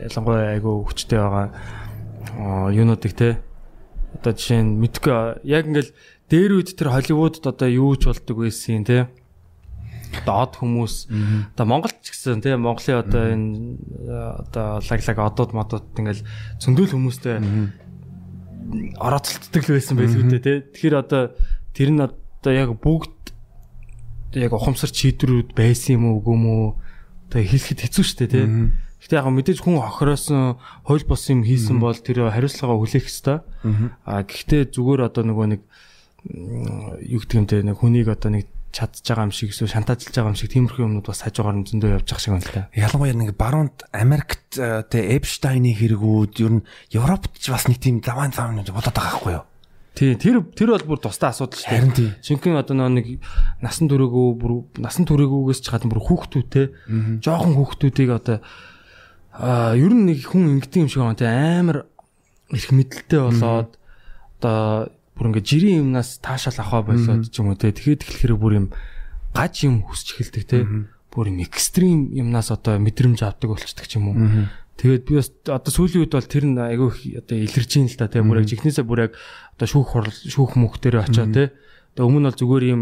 ялангуяа 0.07 0.55
айгүй 0.55 0.75
хүчтэй 0.87 1.19
байгаа 1.19 1.51
юунуудыг 2.35 3.13
те. 3.13 3.39
Одоо 4.17 4.33
жишээ 4.33 4.63
нь 4.63 4.79
мэдгүй. 4.81 5.45
Яг 5.47 5.67
ингээл 5.67 5.91
дээр 6.27 6.51
үед 6.59 6.75
тэр 6.75 6.91
Холливуудд 6.91 7.43
одоо 7.45 7.69
юу 7.69 7.95
ч 7.95 8.09
болдог 8.09 8.37
байсан 8.43 8.83
те. 8.83 9.07
Одоо 10.23 10.47
од 10.47 10.53
хүмүүс. 10.59 10.95
Одоо 11.55 11.65
Монголд 11.67 11.99
ч 12.03 12.11
гэсэн 12.11 12.43
те? 12.43 12.55
Монголын 12.55 13.03
одоо 13.03 13.23
энэ 13.31 13.55
одоо 14.47 14.79
лаглаг 14.83 15.17
одууд 15.19 15.51
модууд 15.55 15.87
ингээл 15.95 16.23
зөндөл 16.59 16.91
хүмүүстэй 16.95 17.37
орооцолтдог 18.99 19.63
л 19.63 19.75
байсан 19.75 19.95
байлгүй 19.95 20.39
те. 20.43 20.53
Тэгэхээр 20.71 20.95
одоо 20.99 21.31
тэр 21.71 21.89
нь 21.91 22.03
одоо 22.03 22.51
яг 22.51 22.71
бүгд 22.75 23.31
яг 24.35 24.51
ухамсар 24.51 24.91
чийдрүүд 24.91 25.55
байсан 25.55 25.99
юм 25.99 26.03
уу 26.11 26.19
үгүй 26.19 26.35
юм 26.35 26.45
уу? 26.47 26.67
Одоо 27.31 27.41
хэлэхэд 27.43 27.83
хэцүү 27.87 28.03
шүү 28.03 28.17
дээ 28.23 28.31
тий. 28.31 28.45
Гэтэ 29.07 29.23
яг 29.23 29.31
мэдээж 29.31 29.63
хүн 29.63 29.79
охироосон 29.79 30.59
хууль 30.83 31.07
бос 31.07 31.31
юм 31.31 31.47
хийсэн 31.47 31.79
бол 31.79 31.95
тэр 31.95 32.27
хариуцлагаа 32.27 32.75
хүлээх 32.75 33.07
ёстой. 33.07 33.39
А 34.03 34.27
гэхдээ 34.27 34.67
зүгээр 34.75 35.07
одоо 35.07 35.23
нөгөө 35.23 35.47
нэг 35.47 35.61
юу 37.07 37.19
гэдэг 37.23 37.39
юм 37.39 37.47
те 37.47 37.63
нэг 37.63 37.79
хүнийг 37.79 38.11
одоо 38.11 38.35
нэг 38.35 38.51
чадж 38.75 38.99
байгаа 39.07 39.31
юм 39.31 39.31
шиг 39.31 39.55
эсвэл 39.55 39.71
шантаажлж 39.71 40.11
байгаа 40.11 40.35
юм 40.35 40.39
шиг 40.39 40.51
тиймэрхүү 40.51 40.83
юмнууд 40.83 41.07
бас 41.07 41.23
хажуугаар 41.23 41.55
нь 41.55 41.67
зөндөө 41.71 42.03
явж 42.03 42.07
байгаа 42.11 42.19
шиг 42.19 42.33
байна 42.35 42.43
л 42.43 42.51
да. 42.51 42.69
Ялангуяа 42.75 43.15
нэг 43.15 43.31
баруунд 43.39 43.77
Америкт 43.95 44.59
те 44.59 44.99
Эпштайны 45.15 45.71
хэрэгүүд 45.71 46.35
ер 46.43 46.51
нь 46.59 46.67
Европт 46.91 47.31
ч 47.39 47.47
бас 47.47 47.71
нэг 47.71 47.79
тийм 47.79 48.03
лаван 48.03 48.35
цаавнууд 48.35 48.75
болоод 48.75 48.91
байгаа 48.91 49.15
байхгүй 49.15 49.33
юу? 49.39 49.47
Тий, 49.97 50.13
тэр 50.13 50.45
тэр 50.53 50.77
бол 50.77 50.93
бүр 50.93 50.99
тустай 51.01 51.33
асуудал 51.33 51.57
шүү 51.57 51.73
дээ. 51.73 51.73
Харин 51.73 51.93
тий. 51.97 52.09
Шинхэн 52.21 52.61
одоо 52.61 52.85
нэг 52.85 53.17
насан 53.65 53.89
туршаагүй 53.89 54.27
бүр 54.37 54.51
насан 54.77 55.09
туршаагүйгээс 55.09 55.63
ч 55.65 55.73
гадна 55.73 55.89
бүр 55.89 56.05
хүүхдүүдтэй 56.05 56.65
жоохон 57.25 57.57
хүүхдүүдийг 57.57 58.11
одоо 58.13 58.45
аа 59.37 59.77
ер 59.77 59.93
нь 59.93 60.09
нэг 60.09 60.25
хүн 60.25 60.57
ингэдэг 60.57 60.81
юм 60.81 60.89
шиг 60.89 61.05
байна 61.05 61.21
тий 61.21 61.29
амар 61.29 61.85
их 62.49 62.73
мэдлэлтэй 62.73 63.21
болоод 63.21 63.77
одоо 64.41 64.89
бүр 65.13 65.25
ингээ 65.33 65.45
жирийн 65.45 65.81
юмнаас 65.85 66.17
таашаал 66.21 66.61
авах 66.65 66.89
болоод 66.89 67.29
ч 67.29 67.35
юм 67.37 67.53
уу 67.53 67.57
тий. 67.57 67.73
Тэгэхэд 67.73 68.05
эхлэхээр 68.05 68.33
бүр 68.37 68.53
юм 68.57 68.67
гаж 69.33 69.53
юм 69.65 69.85
хүсч 69.85 70.17
эхэлдэг 70.17 70.43
тий. 70.49 70.63
бүр 71.13 71.33
юм 71.33 71.41
экстрим 71.41 72.13
юмнаас 72.13 72.53
одоо 72.53 72.77
мэдрэмж 72.77 73.25
авдаг 73.25 73.49
болчдаг 73.49 73.85
ч 73.89 73.97
юм 73.97 74.13
уу. 74.13 74.17
Тэгээд 74.77 75.03
би 75.09 75.13
бас 75.17 75.33
одоо 75.49 75.71
сүүлийн 75.73 76.05
үед 76.05 76.13
бол 76.13 76.29
тэр 76.29 76.45
нь 76.45 76.57
айгүй 76.61 77.17
одоо 77.17 77.37
илэрж 77.41 77.71
ийн 77.81 77.89
л 77.89 77.97
да 77.97 78.05
тийм 78.05 78.29
бүр 78.29 78.45
яг 78.45 78.49
жихнээсээ 78.53 78.85
бүр 78.85 79.09
яг 79.09 79.13
одоо 79.57 79.65
шүүх 79.65 79.87
хурал 79.89 80.13
шүүх 80.13 80.53
мөнх 80.53 80.77
дээр 80.77 81.01
очиод 81.01 81.33
тийм. 81.33 81.49
Тэгээ 81.97 82.05
өмнө 82.05 82.21
нь 82.21 82.27
бол 82.29 82.37
зүгээр 82.37 82.65
юм 82.69 82.81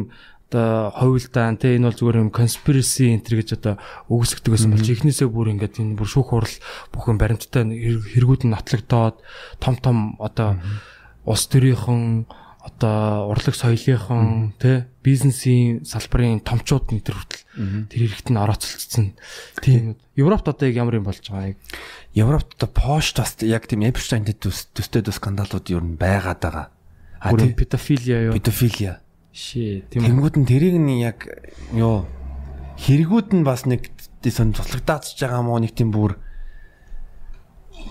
одоо 0.55 0.95
ховлдаан 0.95 1.59
те 1.59 1.75
энэ 1.75 1.91
бол 1.91 1.99
зүгээр 1.99 2.21
юм 2.23 2.31
conspiracy 2.31 3.11
энтер 3.11 3.43
гэж 3.43 3.59
одоо 3.59 3.75
үгсгдэг 4.07 4.55
гэсэн 4.55 4.71
бол 4.71 4.87
ихнээсээ 4.87 5.27
бүр 5.27 5.51
ингээд 5.51 5.83
энэ 5.83 5.99
бүр 5.99 6.07
шүүх 6.07 6.31
хурал 6.31 6.55
бүхэн 6.95 7.19
баримттай 7.19 7.67
хэрэгүүд 7.67 8.47
нь 8.47 8.53
нотлогдоод 8.55 9.19
том 9.59 9.75
том 9.83 9.97
одоо 10.23 10.55
улс 11.27 11.43
төрийнхэн 11.51 12.23
одоо 12.63 13.29
урлаг 13.29 13.53
соёлынхон 13.53 14.55
те 14.57 14.87
бизнесийн 15.03 15.83
салбарын 15.83 16.41
томчууд 16.41 16.89
энэ 16.89 17.03
төр 17.03 17.19
хүртэл 17.19 17.43
тэр 17.91 17.99
хэрэгт 18.09 18.31
нь 18.31 18.41
орооцолцсон. 18.41 19.13
Тийм. 19.61 19.99
Европт 20.17 20.49
одоо 20.49 20.65
яг 20.71 20.79
ямар 20.79 20.97
юм 20.97 21.05
болж 21.05 21.21
байгаа 21.21 21.53
яг 21.53 21.59
Европт 22.15 22.57
одоо 22.57 22.71
поштас 22.71 23.37
яг 23.45 23.69
тийм 23.69 23.85
Эпштайн 23.85 24.25
төстэй 24.25 25.03
төс 25.03 25.19
скандалууд 25.19 25.67
юу 25.69 25.83
н 25.83 25.99
байгаад 25.99 26.41
байгаа. 26.41 26.67
А 27.21 27.37
тийм 27.37 27.53
педофилия 27.53 28.31
юу? 28.31 28.33
Педофилия 28.33 29.04
Шээ. 29.35 29.91
Тэнгүүд 29.91 30.39
нь 30.39 30.47
тэрийг 30.47 30.79
нь 30.79 31.03
яг 31.03 31.27
ёо 31.75 32.07
хэрэгүүд 32.79 33.35
нь 33.35 33.43
бас 33.43 33.67
нэг 33.67 33.91
сон 34.31 34.55
цоцлогдаацж 34.55 35.19
байгаа 35.19 35.43
мó 35.43 35.59
нэг 35.59 35.75
тийм 35.75 35.91
бүр 35.91 36.15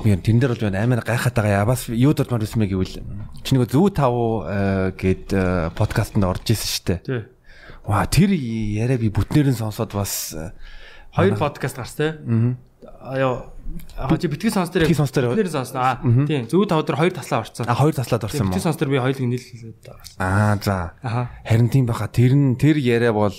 Яа 0.09 0.17
тэн 0.17 0.41
дээр 0.41 0.57
бол 0.57 0.73
амар 0.73 1.05
гайхаад 1.05 1.37
байгаа 1.37 1.61
яа 1.63 1.69
бас 1.69 1.87
юу 1.93 2.17
дурмаар 2.17 2.49
үсмэ 2.49 2.67
гэвэл 2.67 2.97
чи 3.45 3.51
нэг 3.53 3.69
зүү 3.69 3.93
тав 3.93 4.17
гэд 4.97 5.37
подкастт 5.77 6.17
орж 6.17 6.49
исэн 6.49 6.73
штэ. 6.73 6.97
Тий. 7.05 7.23
Ваа 7.85 8.09
тэр 8.09 8.33
яриа 8.33 8.97
би 8.97 9.13
бүтнээр 9.13 9.53
нь 9.53 9.61
сонсоод 9.61 9.93
бас 9.93 10.33
хоёр 11.13 11.37
подкаст 11.37 11.77
гарсан 11.77 12.01
те. 12.01 12.09
Аа 13.05 13.54
Аа 13.97 14.19
чи 14.19 14.29
битгий 14.29 14.51
сонс 14.51 14.71
дээр 14.71 14.85
битгий 14.87 14.99
сонс 14.99 15.11
дээр 15.11 15.35
нэр 15.35 15.51
сонсно. 15.51 15.79
Аа 15.81 15.97
тийм 16.03 16.47
зөв 16.51 16.67
тав 16.67 16.83
дээр 16.87 16.99
хоёр 16.99 17.15
таслаа 17.15 17.43
орцсон. 17.43 17.67
Аа 17.67 17.75
хоёр 17.75 17.95
таслаад 17.95 18.25
орсон 18.25 18.41
юм 18.41 18.47
уу? 18.47 18.53
Битгий 18.55 18.65
сонс 18.65 18.79
дээр 18.79 18.91
би 18.91 18.99
хоёулыг 18.99 19.27
нийлүүлээд 19.27 19.79
байгаа. 19.83 20.07
Аа 20.19 20.55
за. 20.63 20.77
Харин 21.47 21.69
тийм 21.71 21.87
баха 21.87 22.09
тэр 22.09 22.35
нь 22.35 22.55
тэр 22.59 22.77
яриа 22.79 23.13
бол 23.13 23.35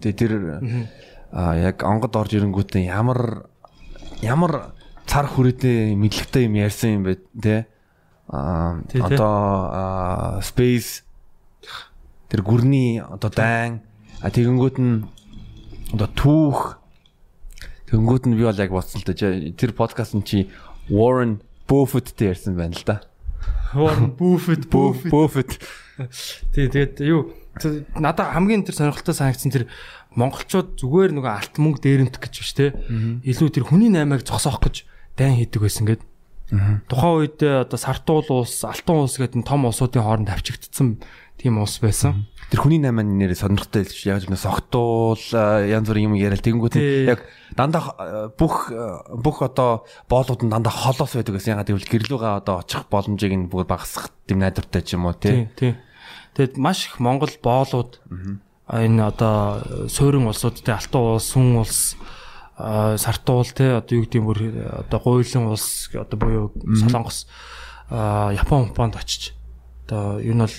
тэр 0.00 0.64
аа 1.32 1.54
яг 1.56 1.84
онгод 1.84 2.16
орж 2.16 2.32
ирэнгүүтээ 2.36 2.88
ямар 2.88 3.48
ямар 4.20 4.72
цар 5.06 5.26
хүрээтэй 5.28 5.96
мэдлэгтэй 5.96 6.48
юм 6.48 6.54
ярьсан 6.60 6.90
юм 7.00 7.02
бэ 7.04 7.20
те. 7.40 7.66
Аа 8.28 8.80
одоо 8.96 10.40
space 10.40 11.04
тэр 12.30 12.46
гүрний 12.46 13.02
одоо 13.02 13.30
дайн 13.30 13.82
а 14.22 14.30
тэгэнгүүт 14.30 14.76
нь 14.78 15.08
одоо 15.94 16.08
түүх 16.14 16.79
Тэнгүүд 17.90 18.24
нь 18.30 18.38
би 18.38 18.46
бол 18.46 18.54
яг 18.54 18.70
бодсон 18.70 19.02
л 19.02 19.06
да. 19.06 19.14
Тэр 19.14 19.74
подкаст 19.74 20.14
нь 20.14 20.22
чи 20.22 20.46
Warren 20.86 21.42
Buffett-тэй 21.66 22.30
ярьсан 22.30 22.54
байна 22.54 22.78
л 22.78 22.86
да. 22.86 23.02
Warren 23.74 24.14
Buffett, 24.14 24.70
Buffett. 24.70 25.58
Тий, 26.54 26.70
тэгээд 26.70 27.02
юу 27.04 27.34
надад 27.98 28.32
хамгийн 28.32 28.64
тэр 28.64 28.78
сонирхолтой 28.78 29.14
санагдсан 29.14 29.50
тэр 29.52 29.64
монголчууд 30.14 30.78
зүгээр 30.80 31.12
нөгөө 31.18 31.30
алт 31.30 31.54
мөнгө 31.58 31.82
дээрэмтэх 31.82 32.22
гэж 32.22 32.34
биш 32.40 32.52
те. 32.54 32.72
Илүү 33.26 33.50
тэр 33.50 33.66
хүний 33.66 33.90
наймааг 33.90 34.24
зогсоох 34.24 34.62
гэж 34.62 34.86
дайн 35.18 35.38
хийдэг 35.38 35.60
байсан 35.60 35.84
гэдэг. 35.86 36.06
Тухайн 36.90 37.14
үед 37.26 37.38
одоо 37.42 37.78
Сартуул 37.78 38.26
улс, 38.42 38.64
Алтан 38.66 39.06
улс 39.06 39.18
гэдэг 39.18 39.46
том 39.46 39.66
улсуудын 39.66 40.02
хооронд 40.02 40.30
авчигдсан 40.34 40.98
тийм 41.38 41.62
улс 41.62 41.78
байсан. 41.78 42.26
Тэр 42.50 42.66
хүний 42.66 42.82
наймааны 42.82 43.14
нэрээ 43.14 43.38
сонирхолтой 43.38 43.86
хэлж 43.86 44.00
яаж 44.10 44.24
нэг 44.26 44.42
согтуул 44.42 45.22
янз 45.22 45.86
бүрийн 45.86 46.10
юм 46.10 46.18
яриад 46.18 46.42
тэгэнгүүт 46.42 46.74
яг 47.06 47.22
дандаа 47.54 48.34
бүх 48.34 48.74
бүх 49.14 49.38
одоо 49.46 49.86
боолууд 50.10 50.42
нь 50.42 50.50
дандаа 50.50 50.74
холоос 50.74 51.14
байдаг 51.14 51.38
гэсэн. 51.38 51.54
Ягаад 51.54 51.70
гэвэл 51.70 51.86
гэрлүүгээ 51.94 52.42
одоо 52.42 52.66
очих 52.66 52.90
боломжийг 52.90 53.38
нь 53.38 53.46
бүгд 53.46 53.70
багасгах 53.70 54.10
тийм 54.26 54.42
найдвартай 54.42 54.82
ч 54.82 54.98
юм 54.98 55.06
уу 55.06 55.14
тий. 55.14 55.46
Тэгэд 56.34 56.58
маш 56.58 56.90
их 56.90 56.98
Монгол 56.98 57.30
боолууд 57.38 58.02
энэ 58.66 58.98
одоо 58.98 59.86
суурин 59.86 60.26
улсуудтай 60.26 60.74
Алтан 60.74 61.22
улс, 61.22 61.30
Сүн 61.30 61.54
улс 61.54 61.94
сартуул 62.98 63.46
те 63.46 63.78
одоо 63.78 63.94
юу 63.94 64.04
гэдэг 64.04 64.18
юм 64.18 64.26
бүр 64.26 64.40
одоо 64.90 64.98
гуйлын 64.98 65.54
улс 65.54 65.86
одоо 65.94 66.18
буюу 66.18 66.50
Солонгос 66.58 67.26
Япон 67.90 68.70
Японд 68.70 68.98
очиж 68.98 69.38
одоо 69.90 70.22
юу 70.22 70.38
нь 70.38 70.46
бол 70.46 70.56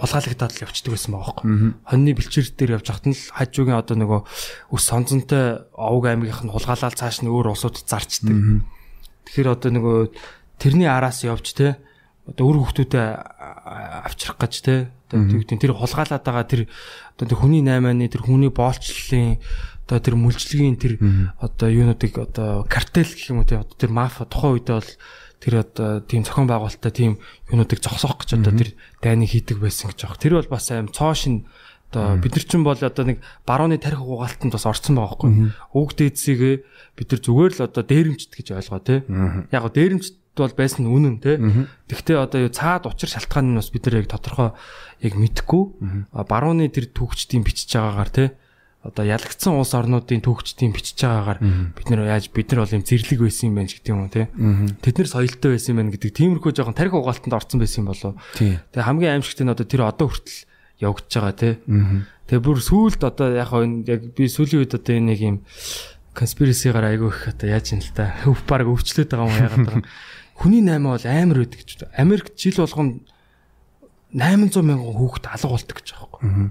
улгаалагдаад 0.00 0.52
л 0.56 0.64
явцдаг 0.64 0.96
байсан 0.96 1.12
байгаа 1.12 1.36
байхгүй. 1.36 1.52
Хоньны 1.84 2.16
бэлчээр 2.16 2.48
дээр 2.56 2.74
явж 2.80 2.86
хахад 2.88 3.06
нь 3.12 3.16
л 3.16 3.28
хажуугийн 3.36 3.76
одоо 3.76 3.96
нөгөө 4.00 4.20
өс 4.72 4.84
сонзонтой 4.88 5.68
овг 5.76 6.04
аймгийнх 6.08 6.40
нь 6.48 6.52
хулгаалал 6.56 6.96
цааш 6.96 7.20
нь 7.20 7.28
өөр 7.28 7.52
улсууд 7.52 7.76
зарчдаг. 7.84 8.64
Тэгэхээр 9.28 9.52
одоо 9.52 9.70
нөгөө 9.76 9.98
тэрний 10.56 10.88
араас 10.88 11.20
явж 11.28 11.52
те 11.52 11.76
одоо 12.24 12.44
өр 12.48 12.56
хөвгтүүдэд 12.64 12.96
авчрах 12.96 14.40
гэж 14.40 14.54
те 14.64 14.88
одоо 15.12 15.44
тэр 15.44 15.76
хулгаалаад 15.76 16.24
байгаа 16.24 16.48
тэр 16.48 16.62
одоо 17.20 17.36
хүний 17.36 17.60
наймааны 17.60 18.08
тэр 18.08 18.24
хүний 18.24 18.48
боолчлолын 18.48 19.36
одоо 19.84 19.98
тэр 20.00 20.16
мүлжлэгийн 20.16 20.76
тэр 20.80 20.94
одоо 21.36 21.68
юунуудыг 21.68 22.16
одоо 22.16 22.64
картел 22.64 23.04
гэх 23.04 23.28
юм 23.28 23.44
уу 23.44 23.48
те 23.48 23.60
одоо 23.60 23.76
тэр 23.76 23.92
мафа 23.92 24.24
тухайн 24.24 24.56
үедээ 24.56 24.76
бол 24.78 24.92
тэр 25.40 25.64
одоо 25.64 26.04
тийм 26.04 26.22
зохион 26.22 26.46
байгуулалттай 26.46 26.92
тийм 26.92 27.12
юунуудыг 27.48 27.80
зогсоох 27.80 28.20
гэж 28.20 28.36
одоо 28.36 28.52
тэр 28.52 28.76
дайныг 29.00 29.32
хийдэг 29.32 29.56
байсан 29.56 29.90
гэж 29.90 30.04
байгаа. 30.04 30.20
Тэр 30.20 30.34
бол 30.36 30.52
бас 30.52 30.68
аим 30.68 30.92
цоо 30.92 31.16
шин 31.16 31.48
одоо 31.90 32.20
бид 32.20 32.36
нар 32.36 32.44
чинь 32.44 32.62
бол 32.62 32.76
одоо 32.76 33.04
нэг 33.08 33.18
барууны 33.48 33.80
тарих 33.80 34.04
угаалтанд 34.04 34.52
бас 34.52 34.68
орсон 34.68 35.00
байгаа 35.00 35.16
байхгүй. 35.16 35.32
Үг 35.72 35.90
дээдсийг 35.96 36.68
бид 36.94 37.08
нар 37.08 37.20
зүгээр 37.24 37.52
л 37.56 37.64
одоо 37.64 37.82
дээрэмчт 37.82 38.30
гэж 38.36 38.46
ойлгоо 38.52 38.80
те. 38.84 39.02
Яг 39.48 39.62
го 39.64 39.70
дээрэмчт 39.72 40.14
бол 40.36 40.54
байсан 40.54 40.84
үнэн 40.86 41.16
те. 41.24 41.40
Тэгвэл 41.88 42.20
одоо 42.20 42.48
цаад 42.52 42.84
учир 42.86 43.08
шалтгаан 43.08 43.56
нь 43.56 43.58
бас 43.58 43.72
бид 43.72 43.88
нар 43.88 44.04
яг 44.04 44.12
тодорхой 44.12 44.52
яг 45.00 45.14
мэдэхгүй. 45.16 45.64
Барууны 46.14 46.68
тэр 46.68 46.92
түүхчдийн 46.92 47.42
бичиж 47.42 47.74
байгаагаар 47.74 48.12
те 48.12 48.24
одоо 48.80 49.04
ялагдсан 49.04 49.60
улс 49.60 49.76
орнуудын 49.76 50.24
төвчдийн 50.24 50.72
бичиж 50.72 51.04
байгаагаар 51.04 51.38
бид 51.76 51.86
нэр 51.92 52.08
яаж 52.08 52.32
бид 52.32 52.48
нар 52.48 52.64
бол 52.64 52.76
юм 52.80 52.84
зэрлэг 52.88 53.20
байсан 53.20 53.52
юм 53.52 53.56
байна 53.60 53.68
гэдэг 53.68 53.92
юм 53.92 54.00
уу 54.00 54.08
те. 54.08 54.32
Тэд 54.80 54.96
нар 54.96 55.08
соёлтой 55.12 55.50
байсан 55.52 55.70
юм 55.76 55.78
байна 55.84 55.92
гэдэг 55.92 56.10
тиймэрхүү 56.16 56.52
жоохон 56.56 56.76
тарих 56.80 56.96
угаалтанд 56.96 57.36
орсон 57.36 57.60
байсан 57.60 57.84
юм 57.84 57.92
болов. 57.92 58.16
Тэгээ 58.40 58.88
хамгийн 58.88 59.20
аимшигт 59.20 59.44
нь 59.44 59.52
одоо 59.52 59.68
тэр 59.68 59.84
одоо 59.84 60.08
хүртэл 60.08 60.48
явагдаж 60.80 61.12
байгаа 61.12 61.36
те. 61.36 61.50
Тэгээ 62.24 62.40
бүр 62.40 62.58
сүүлд 62.64 63.02
одоо 63.04 63.28
яг 63.36 63.52
яг 63.84 64.00
би 64.16 64.24
сүүлийн 64.32 64.64
үед 64.64 64.72
одоо 64.72 64.96
нэг 64.96 65.20
юм 65.20 65.36
конспирасигаар 66.16 66.96
айгүй 66.96 67.12
их 67.12 67.20
одоо 67.36 67.48
яаж 67.52 67.76
юм 67.76 67.84
л 67.84 67.92
та. 67.92 68.16
Өв 68.24 68.40
баг 68.48 68.64
өвчлөөд 68.64 69.12
байгаа 69.12 69.28
юм 69.28 69.40
яагаад 69.44 69.66
байгаа. 69.68 69.84
Хүний 70.40 70.64
наймаа 70.64 70.96
бол 70.96 71.04
амар 71.04 71.38
байдаг 71.44 71.60
гэж. 71.60 71.84
Америкт 72.00 72.32
жил 72.40 72.64
болгоно 72.64 73.04
800 74.16 74.64
мянган 74.64 74.96
хүүхэд 74.96 75.28
алга 75.28 75.52
болдог 75.52 75.76
гэж 75.76 75.88
байгаа 75.92 76.08
байхгүй. 76.16 76.48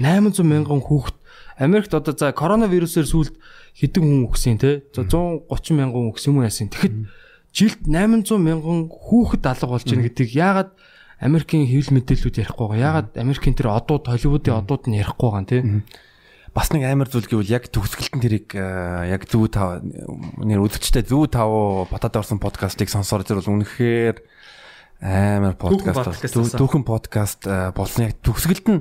800 0.00 0.48
мянган 0.48 0.80
хүүхэд 0.80 1.16
Америкт 1.56 1.94
одоо 1.96 2.12
за 2.12 2.36
коронавирусээр 2.36 3.08
сүүлд 3.08 3.34
хэдэн 3.80 4.04
хүн 4.04 4.22
өгсөн 4.28 4.60
те. 4.60 4.84
За 4.92 5.08
130 5.08 5.72
мянган 5.72 6.08
хүн 6.08 6.12
өгсөн 6.12 6.36
юм 6.36 6.44
яасан. 6.44 6.68
Тэгэхэд 6.68 6.96
жилд 7.56 7.80
800 7.88 8.36
мянган 8.36 8.92
хүүхэд 8.92 9.44
алга 9.48 9.72
болж 9.72 9.88
байна 9.88 10.04
гэдгийг 10.04 10.36
яагаад 10.36 10.70
Америкийн 11.16 11.64
хэвлэл 11.64 11.96
мэдээллүүд 11.96 12.40
ярихгүй 12.44 12.66
байгаа. 12.68 12.84
Яагаад 12.84 13.10
Америкийн 13.16 13.56
тэр 13.56 13.72
одууд 13.72 14.04
Холливуудын 14.04 14.60
одууд 14.60 14.84
нь 14.84 15.00
ярихгүй 15.00 15.28
байгаа 15.32 15.48
те. 15.48 15.64
Бас 16.52 16.68
нэг 16.76 16.84
амар 16.84 17.08
зүйл 17.08 17.24
гэвэл 17.24 17.48
яг 17.48 17.72
төгсгөлтөн 17.72 18.20
тэрийг 18.20 18.52
яг 18.52 19.24
зүү 19.24 19.48
тав 19.48 19.80
нэр 19.80 20.60
үзэгчтэй 20.60 21.08
зүү 21.08 21.32
тав 21.32 21.88
батад 21.88 22.20
орсон 22.20 22.36
подкастыг 22.36 22.92
сонсоор 22.92 23.24
тэр 23.24 23.40
бол 23.40 23.60
үнэхээр 23.60 24.16
амар 25.04 25.56
подкаст 25.56 26.32
түүхэн 26.32 26.84
подкаст 26.84 27.44
болсон 27.76 28.08
яг 28.08 28.16
төгсгөлт 28.24 28.66
нь 28.72 28.80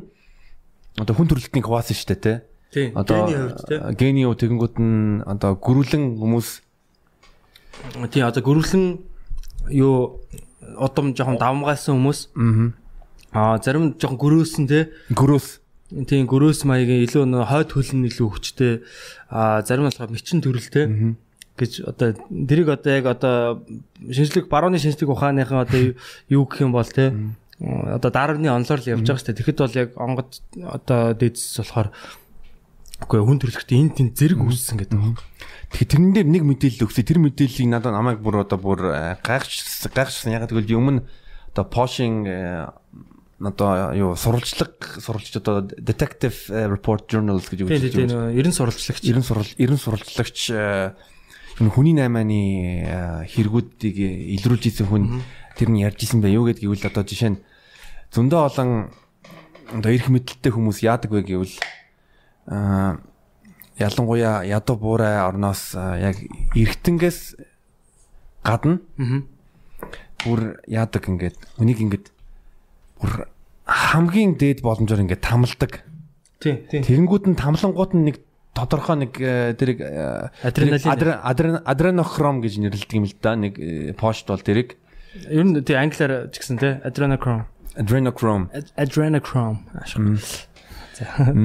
одоо 0.96 1.16
хүн 1.20 1.28
төрөлтний 1.28 1.64
хуваасан 1.64 2.00
шүү 2.00 2.08
дээ 2.16 2.24
те 2.24 2.34
Тийм. 2.76 2.92
Гений 2.92 3.40
хувьд 3.40 3.60
тийм. 3.64 3.80
Гений 3.96 4.26
хувь 4.28 4.40
тэгэнгүүт 4.44 4.76
нь 4.84 5.24
одоо 5.24 5.56
гөрүлэн 5.56 6.20
хүмүүс 6.20 6.50
тий 8.12 8.20
одоо 8.20 8.44
гөрүлэн 8.44 9.00
юу 9.72 10.20
удам 10.76 11.16
жоохон 11.16 11.40
давмгайлсан 11.40 11.96
хүмүүс. 11.96 12.20
Аа 13.32 13.64
зарим 13.64 13.96
жоохон 13.96 14.20
гөрөөсөн 14.20 14.68
тий. 14.68 14.92
Гөрөөс. 15.16 15.48
Тийм 16.04 16.28
гөрөөс 16.28 16.68
маягийн 16.68 17.08
илүү 17.08 17.24
нөө 17.32 17.48
хойд 17.48 17.72
хөлн 17.72 18.12
илүү 18.12 18.28
хүчтэй. 18.28 18.84
Аа 19.32 19.64
зарим 19.64 19.88
болохоор 19.88 20.12
мэчин 20.12 20.44
төрөл 20.44 20.68
тий 20.68 21.16
гэж 21.56 21.88
одоо 21.88 22.12
дэрийг 22.28 22.68
одоо 22.68 22.92
яг 22.92 23.06
одоо 23.08 23.64
шинжлэх 24.12 24.52
барууны 24.52 24.76
шинжлэх 24.76 25.08
ухааныхан 25.08 25.64
одоо 25.64 25.96
юу 26.28 26.44
гэх 26.44 26.68
юм 26.68 26.76
бол 26.76 26.84
те 26.84 27.16
одоо 27.64 28.12
дарааны 28.12 28.52
онлоор 28.52 28.84
л 28.84 28.92
явж 28.92 29.08
байгаа 29.08 29.20
шүү 29.24 29.28
дээ. 29.32 29.40
Тэгэхэд 29.40 29.64
бол 29.64 29.80
яг 29.80 29.90
онгод 29.96 30.30
одоо 30.60 31.16
дээдс 31.16 31.64
болохоор 31.64 31.96
Үгүй 33.04 33.20
хүн 33.20 33.40
төрөлхтөө 33.44 33.76
энэ 33.76 33.96
тийм 33.98 34.08
зэрэг 34.16 34.40
үүссэн 34.40 34.80
гэдэг 34.80 34.96
байна. 34.96 35.20
Тэгэхээр 35.76 35.92
тэрэн 35.92 36.14
дээр 36.16 36.30
нэг 36.32 36.44
мэдээлэл 36.48 36.86
өгсөй. 36.88 37.04
Тэр 37.04 37.20
мэдээллийг 37.20 37.68
надад 37.68 37.92
намайг 37.92 38.24
бүр 38.24 38.48
одоо 38.48 38.56
бүр 38.56 38.80
гайхаж 39.20 39.84
гайхажсан. 39.92 40.32
Ягаад 40.32 40.56
гэвэл 40.56 40.80
өмнө 40.80 41.04
одоо 41.52 41.66
Porsche 41.68 42.08
одоо 43.40 43.92
юу 43.92 44.16
сурвалжлага 44.16 45.02
сурвалж 45.02 45.36
одоо 45.36 45.62
detective 45.62 46.48
report 46.72 47.12
journals 47.12 47.52
гэж 47.52 47.68
үг 47.68 47.70
тийм 47.70 48.08
тийм 48.08 48.32
90 48.32 48.56
сурвалжлагч 48.56 49.04
90 49.04 49.28
сурвал 49.28 49.50
90 49.60 49.76
сурвалжлагч 49.76 50.40
энэ 51.60 51.72
хүний 51.76 51.92
наймааны 52.00 53.28
хэрэгүүдийг 53.28 53.96
илрүүлж 54.40 54.64
исэн 54.72 54.88
хүн 54.88 55.04
тэр 55.60 55.68
нь 55.68 55.84
ярьж 55.84 56.08
исэн 56.08 56.24
бай 56.24 56.32
юу 56.32 56.48
гэдгийг 56.48 56.72
үл 56.72 56.88
одоо 56.88 57.04
жишээ 57.04 57.36
нь 57.36 57.44
зөндөө 58.16 58.40
олон 58.40 58.70
одоо 59.84 59.92
эрх 59.92 60.08
мэдэлтэй 60.08 60.56
хүмүүс 60.56 60.80
яадаг 60.88 61.12
вэ 61.12 61.28
гэвэл 61.28 61.56
ялангуяа 62.48 64.46
ядуу 64.46 64.78
буурай 64.78 65.20
орноос 65.26 65.76
яг 65.76 66.22
эргэтэнгээс 66.56 67.36
гадна. 68.46 68.80
Бүр 70.26 70.62
яадаг 70.68 71.10
ингээд 71.10 71.38
үнийг 71.60 71.80
ингээд 71.82 72.08
бүр 73.02 73.28
хамгийн 73.66 74.38
дээд 74.38 74.62
боломжоор 74.62 75.04
ингээд 75.06 75.26
тамалдаг. 75.26 75.84
Тий, 76.40 76.66
тий. 76.70 76.82
Тэгэнгүүт 76.82 77.30
нь 77.30 77.38
тамлангууд 77.38 77.94
нь 77.98 78.06
нэг 78.14 78.18
тодорхой 78.56 79.06
нэг 79.06 79.14
тэрийг 79.60 79.82
адреналин. 80.42 81.62
адренохром 81.66 82.42
гэж 82.42 82.62
нэрлэдэг 82.62 82.96
юм 82.96 83.06
л 83.06 83.16
да. 83.22 83.36
Нэг 83.36 83.60
пошт 83.98 84.30
бол 84.30 84.40
тэрийг 84.40 84.78
ер 85.30 85.46
нь 85.46 85.64
тий 85.64 85.76
англиар 85.76 86.28
ч 86.32 86.44
гэсэн 86.44 86.60
тий 86.60 86.74
adrenochrome 86.84 87.48
adrenochrome 87.80 88.52
adrenochrome 88.76 89.60
за 90.96 91.36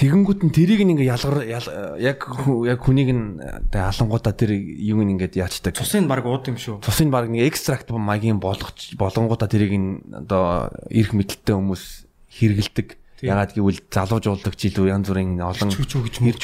тэгэнгүүт 0.00 0.40
нь 0.48 0.54
тэрийг 0.56 0.80
ингээ 0.80 1.12
ялгар 1.12 1.44
яг 1.44 2.24
яг 2.64 2.80
хүнийг 2.80 3.10
нь 3.12 3.36
алангуудаа 3.76 4.32
тэр 4.32 4.56
нь 4.56 5.12
ингээд 5.12 5.36
яачдаг 5.36 5.76
цусыг 5.76 6.08
баг 6.08 6.24
ууд 6.24 6.48
юм 6.48 6.56
шүү 6.56 6.80
цусыг 6.80 7.12
баг 7.12 7.28
нэг 7.28 7.52
экстракт 7.52 7.92
маягийн 7.92 8.40
болгоч 8.40 8.96
болонгуудаа 8.96 9.44
тэрийг 9.44 9.76
нь 9.76 10.00
одоо 10.08 10.72
ирэх 10.88 11.12
мэдлэлтэй 11.12 11.52
хүмүүс 11.52 11.84
хэрэгэлдэг 12.32 12.88
ягаад 13.28 13.52
гэвэл 13.52 13.84
залуужуулдаг 13.92 14.56
ч 14.56 14.72
илүү 14.72 14.88
янз 14.88 15.12
бүрийн 15.12 15.36
олон 15.36 15.68
ирж 15.68 16.42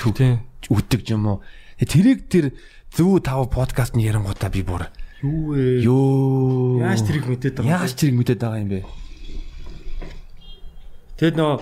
өгдөг 0.68 1.00
юм 1.08 1.24
уу 1.24 1.38
тэрийг 1.80 2.28
тэр 2.28 2.52
зөв 2.92 3.24
тав 3.24 3.48
подкастны 3.48 4.04
ярангуудаа 4.04 4.52
би 4.52 4.60
бүр 4.60 4.84
Юу 5.24 5.56
вэ? 5.56 5.80
Йоо. 5.80 6.84
Яаж 6.84 7.00
тэрийг 7.08 7.24
мэдээд 7.24 7.56
байгаа 7.56 7.64
юм 7.64 7.72
бэ? 7.72 7.80
Яаж 7.80 7.92
тэрийг 7.96 8.16
мэдээд 8.20 8.40
байгаа 8.44 8.60
юм 8.60 8.68
бэ? 8.68 8.80
Тэгэд 11.16 11.36
нөө 11.40 11.52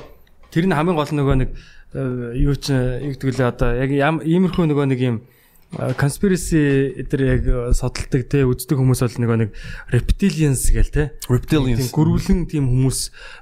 тэр 0.51 0.65
нь 0.67 0.75
хамгийн 0.75 0.99
гол 0.99 1.13
нөгөө 1.15 1.37
нэг 1.39 1.51
юу 1.95 2.55
ч 2.59 2.75
юу 2.75 3.15
гэдэг 3.15 3.39
лээ 3.39 3.49
одоо 3.55 3.71
яг 3.79 3.91
иймэрхүү 4.27 4.67
нөгөө 4.67 4.87
нэг 4.91 5.01
юм 5.01 5.17
conspiracy 5.99 6.95
эдэр 7.03 7.21
яг 7.23 7.43
содолдог 7.75 8.27
те 8.31 8.43
үздэг 8.47 8.79
хүмүүс 8.79 9.03
бол 9.03 9.17
нөгөө 9.23 9.39
нэг 9.43 9.51
reptilians 9.91 10.71
гээл 10.71 10.91
те. 10.91 11.05
Reptilians. 11.31 11.91
Гөрвлэн 11.95 12.47
тийм 12.51 12.71
хүмүүс 12.71 12.99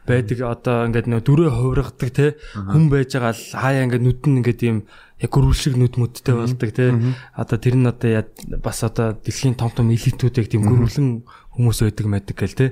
байдаг. 0.09 0.45
Одоо 0.45 0.89
ингээд 0.89 1.09
нөгөө 1.13 1.27
дүрээ 1.29 1.51
хувиргадаг 1.53 2.11
те. 2.13 2.27
Хүн 2.57 2.89
байж 2.93 3.17
байгаа 3.17 3.33
л 3.37 3.45
хаяа 3.57 3.85
ингээд 3.89 4.05
нүд 4.05 4.21
нь 4.29 4.39
ингээд 4.41 4.61
ийм 4.65 4.79
яг 5.21 5.31
гөрвөл 5.33 5.57
шиг 5.57 5.77
нүд 5.77 5.97
мүдтэй 6.01 6.35
болдог 6.37 6.71
те. 6.73 6.93
Одоо 7.37 7.57
тэр 7.61 7.77
нь 7.77 7.89
одоо 7.89 8.25
бас 8.61 8.81
одоо 8.85 9.17
дэлхийн 9.17 9.57
том 9.57 9.73
том 9.73 9.93
элитүүдийг 9.93 10.49
тийм 10.49 10.65
гөрвлэн 10.65 11.25
хүмүүс 11.57 11.85
байдаг 11.85 12.07
мэдэг 12.09 12.37
гээл 12.37 12.57
те. 12.57 12.67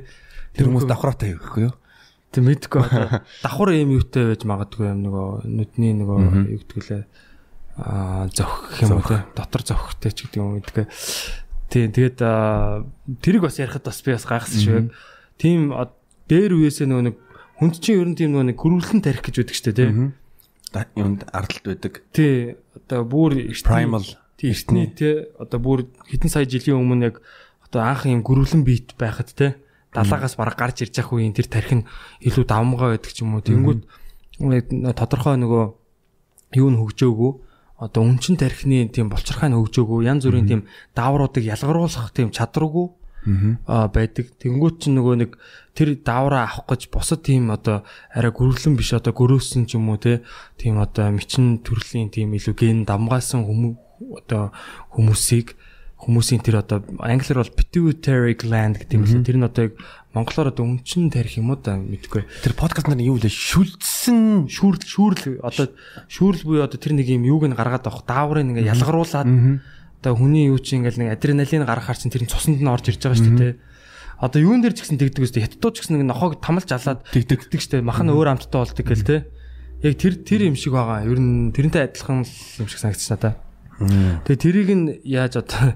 Тэр 0.56 0.72
хүмүүс 0.72 0.88
давхраатай 0.88 1.36
гэхгүй 1.36 1.68
юу 1.68 1.79
Тэг 2.30 2.46
мэдгүй. 2.46 2.82
Давхар 3.42 3.74
юм 3.74 3.96
юутай 3.98 4.30
байж 4.30 4.46
магадгүй 4.46 4.86
юм 4.86 5.02
нөгөө 5.02 5.50
нүдний 5.50 5.94
нөгөө 5.98 6.18
юу 6.46 6.60
гэдэг 6.62 6.82
лээ 6.86 7.02
аа 7.74 8.30
зовх 8.30 8.70
юм 8.78 8.98
уу 8.98 9.02
те? 9.02 9.26
Дотор 9.34 9.62
зовхтой 9.66 10.14
ч 10.14 10.30
гэдэг 10.30 10.38
юм 10.38 10.62
мэдгүй. 10.62 10.86
Тийм 11.70 11.90
тэгээд 11.90 12.22
тэрийг 13.18 13.42
бас 13.42 13.58
ярихад 13.58 13.82
бас 13.82 13.98
би 14.06 14.14
бас 14.14 14.26
гайхсан 14.30 14.62
шүү. 14.62 14.80
Тийм 15.42 15.74
дээр 16.30 16.54
үеэсээ 16.54 16.86
нөгөө 16.86 17.04
нэг 17.10 17.16
хүнд 17.58 17.74
чинь 17.82 17.98
ер 17.98 18.08
нь 18.10 18.18
тийм 18.18 18.30
нөгөө 18.34 18.46
нэг 18.54 18.58
гөрвөлэн 18.62 19.02
тарих 19.02 19.26
гэж 19.26 19.34
байдаг 19.42 19.56
шүү 19.58 19.66
дээ 19.74 19.74
те. 19.74 19.86
Юунд 20.94 21.26
ардалт 21.34 21.66
байдаг. 21.66 21.92
Тий 22.14 22.54
одоо 22.78 23.02
бүр 23.02 23.38
primal. 23.66 24.06
Тий 24.38 24.54
эртний 24.54 24.86
те 24.86 25.34
одоо 25.34 25.58
бүр 25.58 25.90
хэдэн 26.06 26.30
сая 26.30 26.46
жилийн 26.46 26.78
өмнө 26.78 27.10
яг 27.10 27.22
одоо 27.66 27.82
анх 27.86 28.06
юм 28.06 28.22
гөрвөлэн 28.22 28.62
биет 28.62 28.94
байхад 28.94 29.34
те 29.34 29.58
далаагаас 29.94 30.34
бараг 30.38 30.56
гарч 30.58 30.86
ирж 30.86 30.98
явах 31.02 31.18
үеийн 31.18 31.34
тэр 31.34 31.48
тарих 31.50 31.72
нь 31.82 31.88
илүү 32.22 32.44
давмгаа 32.46 32.94
байдаг 32.94 33.12
ч 33.12 33.22
юм 33.22 33.34
уу. 33.34 33.42
Тэнгүүд 33.42 33.80
тодорхой 34.94 35.36
нөгөө 35.38 35.64
юу 36.58 36.68
н 36.70 36.78
хөгжөөгөө 36.78 37.32
одоо 37.80 38.02
үнчин 38.04 38.36
тархины 38.36 38.88
тийм 38.92 39.08
болцорхой 39.08 39.48
нь 39.48 39.56
хөгжөөгөө 39.56 40.04
янз 40.04 40.28
бүрийн 40.28 40.46
тийм 40.46 40.62
даавруудыг 40.94 41.44
ялгаруулах 41.48 42.12
тийм 42.12 42.28
чадваргүй 42.30 42.86
аа 43.68 43.88
байдаг. 43.92 44.32
Тэнгүүт 44.40 44.76
ч 44.80 44.92
нөгөө 44.92 45.14
нэг 45.20 45.30
тэр 45.76 45.96
даавраа 46.00 46.48
авах 46.48 46.68
гэж 46.68 46.88
бусад 46.88 47.24
тийм 47.24 47.52
одоо 47.52 47.84
арай 48.12 48.32
гөрвлэн 48.32 48.76
биш 48.76 48.96
одоо 48.96 49.12
гөрөөсөн 49.12 49.68
ч 49.68 49.76
юм 49.76 49.92
уу 49.92 50.00
те 50.00 50.24
тийм 50.56 50.80
одоо 50.80 51.12
мэчин 51.12 51.60
төрлийн 51.60 52.08
тийм 52.08 52.32
илүү 52.36 52.54
ген 52.56 52.84
дамгаасан 52.88 53.44
хүмүүс 53.44 53.76
одоо 54.24 54.52
хүмүүсийг 54.96 55.59
хүмүүсийн 56.00 56.40
тэр 56.40 56.64
одоо 56.64 56.80
англиар 56.96 57.44
бол 57.44 57.52
pituitary 57.52 58.32
gland 58.32 58.80
гэдэг 58.80 58.96
юм 58.96 59.04
лээ. 59.04 59.20
Тэр 59.20 59.36
нь 59.36 59.44
одоо 59.44 59.62
яг 59.68 59.74
монголоор 60.16 60.48
одоо 60.48 60.64
өмчин 60.64 61.12
тарих 61.12 61.36
юм 61.36 61.52
уу 61.52 61.60
да 61.60 61.76
мэдгүй. 61.76 62.24
Тэр 62.40 62.56
подкаст 62.56 62.88
нар 62.88 63.04
юу 63.04 63.20
вэ? 63.20 63.28
Шүлдсэн 63.28 64.48
шүүрл 64.48 64.80
шүүрл 64.80 65.44
одоо 65.44 65.68
шүүрл 66.08 66.42
буюу 66.48 66.64
одоо 66.64 66.80
тэр 66.80 66.96
нэг 66.96 67.04
юм 67.12 67.28
юуг 67.28 67.44
нь 67.44 67.54
гаргаад 67.54 67.84
авах 67.84 68.08
дааврыг 68.08 68.48
ингээ 68.48 68.72
ялгаруулад 68.72 69.28
одоо 70.00 70.12
хүний 70.16 70.48
юу 70.48 70.56
чи 70.56 70.80
ингээл 70.80 71.04
нэг 71.04 71.20
адреналин 71.20 71.68
гаргахаар 71.68 72.00
чин 72.00 72.08
тэр 72.08 72.24
нь 72.24 72.32
цуснд 72.32 72.64
нь 72.64 72.72
орж 72.72 72.88
ирж 72.88 73.04
байгаа 73.04 73.20
шүү 73.20 73.36
дээ. 73.36 73.54
Одоо 74.24 74.40
юун 74.40 74.64
дээр 74.64 74.72
ч 74.72 74.84
гэсэн 74.88 74.96
тэгдэг 74.96 75.24
үстэй 75.28 75.44
хятадууд 75.44 75.74
ч 75.76 75.84
гэсэн 75.84 76.00
нэг 76.00 76.08
нохоог 76.08 76.40
тамалж 76.40 76.68
алаад 76.72 77.04
тэгдэгдэг 77.12 77.60
шүү 77.60 77.72
дээ. 77.80 77.84
Махан 77.84 78.08
өөр 78.08 78.32
амттай 78.40 78.60
болдог 78.64 78.84
гэл 78.88 79.04
те. 79.04 79.28
Яг 79.84 79.96
тэр 80.00 80.16
тэр 80.20 80.48
юм 80.48 80.56
шиг 80.56 80.72
байгаа. 80.76 81.04
Ер 81.04 81.20
нь 81.20 81.52
тэрнтэй 81.52 81.88
адилхан 81.88 82.24
юм 82.24 82.68
шиг 82.68 82.80
санагдчихна 82.80 83.16
та. 83.16 83.30
Тэгээ 83.80 84.42
тэрийг 84.44 84.70
нь 84.76 84.86
яаж 85.08 85.40
одоо 85.40 85.74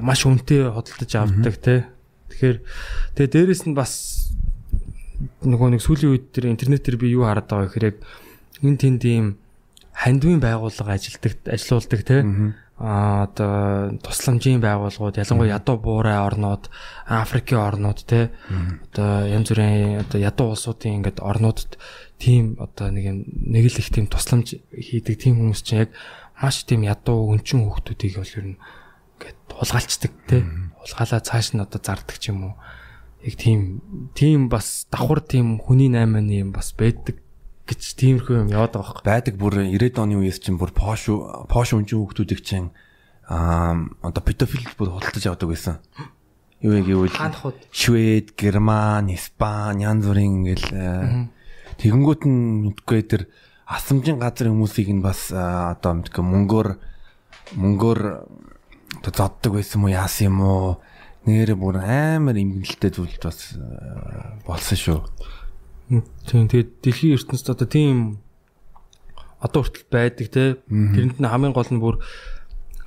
маш 0.00 0.24
үнэтэй 0.24 0.72
хөдөлж 0.72 1.12
авдаг 1.16 1.54
те. 1.60 1.88
Тэгэхээр 2.32 2.56
тэгээ 3.14 3.32
дээрэс 3.32 3.62
нь 3.68 3.76
бас 3.76 4.24
нөгөө 5.44 5.76
нэг 5.76 5.82
сүүлийн 5.84 6.12
үед 6.12 6.24
тэр 6.34 6.50
интернетээр 6.50 6.96
би 6.98 7.14
юу 7.14 7.28
хараад 7.28 7.48
байгаа 7.48 7.68
гэхээр 7.68 7.88
яг 7.92 7.98
энэ 8.64 8.80
тэнд 8.80 9.02
ийм 9.04 9.26
хандвын 9.94 10.42
байгууллага 10.42 10.98
ажилдаг 10.98 11.38
ажилуулдаг 11.46 12.00
те 12.02 12.16
а 12.74 13.30
одоо 13.30 13.94
тусламжийн 14.02 14.58
байгууллагууд 14.58 15.22
ялангуяа 15.22 15.62
ядуу 15.62 15.78
буурай 15.78 16.18
орнууд 16.18 16.66
Африкийн 17.06 17.62
орнууд 17.62 18.02
те 18.02 18.34
одоо 18.90 19.30
янз 19.30 19.48
бүрийн 19.54 20.02
одоо 20.02 20.18
ядуу 20.18 20.46
улсуудын 20.50 20.98
ингээд 20.98 21.22
орнуудад 21.22 21.78
тийм 22.18 22.58
одоо 22.58 22.90
нэг 22.90 23.04
юм 23.06 23.18
нэг 23.30 23.70
л 23.70 23.78
их 23.78 23.94
тийм 23.94 24.10
тусламж 24.10 24.58
хийдэг 24.74 25.14
тийм 25.22 25.38
хүмүүс 25.38 25.62
чинь 25.62 25.86
яг 25.86 25.94
маш 26.40 26.64
тийм 26.66 26.86
ядуу 26.86 27.34
өнчин 27.34 27.66
хүүхдүүдийг 27.66 28.18
бол 28.18 28.34
ер 28.38 28.46
нь 28.54 28.58
ингээд 28.58 29.38
тулгаалцдаг 29.48 30.12
те. 30.26 30.42
Улгаалаа 30.82 31.20
цааш 31.22 31.54
нь 31.54 31.62
одоо 31.62 31.80
зардаг 31.80 32.18
ч 32.18 32.34
юм 32.34 32.50
уу. 32.50 32.54
Яг 33.22 33.34
тийм 33.38 33.80
тийм 34.12 34.48
бас 34.52 34.86
давхар 34.90 35.22
тийм 35.22 35.62
хүний 35.62 35.88
наймааны 35.88 36.44
юм 36.44 36.50
бас 36.52 36.74
байдаг 36.76 37.22
гэж 37.64 37.80
тиймэрхүү 37.96 38.44
юм 38.44 38.52
яваад 38.52 38.76
байгаа 38.76 38.92
байхгүй 38.92 39.08
байдаг 39.08 39.34
бүр 39.40 39.54
90-ад 39.64 39.96
оны 40.04 40.20
үеэс 40.20 40.38
чинь 40.44 40.60
бүр 40.60 40.76
пош 40.76 41.08
пош 41.48 41.72
өнчин 41.72 42.04
хүүхдүүдийг 42.04 42.42
чинь 42.44 42.68
аа 43.24 43.88
одоо 44.04 44.20
педофил 44.20 44.68
бүр 44.76 45.00
худалдаж 45.00 45.24
авдаг 45.24 45.48
байсан. 45.48 45.80
Юу 46.60 46.80
гэвэл 46.80 47.16
Швед, 47.72 48.36
Герман, 48.36 49.08
Испани 49.12 49.84
янз 49.84 50.04
бүрийн 50.04 50.44
ингээл 50.44 50.68
тэгэнгүүт 51.80 52.22
нь 52.28 52.68
мэдгүй 52.68 53.00
тэр 53.08 53.22
асамжийн 53.64 54.20
газрын 54.20 54.52
хүмүүсийг 54.52 54.92
нь 54.92 55.04
бас 55.04 55.32
одоо 55.32 56.00
мэдгүй 56.00 56.24
мөнгөөр 56.24 56.68
мөнгөөр 57.56 58.00
одоо 59.00 59.12
зоддог 59.12 59.56
байсан 59.56 59.80
юм 59.80 59.84
уу 59.88 59.96
яасан 59.96 60.26
юм 60.28 60.38
уу? 60.44 60.76
Нэрэ 61.24 61.56
бүр 61.56 61.80
амар 61.80 62.36
имгэлтэй 62.36 62.92
зүйлд 62.92 63.24
бас 63.24 63.56
болсон 64.44 64.76
шүү. 64.76 65.00
Тийм. 66.28 66.48
Тэгээд 66.48 66.70
дэлхийн 66.84 67.16
ертөнцид 67.16 67.48
одоо 67.48 67.68
тийм 67.68 68.20
одоо 69.40 69.64
хүртэл 69.64 69.88
байдаг 69.88 70.28
те. 70.28 70.60
Тэрэнд 70.68 71.20
нь 71.20 71.28
хамгийн 71.28 71.56
гол 71.56 71.68
нь 71.72 71.80
бүр 71.80 72.04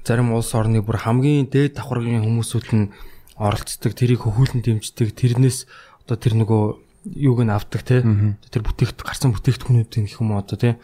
зарим 0.06 0.34
улс 0.38 0.54
орны 0.54 0.86
бүр 0.86 1.02
хамгийн 1.02 1.50
дээд 1.50 1.82
давхаргын 1.82 2.22
хүмүүсүүд 2.22 2.68
нь 2.78 2.94
оролцдог 3.38 3.94
тэрийг 3.94 4.26
хөхүүлэн 4.26 4.62
дэмждэг 4.66 5.14
тэрнээс 5.14 5.66
одоо 6.06 6.18
тэр 6.18 6.34
нөгөө 6.42 6.87
юуг 7.16 7.40
нь 7.46 7.54
авдаг 7.54 7.82
те. 7.86 8.02
Тэр 8.04 8.64
бүтээгт 8.66 9.00
гарсан 9.00 9.32
бүтээгдэхүүнүүдийн 9.32 10.06
гэх 10.08 10.20
юм 10.20 10.36
одоо 10.36 10.58
те. 10.58 10.80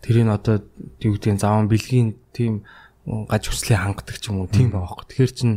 Тэрийг 0.00 0.28
одоо 0.32 0.64
юу 1.04 1.16
гэдгийг 1.16 1.40
заван 1.40 1.68
бэлгийн 1.68 2.16
тийм 2.32 2.64
гаж 3.04 3.48
хүслээ 3.48 3.78
хангадаг 3.80 4.16
ч 4.16 4.30
юм 4.30 4.44
уу 4.44 4.48
тийм 4.48 4.72
байгаа 4.72 4.88
хөөе 4.88 5.08
тэгэхээр 5.12 5.32
чин 5.36 5.52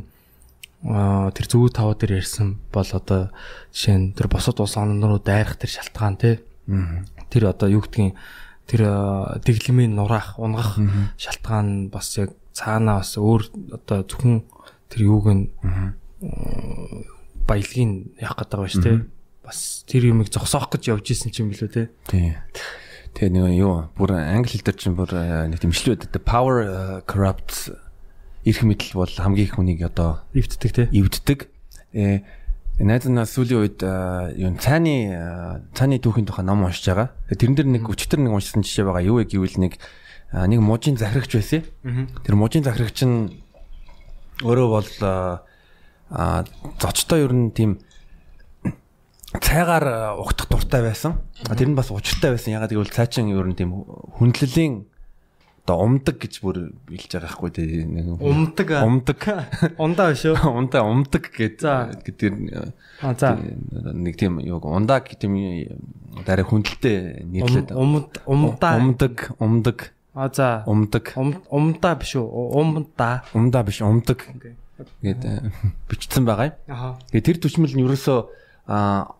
тэр 0.83 1.45
зөв 1.47 1.71
таваа 1.71 1.95
дээр 1.95 2.19
ярьсан 2.19 2.59
бол 2.75 2.83
одоо 2.87 3.31
жишээ 3.71 3.97
нь 3.99 4.11
тэр 4.15 4.27
босод 4.27 4.59
улс 4.59 4.75
орнороо 4.75 5.19
дайрах 5.23 5.55
тэр 5.55 5.71
шалтгаан 5.71 6.15
те. 6.19 6.43
Тэр 7.31 7.51
одоо 7.51 7.71
юу 7.71 7.83
гэдгийг 7.87 8.19
тэр 8.67 8.81
дэглэмийн 9.43 9.95
нураах 9.95 10.39
унгах 10.39 10.79
шалтгаан 11.15 11.87
бас 11.87 12.19
яг 12.19 12.35
цаанаа 12.51 12.99
бас 12.99 13.15
өөр 13.15 13.41
одоо 13.79 14.03
зөвхөн 14.03 14.43
тэр 14.91 15.01
юуг 15.07 15.25
нь 15.31 15.43
баялагын 17.47 18.15
яах 18.19 18.35
гээд 18.39 18.51
байгаа 18.51 18.67
ба 18.67 18.71
ш 18.71 18.77
тэ 18.79 18.91
бас 19.43 19.83
тэр 19.87 20.09
юмыг 20.09 20.31
зогсоох 20.31 20.71
гэж 20.71 20.95
явж 20.95 21.11
исэн 21.11 21.31
юм 21.35 21.51
билүү 21.51 21.69
те. 21.69 21.83
Тий. 22.07 22.35
Тэгээ 23.13 23.29
нэг 23.29 23.53
юу 23.59 23.91
бүр 23.99 24.15
англи 24.17 24.57
хэл 24.57 24.65
дээр 24.65 24.77
чинь 24.79 24.97
бүр 24.97 25.11
нэг 25.51 25.59
тэмшлүү 25.61 26.09
the 26.09 26.21
power 26.23 27.03
corrupts 27.05 27.69
эрх 28.47 28.63
мэдэл 28.63 28.97
бол 28.97 29.11
хамгийн 29.11 29.47
их 29.47 29.55
хүнийг 29.55 29.83
одоо 29.83 30.23
эвддэг 30.33 30.71
те. 30.71 30.83
эвддэг. 30.91 31.47
Э 31.93 32.23
найз 32.79 33.05
нь 33.05 33.21
сүүлийн 33.21 33.59
үед 33.61 33.79
юу 33.83 34.51
цааны 34.57 35.61
цааны 35.77 36.01
түүхийн 36.01 36.25
тухай 36.25 36.41
ном 36.41 36.65
уншиж 36.65 36.89
байгаа. 36.89 37.13
Тэрэн 37.29 37.53
дээр 37.53 37.69
нэг 37.69 37.85
өчтөр 37.85 38.25
нэг 38.25 38.33
уншсан 38.33 38.65
жишээ 38.65 38.89
байгаа. 38.89 39.05
Юу 39.05 39.21
вэ 39.21 39.29
гэвэл 39.29 39.61
нэг 39.61 39.77
нэг 40.33 40.59
мужийн 40.59 40.97
захирагч 40.97 41.37
байсан. 41.37 41.61
Тэр 42.25 42.33
мужийн 42.33 42.65
захирагч 42.65 43.05
нь 43.05 43.45
өөрөө 44.41 44.67
бол 44.73 44.89
зочтой 46.81 47.29
ер 47.29 47.33
нь 47.33 47.53
тийм 47.53 47.77
цайгаар 49.41 50.17
угтах 50.19 50.49
дуртай 50.49 50.81
байсан. 50.81 51.21
Тэр 51.45 51.73
нь 51.73 51.77
бас 51.77 51.89
учиртай 51.89 52.33
байсан. 52.35 52.53
Ягаад 52.53 52.73
гэвэл 52.73 52.93
цаачин 52.93 53.31
ер 53.33 53.47
нь 53.47 53.57
тийм 53.57 53.85
хүндлэлийн 54.19 54.85
одоо 55.63 55.79
умдаг 55.79 56.19
гэж 56.19 56.43
бүр 56.43 56.75
билж 56.91 57.07
байгаа 57.07 57.39
байхгүй 57.39 57.51
тий 57.55 57.87
умдаг 58.19 58.67
умдаг. 58.83 59.19
Ундаа 59.83 60.11
биш 60.11 60.27
үү 60.27 60.35
ундаа 60.59 60.83
умдаг 60.83 61.23
гэдэг 61.31 61.63
а 62.99 63.15
за. 63.15 63.39
нэг 63.95 64.19
тийм 64.19 64.43
юу 64.43 64.59
ундаа 64.59 64.99
гэдэг 64.99 65.23
тийм 65.23 65.39
дараа 66.27 66.43
хүндэлтэй 66.43 67.23
нийтлээд 67.23 67.71
умд 67.71 68.19
умдаа. 68.27 68.75
Умдаг 68.75 69.15
умдаг. 69.39 69.95
А 70.11 70.27
за. 70.27 70.67
Умдаг. 70.67 71.15
Умдаа 71.15 71.95
биш 71.95 72.19
үү? 72.19 72.27
Умдаа. 72.27 73.23
Умдаа 73.31 73.63
биш 73.63 73.79
умдаг. 73.79 74.19
Гэдэг 74.99 75.47
бичсэн 75.89 76.27
байгаа 76.27 76.59
юм. 76.67 76.99
Тэгээ 77.07 77.23
тэр 77.23 77.37
төчмөл 77.39 77.71
нь 77.71 77.87
ерөөсөө 77.87 78.19
а 78.67 79.15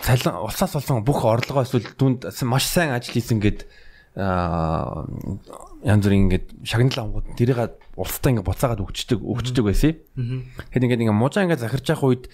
цалин 0.00 0.36
улсаас 0.40 0.74
болсон 0.74 1.04
бүх 1.04 1.24
орлогоо 1.24 1.64
эсвэл 1.64 1.94
түнд 1.98 2.28
маш 2.46 2.66
сайн 2.68 2.94
ажил 2.94 3.14
хийсэн 3.14 3.40
гэд 3.42 3.66
янз 4.14 6.02
бүрийн 6.06 6.30
ингээд 6.30 6.46
шагналаа 6.62 7.04
ангууд 7.04 7.26
тэрийг 7.34 7.74
улстай 7.98 8.30
ингээд 8.30 8.46
буцаагаад 8.46 8.84
өгчдөг 8.86 9.18
өгчдөг 9.18 9.64
байсан. 9.66 9.98
Тэгэхээр 10.14 10.84
ингээд 10.86 11.02
ингээд 11.02 11.18
мужаа 11.18 11.44
ингээд 11.44 11.64
захирч 11.66 11.90
явах 11.90 12.06
үед 12.06 12.24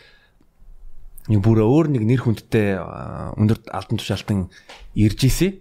нэг 1.33 1.41
бүр 1.41 1.65
өөр 1.65 1.87
нэг 1.97 2.05
нэр 2.05 2.21
хүндтэй 2.21 2.77
өндөр 3.41 3.59
алтан 3.73 3.97
тушаалтан 3.97 4.53
ирж 4.93 5.21
исэн. 5.25 5.57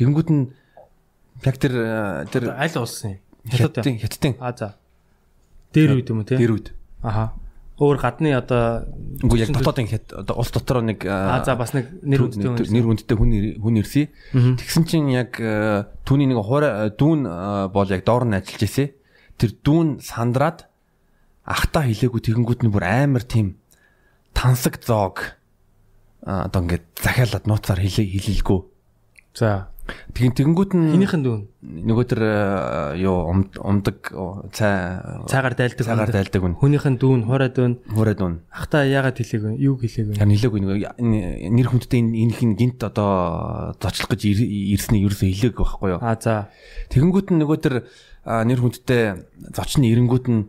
Тэгэнгүүт 0.00 0.30
нь 0.32 0.48
яг 1.44 1.56
тэр 1.60 1.74
тэр 2.32 2.56
аль 2.56 2.76
улсын? 2.80 3.20
Хятадын 3.44 4.00
хятадын. 4.00 4.34
А 4.40 4.56
за. 4.56 4.80
Дээр 5.76 6.00
үед 6.00 6.08
юм 6.08 6.24
уу 6.24 6.28
те 6.28 6.40
дээр 6.40 6.56
үед. 6.56 6.72
Аха 7.04 7.36
өөр 7.80 7.96
гадны 7.96 8.36
одоо 8.36 8.84
үгүй 9.24 9.40
яг 9.40 9.56
дотоодын 9.56 9.88
одоо 10.20 10.36
улс 10.36 10.52
дотор 10.52 10.84
нэг 10.84 11.00
аа 11.08 11.40
за 11.40 11.56
бас 11.56 11.72
нэг 11.72 11.88
нэр 12.04 12.28
хүндтэй 12.28 12.68
нэр 12.76 12.84
хүндтэй 12.84 13.16
хүн 13.16 13.32
хүн 13.56 13.80
ирсэн. 13.80 14.12
Тэгсэн 14.60 14.84
чинь 14.84 15.08
яг 15.16 15.40
түүний 16.04 16.28
нэг 16.28 16.44
хуур 16.44 16.92
дүүн 16.92 17.24
бол 17.72 17.88
яг 17.88 18.04
доор 18.04 18.28
нь 18.28 18.36
ажиллаж 18.36 18.68
ирсэн. 18.68 18.92
Тэр 19.40 19.56
дүүн 19.64 20.04
сандраад 20.04 20.68
ахта 21.48 21.88
хилээгүй 21.88 22.20
тэгэнгүүт 22.20 22.68
нь 22.68 22.72
бүр 22.72 22.84
амар 22.84 23.24
тийм 23.24 23.56
тансаг 24.36 24.76
зоог 24.84 25.40
одоо 26.20 26.60
ингээд 26.60 26.84
захиалаад 27.00 27.48
нууцаар 27.48 27.80
хилээлгүй. 27.80 28.60
За 29.40 29.72
Тэгин 30.14 30.34
тэгэнгүүт 30.34 30.72
нь 30.74 30.92
хинийхэн 30.94 31.22
дүүн? 31.24 31.42
Нөгөө 31.60 32.04
тэр 32.10 32.22
юу 32.98 33.30
умдаг 33.30 34.10
цай 34.50 34.98
цаагаар 35.28 35.54
дайлдаг 35.54 35.86
цаагаар 35.86 36.12
дайлдаг 36.12 36.40
хүн. 36.40 36.54
Хүнийхэн 36.58 36.96
дүүн 36.98 37.24
хураа 37.24 37.50
дүүн. 37.52 37.74
Хураа 37.90 38.16
дүүн. 38.18 38.34
Ахта 38.50 38.84
яагаад 38.84 39.20
хэлээгүй 39.20 39.60
юу 39.60 39.78
хэлээгүй 39.78 40.18
харин 40.18 40.34
хэлээгүй 40.34 40.60
нөгөө 40.60 40.78
нэр 41.00 41.68
хүндтэй 41.68 42.00
энийх 42.02 42.42
нь 42.42 42.58
гинт 42.58 42.82
одоо 42.82 43.76
зочлох 43.78 44.16
гэж 44.16 44.22
ирсний 44.28 45.06
ерөөсөө 45.06 45.28
хэлээгүй 45.30 45.62
байхгүй 45.62 45.88
юу? 45.94 46.00
А 46.02 46.16
за. 46.18 46.50
Тэгэнгүүт 46.90 47.28
нь 47.30 47.40
нөгөө 47.40 47.58
тэр 47.60 47.74
нэр 48.26 48.60
хүндтэй 48.60 49.02
зочны 49.54 49.88
эренгүүт 49.88 50.26
нь 50.26 50.42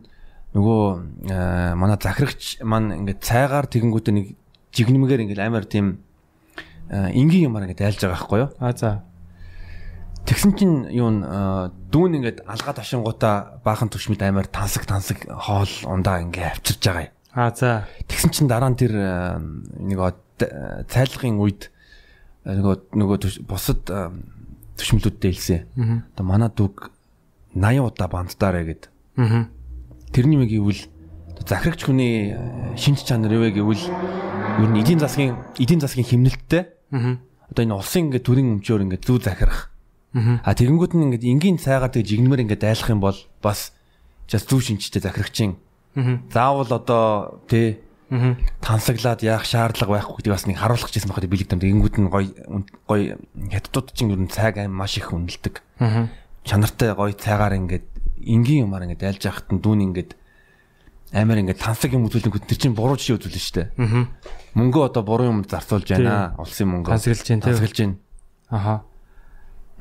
нөгөө 0.52 1.76
манай 1.78 1.96
захирагч 1.96 2.60
маань 2.60 3.04
ингээд 3.04 3.24
цайгаар 3.24 3.70
тэгэнгүүт 3.70 4.06
нэг 4.12 4.26
жигнэмгээр 4.76 5.24
ингээд 5.28 5.40
амар 5.40 5.64
тийм 5.64 6.04
энгийн 6.92 7.48
юмар 7.48 7.64
ингээд 7.64 7.88
айлж 7.88 8.00
байгаа 8.04 8.16
байхгүй 8.20 8.38
юу? 8.44 8.50
А 8.60 8.76
за 8.76 9.11
Тэгсэн 10.22 10.52
чинь 10.54 10.76
юу 10.94 11.10
н 11.10 11.18
дүүн 11.90 12.22
ингээд 12.22 12.46
алгаад 12.46 12.78
авшингуудаа 12.78 13.58
баахан 13.66 13.90
төвшмөд 13.90 14.22
амар 14.22 14.46
тансаг 14.46 14.86
тансаг 14.86 15.26
хоол 15.26 15.72
ундаа 15.82 16.22
ингээд 16.22 16.62
авчирж 16.62 16.82
байгаа 16.86 17.04
юм. 17.10 17.14
Аа 17.34 17.50
за. 17.50 17.90
Тэгсэн 18.06 18.30
чинь 18.30 18.48
дараа 18.48 18.70
нь 18.70 18.78
тэр 18.78 18.94
нэг 19.82 19.98
цайлгын 20.38 21.42
үед 21.42 21.74
нөгөө 22.46 22.94
нөгөө 22.94 23.18
бусад 23.50 23.82
төвшмөлүүдтэй 24.78 25.32
хэлсэн. 25.34 25.60
Одоо 26.14 26.24
манай 26.26 26.50
дүүг 26.54 26.90
80 27.58 27.82
удаа 27.82 28.08
бандтаарэ 28.08 28.62
гэд. 28.62 28.82
Тэрний 30.14 30.38
мэг 30.38 30.54
гэвэл 30.54 30.86
захирагч 31.42 31.82
хүний 31.82 32.36
шинж 32.78 33.02
чанар 33.02 33.34
юу 33.34 33.42
вэ 33.42 33.58
гэвэл 33.58 33.84
ер 34.62 34.70
нь 34.70 34.80
эдийн 34.80 35.02
засгийн 35.02 35.34
эдийн 35.58 35.82
засгийн 35.82 36.06
хэмнэлттэй. 36.06 36.62
Одоо 37.50 37.62
энэ 37.66 37.74
улсын 37.74 38.06
ингээд 38.06 38.26
төрийн 38.26 38.62
өмчөөр 38.62 38.84
ингээд 38.86 39.06
зүү 39.06 39.18
захирах 39.24 39.71
А 40.12 40.52
тэгэнгүүт 40.52 40.92
нь 40.92 41.04
ингээд 41.08 41.24
энгийн 41.24 41.58
цайгаар 41.58 41.88
тэг 41.88 42.04
жигнэмэр 42.04 42.44
ингээд 42.44 42.62
дайлах 42.62 42.88
юм 42.92 43.00
бол 43.00 43.16
бас 43.40 43.72
just 44.28 44.48
зүв 44.52 44.60
шинжтэй 44.60 45.00
захирагчин. 45.00 45.56
Заавал 46.32 46.68
одоо 46.68 47.40
тэ 47.48 47.80
тансаглаад 48.60 49.24
яах 49.24 49.48
шаардлага 49.48 49.96
байхгүй 49.96 50.20
гэдэг 50.20 50.32
бас 50.36 50.44
нэг 50.44 50.60
харуулах 50.60 50.92
гэсэн 50.92 51.08
байхад 51.08 51.32
билэг 51.32 51.48
там 51.48 51.60
тэгэнгүүт 51.64 51.96
нь 51.96 52.12
гой 52.12 52.36
гой 52.84 53.16
хятадууд 53.48 53.88
чинь 53.96 54.12
ер 54.12 54.20
нь 54.20 54.28
цайг 54.28 54.60
аим 54.60 54.76
маш 54.76 55.00
их 55.00 55.16
үнэлдэг. 55.16 55.64
Чанартай 56.44 56.92
гой 56.92 57.16
цайгаар 57.16 57.56
ингээд 57.56 57.88
энгийн 58.20 58.68
юмар 58.68 58.84
ингээд 58.84 59.00
дайлж 59.00 59.24
яхад 59.24 59.48
нь 59.48 59.64
дүүн 59.64 59.80
ингээд 59.88 60.12
амар 61.16 61.40
ингээд 61.40 61.60
тансаг 61.60 61.88
юм 61.96 62.04
үзүүлэнгүүт 62.04 62.52
тэр 62.52 62.60
чинь 62.60 62.76
буруу 62.76 63.00
жишээ 63.00 63.16
үзүүлнэ 63.16 63.40
шүү 63.40 63.56
дээ. 63.56 63.68
Мөнгөө 64.60 64.82
одоо 64.92 65.02
буруу 65.08 65.32
юм 65.32 65.40
зарцуулж 65.48 65.88
байна. 65.88 66.36
Улсын 66.36 66.68
мөнгө. 66.68 66.92
Тансаглаж 66.92 67.28
байна. 67.32 67.44
Тансаглаж 67.48 67.78
байна. 67.80 67.96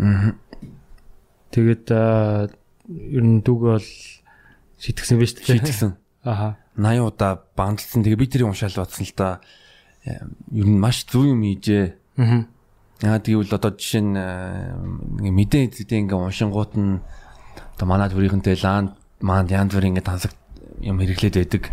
Аха. 0.01 0.35
Тэгээд 1.53 1.85
ер 1.93 3.23
нь 3.23 3.39
дүүг 3.45 3.61
бол 3.61 3.87
шийтгсэн 4.81 5.21
байж 5.21 5.31
тээ. 5.37 5.61
Шийтгсэн. 5.61 5.95
Аха. 6.25 6.57
80 6.75 7.05
удаа 7.05 7.31
бандалсан. 7.55 8.01
Тэгээ 8.01 8.17
би 8.17 8.27
тэрийг 8.27 8.49
уншаал 8.49 8.81
бодсон 8.81 9.05
л 9.05 9.13
да. 9.13 9.39
Ер 10.03 10.67
нь 10.67 10.81
маш 10.81 11.05
зөв 11.05 11.29
юм 11.29 11.45
хийжээ. 11.45 11.93
Аа. 12.17 12.49
Яа 13.01 13.19
тэгвэл 13.21 13.53
одоо 13.53 13.71
жишээ 13.77 14.01
нь 14.01 14.17
мэдээ 15.29 15.69
зүйдээ 15.73 16.01
ингээ 16.09 16.17
уншингууд 16.17 16.73
нь 16.77 17.01
одоо 17.77 17.85
манай 17.85 18.09
төрийнхэнтэй 18.09 18.57
лаанд 18.61 18.97
маанд 19.21 19.53
янз 19.53 19.73
бүр 19.73 19.89
ингээ 19.89 20.05
тансаг 20.05 20.33
юм 20.81 20.97
хэрэглээд 20.97 21.37
байдаг. 21.37 21.63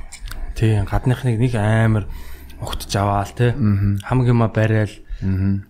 Тийм 0.56 0.84
гадныхныг 0.84 1.40
нэг 1.40 1.54
амар 1.56 2.04
ухтж 2.60 2.92
аваал 2.96 3.32
те. 3.32 3.52
Хамаг 4.04 4.26
юма 4.28 4.48
барайл. 4.52 4.92
Аа. 5.24 5.64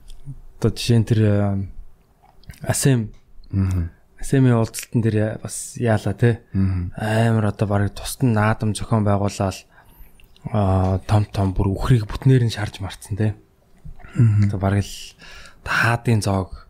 Одоо 0.58 0.70
жишээ 0.74 0.98
нь 0.98 1.06
тэр 1.06 1.20
Асем. 2.62 3.12
Асемийн 4.18 4.58
уулзалтан 4.58 5.02
дээр 5.02 5.38
бас 5.42 5.78
яалаа 5.78 6.14
те. 6.14 6.40
Амар 6.98 7.54
одоо 7.54 7.66
барыг 7.68 7.94
тусад 7.94 8.26
нь 8.26 8.34
наадам 8.34 8.74
зохион 8.74 9.06
байгуулаад 9.06 9.58
аа 10.50 10.98
том 11.06 11.24
том 11.30 11.54
бүр 11.54 11.70
үхрийг 11.70 12.06
бүтнээр 12.10 12.42
нь 12.42 12.54
шарж 12.54 12.82
марцсан 12.82 13.14
те. 13.14 13.34
Одоо 14.18 14.58
барыг 14.58 14.82
л 14.82 15.14
хаадын 15.62 16.18
зоог 16.24 16.66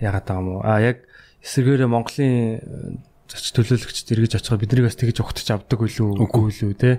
ягаад 0.00 0.26
байгаа 0.26 0.42
юм 0.42 0.48
уу? 0.58 0.60
А 0.66 0.80
яг 0.82 1.06
эсэргээрээ 1.44 1.86
Монголын 1.86 2.98
зоч 3.30 3.46
төлөөлөгчд 3.54 4.12
эргэж 4.12 4.32
очиход 4.42 4.60
биднийг 4.64 4.90
бас 4.90 4.98
тэгж 4.98 5.22
ухтаж 5.22 5.48
авдаг 5.54 5.78
үлээ 5.86 6.18
үгүй 6.18 6.50
үлээ 6.50 6.74
те. 6.74 6.92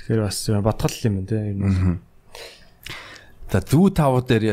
Тэгэхээр 0.00 0.22
бас 0.24 0.38
ботгол 0.64 0.96
юм 1.04 1.26
те. 1.28 1.36
За 3.52 3.60
зүү 3.60 3.92
тавууд 3.94 4.26
дээр 4.28 4.44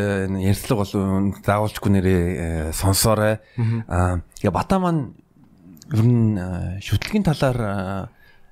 ярьцлага 0.41 0.83
бол 0.83 1.33
заавалчгүй 1.41 1.91
нэрээ 1.95 2.71
сонсоорой. 2.75 3.39
Аа 3.87 4.21
яа 4.43 4.51
бата 4.51 4.79
маань 4.79 5.15
ер 5.91 6.03
нь 6.03 6.35
шүтлгийн 6.83 7.23
талаар 7.23 8.11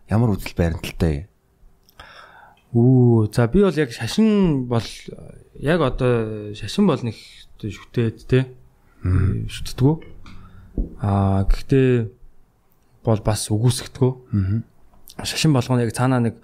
ямар 0.10 0.34
үзэл 0.34 0.56
баримталтай. 0.58 1.28
Үу 2.74 3.28
за 3.30 3.48
би 3.48 3.62
бол 3.62 3.76
яг 3.76 3.92
шашин 3.92 4.66
бол 4.68 4.86
яг 5.60 5.80
одоо 5.82 6.56
шашин 6.56 6.88
бол 6.88 7.02
нэг 7.04 7.16
шүтээд 7.60 8.18
те. 8.26 8.48
Шүтдэггүй. 9.04 9.96
Аа 11.04 11.46
гэхдээ 11.46 12.10
бол 13.06 13.22
бас 13.22 13.50
үгүйсгдэггүй. 13.52 14.12
Шашин 15.20 15.54
болгоно 15.54 15.84
яг 15.84 15.94
цаанаа 15.94 16.24
нэг 16.24 16.40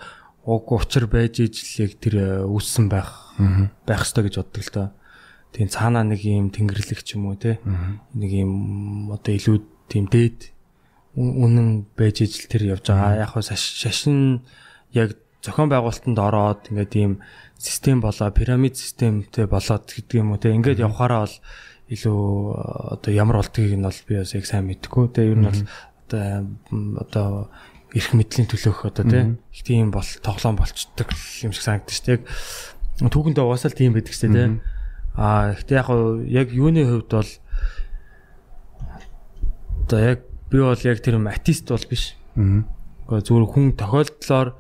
уг 0.46 0.72
учир 0.78 1.08
байж 1.08 1.42
ижил 1.42 1.88
яг 1.88 1.98
тэр 1.98 2.46
үүссэн 2.46 2.90
байх 2.90 3.25
байх 3.86 4.02
ёстой 4.06 4.28
гэж 4.28 4.36
боддог 4.42 4.64
л 4.64 4.74
доо. 4.74 4.88
Тийм 5.56 5.68
цаанаа 5.72 6.04
нэг 6.04 6.22
юм 6.24 6.52
тэнгэрлэг 6.52 7.02
ч 7.04 7.16
юм 7.16 7.32
уу 7.32 7.40
те. 7.40 7.60
Нэг 8.14 8.32
юм 8.32 9.12
одоо 9.12 9.34
илүү 9.36 9.58
тийм 9.88 10.12
дээд 10.12 10.52
үнэн 11.16 11.88
байж 11.96 12.28
ижил 12.28 12.52
тэр 12.52 12.76
явж 12.76 12.92
байгаа. 12.92 13.24
Яг 13.24 13.32
хөө 13.32 13.56
шашин 13.56 14.44
яг 14.92 15.16
зохион 15.46 15.70
байгуулалтанд 15.70 16.20
ороод 16.20 16.62
ингээд 16.74 16.94
ийм 16.98 17.14
систем 17.58 18.02
болоо 18.02 18.32
пирамид 18.32 18.76
системтэй 18.76 19.46
болоод 19.46 19.86
гэдэг 19.88 20.18
юм 20.20 20.34
уу 20.34 20.42
те 20.42 20.52
ингээд 20.52 20.84
явхаараа 20.84 21.24
бол 21.30 21.38
илүү 21.88 22.22
одоо 22.98 23.12
ямар 23.14 23.40
болдгийг 23.40 23.78
нь 23.78 23.86
бол 23.86 24.02
би 24.10 24.14
бас 24.18 24.34
яг 24.34 24.46
сайн 24.50 24.66
мэдэхгүй 24.66 25.06
те 25.14 25.30
ер 25.30 25.38
нь 25.38 25.46
бол 25.46 25.62
одоо 26.10 26.50
одоо 27.00 27.28
эрх 27.94 28.12
мэдлийн 28.18 28.50
төлөөх 28.50 28.90
одоо 28.90 29.06
те 29.06 29.20
их 29.54 29.62
тийм 29.64 29.94
бол 29.94 30.10
тоглоом 30.26 30.58
болчдөг 30.58 31.14
юм 31.46 31.54
шиг 31.54 31.64
санагдаж 31.64 32.00
дээ 32.02 32.18
яг 32.18 32.24
түүхэндээ 33.00 33.44
угаасаа 33.44 33.72
л 33.72 33.80
тийм 33.80 33.92
байдаг 33.96 34.14
шүү 34.16 34.32
дээ 34.32 34.36
те 34.36 34.76
а 35.16 35.56
гэхдээ 35.56 35.80
яг 35.80 35.90
яг 36.28 36.48
юуны 36.52 36.84
хувьд 36.84 37.12
бол 37.12 37.32
одоо 39.88 40.00
яг 40.00 40.20
би 40.52 40.58
бол 40.60 40.82
яг 40.84 41.00
тэр 41.00 41.18
матист 41.20 41.72
бол 41.72 41.86
биш. 41.88 42.16
Аа 42.36 43.22
зүгээр 43.24 43.46
хүн 43.48 43.66
тохиолдлоор 43.80 44.56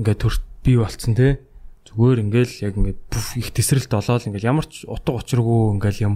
ингээд 0.00 0.20
төрт 0.20 0.42
бий 0.64 0.76
болцсон 0.80 1.14
те 1.16 1.40
зүгээр 1.88 2.24
ингээл 2.24 2.54
яг 2.64 2.74
ингээд 2.76 3.00
бүф 3.12 3.26
их 3.36 3.52
тесрэлт 3.52 3.92
олоод 3.92 4.24
ингээл 4.28 4.48
ямар 4.48 4.64
ч 4.64 4.88
утга 4.88 5.18
учиргүй 5.20 5.76
ингээл 5.76 6.04
юм 6.08 6.14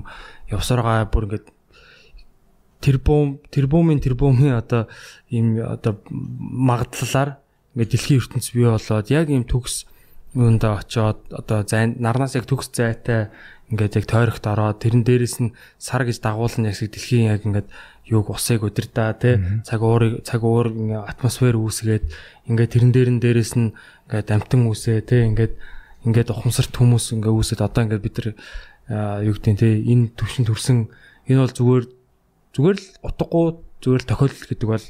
явсаргаа 0.49 1.05
бүр 1.13 1.29
ингээд 1.29 1.47
тэрбум 2.81 3.41
тэрбумын 3.53 4.01
тэрбумын 4.01 4.57
одоо 4.57 4.89
ийм 5.29 5.61
одоо 5.61 6.01
магадлалаар 6.09 7.41
ингээд 7.77 7.93
дэлхийн 7.93 8.21
ертөнц 8.25 8.47
бий 8.57 8.65
болоод 8.65 9.11
яг 9.11 9.29
ийм 9.29 9.45
төгс 9.45 9.85
юундаа 10.37 10.85
очоод 10.85 11.19
одоо 11.33 11.65
зайн 11.65 11.97
нарнаас 11.97 12.37
яг 12.37 12.45
төгс 12.45 12.69
зайтай 12.71 13.33
ингээд 13.73 13.97
яг 13.99 14.07
тойрогт 14.07 14.45
ороод 14.47 14.79
тэрэн 14.79 15.03
дээрээс 15.03 15.37
нь 15.43 15.57
сар 15.81 16.05
гэж 16.05 16.21
дагуулна 16.21 16.71
яг 16.71 16.79
дэлхийн 16.79 17.33
яг 17.33 17.43
ингээд 17.49 17.69
юуг 18.07 18.31
усыг 18.31 18.63
удирдаа 18.63 19.17
тий 19.19 19.41
цаг 19.67 19.81
уурыг 19.83 20.23
цаг 20.23 20.45
уур 20.47 20.71
атмосфер 21.09 21.59
үүсгээд 21.59 22.07
ингээд 22.47 22.73
тэрэн 22.77 22.93
дээрэн 22.95 23.19
дээрээс 23.19 23.53
нь 23.59 23.75
ингээд 24.07 24.31
амтан 24.31 24.71
үсээ 24.71 25.03
тий 25.03 25.27
ингээд 25.27 25.59
ингээд 26.07 26.31
ухамсарт 26.31 26.71
хүмүүс 26.77 27.19
ингээд 27.19 27.35
үүсээд 27.35 27.67
одоо 27.67 27.83
ингээд 27.83 28.05
бид 28.07 28.17
нар 28.23 28.29
юу 29.27 29.35
гэдэг 29.35 29.59
тий 29.59 29.75
энэ 29.91 30.15
төвшин 30.15 30.47
төрсэн 30.47 30.79
энэ 31.27 31.43
бол 31.43 31.57
зүгээр 31.59 31.85
зүгээр 32.55 32.77
л 32.79 32.87
утгагүй 33.03 33.47
зүгээр 33.83 34.03
л 34.07 34.11
тохиолдол 34.15 34.47
гэдэг 34.47 34.69
бол 34.71 34.87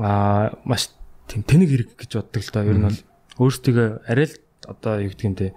аа 0.00 0.56
маш 0.64 0.88
тэнэг 1.28 1.68
хэрэг 1.68 1.90
гэж 2.00 2.10
боддог 2.16 2.40
л 2.40 2.52
доо 2.52 2.64
ер 2.64 2.78
нь 2.80 2.86
бол. 2.88 3.00
Өөрсдөө 3.36 4.08
арай 4.08 4.26
л 4.28 4.36
одоо 4.72 5.00
юу 5.04 5.12
тий 5.12 5.52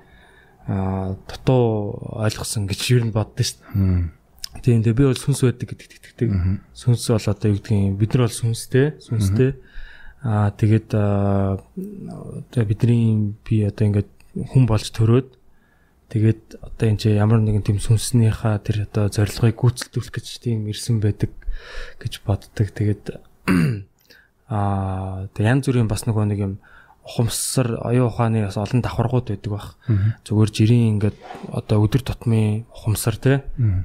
аа 0.68 1.16
дутуу 1.28 1.96
ойлгосон 2.20 2.68
гэж 2.68 2.82
ер 2.96 3.04
нь 3.08 3.16
боддоо 3.16 3.44
шүү 3.44 3.60
дээ 3.64 4.14
Тийм 4.64 4.84
дээ 4.84 4.96
би 4.96 5.04
бол 5.04 5.18
сүнс 5.20 5.44
байдаг 5.44 5.68
гэдэгт 5.68 6.16
итгэдэг. 6.16 6.30
Сүнс 6.72 7.12
бол 7.12 7.28
одоо 7.28 7.48
юу 7.52 7.60
гэдгийг 7.60 8.00
бид 8.00 8.12
нар 8.16 8.24
бол 8.28 8.40
сүнстэй, 8.40 8.96
сүнстэй. 9.04 9.52
Аа 10.24 10.56
тэгээд 10.56 10.96
бидний 12.56 13.36
би 13.44 13.56
одоо 13.68 13.84
ингээд 13.84 14.10
хүн 14.56 14.64
болж 14.64 14.88
төрөөд 14.96 15.30
тэгээд 16.08 16.44
одоо 16.64 16.86
энэ 16.88 17.02
чи 17.02 17.10
ямар 17.12 17.44
нэгэн 17.44 17.68
тийм 17.68 17.80
сүнснийхаа 17.84 18.64
тэр 18.64 18.88
одоо 18.88 19.12
зорилгыг 19.12 19.60
гүйцэлдүүлэх 19.60 20.14
гэж 20.16 20.28
тийм 20.40 20.72
ирсэн 20.72 21.04
байдаг 21.04 21.36
гэж 22.00 22.24
боддог. 22.24 22.72
Тэгээд 22.72 23.04
аа 24.50 25.28
янз 25.36 25.68
бүрийн 25.68 25.92
бас 25.92 26.08
нөгөө 26.08 26.26
нэг 26.32 26.40
юм 26.40 26.54
ухамсар 27.06 27.77
оюун 27.86 28.10
ухааны 28.10 28.45
бас 28.49 28.57
олон 28.57 28.82
давхаргууд 28.82 29.30
байдаг 29.30 29.52
баг. 29.53 29.77
Зүгээр 30.26 30.49
жирийн 30.49 30.98
ингээд 30.98 31.18
одоо 31.53 31.86
өдөр 31.86 32.02
тутмын 32.02 32.65
ухамсар 32.73 33.15
те. 33.22 33.34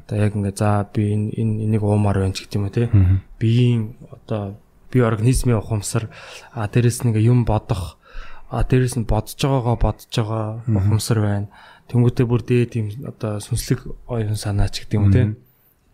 Одоо 0.09 0.17
яг 0.17 0.33
ингээд 0.33 0.57
за 0.57 0.89
би 0.89 1.13
энэ 1.13 1.37
энэ 1.37 1.69
энийг 1.69 1.85
уумаар 1.85 2.25
байна 2.25 2.33
ч 2.33 2.49
гэдэг 2.49 2.57
юм 2.57 2.65
уу 2.65 2.73
те. 2.73 2.89
Биеийн 3.37 3.93
одоо 4.09 4.57
бие 4.89 5.05
организмын 5.05 5.61
ухамсар 5.61 6.09
а 6.57 6.65
дээрэс 6.65 7.05
ингээ 7.05 7.29
юм 7.29 7.45
бодох 7.45 8.01
а 8.49 8.65
дээрэс 8.65 8.97
нь 8.97 9.05
бодож 9.05 9.37
байгаагаа 9.37 9.77
бодож 9.77 10.09
байгаа 10.09 10.65
ухамсар 10.65 11.21
байна. 11.21 11.53
Тэнгүүтээ 11.93 12.25
бүр 12.25 12.41
дээд 12.41 12.73
тийм 12.73 12.87
одоо 13.05 13.37
сүнслэг 13.37 13.85
оюун 14.09 14.41
санаа 14.41 14.73
ч 14.73 14.89
гэдэг 14.89 14.97
юм 14.97 15.13
те. 15.13 15.37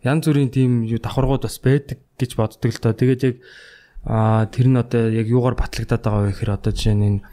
Янз 0.01 0.23
бүрийн 0.23 0.47
тийм 0.47 0.87
давхаргууд 0.87 1.43
бас 1.43 1.59
байдаг 1.59 1.99
гэж 2.15 2.39
боддог 2.39 2.71
л 2.71 2.81
доо. 2.81 2.95
Тэгээд 2.95 3.21
яг 3.27 3.35
Аа 4.05 4.45
тэр 4.51 4.67
нь 4.69 4.77
одоо 4.77 5.09
яг 5.09 5.27
юугаар 5.27 5.55
батлагдаад 5.57 6.03
байгаа 6.03 6.23
вэ 6.27 6.31
гэхээр 6.35 6.51
одоо 6.53 6.71
жишээ 6.75 6.95
нь 6.97 7.23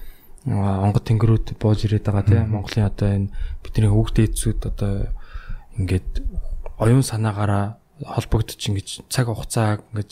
онгод 0.49 1.05
тэнгэрүүд 1.09 1.57
бууж 1.57 1.89
ирээд 1.89 2.05
байгаа 2.05 2.24
тийм 2.24 2.53
Монголын 2.53 2.89
одоо 2.89 3.09
энэ 3.09 3.32
бидний 3.65 3.89
хүүхдээ 3.89 4.27
эцүүд 4.28 4.61
одоо 4.69 4.93
ингээд 5.81 6.11
оюун 6.77 7.05
санаагаараа 7.05 7.81
холбогдож 8.05 8.61
ингэж 8.61 9.09
цаг 9.09 9.32
хугацаа 9.32 9.81
ингэж 9.89 10.11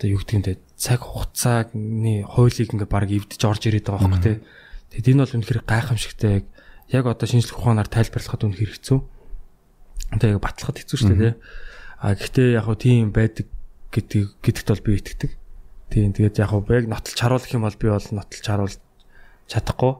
одоо 0.00 0.08
юу 0.08 0.20
гэдэг 0.24 0.36
юм 0.40 0.44
те 0.48 0.56
цаг 0.80 1.04
хугацааны 1.04 2.24
хуулийг 2.24 2.72
ингээд 2.72 2.88
баг 2.88 3.12
эвдэж 3.12 3.40
орж 3.44 3.62
ирээд 3.68 3.92
байгаа 3.92 4.08
байхгүй 4.08 4.24
тий. 4.24 4.38
Тэгэд 4.96 5.08
энэ 5.12 5.22
бол 5.28 5.36
үнэхээр 5.36 5.60
гайхамшигтай 5.68 6.30
яг 6.40 6.44
яг 6.88 7.04
одоо 7.04 7.26
шинжлэх 7.28 7.60
ухаанаар 7.60 7.92
тайлбарлахад 7.92 8.48
үнэхээр 8.48 8.72
хэцүү. 8.80 8.98
Тэгээ 10.16 10.34
яг 10.34 10.40
батлахад 10.40 10.80
хэцүү 10.80 10.96
шүү 10.96 11.10
дээ 11.12 11.20
тий. 11.20 11.34
А 12.00 12.16
гэхдээ 12.16 12.48
яг 12.56 12.64
хөө 12.64 12.78
тийм 12.80 13.12
байдаг 13.12 13.46
гэдэг 13.90 14.22
гэдэгт 14.42 14.68
бол 14.70 14.84
би 14.86 14.92
итгэдэг. 14.98 15.30
Тийм 15.90 16.14
тэгээд 16.14 16.38
яг 16.38 16.50
хөө 16.54 16.70
яг 16.78 16.86
нотолч 16.86 17.18
харуулах 17.18 17.50
юм 17.50 17.66
бол 17.66 17.78
би 17.78 17.88
бол 17.90 18.06
нотолч 18.14 18.44
харуул 18.46 18.76
чадахгүй. 19.50 19.92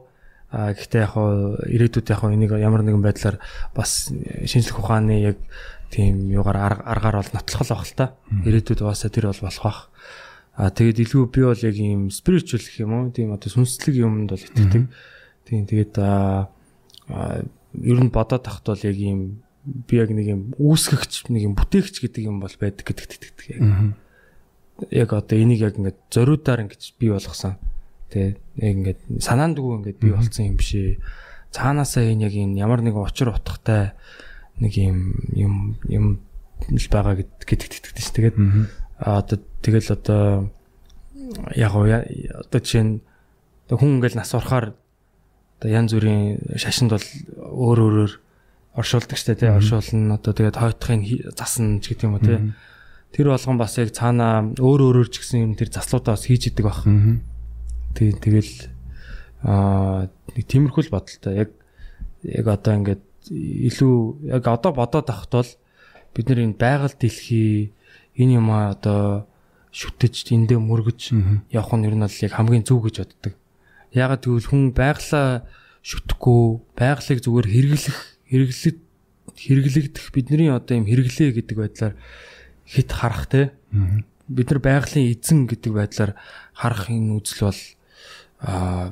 А 0.51 0.71
гэхдээ 0.75 1.01
яг 1.03 1.11
хөө 1.15 1.67
ирээдүйд 1.67 2.11
яг 2.11 2.19
хөө 2.23 2.31
энийг 2.35 2.51
ямар 2.55 2.83
нэгэн 2.83 3.03
байдлаар 3.03 3.37
бас 3.75 4.11
шинжлэх 4.47 4.79
ухааны 4.79 5.19
яг 5.19 5.37
тийм 5.91 6.31
юугаар 6.31 6.79
аргаар 6.87 7.19
бол 7.19 7.31
нотлох 7.35 7.63
л 7.67 7.71
байх 7.75 7.83
л 7.87 7.95
та. 7.99 8.15
Ирээдүйд 8.47 8.79
угаасаа 8.83 9.11
тэр 9.11 9.31
бол 9.31 9.43
болох 9.43 9.63
бах. 9.63 9.79
А 10.55 10.71
тэгээд 10.71 11.03
илүү 11.03 11.23
би 11.31 11.41
бол 11.43 11.63
яг 11.63 11.75
ийм 11.75 12.07
spiritual 12.11 12.63
гэх 12.63 12.83
юм 12.83 12.91
уу 12.95 13.11
тийм 13.11 13.35
одоо 13.35 13.51
сүнслэг 13.51 13.95
юмд 13.99 14.31
бол 14.31 14.39
итгэдэг. 14.39 14.83
Тийм 15.47 15.63
тэгээд 15.67 15.95
а 15.99 16.47
ер 17.75 17.99
нь 17.99 18.11
бодоод 18.11 18.43
тахт 18.43 18.67
бол 18.67 18.79
яг 18.83 18.95
ийм 18.95 19.43
би 19.65 19.97
яг 19.97 20.09
нэг 20.09 20.27
юм 20.27 20.41
үүсгэгч 20.57 21.29
нэг 21.29 21.51
юм 21.51 21.53
бүтээгч 21.53 22.01
гэдэг 22.01 22.23
юм 22.25 22.41
бол 22.41 22.53
байдаг 22.57 22.85
гэдэгт 22.85 23.17
итгэдэг 23.17 23.47
яг 23.53 23.61
яг 24.89 25.13
одоо 25.13 25.37
энийг 25.37 25.61
яг 25.61 25.77
ингээд 25.77 25.99
зориудаар 26.09 26.65
ингэж 26.65 26.97
бий 26.97 27.13
болгосон. 27.13 27.61
Тэ 28.09 28.41
яг 28.57 28.73
ингээд 28.81 29.01
санаандгүй 29.21 29.77
ингээд 29.77 29.99
бий 30.01 30.13
болсон 30.15 30.49
юм 30.49 30.57
бишээ. 30.57 30.97
Цаанаасаа 31.53 32.09
энэ 32.09 32.25
яг 32.25 32.33
энэ 32.33 32.57
ямар 32.57 32.81
нэгэн 32.81 33.05
учир 33.05 33.29
утгатай 33.29 33.93
нэг 34.57 34.73
юм 34.73 35.21
юм 35.37 35.53
юм 35.85 36.05
л 36.65 36.87
байгаа 36.89 37.21
гэдэгт 37.21 37.93
итгэдэг 37.93 38.01
ш. 38.01 38.09
Тэгээд 38.09 38.37
одоо 38.97 39.37
тэгэл 39.61 39.93
одоо 39.93 40.49
яг 41.53 41.73
одоо 41.77 42.59
жишээ 42.59 42.81
нь 42.81 43.01
хүн 43.69 44.01
ингээд 44.01 44.17
нас 44.17 44.33
орохоор 44.33 44.73
одоо 45.61 45.69
янз 45.69 45.93
бүрийн 45.93 46.57
шашинд 46.57 46.97
бол 46.97 47.07
өөр 47.37 47.79
өөрөөр 47.85 48.13
оршуулдаг 48.75 49.17
штэ 49.19 49.35
тий 49.35 49.51
оршуулна 49.51 50.15
одоо 50.15 50.33
тэгээд 50.33 50.57
хойтхын 50.59 51.01
засна 51.35 51.79
ч 51.83 51.91
гэдэг 51.91 52.05
юм 52.07 52.15
уу 52.15 52.23
тий 52.23 52.39
тэр 53.11 53.35
болгон 53.35 53.59
бас 53.59 53.75
яг 53.75 53.91
цаана 53.91 54.55
өөр 54.55 54.81
өөрөөр 54.87 55.09
ч 55.11 55.19
гэсэн 55.19 55.43
юм 55.43 55.53
тэр 55.59 55.67
заслуудаа 55.67 56.15
бас 56.15 56.23
хийж 56.23 56.47
идэг 56.47 56.63
баг. 56.63 56.87
Тий 57.95 58.15
тэгэл 58.15 58.71
аа 59.43 60.07
нэг 60.07 60.45
тиймэрхүү 60.47 60.87
л 60.87 60.93
бодолтой 60.95 61.33
яг 61.43 61.49
яг 62.23 62.45
одоо 62.47 62.73
ингээд 62.79 63.03
илүү 63.27 64.31
яг 64.31 64.47
одоо 64.47 64.71
бодоод 64.71 65.11
авахт 65.11 65.31
бол 65.35 65.51
бид 66.15 66.25
нар 66.31 66.39
энэ 66.39 66.55
байгаль 66.55 66.95
дэлхий 66.95 67.75
энэ 68.15 68.39
юм 68.39 68.47
аа 68.47 68.71
одоо 68.71 69.27
шүтэж 69.75 70.31
эндээ 70.31 70.59
мөргөж 70.63 71.11
явах 71.51 71.75
нь 71.75 71.87
ер 71.87 71.95
нь 71.99 72.03
бол 72.07 72.23
яг 72.23 72.31
хамгийн 72.31 72.63
зөв 72.63 72.79
гэж 72.87 72.95
боддог. 73.03 73.35
Ягаад 73.91 74.23
гэвэл 74.23 74.47
хүн 74.47 74.63
байглаа 74.71 75.43
шүтгэхгүй 75.83 76.43
байгалыг 76.79 77.19
зүгээр 77.19 77.47
хэрэглэх 77.51 77.99
хэрэглэг 78.31 78.77
хэрэглэгдэх 79.35 80.05
бидний 80.15 80.49
одоо 80.49 80.79
юм 80.79 80.87
хэрэглээ 80.87 81.29
гэдэг 81.35 81.57
байдлаар 81.59 81.93
хит 82.65 82.89
харах 82.91 83.27
те 83.27 83.51
бид 84.31 84.47
нар 84.49 84.61
байгалийн 84.63 85.11
эзэн 85.11 85.47
гэдэг 85.47 85.71
байдлаар 85.75 86.15
харах 86.55 86.87
энэ 86.87 87.19
үзэл 87.19 87.51
бол 87.51 87.61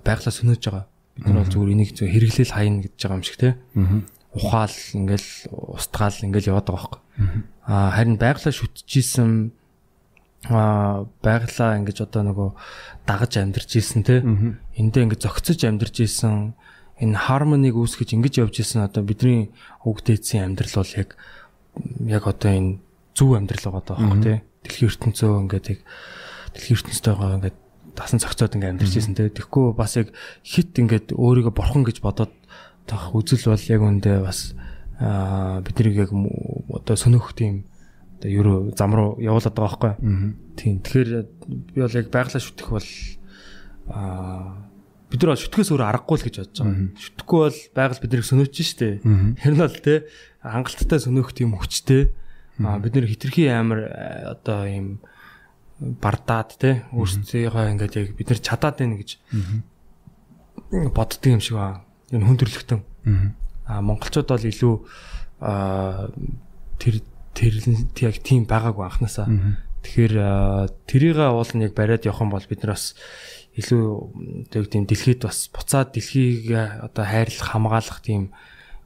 байглаа 0.04 0.34
сөнөөж 0.34 0.64
байгаа. 0.68 0.86
Бид 1.16 1.26
нар 1.26 1.44
бол 1.44 1.52
зүгээр 1.52 1.74
энийг 1.74 1.92
зөв 1.96 2.08
хэрэглээл 2.12 2.56
хайна 2.56 2.84
гэж 2.84 2.94
байгаа 3.00 3.18
юм 3.18 3.26
шиг 3.26 3.38
те. 3.40 3.50
Ухаал 4.36 4.78
ингээл 4.94 5.30
устгаал 5.50 6.18
ингээл 6.28 6.52
яваад 6.54 6.68
байгаа 6.68 6.84
байхгүй. 6.84 7.02
Аа 7.66 7.90
харин 7.96 8.18
байглаа 8.20 8.54
шүтчихсэн 8.54 9.32
аа 10.52 11.08
байглаа 11.24 11.80
ингэж 11.80 11.98
одоо 12.04 12.22
нөгөө 12.28 12.50
дагаж 13.08 13.34
амьдарч 13.40 13.72
ийсэн 13.80 14.04
те. 14.04 14.22
Эндээ 14.76 15.04
ингэж 15.08 15.24
зөгцөж 15.24 15.60
амьдарч 15.66 16.04
ийсэн 16.04 16.54
энэ 17.00 17.16
хармониг 17.16 17.76
үүсгэж 17.80 18.16
ингэж 18.20 18.34
явж 18.44 18.56
ийсэн 18.60 18.84
одоо 18.84 19.04
бидний 19.08 19.56
хөгдөөцийн 19.88 20.52
амьдрал 20.52 20.84
бол 20.84 20.94
яг 21.00 21.10
яг 22.04 22.24
одоо 22.28 22.52
энэ 22.52 22.72
зөв 23.16 23.36
амьдрал 23.36 23.64
байгаа 23.64 23.84
даа 23.88 23.98
байхгүй 24.00 24.20
тий. 24.24 24.38
Дэлхийн 24.68 24.90
ертөнцөө 24.92 25.32
ингээд 25.48 25.68
яг 25.72 25.80
дэлхийн 26.54 26.76
ертөнцтэйгаа 26.76 27.36
ингээд 27.40 27.58
дасан 27.96 28.20
цогцоод 28.20 28.56
ингээд 28.56 28.74
амьдарч 28.76 28.94
ирсэн 29.00 29.16
тий. 29.16 29.32
Тэгэхгүй 29.32 29.66
бас 29.76 29.96
яг 29.96 30.12
хит 30.44 30.76
ингээд 30.76 31.16
өөрийгөө 31.16 31.54
бурхан 31.56 31.88
гэж 31.88 32.04
бодоод 32.04 32.34
тах 32.84 33.16
үзэл 33.16 33.56
бол 33.56 33.66
яг 33.72 33.82
үндэ 33.82 34.20
бас 34.20 34.52
биднийг 35.00 35.96
яг 35.96 36.12
одоо 36.12 36.96
сөнөх 37.00 37.32
тийм 37.32 37.64
одоо 38.20 38.28
ерөө 38.28 38.58
зам 38.76 38.92
руу 38.92 39.16
явуулаад 39.24 39.56
байгаа 39.56 39.96
байхгүй. 39.96 40.36
Тийм. 40.60 40.84
Тэгэхээр 40.84 41.10
би 41.48 41.80
бол 41.80 41.96
яг 41.96 42.08
байглаа 42.12 42.44
шүтэх 42.44 42.68
бол 42.68 42.90
аа 43.88 44.69
бид 45.10 45.26
нар 45.26 45.40
шүтгэс 45.42 45.74
өөр 45.74 45.84
аргагүй 45.90 46.18
л 46.22 46.26
гэж 46.30 46.36
бодож 46.38 46.60
байгаа. 46.62 46.88
Шүтгэхгүй 46.94 47.40
бол 47.42 47.60
байгаль 47.74 48.02
биднийг 48.06 48.26
сөнөөч 48.30 48.56
штэ. 48.62 48.90
Нь 49.02 49.58
бол 49.58 49.78
те 49.82 50.06
хангалттай 50.46 51.00
сөнөөх 51.02 51.34
тийм 51.34 51.58
хүчтэй. 51.58 52.14
Аа 52.62 52.78
бид 52.78 52.94
нар 52.94 53.10
хитрхи 53.10 53.50
амар 53.50 53.90
одоо 54.38 54.70
ийм 54.70 54.88
бардаад 55.80 56.60
те 56.62 56.86
өөрсдийнхөө 56.94 57.72
ингээд 57.74 57.98
яг 57.98 58.10
бид 58.14 58.30
нар 58.30 58.40
чадаад 58.44 58.78
байна 58.78 59.02
гэж 59.02 59.10
боддөг 60.94 61.32
юм 61.34 61.42
шиг 61.42 61.58
ба. 61.58 61.82
Энэ 62.14 62.26
хүн 62.30 62.38
төрлөختөн. 62.38 62.82
Аа 63.66 63.82
монголчууд 63.82 64.30
бол 64.30 64.46
илүү 64.46 64.76
аа 65.42 66.12
тэр 66.78 67.02
тэр 67.34 67.54
яг 68.04 68.16
тийм 68.22 68.44
байгаагүй 68.46 68.84
анханасаа. 68.86 69.28
Тэгэхээр 69.80 70.14
тэрийг 70.84 71.18
уул 71.18 71.52
нь 71.56 71.64
яг 71.64 71.74
бариад 71.74 72.04
явах 72.04 72.22
юм 72.28 72.36
бол 72.36 72.44
бид 72.44 72.62
нар 72.68 72.76
бас 72.76 73.00
илүү 73.60 74.48
тэг 74.50 74.72
тийм 74.72 74.84
дэлхийд 74.88 75.28
бас 75.28 75.52
буцаад 75.52 75.92
дэлхийг 75.94 76.50
одоо 76.50 77.06
хайрлах 77.06 77.52
хамгаалах 77.52 78.00
тийм 78.02 78.32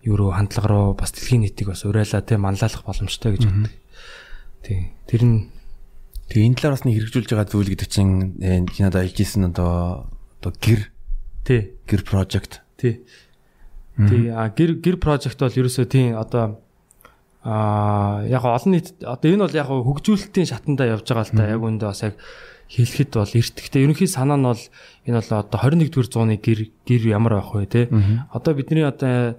юу 0.04 0.18
руу 0.18 0.32
хандлага 0.34 0.68
руу 0.68 0.88
бас 0.98 1.14
дэлхийн 1.14 1.46
нийтийг 1.46 1.70
бас 1.72 1.86
уриалаа 1.86 2.22
тийм 2.26 2.42
манлайлах 2.44 2.84
боломжтой 2.84 3.38
гэж 3.38 3.44
боддог. 3.48 3.74
Тийм. 4.66 4.82
Тэр 5.08 5.22
нь 5.24 5.38
Тэгээ 6.34 6.48
энэ 6.50 6.58
талаар 6.58 6.76
бас 6.80 6.86
нэг 6.88 6.96
хэрэгжүүлж 6.98 7.30
байгаа 7.30 7.46
зүйл 7.52 7.72
гэдэг 7.76 7.90
чинь 7.94 8.14
энэ 8.42 8.72
надад 8.80 9.06
альжсэн 9.06 9.54
одоо 9.54 10.10
одоо 10.40 10.52
гэр 10.58 10.82
тий 11.46 11.78
гэр 11.86 12.02
project 12.08 12.64
тий. 12.80 13.04
Тий 14.00 14.32
а 14.32 14.50
гэр 14.50 14.80
гэр 14.80 14.98
project 14.98 15.38
бол 15.38 15.54
ерөөсөө 15.54 15.86
тийм 15.86 16.16
одоо 16.16 16.64
а 17.44 18.24
яг 18.26 18.48
олон 18.48 18.72
нийт 18.72 19.04
одоо 19.04 19.30
энэ 19.30 19.46
бол 19.46 19.60
яг 19.62 19.68
хөгжүүлэлтийн 19.68 20.48
шатандаа 20.48 20.96
явж 20.96 21.06
байгаа 21.06 21.28
л 21.28 21.36
та 21.36 21.44
яг 21.54 21.62
үндэ 21.62 21.86
бас 21.92 22.02
яг 22.08 22.16
хэлэхэд 22.70 23.12
бол 23.14 23.34
эрт. 23.34 23.56
Гэтэ 23.60 23.84
ерөнхий 23.84 24.08
санаа 24.08 24.38
нь 24.38 24.48
бол 24.48 24.64
энэ 25.08 25.20
бол 25.20 25.32
одоо 25.44 25.60
21-р 25.60 26.08
зууны 26.08 26.36
гэр 26.40 26.70
гэр 26.88 27.04
ямар 27.12 27.42
байх 27.42 27.54
вэ 27.54 27.66
те. 27.68 27.82
Одоо 28.32 28.54
бидний 28.54 28.86
одоо 28.88 29.36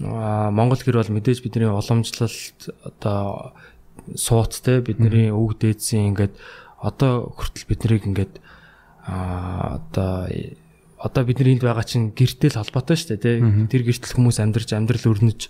Монгол 0.00 0.82
гэр 0.82 0.98
бол 1.00 1.14
мэдээж 1.14 1.42
бидний 1.42 1.70
уламжлалт 1.70 2.74
одоо 2.82 3.54
сууц 4.16 4.60
те 4.60 4.82
бидний 4.82 5.30
өвөг 5.30 5.62
дээдсийн 5.62 6.12
ингээд 6.12 6.34
одоо 6.82 7.32
хүртэл 7.32 7.68
биднийг 7.70 8.04
ингээд 8.04 8.34
а 9.06 9.78
одоо 9.80 10.28
одоо 10.98 11.22
бидний 11.24 11.54
энд 11.56 11.64
байгаа 11.64 11.86
чинь 11.86 12.12
гэртэй 12.12 12.50
л 12.52 12.60
холбоотой 12.60 12.96
шүү 12.98 13.16
дээ 13.16 13.22
те. 13.22 13.32
Тэр 13.70 13.82
гэртэл 13.86 14.16
хүмүүс 14.18 14.42
амьдарч 14.42 14.74
амьдрал 14.74 15.14
өрнөж 15.14 15.40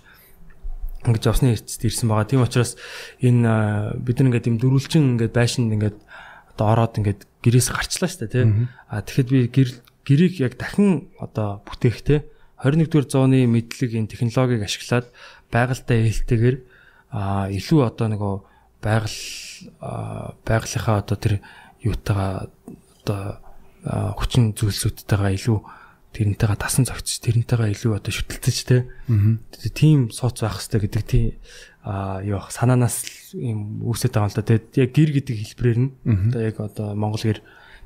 ингэж 1.09 1.23
явсны 1.25 1.53
эцэст 1.57 1.81
ирсэн 1.85 2.09
байгаа. 2.09 2.29
Тийм 2.29 2.45
учраас 2.45 2.77
энэ 3.21 3.97
бид 3.97 4.17
нар 4.19 4.29
ингээд 4.29 4.49
юм 4.49 4.57
дөрүлжин 4.61 5.17
ингээд 5.17 5.33
байшинд 5.33 5.73
ингээд 5.73 5.97
одоо 6.55 6.67
ороод 6.71 6.97
ингээд 6.97 7.27
гэрээс 7.43 7.69
гарчлаа 7.75 8.07
шүү 8.07 8.31
дээ 8.31 8.31
тий. 8.31 8.45
А 8.87 9.03
тэгэхэд 9.03 9.29
би 9.29 9.39
гэр 9.51 9.69
гэрийг 10.07 10.35
яг 10.39 10.55
дахин 10.55 11.11
одоо 11.19 11.59
бүтээх 11.67 11.99
тий 12.01 12.19
21-р 12.63 13.05
зууны 13.05 13.43
мэдлэг 13.45 13.91
энэ 13.91 14.09
технологиг 14.09 14.63
ашиглаад 14.63 15.11
байгальтай 15.51 16.07
ээлтэйгээр 16.07 16.57
а 17.11 17.51
илүү 17.51 17.81
одоо 17.83 18.07
нөгөө 18.09 18.35
байгаль 18.79 19.19
байгалийнхаа 20.47 21.03
одоо 21.03 21.17
тэр 21.19 21.33
юутайгаа 21.83 22.47
одоо 23.03 23.21
хүчин 24.17 24.55
зүйлсүүдтэйгээ 24.55 25.37
илүү 25.37 25.57
тэрнтэйгээ 26.15 26.55
тасан 26.55 26.87
зогцож 26.87 27.19
тэрнтэйгээ 27.19 27.75
илүү 27.75 27.93
одоо 27.99 28.11
шүтэлцэж 28.15 28.57
те 28.63 28.87
тийм 29.75 30.15
сууц 30.15 30.39
байх 30.39 30.63
хэрэгтэй 30.63 30.81
гэдэг 30.87 31.03
тийм 31.03 31.27
а 31.85 32.23
юу 32.25 32.41
санаанаас 32.49 33.35
юм 33.37 33.85
үүсэж 33.85 34.09
байгаа 34.15 34.25
юм 34.25 34.33
л 34.33 34.37
да. 34.39 34.47
Тэгээд 34.47 34.67
яг 34.79 34.89
гэр 34.95 35.11
гэдэг 35.21 35.35
хэлбэрээр 35.37 35.79
нь 35.83 35.89
одоо 36.31 36.41
яг 36.41 36.57
одоо 36.57 36.87
монгол 36.97 37.21
гэр 37.21 37.39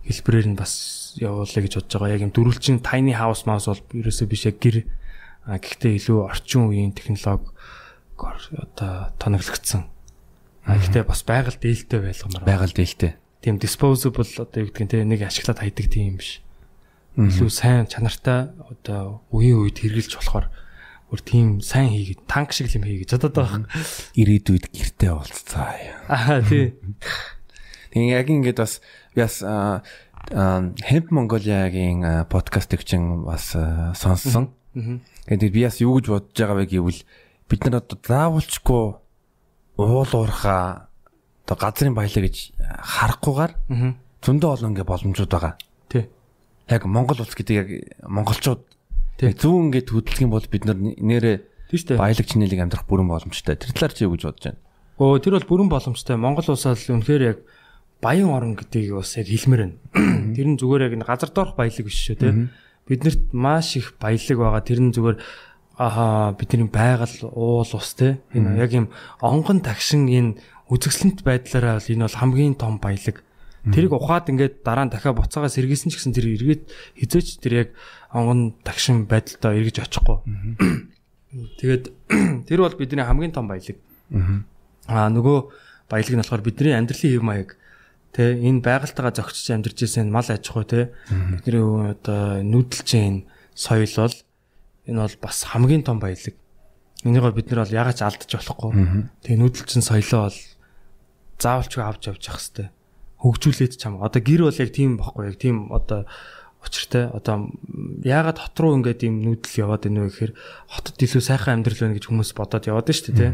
хэлбэрээр 0.08 0.48
нь 0.54 0.60
бас 0.60 0.74
явуулъя 1.20 1.62
гэж 1.68 1.74
бодож 1.76 1.94
байгаа. 2.00 2.16
Яг 2.16 2.24
юм 2.24 2.32
дөрвөлжин 2.32 2.80
tiny 2.80 3.12
house 3.12 3.44
mouse 3.44 3.68
бол 3.68 3.84
ерөөсөө 3.92 4.28
биш 4.32 4.48
яг 4.48 4.64
гэр 4.64 4.88
гэхдээ 5.50 6.00
илүү 6.00 6.18
орчин 6.32 6.72
үеийн 6.72 6.96
технологи 6.96 7.52
одоо 8.16 9.12
тоноглогдсон. 9.20 9.92
А 10.64 10.80
гэхдээ 10.80 11.04
бас 11.04 11.26
байгаль 11.28 11.60
дээлтэй 11.60 12.00
байлгамаар. 12.00 12.48
Байгаль 12.48 12.72
дээлтэй. 12.72 13.20
Тийм 13.44 13.60
disposable 13.60 14.24
одоо 14.40 14.64
юу 14.64 14.72
гэдэг 14.72 14.84
нь 14.88 14.92
те 14.92 15.04
нэг 15.04 15.28
ашиглаад 15.28 15.60
хайдаг 15.60 15.92
тийм 15.92 16.16
юм 16.16 16.18
биш 16.24 16.40
илүү 17.20 17.52
сайн 17.52 17.84
чанартай 17.91 18.56
одоо 18.64 19.28
үеийн 19.36 19.60
үед 19.60 19.78
хэрэгжилж 19.84 20.16
болохоор 20.16 20.48
өөр 21.12 21.22
тийм 21.26 21.48
сайн 21.60 21.91
хийгээд 21.91 22.24
танк 22.30 22.54
шиг 22.56 22.72
юм 22.72 22.86
хийгээд 22.86 23.12
чадаад 23.12 23.36
байгаа. 23.36 23.66
Ирээдүйд 24.16 24.72
гэртээ 24.72 25.12
болцоо. 25.12 25.74
Аа 26.08 26.40
тий. 26.46 26.78
Тэгээ 27.91 28.14
яг 28.14 28.28
ингээд 28.30 28.62
бас 28.62 28.80
бас 29.18 29.41
Hemp 29.44 31.08
Mongolia-гийн 31.10 32.30
подкастыг 32.30 32.86
чинь 32.86 33.26
бас 33.26 33.58
сонссон. 33.98 34.54
Тэгээд 35.28 35.54
би 35.54 35.66
бас 35.66 35.82
юу 35.82 35.98
гэж 35.98 36.06
бодож 36.14 36.38
байгаа 36.38 36.58
вэ 36.62 36.66
гэвэл 36.70 37.02
бид 37.50 37.62
нар 37.66 37.82
одоо 37.82 37.98
заавалчгүй 38.00 38.86
уул 39.82 40.14
уурхаа 40.14 40.94
одоо 41.44 41.58
газрын 41.58 41.98
баялаа 41.98 42.22
гэж 42.22 42.54
харахгүйгээр 42.54 43.54
зөндөө 44.22 44.50
олон 44.54 44.72
ингээ 44.78 44.86
боломжууд 44.86 45.34
байгаа 45.34 45.58
яг 46.70 46.86
Монгол 46.86 47.20
улс 47.20 47.34
гэдэг 47.34 47.56
яг 47.58 47.70
монголчууд 48.06 48.62
зүүн 49.20 49.74
ингээд 49.74 49.90
хөдөлгөх 49.91 50.24
юм 50.24 50.32
бол 50.32 50.46
бид 50.48 50.64
нэрээ 50.64 51.38
тийш 51.70 51.84
үү 51.90 52.00
баялагч 52.00 52.38
нийлэг 52.38 52.62
амьдрах 52.64 52.88
бүрэн 52.88 53.10
боломжтой. 53.10 53.60
Тэр 53.60 53.74
талаар 53.76 53.94
чи 53.94 54.06
юу 54.08 54.16
гэж 54.16 54.24
бодож 54.26 54.44
байна? 54.48 54.62
Өө 55.00 55.20
тэр 55.20 55.34
бол 55.38 55.50
бүрэн 55.50 55.70
боломжтой. 55.70 56.16
Монгол 56.16 56.48
улсаа 56.48 56.74
л 56.74 56.94
үнэхээр 56.96 57.24
яг 57.28 57.38
баян 58.00 58.32
орн 58.32 58.56
гэдгийг 58.56 58.96
бас 58.96 59.20
яг 59.20 59.28
хэлмээр 59.28 59.62
байна. 59.68 59.78
Тэр 60.36 60.48
нь 60.56 60.60
зүгээр 60.60 60.86
яг 60.88 60.94
газар 61.04 61.30
доорх 61.36 61.60
баялаг 61.60 61.84
биш 61.84 62.00
шүү 62.00 62.18
те. 62.18 62.30
Биднэрт 62.88 63.36
маш 63.36 63.76
их 63.76 64.00
баялаг 64.00 64.38
байгаа. 64.40 64.64
Тэр 64.64 64.80
нь 64.80 64.96
зүгээр 64.96 65.18
аа 65.80 66.36
бидний 66.36 66.68
байгаль 66.68 67.28
уул 67.28 67.68
ус 67.68 67.91
те. 67.96 68.20
Энэ 68.32 68.60
яг 68.60 68.72
юм 68.72 68.88
онгон 69.20 69.60
тагшин 69.60 70.08
энэ 70.08 70.40
үзэсгэлэнт 70.72 71.24
байдлаараа 71.28 71.80
бол 71.80 71.91
энэ 71.91 72.06
бол 72.08 72.20
хамгийн 72.20 72.56
том 72.56 72.80
баялаг 72.80 73.24
Тэрийг 73.68 73.91
ухаад 73.91 74.31
ингээд 74.31 74.64
дараа 74.64 74.88
нь 74.88 74.91
дахиад 74.94 75.19
буцаага 75.19 75.52
сэргийсэн 75.52 75.91
ч 75.91 75.99
гэсэн 75.99 76.15
тэр 76.15 76.31
эргээд 76.31 76.64
хизээч 76.95 77.44
тэр 77.44 77.53
яг 77.68 77.69
онгон 78.15 78.56
тагшин 78.64 79.03
байдалтай 79.03 79.60
эргэж 79.60 79.84
очихгүй. 79.84 80.18
Тэгээд 81.60 81.84
тэр 82.48 82.60
бол 82.64 82.80
бидний 82.80 83.03
хамгийн 83.03 83.36
том 83.36 83.52
баялаг. 83.52 83.76
Аа 84.88 85.11
нөгөө 85.11 85.38
баялаг 85.91 86.14
нь 86.15 86.22
болохоор 86.23 86.44
бидний 86.48 86.72
амьдралын 86.72 87.11
хэв 87.11 87.23
маяг 87.27 87.49
тэ 88.15 88.40
энэ 88.40 88.64
байгальтайгаа 88.64 89.11
зохицож 89.11 89.48
амьдарч 89.52 89.77
ирсэн 89.84 90.07
мал 90.07 90.23
аж 90.23 90.44
ахуй 90.48 90.64
тэ 90.64 90.95
бидний 91.11 91.60
одоо 91.60 92.40
нүүдэлж 92.40 92.90
энэ 92.95 93.27
соёл 93.60 93.91
бол 94.07 94.18
энэ 94.88 94.99
бол 95.03 95.18
бас 95.19 95.38
хамгийн 95.44 95.84
том 95.84 95.99
баялаг. 95.99 96.36
Энийгөө 97.03 97.36
бид 97.36 97.52
нар 97.52 97.68
бол 97.68 97.76
ягаад 97.76 97.99
ч 97.99 98.07
алдаж 98.07 98.31
болохгүй. 98.40 98.72
Тэгээ 99.27 99.40
нүүдэлчин 99.44 99.84
соёлоо 99.84 100.31
бол 100.31 100.40
заавалчгүй 101.44 101.84
авч 101.84 102.03
явж 102.07 102.23
явах 102.23 102.40
хэрэгтэй 102.40 102.68
хөгжүүлээд 103.20 103.76
чам. 103.80 104.00
Одоо 104.00 104.22
гэр 104.24 104.48
бол 104.48 104.60
яг 104.60 104.72
тийм 104.72 104.96
байхгүй 105.00 105.24
яг 105.28 105.38
тийм 105.40 105.72
одоо 105.76 106.08
учиртай 106.64 107.08
одоо 107.12 107.52
яагаад 108.04 108.40
хот 108.40 108.56
руу 108.60 108.76
ингээд 108.80 109.08
юм 109.08 109.24
нүүдэл 109.24 109.64
яваад 109.64 109.88
байна 109.88 110.08
вэ 110.08 110.12
гэхээр 110.12 110.34
хотод 110.68 110.96
илүү 111.00 111.24
сайхан 111.24 111.60
амьдрал 111.60 111.80
байна 111.80 111.96
гэж 111.96 112.06
хүмүүс 112.08 112.32
бодоод 112.36 112.68
яваад 112.68 112.91
шүү 112.91 113.16
дээ. 113.16 113.32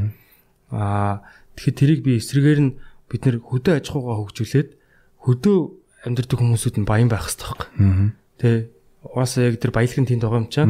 Аа 0.73 1.25
тэгэхээр 1.57 1.77
тэрийг 1.77 2.01
би 2.05 2.17
эсрэгээр 2.21 2.59
нь 2.61 2.75
бид 3.09 3.21
нэр 3.25 3.37
хөдөө 3.41 3.73
аж 3.81 3.85
ахуйгаа 3.89 4.17
хөгжүүлээд 4.25 4.69
хөдөө 5.25 5.57
амьдрэх 6.05 6.37
хүмүүсүүд 6.37 6.75
нь 6.81 6.89
баян 6.89 7.09
байх 7.09 7.25
хэрэгтэй 7.25 7.49
байхгүй. 7.49 7.69
Тэ 8.41 8.49
угаасаа 9.01 9.49
яг 9.49 9.57
тэр 9.57 9.73
баялагын 9.73 10.05
тэнд 10.05 10.21
байгаа 10.21 10.41
юм 10.45 10.49
чам. 10.53 10.69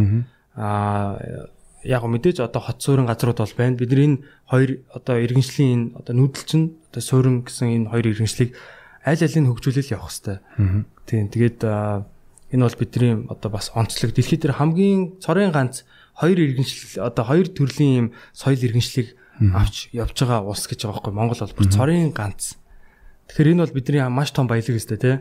Аа 0.55 1.51
яг 1.83 2.03
мэдээж 2.07 2.39
одоо 2.39 2.61
хот 2.63 2.79
суурин 2.79 3.05
газрууд 3.05 3.39
бол 3.39 3.55
байна. 3.59 3.75
Бидний 3.75 4.15
энэ 4.15 4.23
хоёр 4.47 4.69
одоо 4.95 5.15
иргэншлийн 5.19 5.71
энэ 5.75 5.85
одоо 5.99 6.13
нүүдэлчин 6.15 6.63
одоо 6.91 7.01
суурин 7.03 7.43
гэсэн 7.43 7.67
энэ 7.83 7.89
хоёр 7.91 8.05
иргэншлийг 8.15 8.51
аль 9.05 9.21
алийг 9.21 9.45
хөгжүүлэл 9.45 9.93
явах 9.93 10.09
хэвээр. 10.09 10.41
Тийм. 11.05 11.29
Тэгээд 11.29 11.61
энэ 11.61 12.65
бол 12.65 12.79
бидний 12.81 13.13
одоо 13.29 13.49
бас 13.53 13.69
онцлог 13.77 14.17
дэлхийд 14.17 14.41
дээр 14.41 14.57
хамгийн 14.57 15.21
цорын 15.21 15.53
ганц 15.53 15.85
хоёр 16.17 16.41
иргэншил 16.41 17.05
одоо 17.05 17.23
хоёр 17.25 17.47
төрлийн 17.53 17.93
юм 17.93 18.07
соёл 18.33 18.57
иргэншлийг 18.57 19.13
авч 19.53 19.93
явж 19.93 20.17
байгаа 20.17 20.41
улс 20.41 20.65
гэж 20.65 20.89
байгаа 20.89 20.97
байхгүй 20.97 21.13
Монгол 21.13 21.41
бол 21.43 21.57
бүр 21.57 21.69
цорын 21.69 22.09
ганц. 22.15 22.57
Тэгэхээр 23.29 23.51
энэ 23.53 23.63
бол 23.65 23.75
бидний 23.77 24.01
маш 24.09 24.31
том 24.33 24.47
баялаг 24.49 24.73
өстэй 24.73 24.97
тий. 24.97 25.15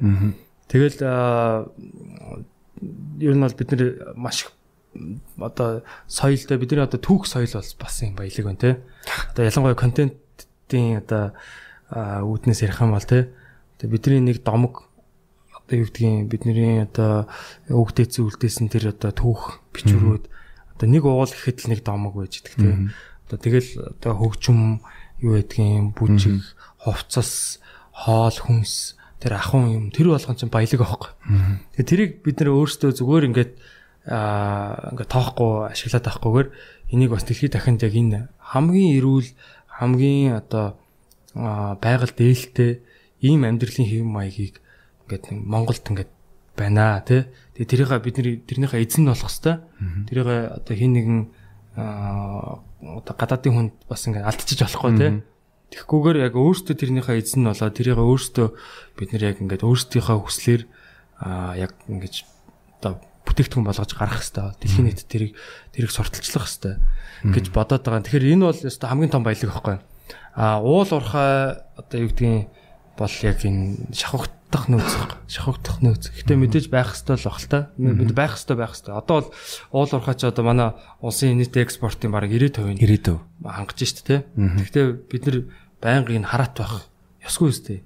Тэгэл 0.73 0.99
ер 3.21 3.35
нь 3.37 3.45
бол 3.45 3.59
бид 3.59 3.69
нар 3.69 3.83
маш 4.17 4.49
одоо 5.37 5.85
соёлтой 6.09 6.57
бидний 6.57 6.81
одоо 6.81 7.01
түүх 7.01 7.29
соёл 7.29 7.53
бол 7.53 7.73
бас 7.81 7.95
юм 8.01 8.17
баялаг 8.17 8.45
байна 8.49 8.63
тий. 8.63 8.75
Одоо 9.35 9.45
ялангуяа 9.45 9.77
контентын 9.77 11.03
одоо 11.03 11.35
үүднээс 11.91 12.63
ярих 12.63 12.81
юм 12.81 12.95
бол 12.95 13.05
тий 13.05 13.29
Тэгээ 13.85 13.93
бидний 13.93 14.23
нэг 14.33 14.41
домог 14.41 14.89
одоо 15.53 15.77
юу 15.77 15.85
гэдгийг 15.93 16.33
бидний 16.33 16.81
одоо 16.81 17.29
өгдөөцөн 17.69 18.25
үлдээсэн 18.33 18.73
тэр 18.73 18.97
одоо 18.97 19.13
түүх 19.13 19.61
бичвэрүүд 19.77 20.25
одоо 20.73 20.89
нэг 20.89 21.05
уул 21.05 21.29
гэхэд 21.29 21.69
л 21.69 21.71
нэг 21.77 21.85
домог 21.85 22.17
байж 22.17 22.41
идэх 22.41 22.57
тийм. 22.57 22.97
Одоо 23.29 23.37
тэгэл 23.37 23.69
одоо 23.93 24.13
хөгжим 24.17 24.81
юу 25.21 25.37
гэдгийг 25.37 25.93
бүжиг, 25.93 26.41
хувцас, 26.81 27.61
хоол 27.93 28.33
хүнс 28.33 28.97
тэр 29.21 29.37
ахын 29.37 29.69
юм 29.69 29.85
тэр 29.93 30.17
болгон 30.17 30.37
чинь 30.41 30.49
баялаг 30.49 30.81
аахгүй. 30.81 31.13
Тэгээ 31.77 31.89
тэрийг 31.93 32.13
бид 32.25 32.41
нэр 32.41 32.57
өөрсдөө 32.57 32.91
зүгээр 32.97 33.29
ингээд 33.29 33.53
аа 34.09 34.97
ингээд 34.97 35.13
тоохгүй 35.13 35.73
ашиглаад 35.73 36.09
авахгүйгээр 36.09 36.49
энийг 36.97 37.11
бас 37.13 37.25
дэлхийд 37.29 37.53
дахинд 37.53 37.85
яг 37.85 37.93
энэ 37.93 38.29
хамгийн 38.41 38.97
эрүүл 39.01 39.29
хамгийн 39.81 40.41
одоо 40.41 40.77
байгаль 41.37 42.13
дээлтэй 42.13 42.85
ийм 43.25 43.49
амьдралын 43.49 43.89
хэв 43.89 44.05
маягийг 44.05 44.61
ингээд 45.09 45.33
Монголд 45.33 45.85
ингээд 45.89 46.13
байна 46.57 47.01
тий. 47.01 47.25
Тэгээ 47.57 47.89
тэрийг 47.89 47.91
бид 48.05 48.17
тэрнийхээ 48.45 48.85
эзэн 48.85 49.09
болох 49.09 49.33
хэвээр. 49.33 49.65
Тэрийг 50.07 50.29
одоо 50.29 50.75
хин 50.77 50.93
нэгэн 50.93 51.21
одоо 51.75 53.15
гадаадын 53.17 53.55
хүнд 53.55 53.75
бас 53.89 54.05
ингээд 54.07 54.29
алдчих 54.29 54.61
болохгүй 54.61 54.93
тий. 55.01 55.11
Тэгхгүйгээр 55.75 56.19
яг 56.31 56.35
өөртөө 56.39 56.77
тэрнийхээ 56.79 57.19
эзэн 57.19 57.49
болоо 57.49 57.71
тэрийг 57.73 57.99
өөртөө 57.99 58.49
бид 59.01 59.09
нэр 59.11 59.35
яг 59.35 59.43
ингээд 59.43 59.67
өөрсдийнхөө 59.67 60.19
хүслээр 60.23 60.63
яг 61.59 61.73
ингэж 61.91 62.15
одоо 62.79 63.03
бүтээгдэхүүн 63.27 63.67
болгож 63.67 63.91
гаргах 63.97 64.23
хэвээр. 64.23 64.55
Дэлхийн 64.61 64.87
нийтэд 64.87 65.09
тэрийг 65.11 65.33
тэрийг 65.75 65.91
сурталчлах 65.91 66.47
хэвээр 66.47 66.79
гэж 67.35 67.47
бодоод 67.51 67.83
байгаа. 67.83 68.05
Тэгэхээр 68.07 68.33
энэ 68.39 68.47
бол 68.47 68.61
өстой 68.69 68.87
хамгийн 68.87 69.11
том 69.11 69.25
баялаг 69.27 69.51
байхгүй. 69.51 69.77
Аа 70.37 70.61
уул 70.63 70.87
уурхай 70.87 71.59
одоо 71.75 71.99
юу 71.99 72.13
гэдгийг 72.13 72.53
бол 72.95 73.15
яг 73.27 73.43
энэ 73.43 73.91
шавхагдах 73.91 74.71
нөөц 74.71 74.93
шавхагдах 75.27 75.83
нөөц. 75.83 76.15
Гэтэ 76.15 76.39
мэдээж 76.39 76.67
байх 76.71 76.95
хэвээр 76.95 77.19
л 77.19 77.27
бах 77.27 77.39
л 77.43 77.51
та. 77.51 77.59
Бид 77.75 78.13
байх 78.15 78.35
хэвээр 78.39 78.59
байх 78.63 78.75
хэвээр. 78.79 78.99
Одоо 79.03 79.15
бол 79.19 79.31
уул 79.75 79.91
уурхай 79.99 80.15
ч 80.15 80.23
одоо 80.31 80.45
манай 80.47 80.71
улсын 81.03 81.35
нийт 81.35 81.59
экспортын 81.59 82.15
бараг 82.15 82.31
90% 82.31 82.79
90% 82.79 83.19
хангаж 83.43 83.79
штт 83.83 84.07
те. 84.07 84.17
Гэхдээ 84.39 84.87
бид 85.11 85.23
нар 85.27 85.37
байнга 85.83 86.15
энэ 86.15 86.31
хараат 86.31 86.55
байх 86.55 86.87
ёсгүй 87.27 87.51
үстэй. 87.51 87.79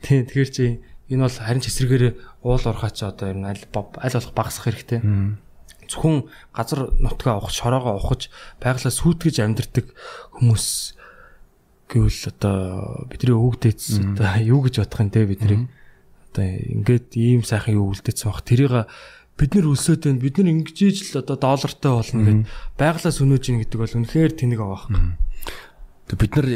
Тийм 0.00 0.24
тэгэхээр 0.24 0.50
чи 0.50 0.64
энэ 1.12 1.24
бол 1.28 1.36
харин 1.36 1.60
ч 1.60 1.68
эсрэгээр 1.68 2.04
уул 2.40 2.64
уурхай 2.64 2.92
ч 2.96 3.04
одоо 3.04 3.36
нь 3.36 3.44
аль 3.44 3.60
аль 3.60 4.16
болох 4.16 4.32
багасах 4.32 4.72
хэрэгтэй. 4.72 5.04
Зөвхөн 5.84 6.32
газар 6.56 6.88
нутгаа 6.96 7.36
авах, 7.36 7.52
шороогоо 7.52 8.00
авахж 8.00 8.32
байгалаа 8.64 8.88
сүйтгэж 8.88 9.44
амьдрдаг 9.44 9.92
хүмүүс 10.40 10.96
гэвэл 11.94 12.20
одоо 12.34 13.06
бидний 13.06 13.38
өвгдээц 13.38 13.82
одоо 14.18 14.30
юу 14.42 14.60
гэж 14.66 14.82
бодох 14.82 15.00
юм 15.00 15.10
те 15.14 15.22
бидний. 15.24 15.60
Одоо 16.34 16.44
ингээд 16.44 17.14
ийм 17.14 17.46
сайхан 17.46 17.78
юу 17.78 17.94
үлдээсэн 17.94 18.28
баг 18.28 18.42
тэрийг 18.42 18.74
бид 19.38 19.50
нар 19.54 19.66
өсөөд 19.70 20.02
байна. 20.06 20.22
Бид 20.22 20.36
нар 20.38 20.50
ингэж 20.50 20.78
л 21.14 21.22
одоо 21.22 21.36
доллартай 21.38 21.90
болно 21.94 22.22
гэд. 22.26 22.42
Байгалаа 22.78 23.12
сүнөөж 23.14 23.44
ийн 23.50 23.58
гэдэг 23.62 23.78
бол 23.78 23.96
үнэхээр 24.02 24.32
тэнэг 24.34 24.60
авах. 24.62 24.90
Тэг 26.10 26.18
бид 26.18 26.32
нар 26.38 26.46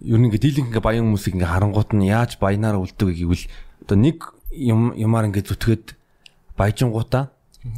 ер 0.00 0.18
нь 0.18 0.26
ингээд 0.30 0.42
дийлэнх 0.42 0.68
ингээ 0.70 0.82
баян 0.82 1.06
хүмүүсийг 1.10 1.36
ингээ 1.38 1.52
харангуут 1.52 1.90
нь 1.94 2.08
яаж 2.10 2.38
баянаар 2.40 2.80
үлддэг 2.80 3.14
гэвэл 3.14 3.44
одоо 3.86 3.96
нэг 3.98 4.18
юм 4.54 4.94
юмар 4.96 5.28
ингээ 5.28 5.44
зүтгээд 5.44 5.94
баяжингуудаа 6.56 7.34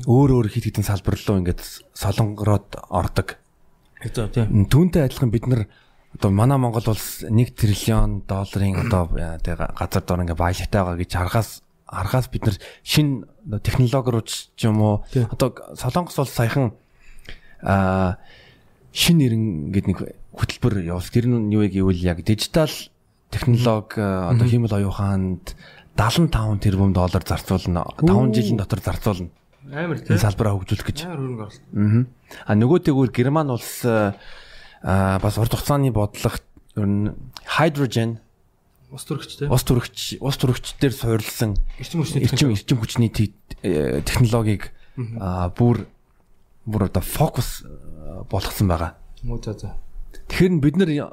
өөр 0.07 0.31
өөр 0.39 0.49
хит 0.51 0.71
хитэн 0.71 0.87
салбар 0.87 1.19
руу 1.19 1.41
ингээд 1.43 1.61
солонгороод 1.95 2.79
ордог. 2.91 3.39
Тийм. 4.03 4.67
Түүнтэй 4.71 5.07
адилхан 5.07 5.31
бид 5.35 5.47
нар 5.51 5.67
одоо 6.17 6.31
манай 6.31 6.59
Монгол 6.59 6.83
улс 6.89 7.23
1 7.23 7.55
триллион 7.55 8.25
долларын 8.27 8.89
одоо 8.89 9.09
газар 9.13 10.03
дор 10.03 10.21
ингээ 10.25 10.35
баялагтай 10.35 10.81
байгаа 10.81 10.97
гэж 10.97 11.11
харахаас 11.13 11.63
харахаас 11.85 12.29
бид 12.33 12.47
нар 12.49 12.57
шин 12.83 13.29
технологи 13.63 14.11
руу 14.11 14.25
ч 14.25 14.49
юм 14.65 14.81
уу 14.81 15.05
одоо 15.13 15.55
Солонгос 15.77 16.17
бол 16.17 16.27
саяхан 16.27 16.73
а 17.61 18.17
шин 18.97 19.21
нэрэн 19.21 19.73
гэдэг 19.77 19.89
нэг 19.93 19.99
хөтөлбөр 20.33 20.81
явуулсан. 20.89 21.13
Тэр 21.13 21.27
нь 21.29 21.53
юу 21.53 21.69
гэвэл 21.69 22.01
яг 22.01 22.25
дижитал 22.25 22.73
технологи 23.29 24.01
одоо 24.01 24.47
хиймэл 24.49 24.73
оюуханд 24.73 25.53
75 25.97 26.61
тэрбум 26.61 26.93
доллар 26.93 27.25
зарцуулна. 27.25 27.85
5 28.01 28.33
жилийн 28.33 28.57
дотор 28.57 28.81
зарцуулна. 28.81 29.29
Амар 29.69 30.01
тийм. 30.01 30.17
Салбараа 30.17 30.57
хөгжүүлэх 30.57 30.87
гэж. 30.87 30.99
Амар 31.05 31.21
хөрөнгө 31.21 31.45
оруулалт. 31.45 31.65
Аа. 31.77 32.05
А 32.47 32.53
нөгөө 32.57 32.79
тэгвэл 32.89 33.13
Герман 33.13 33.51
улс 33.51 33.85
аа 34.83 35.19
бас 35.21 35.39
урт 35.39 35.53
хугацааны 35.55 35.91
бодлого 35.93 36.39
ер 36.77 36.87
нь 36.87 37.15
hydrogen 37.59 38.19
ус 38.93 39.05
төрөгч 39.05 39.39
тийм. 39.39 39.51
ус 39.51 39.63
төрөгч 39.65 40.21
ус 40.21 40.37
төрөгчдөр 40.37 40.93
суурилсан 40.93 41.57
Эрчим 41.81 42.01
хүчний 42.03 42.23
эрчим 42.25 42.51
эрчим 42.53 42.79
хүчний 42.79 43.11
те- 43.11 43.33
технологиг 44.07 44.73
аа 45.21 45.49
бүр 45.51 45.87
бүр 46.67 46.87
одоо 46.89 47.03
фокус 47.03 47.65
болгосон 48.31 48.69
байгаа. 48.69 48.95
Муу 49.23 49.43
за 49.43 49.53
за. 49.59 49.75
Тэгэхээр 50.29 50.61
бид 50.61 50.77
нар 50.77 51.13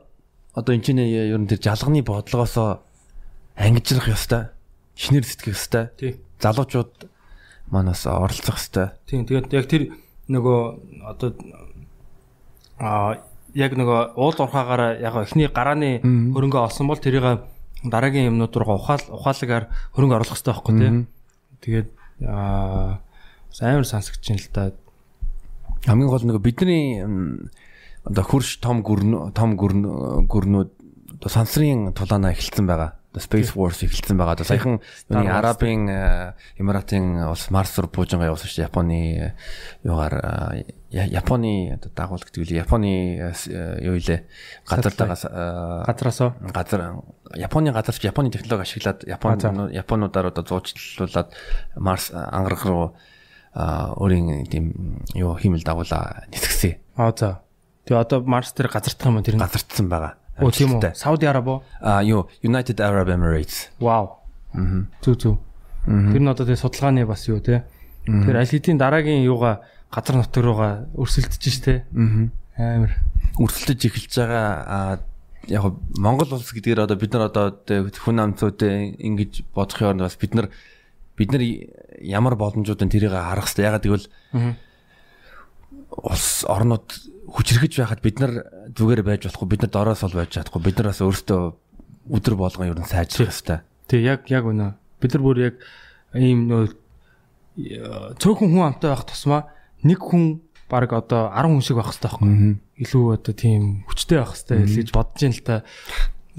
одоо 0.54 0.76
энэ 0.76 0.84
чинь 0.86 1.00
ер 1.02 1.40
нь 1.40 1.48
тэр 1.48 1.60
жалганы 1.62 2.04
бодлогоосоо 2.04 2.82
ангижрах 3.58 4.08
ёстой. 4.08 4.50
Шинээр 4.96 5.26
сэтгэх 5.26 5.54
ёстой. 5.58 5.90
Тий. 5.98 6.22
Залуучууд 6.40 7.10
манаас 7.70 8.06
оролцох 8.06 8.58
ёстой. 8.62 8.94
Тийм 9.10 9.26
тэгээд 9.26 9.50
яг 9.54 9.66
тэр 9.68 9.90
нөгөө 10.30 10.60
одоо 11.10 11.34
а 12.80 13.18
яг 13.54 13.74
нөгөө 13.78 14.18
уул 14.18 14.38
урхаагаараа 14.38 15.00
яг 15.00 15.16
эхний 15.22 15.48
гарааны 15.48 16.02
хөрөнгө 16.02 16.60
олсон 16.62 16.88
бол 16.90 16.98
тэрийг 16.98 17.46
дараагийн 17.84 18.32
юмнууд 18.32 18.56
руу 18.56 18.78
ухаал 18.78 19.04
ухаалагаар 19.12 19.70
хөрөнгө 19.94 20.16
оруулах 20.18 20.38
хэрэгтэй 20.38 20.54
байхгүй 20.54 20.74
тий. 20.80 20.92
Тэгээд 21.62 21.90
аа 22.28 23.00
амар 23.62 23.86
сансагч 23.86 24.24
юм 24.32 24.40
л 24.40 24.48
да. 24.54 24.72
Хамгийн 25.86 26.10
гол 26.10 26.26
нөгөө 26.26 26.44
бидний 26.44 27.04
одоо 28.04 28.24
хурш 28.24 28.58
том 28.58 28.82
гүрн 28.82 29.32
том 29.36 29.56
гүрн 29.60 30.28
гүрнүүд 30.28 30.70
одоо 31.20 31.30
сансрын 31.30 31.94
тулаанаа 31.94 32.34
эхэлсэн 32.34 32.66
байгаа. 32.68 32.98
Space 33.22 33.54
Wars 33.54 33.84
эхэлсэн 33.86 34.18
байгаа. 34.18 34.42
Саяхан 34.42 34.82
юуны 35.10 35.30
Арабын 35.30 35.86
э, 35.90 36.34
Эмиратын 36.58 37.22
улс 37.30 37.50
Марс 37.54 37.78
руу 37.78 37.90
буужингаа 37.94 38.34
явуулсан 38.34 38.50
шүү 38.50 38.66
дээ. 38.66 38.70
Японы 38.74 38.98
э, 39.18 39.34
юугаар 39.86 40.16
э, 40.18 40.74
Я- 40.94 41.10
Японы 41.10 41.74
одоо 41.78 41.90
дагуулт 41.94 42.26
гэдэг 42.26 42.42
үл 42.42 42.54
Японы 42.66 43.18
э, 43.22 43.34
э, 43.50 43.86
юу 43.86 43.98
илээ 44.02 44.26
газар 44.66 44.94
дагаас 44.98 45.26
э, 45.26 45.84
Газраасоо 45.86 46.34
газар 46.42 47.02
Японы 47.38 47.70
газар 47.74 47.96
Японы 48.02 48.30
технологи 48.34 48.66
ашиглаад 48.66 49.04
Япон 49.06 49.70
Японуудаар 49.74 50.34
одоо 50.34 50.46
зуучлуулад 50.46 51.34
Марс 51.78 52.10
ангарах 52.14 52.66
руу 52.66 52.94
өөрийн 53.54 54.50
тийм 54.50 55.02
юу 55.14 55.38
хиймэл 55.38 55.62
дагуула 55.62 56.26
нисгсэн. 56.34 56.82
аа 56.98 57.14
за. 57.14 57.42
Тэгээ 57.86 58.02
одоо 58.02 58.22
Марс 58.26 58.54
дээр 58.54 58.70
газардах 58.74 59.06
юм 59.06 59.22
тэр 59.22 59.36
нь. 59.38 59.42
газардсан 59.42 59.90
байгаа. 59.90 60.18
Оо 60.40 60.50
тийм 60.50 60.82
үү. 60.82 60.98
Сауди 60.98 61.26
Араб 61.30 61.48
уу? 61.48 61.60
А 61.82 62.02
юу 62.02 62.30
United 62.42 62.82
Arab 62.82 63.10
Emirates. 63.14 63.70
Вау. 63.80 64.18
Аа. 64.54 64.90
Зүг 65.02 65.18
зүг. 65.22 65.38
Тэр 65.86 66.22
нь 66.22 66.30
одоо 66.30 66.46
тэгээ 66.48 66.64
судалгааны 66.64 67.06
бас 67.06 67.28
юу 67.30 67.38
те. 67.38 67.66
Тэр 68.06 68.38
аль 68.42 68.50
хэдийн 68.50 68.82
дараагийн 68.82 69.22
юугаа 69.22 69.62
газар 69.94 70.18
нутаг 70.18 70.42
руугаа 70.42 70.74
өрсөлдөж 70.98 71.44
штэ. 71.44 71.86
Аа. 71.94 72.34
Амар. 72.58 72.98
Үргэлжлэж 73.38 73.82
эхэлж 73.86 74.14
байгаа 74.18 75.00
яг 75.48 75.64
Монгол 75.98 76.34
улс 76.34 76.50
гэдгээр 76.50 76.86
одоо 76.88 76.98
бид 76.98 77.14
нар 77.14 77.28
одоо 77.28 77.60
хүн 77.68 78.20
амцуудын 78.20 78.96
ингэж 78.96 79.44
бодох 79.54 79.82
юм 79.84 80.02
бас 80.02 80.16
бид 80.16 80.34
нар 80.34 80.48
бид 81.18 81.30
нар 81.32 81.44
ямар 82.00 82.36
боломжуудын 82.40 82.90
тэрийг 82.90 83.12
харах 83.12 83.52
хэрэгтэй. 83.52 83.68
Ягаад 83.68 83.84
гэвэл 83.84 84.08
улс 85.94 86.46
орнууд 86.48 86.88
хүчрхэж 87.30 87.74
байхад 87.80 88.02
бид 88.04 88.20
нар 88.20 88.34
зүгээр 88.76 89.02
байж 89.04 89.22
болохгүй 89.28 89.48
бид 89.48 89.62
нар 89.64 89.74
дороос 89.74 90.04
бол 90.04 90.20
байж 90.20 90.32
чадахгүй 90.36 90.62
бид 90.64 90.78
нар 90.80 90.90
бас 90.92 91.02
өөрсдөө 91.04 91.42
өдөр 92.12 92.36
болгон 92.36 92.68
ер 92.68 92.80
нь 92.80 92.88
сайжрах 92.90 93.32
хэрэгтэй. 93.32 93.60
Тэг 93.88 94.02
яг 94.04 94.22
яг 94.28 94.44
өнөө. 94.44 94.72
Бид 95.00 95.12
нар 95.16 95.24
бүр 95.24 95.38
яг 95.40 95.56
ийм 96.16 96.48
нөө 96.52 96.76
цөөхөн 98.20 98.50
хүн 98.52 98.66
амтай 98.68 98.90
байх 98.92 99.06
тусмаа 99.08 99.48
нэг 99.86 100.00
хүн 100.02 100.42
баг 100.68 100.92
одоо 100.92 101.30
10 101.32 101.54
хүн 101.54 101.64
шиг 101.64 101.78
байх 101.78 101.94
хэрэгтэй 101.94 102.10
байхгүй. 102.10 102.32
Илүү 102.82 103.06
одоо 103.14 103.34
тийм 103.38 103.64
хүчтэй 103.88 104.18
байх 104.20 104.34
хэрэгтэй 104.34 104.58
гэж 104.84 104.90
бодож 104.92 105.22
ин 105.24 105.34
л 105.38 105.44
та. 105.46 105.56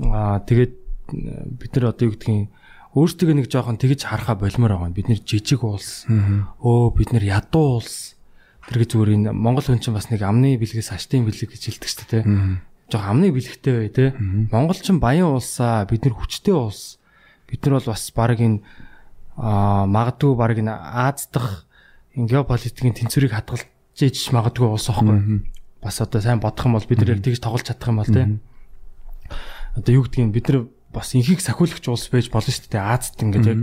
Аа 0.03 0.43
тэгээд 0.43 0.75
бид 1.61 1.73
нар 1.79 1.95
одоо 1.95 2.05
юу 2.11 2.15
гэдгийг 2.19 2.51
өөрсдөө 2.95 3.35
нэг 3.35 3.47
жоохон 3.51 3.79
тэгж 3.79 4.07
харахаа 4.07 4.39
болмоор 4.39 4.75
байгаа. 4.75 4.95
Бид 4.95 5.09
нэр 5.11 5.21
жижиг 5.23 5.63
улс. 5.63 6.07
Өө 6.11 6.95
бид 6.99 7.15
нэр 7.15 7.27
ядуу 7.27 7.79
улс. 7.79 8.14
Тэр 8.69 8.77
гэж 8.81 8.89
зүгээр 8.97 9.15
энэ 9.21 9.33
Монгол 9.37 9.65
хүн 9.65 9.81
чинь 9.83 9.97
бас 9.97 10.09
нэг 10.09 10.25
амны 10.25 10.57
бэлгээс 10.57 10.97
аштын 10.97 11.29
бэлэг 11.29 11.53
гэж 11.53 11.63
хэлдэг 11.69 11.91
шүү 11.91 12.07
дээ. 12.09 12.25
Жог 12.89 13.05
амны 13.05 13.29
бэлэгтэй 13.33 13.75
бай 13.77 13.91
те. 13.93 14.17
Монгол 14.49 14.81
чинь 14.81 15.01
баян 15.01 15.37
улсаа 15.37 15.85
бид 15.85 16.05
нар 16.05 16.17
хүчтэй 16.17 16.57
улс. 16.57 16.97
Бид 17.49 17.61
нар 17.65 17.81
бол 17.81 17.93
бас 17.93 18.09
баг 18.15 18.41
энэ 18.41 18.65
магадгүй 19.37 20.33
баг 20.37 20.57
энэ 20.59 20.73
Аз 20.73 21.29
энэ 22.15 22.31
геополитикийн 22.31 22.95
тэнцвэрийг 22.95 23.35
хадгалж 23.35 23.67
ич 23.99 24.31
магадгүй 24.31 24.69
улс 24.71 24.89
аахгүй. 24.89 25.43
Бас 25.83 26.01
одоо 26.01 26.21
сайн 26.23 26.41
бодох 26.41 26.65
юм 26.65 26.79
бол 26.79 26.87
бид 26.87 26.99
нар 27.03 27.19
яг 27.19 27.23
тэгж 27.23 27.43
тоглож 27.43 27.67
чадах 27.67 27.91
юм 27.91 27.99
бол 27.99 28.09
те. 28.09 28.41
Одоо 29.75 29.93
юу 29.93 30.05
гэдгийг 30.07 30.31
бид 30.31 30.49
нар 30.49 30.71
бас 30.95 31.15
инхийг 31.15 31.43
сахиулагч 31.43 31.85
улс 31.91 32.07
байж 32.09 32.31
болно 32.31 32.55
шүү 32.55 32.71
дээ. 32.71 32.81
Азад 32.81 33.19
ингээд 33.19 33.47
яг 33.51 33.61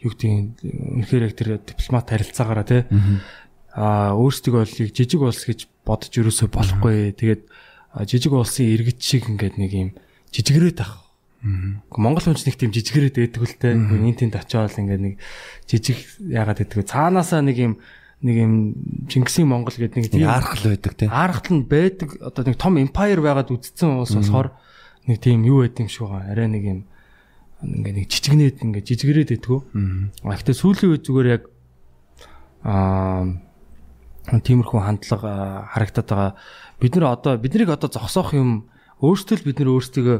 юу 0.00 0.10
гэдгийг 0.16 0.64
үнэхээр 0.64 1.26
яг 1.28 1.34
тэр 1.36 1.48
дипломат 1.60 2.08
харилцаагаараа 2.08 2.64
те. 2.64 2.88
Аа 3.74 4.14
өөрсдөө 4.18 4.52
бол 4.56 4.74
яг 4.82 4.90
жижиг 4.94 5.20
улс 5.22 5.46
гэж 5.46 5.68
бодож 5.86 6.10
ерөөсөө 6.10 6.48
болохгүй. 6.50 7.14
Тэгээд 7.14 7.42
а, 7.94 8.04
жижиг 8.06 8.34
улсын 8.34 8.70
иргэд 8.70 8.98
шиг 8.98 9.30
ингээд 9.30 9.56
нэг 9.58 9.72
юм 9.74 9.90
жижигрээд 10.34 10.80
ах 10.82 11.10
Монгол 11.40 12.20
хүнч 12.20 12.44
нэг 12.44 12.60
тийм 12.60 12.68
л 13.48 13.56
те. 13.56 13.72
Энд 13.72 14.18
тэнд 14.20 14.36
очиод 14.36 14.76
ингээд 14.76 15.00
нэг 15.00 15.14
жижиг 15.64 15.96
яагаад 16.20 16.60
гэдэг 16.60 16.84
вэ? 16.84 16.90
Цаанаасаа 16.92 17.40
нэг 17.40 17.56
юм 17.56 17.72
нэг 18.20 18.36
юм 18.36 18.52
Чингисийн 19.08 19.48
Монгол 19.48 19.72
гэдэг 19.72 19.96
нэг 19.96 20.12
тийм 20.12 20.28
аргал 20.28 20.68
байдаг 20.68 20.92
те. 21.00 21.08
Аргал 21.08 21.56
нь 21.56 21.64
байдаг 21.64 22.20
одоо 22.20 22.44
нэг 22.44 22.60
том 22.60 22.76
empire 22.76 23.24
байгаад 23.24 23.48
үдцсэн 23.48 24.04
улс 24.04 24.12
болохоор 24.12 24.52
нэг 25.08 25.16
тийм 25.24 25.48
юу 25.48 25.64
байд 25.64 25.80
юм 25.80 25.88
шиг 25.88 26.04
байгаа. 26.04 26.28
Арай 26.28 26.48
нэг 26.52 26.64
юм 26.68 26.80
ингээ 27.64 27.94
нэг 27.96 28.06
жижигнээд 28.12 28.60
ингээ 28.60 28.84
жижигрээд 28.84 29.30
байдгүй. 29.40 29.60
Аа. 30.20 30.36
Гэхдээ 30.36 30.60
сүүлийн 30.60 30.92
үед 30.92 31.04
зүгээр 31.08 31.28
яг 31.40 31.42
аа 32.68 33.24
тиймэрхүү 34.38 34.80
хандлага 34.80 35.66
харагдаад 35.74 36.08
байгаа. 36.08 36.32
Бид 36.78 36.94
нар 36.94 37.18
одоо 37.18 37.34
биднийг 37.36 37.70
одоо 37.74 37.90
зогсоох 37.90 38.34
юм 38.38 38.70
өөрсдөө 39.00 39.36
л 39.40 39.46
бид 39.48 39.58
нар 39.58 39.70
өөрсдөө 39.74 40.16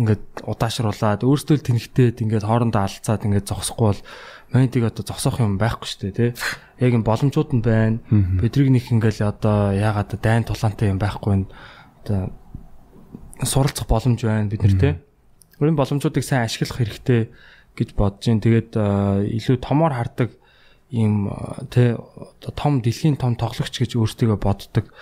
ингээд 0.00 0.24
удаашруулад 0.48 1.22
өөрсдөө 1.22 1.56
л 1.60 1.66
тэнхтээд 1.68 2.24
ингээд 2.24 2.48
хоорондоо 2.48 2.82
алцаад 2.88 3.22
ингээд 3.28 3.46
зогсохгүй 3.52 3.86
бол 3.92 4.02
ментиг 4.56 4.88
одоо 4.88 5.04
зогсоох 5.04 5.44
юм 5.44 5.60
байхгүй 5.60 5.86
шүү 5.86 6.00
дээ 6.08 6.16
тий. 6.16 6.30
Яг 6.80 6.92
юм 6.96 7.04
боломжууд 7.04 7.52
нь 7.52 7.60
байна. 7.60 8.00
Бидрийг 8.10 8.72
нэг 8.72 8.88
ингээл 8.88 9.28
одоо 9.28 9.76
яагаад 9.76 10.16
дайн 10.24 10.48
тулаантай 10.48 10.88
юм 10.88 10.98
байхгүй 10.98 11.44
нь 11.44 11.46
одоо 12.00 12.32
суралцах 13.44 13.86
боломж 13.86 14.24
байна 14.24 14.48
бид 14.48 14.64
нар 14.64 14.76
тий. 14.80 14.94
Өөрийн 15.60 15.76
боломжуудыг 15.76 16.24
сайн 16.24 16.48
ашиглах 16.48 16.80
хэрэгтэй 16.80 17.28
гэж 17.76 17.88
бодож 17.92 18.24
байна. 18.24 18.40
Тэгээд 18.40 18.72
илүү 19.36 19.56
томоор 19.60 19.92
хардаг 20.00 20.32
ийм 20.90 21.30
тэ 21.72 21.96
том 22.56 22.82
дэлхийн 22.84 23.16
том 23.16 23.36
тоглогч 23.38 23.80
гэж 23.80 23.96
өөрсдөө 23.96 24.36
боддог 24.36 24.92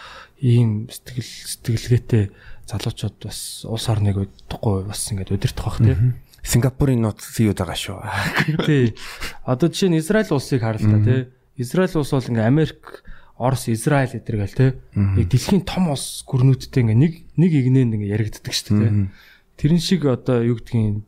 ийм 0.42 0.90
сэтгэл 0.90 1.22
сэтгэлгээтэй 1.22 2.24
залуучууд 2.66 3.16
бас 3.22 3.66
улс 3.66 3.86
орныг 3.90 4.18
удахгүй 4.22 4.86
бас 4.86 5.02
ингээд 5.10 5.34
удирдах 5.34 5.66
бах 5.66 5.78
тий. 5.78 5.96
Сингапурын 6.42 7.02
нууц 7.02 7.22
юу 7.38 7.54
байгаа 7.54 7.78
шүү. 7.78 8.02
Тий. 8.66 8.98
Одоо 9.46 9.70
жишээ 9.70 9.94
нь 9.94 9.98
Израиль 10.02 10.34
улсыг 10.34 10.62
харъя 10.62 10.82
та 10.82 10.98
тий. 10.98 11.20
Израиль 11.54 11.94
улс 11.94 12.10
бол 12.10 12.26
ингээ 12.26 12.50
Америк, 12.50 13.06
Орос, 13.38 13.70
Израиль 13.70 14.18
эдэргээл 14.18 14.58
тий. 14.58 14.70
Яг 15.22 15.28
дэлхийн 15.30 15.62
том 15.62 15.94
улс 15.94 16.26
гүрнүүдтэй 16.26 16.82
ингээ 16.82 16.98
нэг 16.98 17.12
нэг 17.38 17.50
игнэнд 17.54 17.94
ингээ 17.94 18.14
яригддаг 18.18 18.50
шүү 18.50 18.74
дээ. 18.74 18.92
Тэрэн 19.54 19.78
шиг 19.78 20.02
одоо 20.10 20.42
юу 20.42 20.58
гэдгийг 20.58 21.06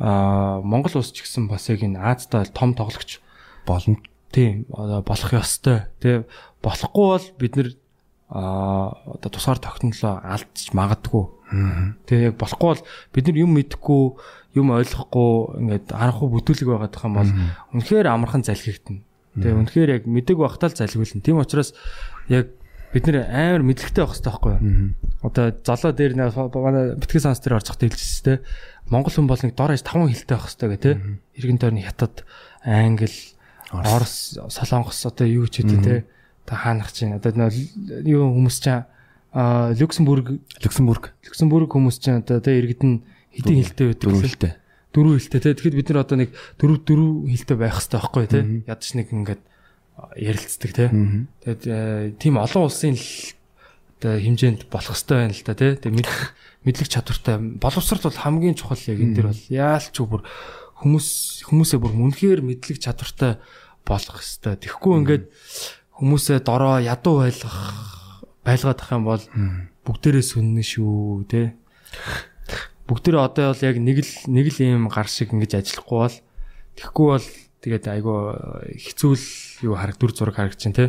аа 0.00 0.64
Монгол 0.64 1.04
улс 1.04 1.12
ч 1.12 1.20
гэсэн 1.20 1.52
бас 1.52 1.68
яг 1.68 1.84
энэ 1.84 2.00
Азтай 2.00 2.48
том 2.48 2.72
тоглогч 2.72 3.20
болно. 3.66 3.96
Тийм 4.32 4.64
болох 4.70 5.32
ёстой. 5.32 5.86
Тэ 6.00 6.24
болохгүй 6.62 7.06
бол 7.12 7.26
бид 7.38 7.56
нэр 7.56 7.68
аа 8.32 8.96
одоо 9.04 9.28
тусгаар 9.28 9.60
тогтнолоо 9.60 10.24
алдчих 10.24 10.72
магадгүй. 10.72 11.24
Тэ 12.08 12.32
яг 12.32 12.40
болохгүй 12.40 12.68
бол 12.72 12.82
бид 13.12 13.24
нар 13.28 13.36
юм 13.36 13.52
мэдэхгүй 13.60 14.02
юм 14.56 14.72
ойлгохгүй 14.72 15.32
ингээд 15.60 15.86
харанхуй 15.92 16.28
бүтүүлэг 16.32 16.68
байгаад 16.68 16.96
байгаа 16.96 17.08
юм 17.12 17.18
бол 17.20 17.32
үнэхээр 17.76 18.08
амархан 18.08 18.44
залхигдана. 18.44 19.04
Тэ 19.36 19.52
үнэхээр 19.52 19.90
яг 20.00 20.02
мэдэг 20.08 20.36
багтаал 20.40 20.72
залхиулна. 20.72 21.20
Тийм 21.20 21.40
учраас 21.40 21.76
яг 22.32 22.56
бид 22.92 23.08
нэр 23.08 23.24
амар 23.28 23.64
мэдлэгтэй 23.64 24.04
байх 24.04 24.12
хэрэгтэй 24.12 24.32
байхгүй 24.32 24.52
юу? 24.52 24.92
Одоо 25.24 25.44
золоо 25.64 25.92
дээр 25.96 26.12
нэг 26.16 26.36
манай 26.36 26.96
битгий 27.00 27.20
санс 27.20 27.40
дээр 27.40 27.56
орцох 27.56 27.80
хэлжсэн 27.80 28.24
те. 28.24 28.34
Монгол 28.92 29.12
хүн 29.12 29.28
бол 29.28 29.40
нэг 29.40 29.56
дор 29.56 29.72
аж 29.72 29.80
таван 29.80 30.12
хилтэй 30.12 30.36
байх 30.36 30.52
хэрэгтэй 30.52 30.68
гэх 30.68 30.84
те. 30.84 30.92
Иргэн 31.40 31.56
тойрны 31.56 31.80
хятад, 31.80 32.28
англи, 32.60 33.08
орос, 33.72 34.36
солонгос 34.52 35.06
одоо 35.08 35.26
юу 35.26 35.48
ч 35.48 35.64
үгүй 35.64 35.80
те. 35.80 36.04
Та 36.44 36.56
хаанах 36.56 36.92
чинь. 36.92 37.16
Одоо 37.16 37.48
юу 38.04 38.28
хүмүүс 38.28 38.58
чинь 38.60 38.84
Люксембург. 39.32 40.40
Люксембург. 40.60 41.12
Люксембург 41.24 41.72
хүмүүс 41.72 41.96
чинь 41.96 42.20
одоо 42.20 42.44
тэ 42.44 42.60
иргэд 42.60 42.82
нь 42.84 43.00
хэдийн 43.32 43.64
хилтэй 43.64 43.86
байдаг 43.88 44.04
дөрвөн 44.04 44.28
хилтэй. 44.28 44.52
Дөрвөн 44.92 45.20
хилтэй 45.24 45.40
те. 45.40 45.54
Тэгэхэд 45.56 45.78
бид 45.80 45.88
нар 45.88 46.04
одоо 46.04 46.16
нэг 46.20 46.30
дөрөв 46.60 46.84
дөрөв 46.84 47.12
хилтэй 47.32 47.56
байх 47.56 47.80
хэрэгтэй 47.80 47.96
байхгүй 47.96 48.26
те? 48.28 48.40
Ядч 48.68 48.84
нэг 48.92 49.08
ингээд 49.08 49.42
ярилцдаг 50.20 50.70
тий. 50.76 50.88
Тэгээд 51.40 52.20
тийм 52.20 52.36
олон 52.36 52.68
улсын 52.68 52.92
одоо 52.92 54.12
хэмжээнд 54.20 54.68
болох 54.68 54.92
хэрэгтэй 54.92 55.16
байна 55.16 55.32
л 55.32 55.44
да 55.48 55.54
тий. 55.56 55.72
Тэгээд 55.80 56.12
мэдлэг 56.68 56.88
чадвартай. 56.92 57.36
Боловсрол 57.56 58.04
бол 58.04 58.20
хамгийн 58.20 58.58
чухал 58.60 58.84
яг 58.84 59.00
энэ 59.00 59.16
дэр 59.16 59.26
бол 59.32 59.44
яалч 59.48 59.96
бүр 59.96 60.22
хүмүүс 60.82 61.08
хүмүүсээ 61.48 61.78
бүр 61.78 61.92
үнэхээр 61.94 62.40
мэдлэг 62.42 62.78
чадвартай 62.82 63.38
болох 63.86 64.18
хэрэгтэй. 64.18 64.54
Тэгэхгүй 64.62 64.92
ингээд 65.02 65.24
хүмүүсээ 65.98 66.38
дороо 66.42 66.78
ядуу 66.82 67.22
байлгах 67.22 67.58
байлгаад 68.42 68.80
ах 68.82 68.92
юм 68.92 69.04
бол 69.06 69.24
бүгдээрээ 69.86 70.24
сүннэ 70.24 70.62
шүү 70.62 71.26
тий. 71.30 71.46
Бүгдээрээ 72.86 73.22
одоо 73.22 73.54
бол 73.54 73.66
яг 73.66 73.76
нэг 73.78 73.98
л 74.02 74.12
нэг 74.30 74.46
л 74.50 74.58
ийм 74.62 74.86
гар 74.90 75.06
шиг 75.06 75.30
ингэж 75.34 75.62
ажиллахгүй 75.62 75.98
бол 75.98 76.16
тэгэхгүй 76.78 77.06
бол 77.12 77.26
Тэгээд 77.62 77.94
айгүй 77.94 78.18
хэцүүл 78.74 79.70
юу 79.70 79.78
хараг 79.78 79.94
дүр 79.94 80.10
зураг 80.10 80.34
харагдаж 80.34 80.66
байна 80.66 80.78
те. 80.82 80.86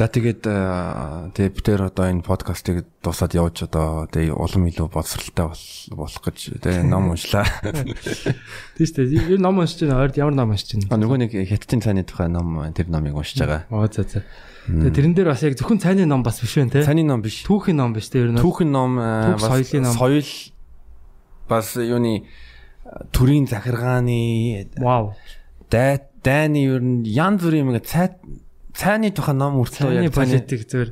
За 0.00 0.08
тэгээд 0.08 0.48
тэгээ 1.36 1.50
бид 1.52 1.60
тэр 1.60 1.92
одоо 1.92 2.08
энэ 2.08 2.24
подкастыг 2.24 2.88
дуусаад 3.04 3.36
явж 3.36 3.68
одоо 3.68 4.08
тэгээ 4.08 4.32
улам 4.32 4.64
илүү 4.72 4.88
боловсралтай 4.88 5.52
болох 5.92 6.22
гэж 6.24 6.56
тэгээ 6.56 6.88
ном 6.88 7.12
уншлаа. 7.12 7.44
Тийм 8.80 8.86
шүү 8.88 8.96
дээ. 8.96 9.36
Энэ 9.36 9.44
ном 9.44 9.60
уншиж 9.60 9.84
байна. 9.84 10.00
Ойд 10.00 10.16
ямар 10.16 10.32
ном 10.32 10.56
уншиж 10.56 10.88
байна? 10.88 11.04
Нөгөө 11.04 11.18
нэг 11.20 11.36
хятадын 11.52 11.84
цааны 11.84 12.08
тухай 12.08 12.32
ном 12.32 12.64
тэр 12.72 12.88
номыг 12.88 13.12
уншиж 13.12 13.44
байгаа. 13.44 13.68
Оо 13.68 13.84
за 13.92 14.08
за. 14.08 14.24
Тэгээ 14.72 14.88
тэрэн 14.88 15.12
дээр 15.20 15.36
бас 15.36 15.44
яг 15.44 15.60
зөвхөн 15.60 15.84
цааны 15.84 16.08
ном 16.08 16.24
бас 16.24 16.40
биш 16.40 16.56
байна 16.56 16.72
те. 16.72 16.80
Цааны 16.80 17.04
ном 17.04 17.20
биш. 17.20 17.44
Түүхийн 17.44 17.76
ном 17.76 17.92
биш 17.92 18.08
те 18.08 18.24
ер 18.24 18.32
нь. 18.32 18.40
Түүхийн 18.40 18.72
ном 18.72 18.96
бас 18.96 19.52
соёлын 19.52 19.84
ном. 19.84 19.96
Соёл 20.00 20.24
бас 21.44 21.76
юуны 21.76 22.24
төрийн 23.12 23.44
захиргааны 23.44 24.64
вау 24.80 25.12
дай 25.68 26.00
дайны 26.24 26.64
ер 26.64 26.80
нь 26.80 27.04
янз 27.04 27.44
бүрийн 27.44 27.68
ингээ 27.68 27.84
цай 27.84 28.16
цайны 28.80 29.12
тухай 29.12 29.36
ном 29.36 29.60
үргэлжлээ 29.60 30.08
яг 30.08 30.16
политик 30.16 30.64
зөвөр 30.64 30.88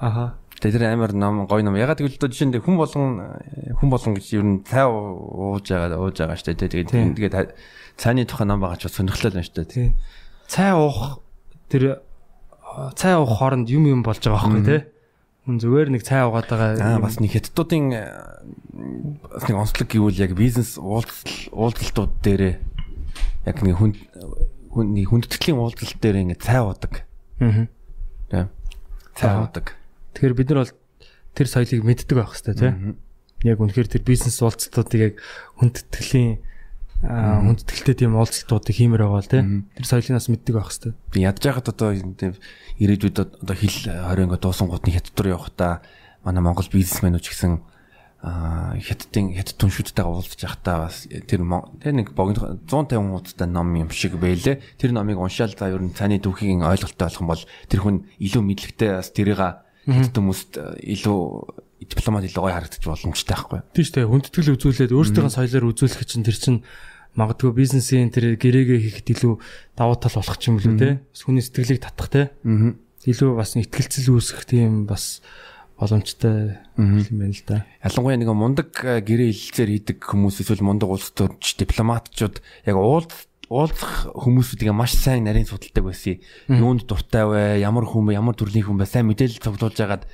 аха. 0.00 0.40
Тэр 0.62 0.86
амар 0.88 1.12
ном 1.12 1.44
гоё 1.44 1.60
ном. 1.60 1.76
Ягаад 1.76 2.00
гэвэл 2.00 2.16
одоо 2.16 2.32
жишээ 2.32 2.48
нь 2.48 2.56
хүн 2.56 2.80
болгон 2.80 3.20
хүн 3.76 3.88
болгон 3.92 4.16
гэж 4.16 4.26
ер 4.40 4.46
нь 4.46 4.64
цай 4.64 4.88
ууж 4.88 5.68
байгаа 5.68 6.00
ууж 6.00 6.16
байгаа 6.16 6.38
штэ 6.40 6.56
тэгээд 6.56 7.18
тэгээд 7.18 7.52
цайны 8.00 8.24
тухай 8.24 8.46
ном 8.48 8.64
байгаа 8.64 8.80
ч 8.80 8.88
сонирхолтой 8.88 9.36
байна 9.36 9.44
штэ 9.44 9.68
тий 9.68 9.86
цай 10.48 10.72
уух 10.72 11.20
тэр 11.68 12.00
цай 12.96 13.18
уух 13.20 13.36
хооронд 13.36 13.68
юм 13.68 13.90
юм 13.90 14.00
болж 14.06 14.22
байгаа 14.24 14.48
байхгүй 14.48 14.64
тий 14.64 14.80
Хүн 15.42 15.58
зүгээр 15.58 15.90
нэг 15.90 16.06
цай 16.06 16.22
угаад 16.22 16.46
байгаа. 16.46 16.78
Аа 16.78 17.02
бас 17.02 17.18
нэг 17.18 17.34
хятадуудын 17.34 17.90
бас 19.26 19.42
нэг 19.50 19.58
онцлог 19.58 19.90
гэвэл 19.90 20.22
яг 20.22 20.38
бизнес 20.38 20.78
уулзалт 20.78 21.50
уулзалтууд 21.50 22.12
дээр 22.22 22.62
яг 23.50 23.56
нэг 23.58 23.74
хүн 23.74 23.98
хүний 24.72 25.04
хүндэтгэлийн 25.04 25.60
уулзалт 25.60 26.00
дээр 26.00 26.24
ингэ 26.24 26.40
цай 26.40 26.64
уудаг. 26.64 27.04
Аа. 27.38 27.68
Тийм. 28.32 28.48
Цай 29.12 29.36
уудаг. 29.36 29.76
Тэгэхээр 30.16 30.34
бид 30.40 30.48
нар 30.48 30.60
бол 30.64 30.74
тэр 31.36 31.48
соёлыг 31.52 31.84
мэддэг 31.84 32.16
байх 32.16 32.32
хэрэгтэй 32.32 32.56
тийм. 32.56 32.96
Яг 33.44 33.60
үнэхээр 33.60 33.88
тэр 33.92 34.02
бизнес 34.08 34.40
уулзалтуудыг 34.40 35.00
яг 35.00 35.14
хүндэтгэлийн 35.60 36.40
хүндэтгэлтэй 37.02 37.96
тийм 37.98 38.14
уулзалтуудыг 38.14 38.72
хиймээр 38.78 39.02
байгаа 39.02 39.22
л 39.26 39.32
тийм. 39.32 39.46
Тэр 39.74 39.86
соёлыг 39.90 40.16
бас 40.16 40.30
мэддэг 40.30 40.54
байх 40.54 40.70
хэрэгтэй. 40.70 40.92
Би 41.10 41.18
ядж 41.26 41.42
байхад 41.42 41.68
одоо 41.68 41.90
тийм 41.92 42.32
ирээдүйд 42.78 43.16
одоо 43.42 43.56
хил 43.58 43.76
20 43.90 44.24
ингээ 44.24 44.38
дуусангууд 44.38 44.86
нь 44.86 44.94
хятад 44.94 45.18
руу 45.18 45.34
явахдаа 45.34 45.82
манай 46.22 46.42
монгол 46.46 46.70
бизнесмэнүүд 46.70 47.24
ч 47.26 47.34
гэсэн 47.34 47.58
хятадын 48.22 49.34
хятад 49.34 49.58
түншүүдтэйгээ 49.58 50.06
уулзж 50.06 50.38
байхдаа 50.38 50.86
бас 50.86 51.10
тэр 51.10 51.42
тэр 51.82 51.92
нэг 51.98 52.14
богино 52.14 52.54
150 52.70 52.94
хуудастай 52.94 53.48
ном 53.50 53.74
юм 53.74 53.90
шиг 53.90 54.14
байлээ. 54.14 54.62
Тэр 54.78 54.94
номыг 54.94 55.18
уншаал 55.18 55.50
за 55.50 55.66
ер 55.66 55.82
нь 55.82 55.90
цааны 55.90 56.22
түүхийг 56.22 56.62
ойлголттой 56.62 57.10
болох 57.10 57.18
юм 57.18 57.30
бол 57.34 57.42
тэр 57.66 57.80
хүн 57.82 58.06
илүү 58.22 58.42
мэдлэгтэй 58.46 58.90
бас 58.94 59.10
тэрийг 59.10 59.42
хятад 59.42 60.14
хүмүүст 60.14 60.54
илүү 60.54 61.20
дипломат 61.82 62.22
илүү 62.30 62.42
гоё 62.46 62.54
харагдаж 62.54 62.82
боломжтой 62.86 63.34
байхгүй. 63.34 63.60
Тийм 63.74 63.84
шүү 63.90 63.96
дээ. 63.98 64.06
Хүндэтгэл 64.06 64.54
үзүүлээд 64.54 64.92
өөрсдөө 64.94 65.26
соёлоор 65.34 65.66
үзүүлэх 65.74 66.06
чинь 66.06 66.22
тэр 66.22 66.38
чинь 66.38 66.58
магадгүй 67.18 67.50
бизнесийн 67.58 68.14
тэр 68.14 68.38
гэрээгээ 68.38 69.02
хийхэд 69.02 69.18
илүү 69.18 69.34
давуу 69.74 69.98
тал 69.98 70.14
болох 70.14 70.38
ч 70.38 70.54
юм 70.54 70.62
лүү 70.62 70.74
те. 70.78 71.02
Хүний 71.10 71.42
сэтгэлийг 71.42 71.82
татах 71.82 72.06
те. 72.06 72.22
Илүү 73.02 73.34
бас 73.34 73.58
ихтгэлцэл 73.58 74.14
үүсгэх 74.14 74.46
тийм 74.46 74.86
бас 74.86 75.18
боломжтой 75.82 76.62
юм 76.78 77.02
байна 77.18 77.34
л 77.34 77.42
да. 77.42 77.66
Ялангуяа 77.82 78.18
нэг 78.22 78.30
мундаг 78.30 78.70
э, 78.86 79.02
гэрээ 79.02 79.34
хилцээр 79.34 79.70
хийдэг 79.82 79.98
хүмүүс 79.98 80.38
эсвэл 80.46 80.62
мундаг 80.62 80.94
улс 80.94 81.10
төрч 81.10 81.58
дипломатчууд 81.58 82.38
яг 82.70 82.76
уулз 82.78 83.26
уулзах 83.50 84.14
хүмүүсүүдийг 84.14 84.70
маш 84.70 84.94
сайн 84.94 85.26
нарийн 85.26 85.50
судалдаг 85.50 85.90
байсан. 85.90 86.22
Юунд 86.46 86.86
дуртай 86.86 87.26
вэ? 87.26 87.42
Ямар 87.60 87.84
хүн 87.84 88.08
бэ? 88.08 88.16
Ямар 88.16 88.38
төрлийн 88.38 88.64
хүн 88.64 88.78
бэ? 88.80 88.86
Сайн 88.88 89.10
мэдээлэл 89.10 89.42
цуглуулж 89.42 89.76
агаад 89.82 90.06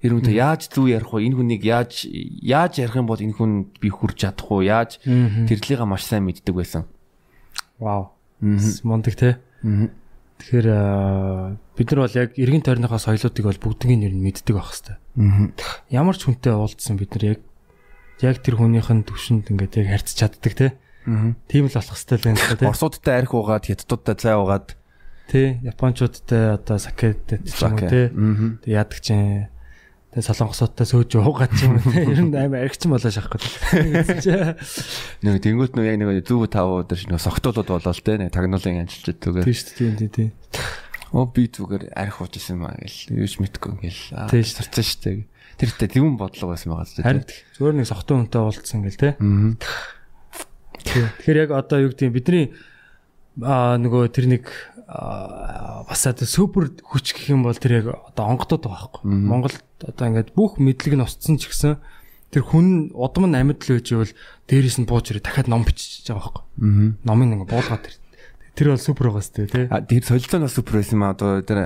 Тэр 0.00 0.16
үнтэй 0.16 0.40
яаж 0.40 0.72
зүв 0.72 0.88
ярих 0.88 1.12
вэ? 1.12 1.28
Энэ 1.28 1.36
хүнийг 1.36 1.60
яаж 1.60 2.08
яаж 2.08 2.80
ярих 2.80 2.96
юм 2.96 3.04
бол 3.04 3.20
энэ 3.20 3.36
хүн 3.36 3.68
би 3.84 3.92
хүрч 3.92 4.24
чадах 4.24 4.48
уу? 4.48 4.64
Яаж 4.64 4.96
тэрлийгээ 5.04 5.84
маш 5.84 6.08
сайн 6.08 6.24
мэддэг 6.24 6.56
байсан. 6.56 6.88
Вау. 7.76 8.16
Мундаг 8.40 9.12
те. 9.12 9.36
Тэгэхээр 10.40 10.68
бид 11.76 11.88
нар 11.92 12.00
бол 12.00 12.16
яг 12.16 12.32
эргэн 12.34 12.64
тойрныхоо 12.64 12.96
соёлоодыг 12.96 13.44
бол 13.44 13.60
бүгднийг 13.60 14.08
нь 14.08 14.24
мэддэг 14.24 14.56
байх 14.56 14.72
хэвээр. 14.72 14.98
Ямар 15.92 16.16
ч 16.16 16.24
хүнтэй 16.24 16.56
уулзсан 16.56 16.96
бид 16.96 17.12
нар 17.14 17.36
яг 17.36 17.40
яг 18.24 18.40
тэр 18.40 18.56
хүнийх 18.56 18.88
нь 18.88 19.04
төвшөнд 19.04 19.52
ингээд 19.52 19.84
яг 19.84 20.00
харьцаж 20.00 20.16
чаддаг 20.16 20.54
те. 20.56 20.66
Тийм 21.48 21.68
л 21.68 21.76
болох 21.76 21.92
хэвээр 21.92 22.22
байна 22.24 22.40
л 22.40 22.56
те. 22.56 22.66
Орсуудтай 22.72 23.14
арх 23.20 23.32
угаад, 23.36 23.68
хятадуудтай 23.68 24.16
цай 24.16 24.34
угаад 24.36 24.76
тий 25.28 25.60
японочдтой 25.62 26.56
одоо 26.56 26.76
сакетэй 26.80 27.38
ч 27.44 27.60
юм 27.60 27.76
уу. 27.76 28.58
Тэг 28.64 28.64
яадаг 28.64 28.98
чинь 29.04 29.52
тэг 30.10 30.26
солонгосуудтай 30.26 30.86
сөөж 30.90 31.14
уугаад 31.22 31.54
ч 31.54 31.70
юм 31.70 31.78
уу 31.78 31.86
тий. 31.86 32.02
Ер 32.02 32.22
нь 32.26 32.34
амар 32.34 32.66
аригчин 32.66 32.90
болоо 32.90 33.14
шахах 33.14 33.38
гэдэг. 33.38 34.58
Нэг 35.22 35.38
тэнгуут 35.38 35.78
нөө 35.78 35.86
яг 35.86 35.96
нэг 36.02 36.26
зүв 36.26 36.50
тав 36.50 36.66
өдөр 36.82 36.98
шиг 36.98 37.14
нэг 37.14 37.22
согтуулууд 37.22 37.70
болоо 37.70 37.94
тий. 37.94 38.18
Нэг 38.18 38.34
тагнуулын 38.34 38.82
ажилчид 38.90 39.22
түгээр. 39.22 39.46
Тий 39.46 39.54
шүү 39.54 39.94
дээ 40.02 40.10
тий. 40.10 40.28
Оо 41.14 41.30
би 41.30 41.46
зүгээр 41.46 41.94
арих 41.94 42.18
уужсэн 42.18 42.58
юм 42.58 42.66
аа 42.66 42.74
гэл. 42.74 43.22
Юуж 43.22 43.38
мэдгүй 43.38 43.70
ингээл. 43.78 44.02
Тий 44.34 44.42
сурцсан 44.42 44.82
шүү 44.82 45.02
дээ. 45.06 45.26
Тэр 45.62 45.68
ихтэй 45.70 45.88
тэгүн 45.94 46.18
бодлого 46.18 46.58
байсан 46.58 46.74
байгаа 46.74 46.90
зү. 46.90 47.06
Харин 47.06 47.26
зүгээр 47.54 47.76
нэг 47.78 47.86
согтуу 47.86 48.18
хүнтэй 48.18 48.42
уулзсан 48.42 48.82
гэл 48.82 48.98
тий. 48.98 49.12
Тэгэхээр 50.82 51.38
яг 51.46 51.50
одоо 51.54 51.86
юу 51.86 51.94
гэдэг 51.94 52.10
бидний 52.10 52.50
аа 53.38 53.78
нөгөө 53.78 54.10
тэр 54.10 54.26
нэг 54.26 54.44
бас 54.90 56.02
одоо 56.06 56.26
супер 56.26 56.74
хүч 56.82 57.14
гэх 57.14 57.30
юм 57.30 57.46
бол 57.46 57.54
тэр 57.54 57.78
яг 57.78 57.86
одоо 58.10 58.24
онгодод 58.26 58.66
байгаа 58.66 58.90
байхгүй. 58.90 59.06
Монголд 59.06 59.62
одоо 59.86 60.06
ингээд 60.10 60.34
бүх 60.34 60.58
мэдлэг 60.58 60.98
нь 60.98 61.04
устсан 61.06 61.38
ч 61.38 61.46
гэсэн 61.46 61.78
тэр 62.34 62.42
хүн 62.42 62.90
удам 62.98 63.30
нь 63.30 63.38
амьд 63.38 63.62
л 63.62 63.78
байж 63.78 63.86
ивэл 63.94 64.14
дээрээс 64.50 64.82
нь 64.82 64.90
бууж 64.90 65.14
ирээ 65.14 65.22
дахиад 65.22 65.46
ном 65.46 65.62
бичиж 65.62 66.10
байгаа 66.10 66.42
байхгүй. 66.42 66.44
Номын 67.06 67.38
ингээд 67.38 67.54
буулгаад 67.54 67.86
тэр 67.86 67.94
тэр 68.58 68.68
бол 68.74 68.82
супер 68.82 69.14
байгаа 69.14 69.22
сте 69.22 69.46
тий. 69.46 69.70
Тэр 69.70 70.02
солилцоо 70.02 70.38
нь 70.42 70.50
супер 70.50 70.82
байсан 70.82 70.98
юм 70.98 71.06
аа 71.06 71.14
одоо 71.14 71.38
тэр 71.38 71.58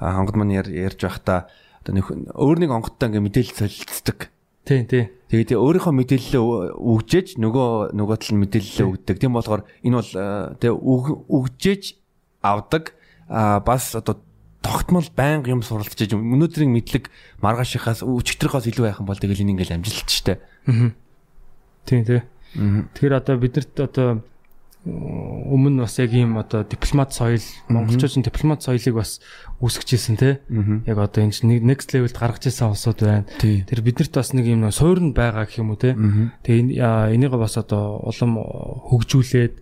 онгод 0.00 0.36
маань 0.40 0.56
ярьж 0.56 1.04
байхдаа 1.04 1.52
одоо 1.84 1.92
нэг 1.92 2.08
өөр 2.32 2.58
нэг 2.64 2.70
онгодтой 2.72 3.12
ингээд 3.12 3.28
мэдээлэл 3.28 3.60
солилцдог. 3.60 4.32
Тий, 4.64 4.88
тий. 4.88 5.12
Тэгээд 5.28 5.60
өөрийнхөө 5.60 5.92
мэдээлэлээ 5.92 6.42
өгжээж 6.80 7.28
нөгөө 7.36 7.92
нөгөө 7.92 8.16
тал 8.16 8.32
нь 8.32 8.40
мэдээлэлээ 8.40 8.88
өгдөг. 8.88 9.16
Тийм 9.20 9.36
болохоор 9.36 9.68
энэ 9.84 9.96
бол 10.00 10.12
тий 10.56 10.72
өгжээж 10.72 12.03
авдаг 12.44 12.92
а 13.28 13.60
бас 13.64 13.94
одоо 13.96 14.20
тогтмол 14.64 15.08
байнга 15.16 15.52
юм 15.52 15.64
суралцж 15.64 15.96
иж 16.04 16.12
өнөөдрийн 16.16 16.72
мэдлэг 16.72 17.08
маргаашихаас 17.40 18.04
өчигдрийнхоос 18.04 18.68
илүү 18.68 18.84
байхан 18.88 19.08
бол 19.08 19.20
тэгэл 19.20 19.44
энэ 19.44 19.52
ингээл 19.56 19.76
амжилт 19.80 20.08
штэ. 20.08 20.40
Аа. 20.68 20.92
Тийм 21.84 22.04
тий. 22.04 22.20
Тэгэхээр 22.54 23.14
одоо 23.20 23.36
биднэрт 23.36 23.76
одоо 23.80 24.08
өмнө 24.84 25.84
бас 25.84 25.96
яг 25.96 26.12
ийм 26.12 26.36
одоо 26.36 26.64
дипломат 26.64 27.12
соёл 27.16 27.40
монголчууд 27.72 28.20
нь 28.20 28.26
дипломат 28.28 28.60
соёлыг 28.60 29.00
бас 29.00 29.20
үүсгэжсэн 29.64 30.16
те 30.20 30.44
яг 30.84 30.98
одоо 31.00 31.24
энэ 31.24 31.32
чинь 31.32 31.60
next 31.64 31.92
level-д 31.96 32.20
гаргаж 32.20 32.52
ирсэн 32.52 32.72
улсууд 32.72 33.00
байна. 33.00 33.24
Тэр 33.40 33.80
биднэрт 33.80 34.12
бас 34.12 34.36
нэг 34.36 34.44
юм 34.44 34.68
суурн 34.68 35.16
байгаа 35.16 35.48
гэх 35.48 35.60
юм 35.60 35.72
уу 35.72 35.80
те. 35.80 35.96
Тэгээ 36.44 36.84
энийг 37.16 37.32
бас 37.32 37.56
одоо 37.56 38.00
улам 38.04 38.40
хөгжүүлээд 38.92 39.54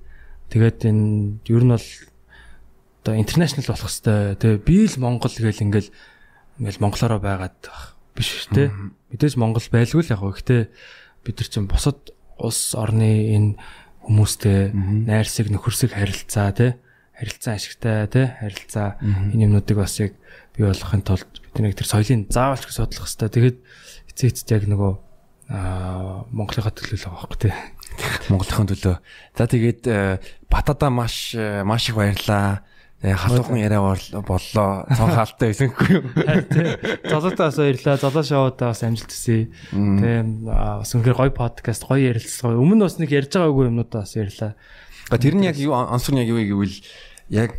тэгээд 0.50 0.78
энэ 0.90 1.38
ер 1.46 1.64
нь 1.66 1.74
бол 1.74 1.86
одоо 3.03 3.19
интернэшнл 3.19 3.66
болох 3.66 3.91
хэвээр 3.91 4.39
тий 4.39 4.55
би 4.62 4.87
л 4.87 4.97
Монгол 5.03 5.35
гэл 5.35 5.66
ингээл 5.66 5.91
ингээл 6.62 6.83
монголоороо 6.87 7.19
байгаад 7.19 7.59
биш 8.15 8.47
тий 8.55 8.70
мэдээж 9.11 9.35
Монгол 9.35 9.66
байлгүй 9.66 10.07
л 10.07 10.12
яг 10.15 10.23
гэхдээ 10.23 10.62
бид 11.27 11.37
нар 11.37 11.49
чинь 11.51 11.66
бусад 11.66 12.15
улс 12.39 12.79
орны 12.79 13.35
энэ 13.35 13.51
хүмүүстэй 14.07 14.70
найрсаг 15.11 15.51
нөхөрсөг 15.51 15.99
харилцаа 15.99 16.55
тий 16.55 16.70
харилцаа 17.19 17.59
ашигтай 17.59 18.07
тий 18.07 18.27
харилцаа 18.39 19.03
энэ 19.03 19.51
юмнуудыг 19.51 19.83
бас 19.83 19.99
яг 19.99 20.15
бий 20.55 20.62
болгохын 20.62 21.03
тулд 21.03 21.27
бидний 21.55 21.74
тэр 21.74 21.91
соёлын 21.91 22.31
заавалч 22.31 22.70
судлах 22.70 23.11
хэвээр 23.11 23.35
тэгээд 23.35 23.59
эцээ 24.15 24.31
эцэд 24.31 24.51
яг 24.55 24.65
нөгөө 24.70 24.93
аа 25.51 26.23
Монголынхаа 26.31 26.70
төлөө 26.70 26.99
л 26.99 27.07
байгаа 27.11 27.19
байхгүй 27.27 27.41
тий 27.51 27.55
Монголынхаа 28.31 28.66
төлөө. 28.73 28.97
За 29.37 29.45
тэгээд 29.45 29.83
э, 29.85 30.20
батада 30.49 30.89
маш 30.89 31.35
э, 31.37 31.62
маш 31.66 31.89
их 31.91 31.97
баярлаа 31.99 32.65
халуухан 33.03 33.59
яриа 33.59 33.83
боллоо. 33.83 34.87
Цонхаалтай 34.95 35.51
байсангүй 35.51 35.89
юу? 35.91 36.05
Золотоо 37.11 37.51
бас 37.51 37.59
баярлаа. 37.59 37.97
Золоо 37.99 38.23
шоудаа 38.23 38.70
бас 38.70 38.83
амжилт 38.87 39.11
хүсье. 39.11 39.51
Тэгээ 39.74 40.47
бас 40.47 40.95
үнэхээр 40.95 41.19
гоё 41.19 41.33
подкаст, 41.35 41.83
гоё 41.91 42.15
ярилцлага. 42.15 42.62
Өмнө 42.62 42.87
бас 42.87 43.03
нэг 43.03 43.11
ярьж 43.11 43.35
байгаагүй 43.35 43.74
юмнуудаа 43.74 44.07
бас 44.07 44.15
ярьлаа. 44.15 44.55
Тэр 45.11 45.35
нь 45.35 45.51
яг 45.51 45.59
юу 45.59 45.74
ансуур 45.74 46.15
нь 46.15 46.23
яг 46.23 46.31
юу 46.31 46.39
гэвэл 46.47 46.79
яг 47.35 47.59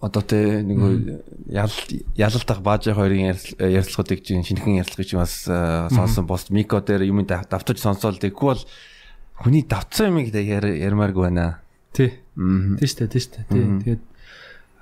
одоо 0.00 0.22
тэ 0.24 0.64
нэг 0.66 1.22
ял 1.46 1.74
ялалтах 2.16 2.64
баажи 2.64 2.90
хоёрын 2.96 3.36
ярилцлагуудыг 3.60 4.24
чинь 4.24 4.42
шинэхэн 4.42 4.82
ярилцлагыг 4.82 5.06
чинь 5.06 5.22
бас 5.22 5.46
сонсон 5.46 6.26
пост 6.26 6.50
мико 6.50 6.80
дээр 6.82 7.06
юм 7.06 7.22
давтаж 7.22 7.78
сонсоол 7.78 8.18
тэггүй 8.18 8.48
бол 8.56 8.62
хүний 9.38 9.62
давтсан 9.62 10.10
юм 10.10 10.26
ярмааргүй 10.26 11.28
байна. 11.30 11.62
Тий. 11.92 12.18
Тий 12.34 12.88
штэ, 12.88 13.06
тий 13.06 13.20
штэ. 13.22 13.46
Тий. 13.46 13.62
Тэгээд 13.84 14.02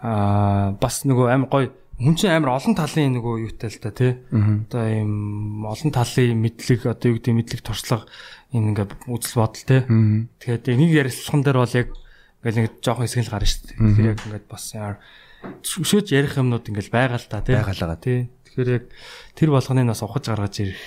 аа 0.01 0.73
бас 0.81 1.05
нөгөө 1.05 1.29
амар 1.29 1.49
гоё 1.53 1.69
хүн 2.01 2.17
чинь 2.17 2.33
амар 2.33 2.57
олон 2.57 2.73
талын 2.73 3.13
нөгөө 3.21 3.45
юутай 3.45 3.69
л 3.69 3.77
та 3.85 3.93
тий. 3.93 4.17
Одоо 4.33 4.85
ийм 4.89 5.69
олон 5.69 5.93
талын 5.93 6.41
мэдлэг 6.41 6.89
одоо 6.89 7.13
юу 7.13 7.21
гэдэг 7.21 7.37
мэдлэг 7.37 7.61
туршлага 7.61 8.09
энэ 8.57 8.73
ингээ 8.73 8.89
үзэл 9.05 9.37
бодол 9.37 9.65
тий. 9.69 9.85
Тэгэхээр 9.85 10.81
нэг 10.81 10.91
ярилцлаган 10.97 11.45
дээр 11.45 11.61
бол 11.61 11.77
яг 11.77 11.89
ингээл 12.41 12.61
нэг 12.65 12.81
жоохон 12.81 13.05
хэсэг 13.05 13.29
л 13.29 13.33
гарна 13.37 13.53
шүү 13.53 13.61
дээ. 13.69 13.77
Тэгэхээр 13.77 14.11
яг 14.17 14.21
ингээд 14.25 14.47
бас 14.49 14.65
яар 14.73 14.97
шөөж 15.61 16.07
ярих 16.17 16.41
юмнууд 16.41 16.65
ингээл 16.73 16.89
байгаа 16.89 17.21
л 17.21 17.29
та 17.29 17.45
тий. 17.45 17.61
Байгалаа 17.61 18.01
тий. 18.01 18.33
Тэгэхээр 18.49 18.71
яг 18.81 18.85
тэр 19.37 19.53
болгоныг 19.53 19.93
бас 19.93 20.01
ухаж 20.01 20.25
гаргаж 20.25 20.57
ирэх 20.65 20.81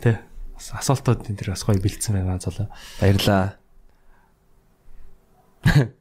тий. 0.00 0.16
Бас 0.56 0.66
асуултууд 0.72 1.28
энэ 1.28 1.36
тэр 1.36 1.52
бас 1.52 1.68
гоё 1.68 1.76
бэлдсэн 1.76 2.16
байна 2.16 2.40
золоо. 2.40 2.72
Баярлаа. 2.96 3.60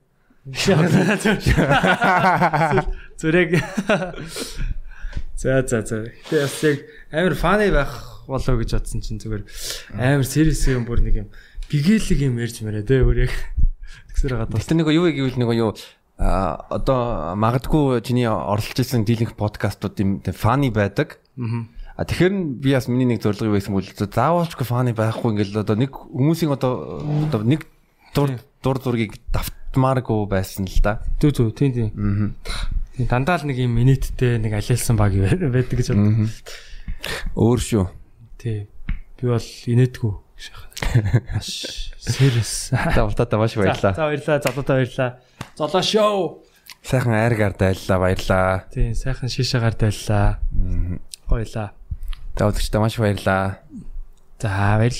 Зүрэг. 3.19 3.59
За 5.35 5.61
за 5.67 5.81
за. 5.83 6.07
Гэтэ 6.07 6.41
бас 6.41 6.63
яг 6.63 6.79
амар 7.11 7.35
фаны 7.35 7.67
байх 7.71 8.23
болоо 8.27 8.55
гэж 8.57 8.79
бодсон 8.79 9.01
чинь 9.03 9.19
зүгээр 9.19 9.43
амар 9.93 10.25
сервис 10.25 10.63
юм 10.71 10.87
бүр 10.87 11.03
нэг 11.03 11.15
юм 11.25 11.27
гэгээлэг 11.69 12.19
юм 12.25 12.39
ярьж 12.39 12.63
мэрэ 12.63 12.87
тэ 12.87 13.03
өөр 13.03 13.27
яг 13.27 13.33
тэгсэр 14.15 14.39
байгаа. 14.39 14.55
Гэтэ 14.55 14.75
нэг 14.79 14.87
юу 14.87 15.11
гэвэл 15.11 15.37
нэг 15.37 15.51
юу 15.59 15.75
а 16.17 16.65
одоо 16.73 17.35
магадгүй 17.37 18.01
чиний 18.01 18.25
оролцож 18.25 18.81
исэн 18.81 19.05
дийлэнх 19.05 19.37
подкастууд 19.37 19.99
юм 19.99 20.23
фаны 20.23 20.71
байдаг. 20.71 21.19
А 21.97 22.05
тэгэхээр 22.05 22.61
би 22.61 22.73
бас 22.73 22.87
миний 22.87 23.05
нэг 23.05 23.21
зорилго 23.21 23.57
байсан 23.57 23.73
бол 23.73 23.85
заавалчгүй 23.85 24.65
фаны 24.65 24.93
байхгүй 24.93 25.33
ингээл 25.33 25.65
одоо 25.65 25.75
нэг 25.77 25.91
хүмүүсийн 25.93 26.53
одоо 26.53 27.01
одоо 27.25 27.41
нэг 27.41 27.65
дур 28.13 28.37
дур 28.61 28.77
зургийг 28.81 29.17
давт 29.33 29.56
татмааргүй 29.71 30.27
байсан 30.31 30.67
л 30.67 30.79
да. 30.83 30.99
Зүг 31.19 31.35
зүг 31.35 31.55
тийм 31.55 31.71
тийм. 31.75 31.89
Аа. 31.95 33.07
Дандаа 33.07 33.41
л 33.41 33.47
нэг 33.47 33.59
юм 33.61 33.75
минуттэй 33.77 34.39
нэг 34.41 34.57
алиалсан 34.57 34.95
баг 34.95 35.13
байдаг 35.53 35.75
гэж 35.75 35.93
боддог. 35.93 36.31
Өөр 37.35 37.59
шүү. 37.61 37.85
Тий. 38.41 38.65
Би 39.17 39.27
бол 39.27 39.41
инээдгүй 39.41 40.13
Маш 41.33 41.91
serious. 41.97 42.69
За 42.93 43.05
ултаа 43.05 43.37
маш 43.37 43.55
баярлаа. 43.55 43.93
За 43.93 44.05
баярлаа. 44.05 44.41
Золотоо 44.41 44.75
баярлаа. 44.75 45.19
Золоо 45.57 45.81
шоу. 45.81 46.43
Сайхан 46.83 47.13
айргаар 47.13 47.53
дайллаа 47.57 47.99
баярлаа. 47.99 48.65
Тийм, 48.73 48.93
сайхан 48.93 49.29
шишээгаар 49.29 49.73
дайллаа. 49.73 50.39
Гоёлаа. 51.27 51.73
Үзэгчдээ 52.37 52.81
маш 52.81 52.95
баярлаа. 53.01 53.65
За 54.37 54.49
баярлалаа. 54.77 54.93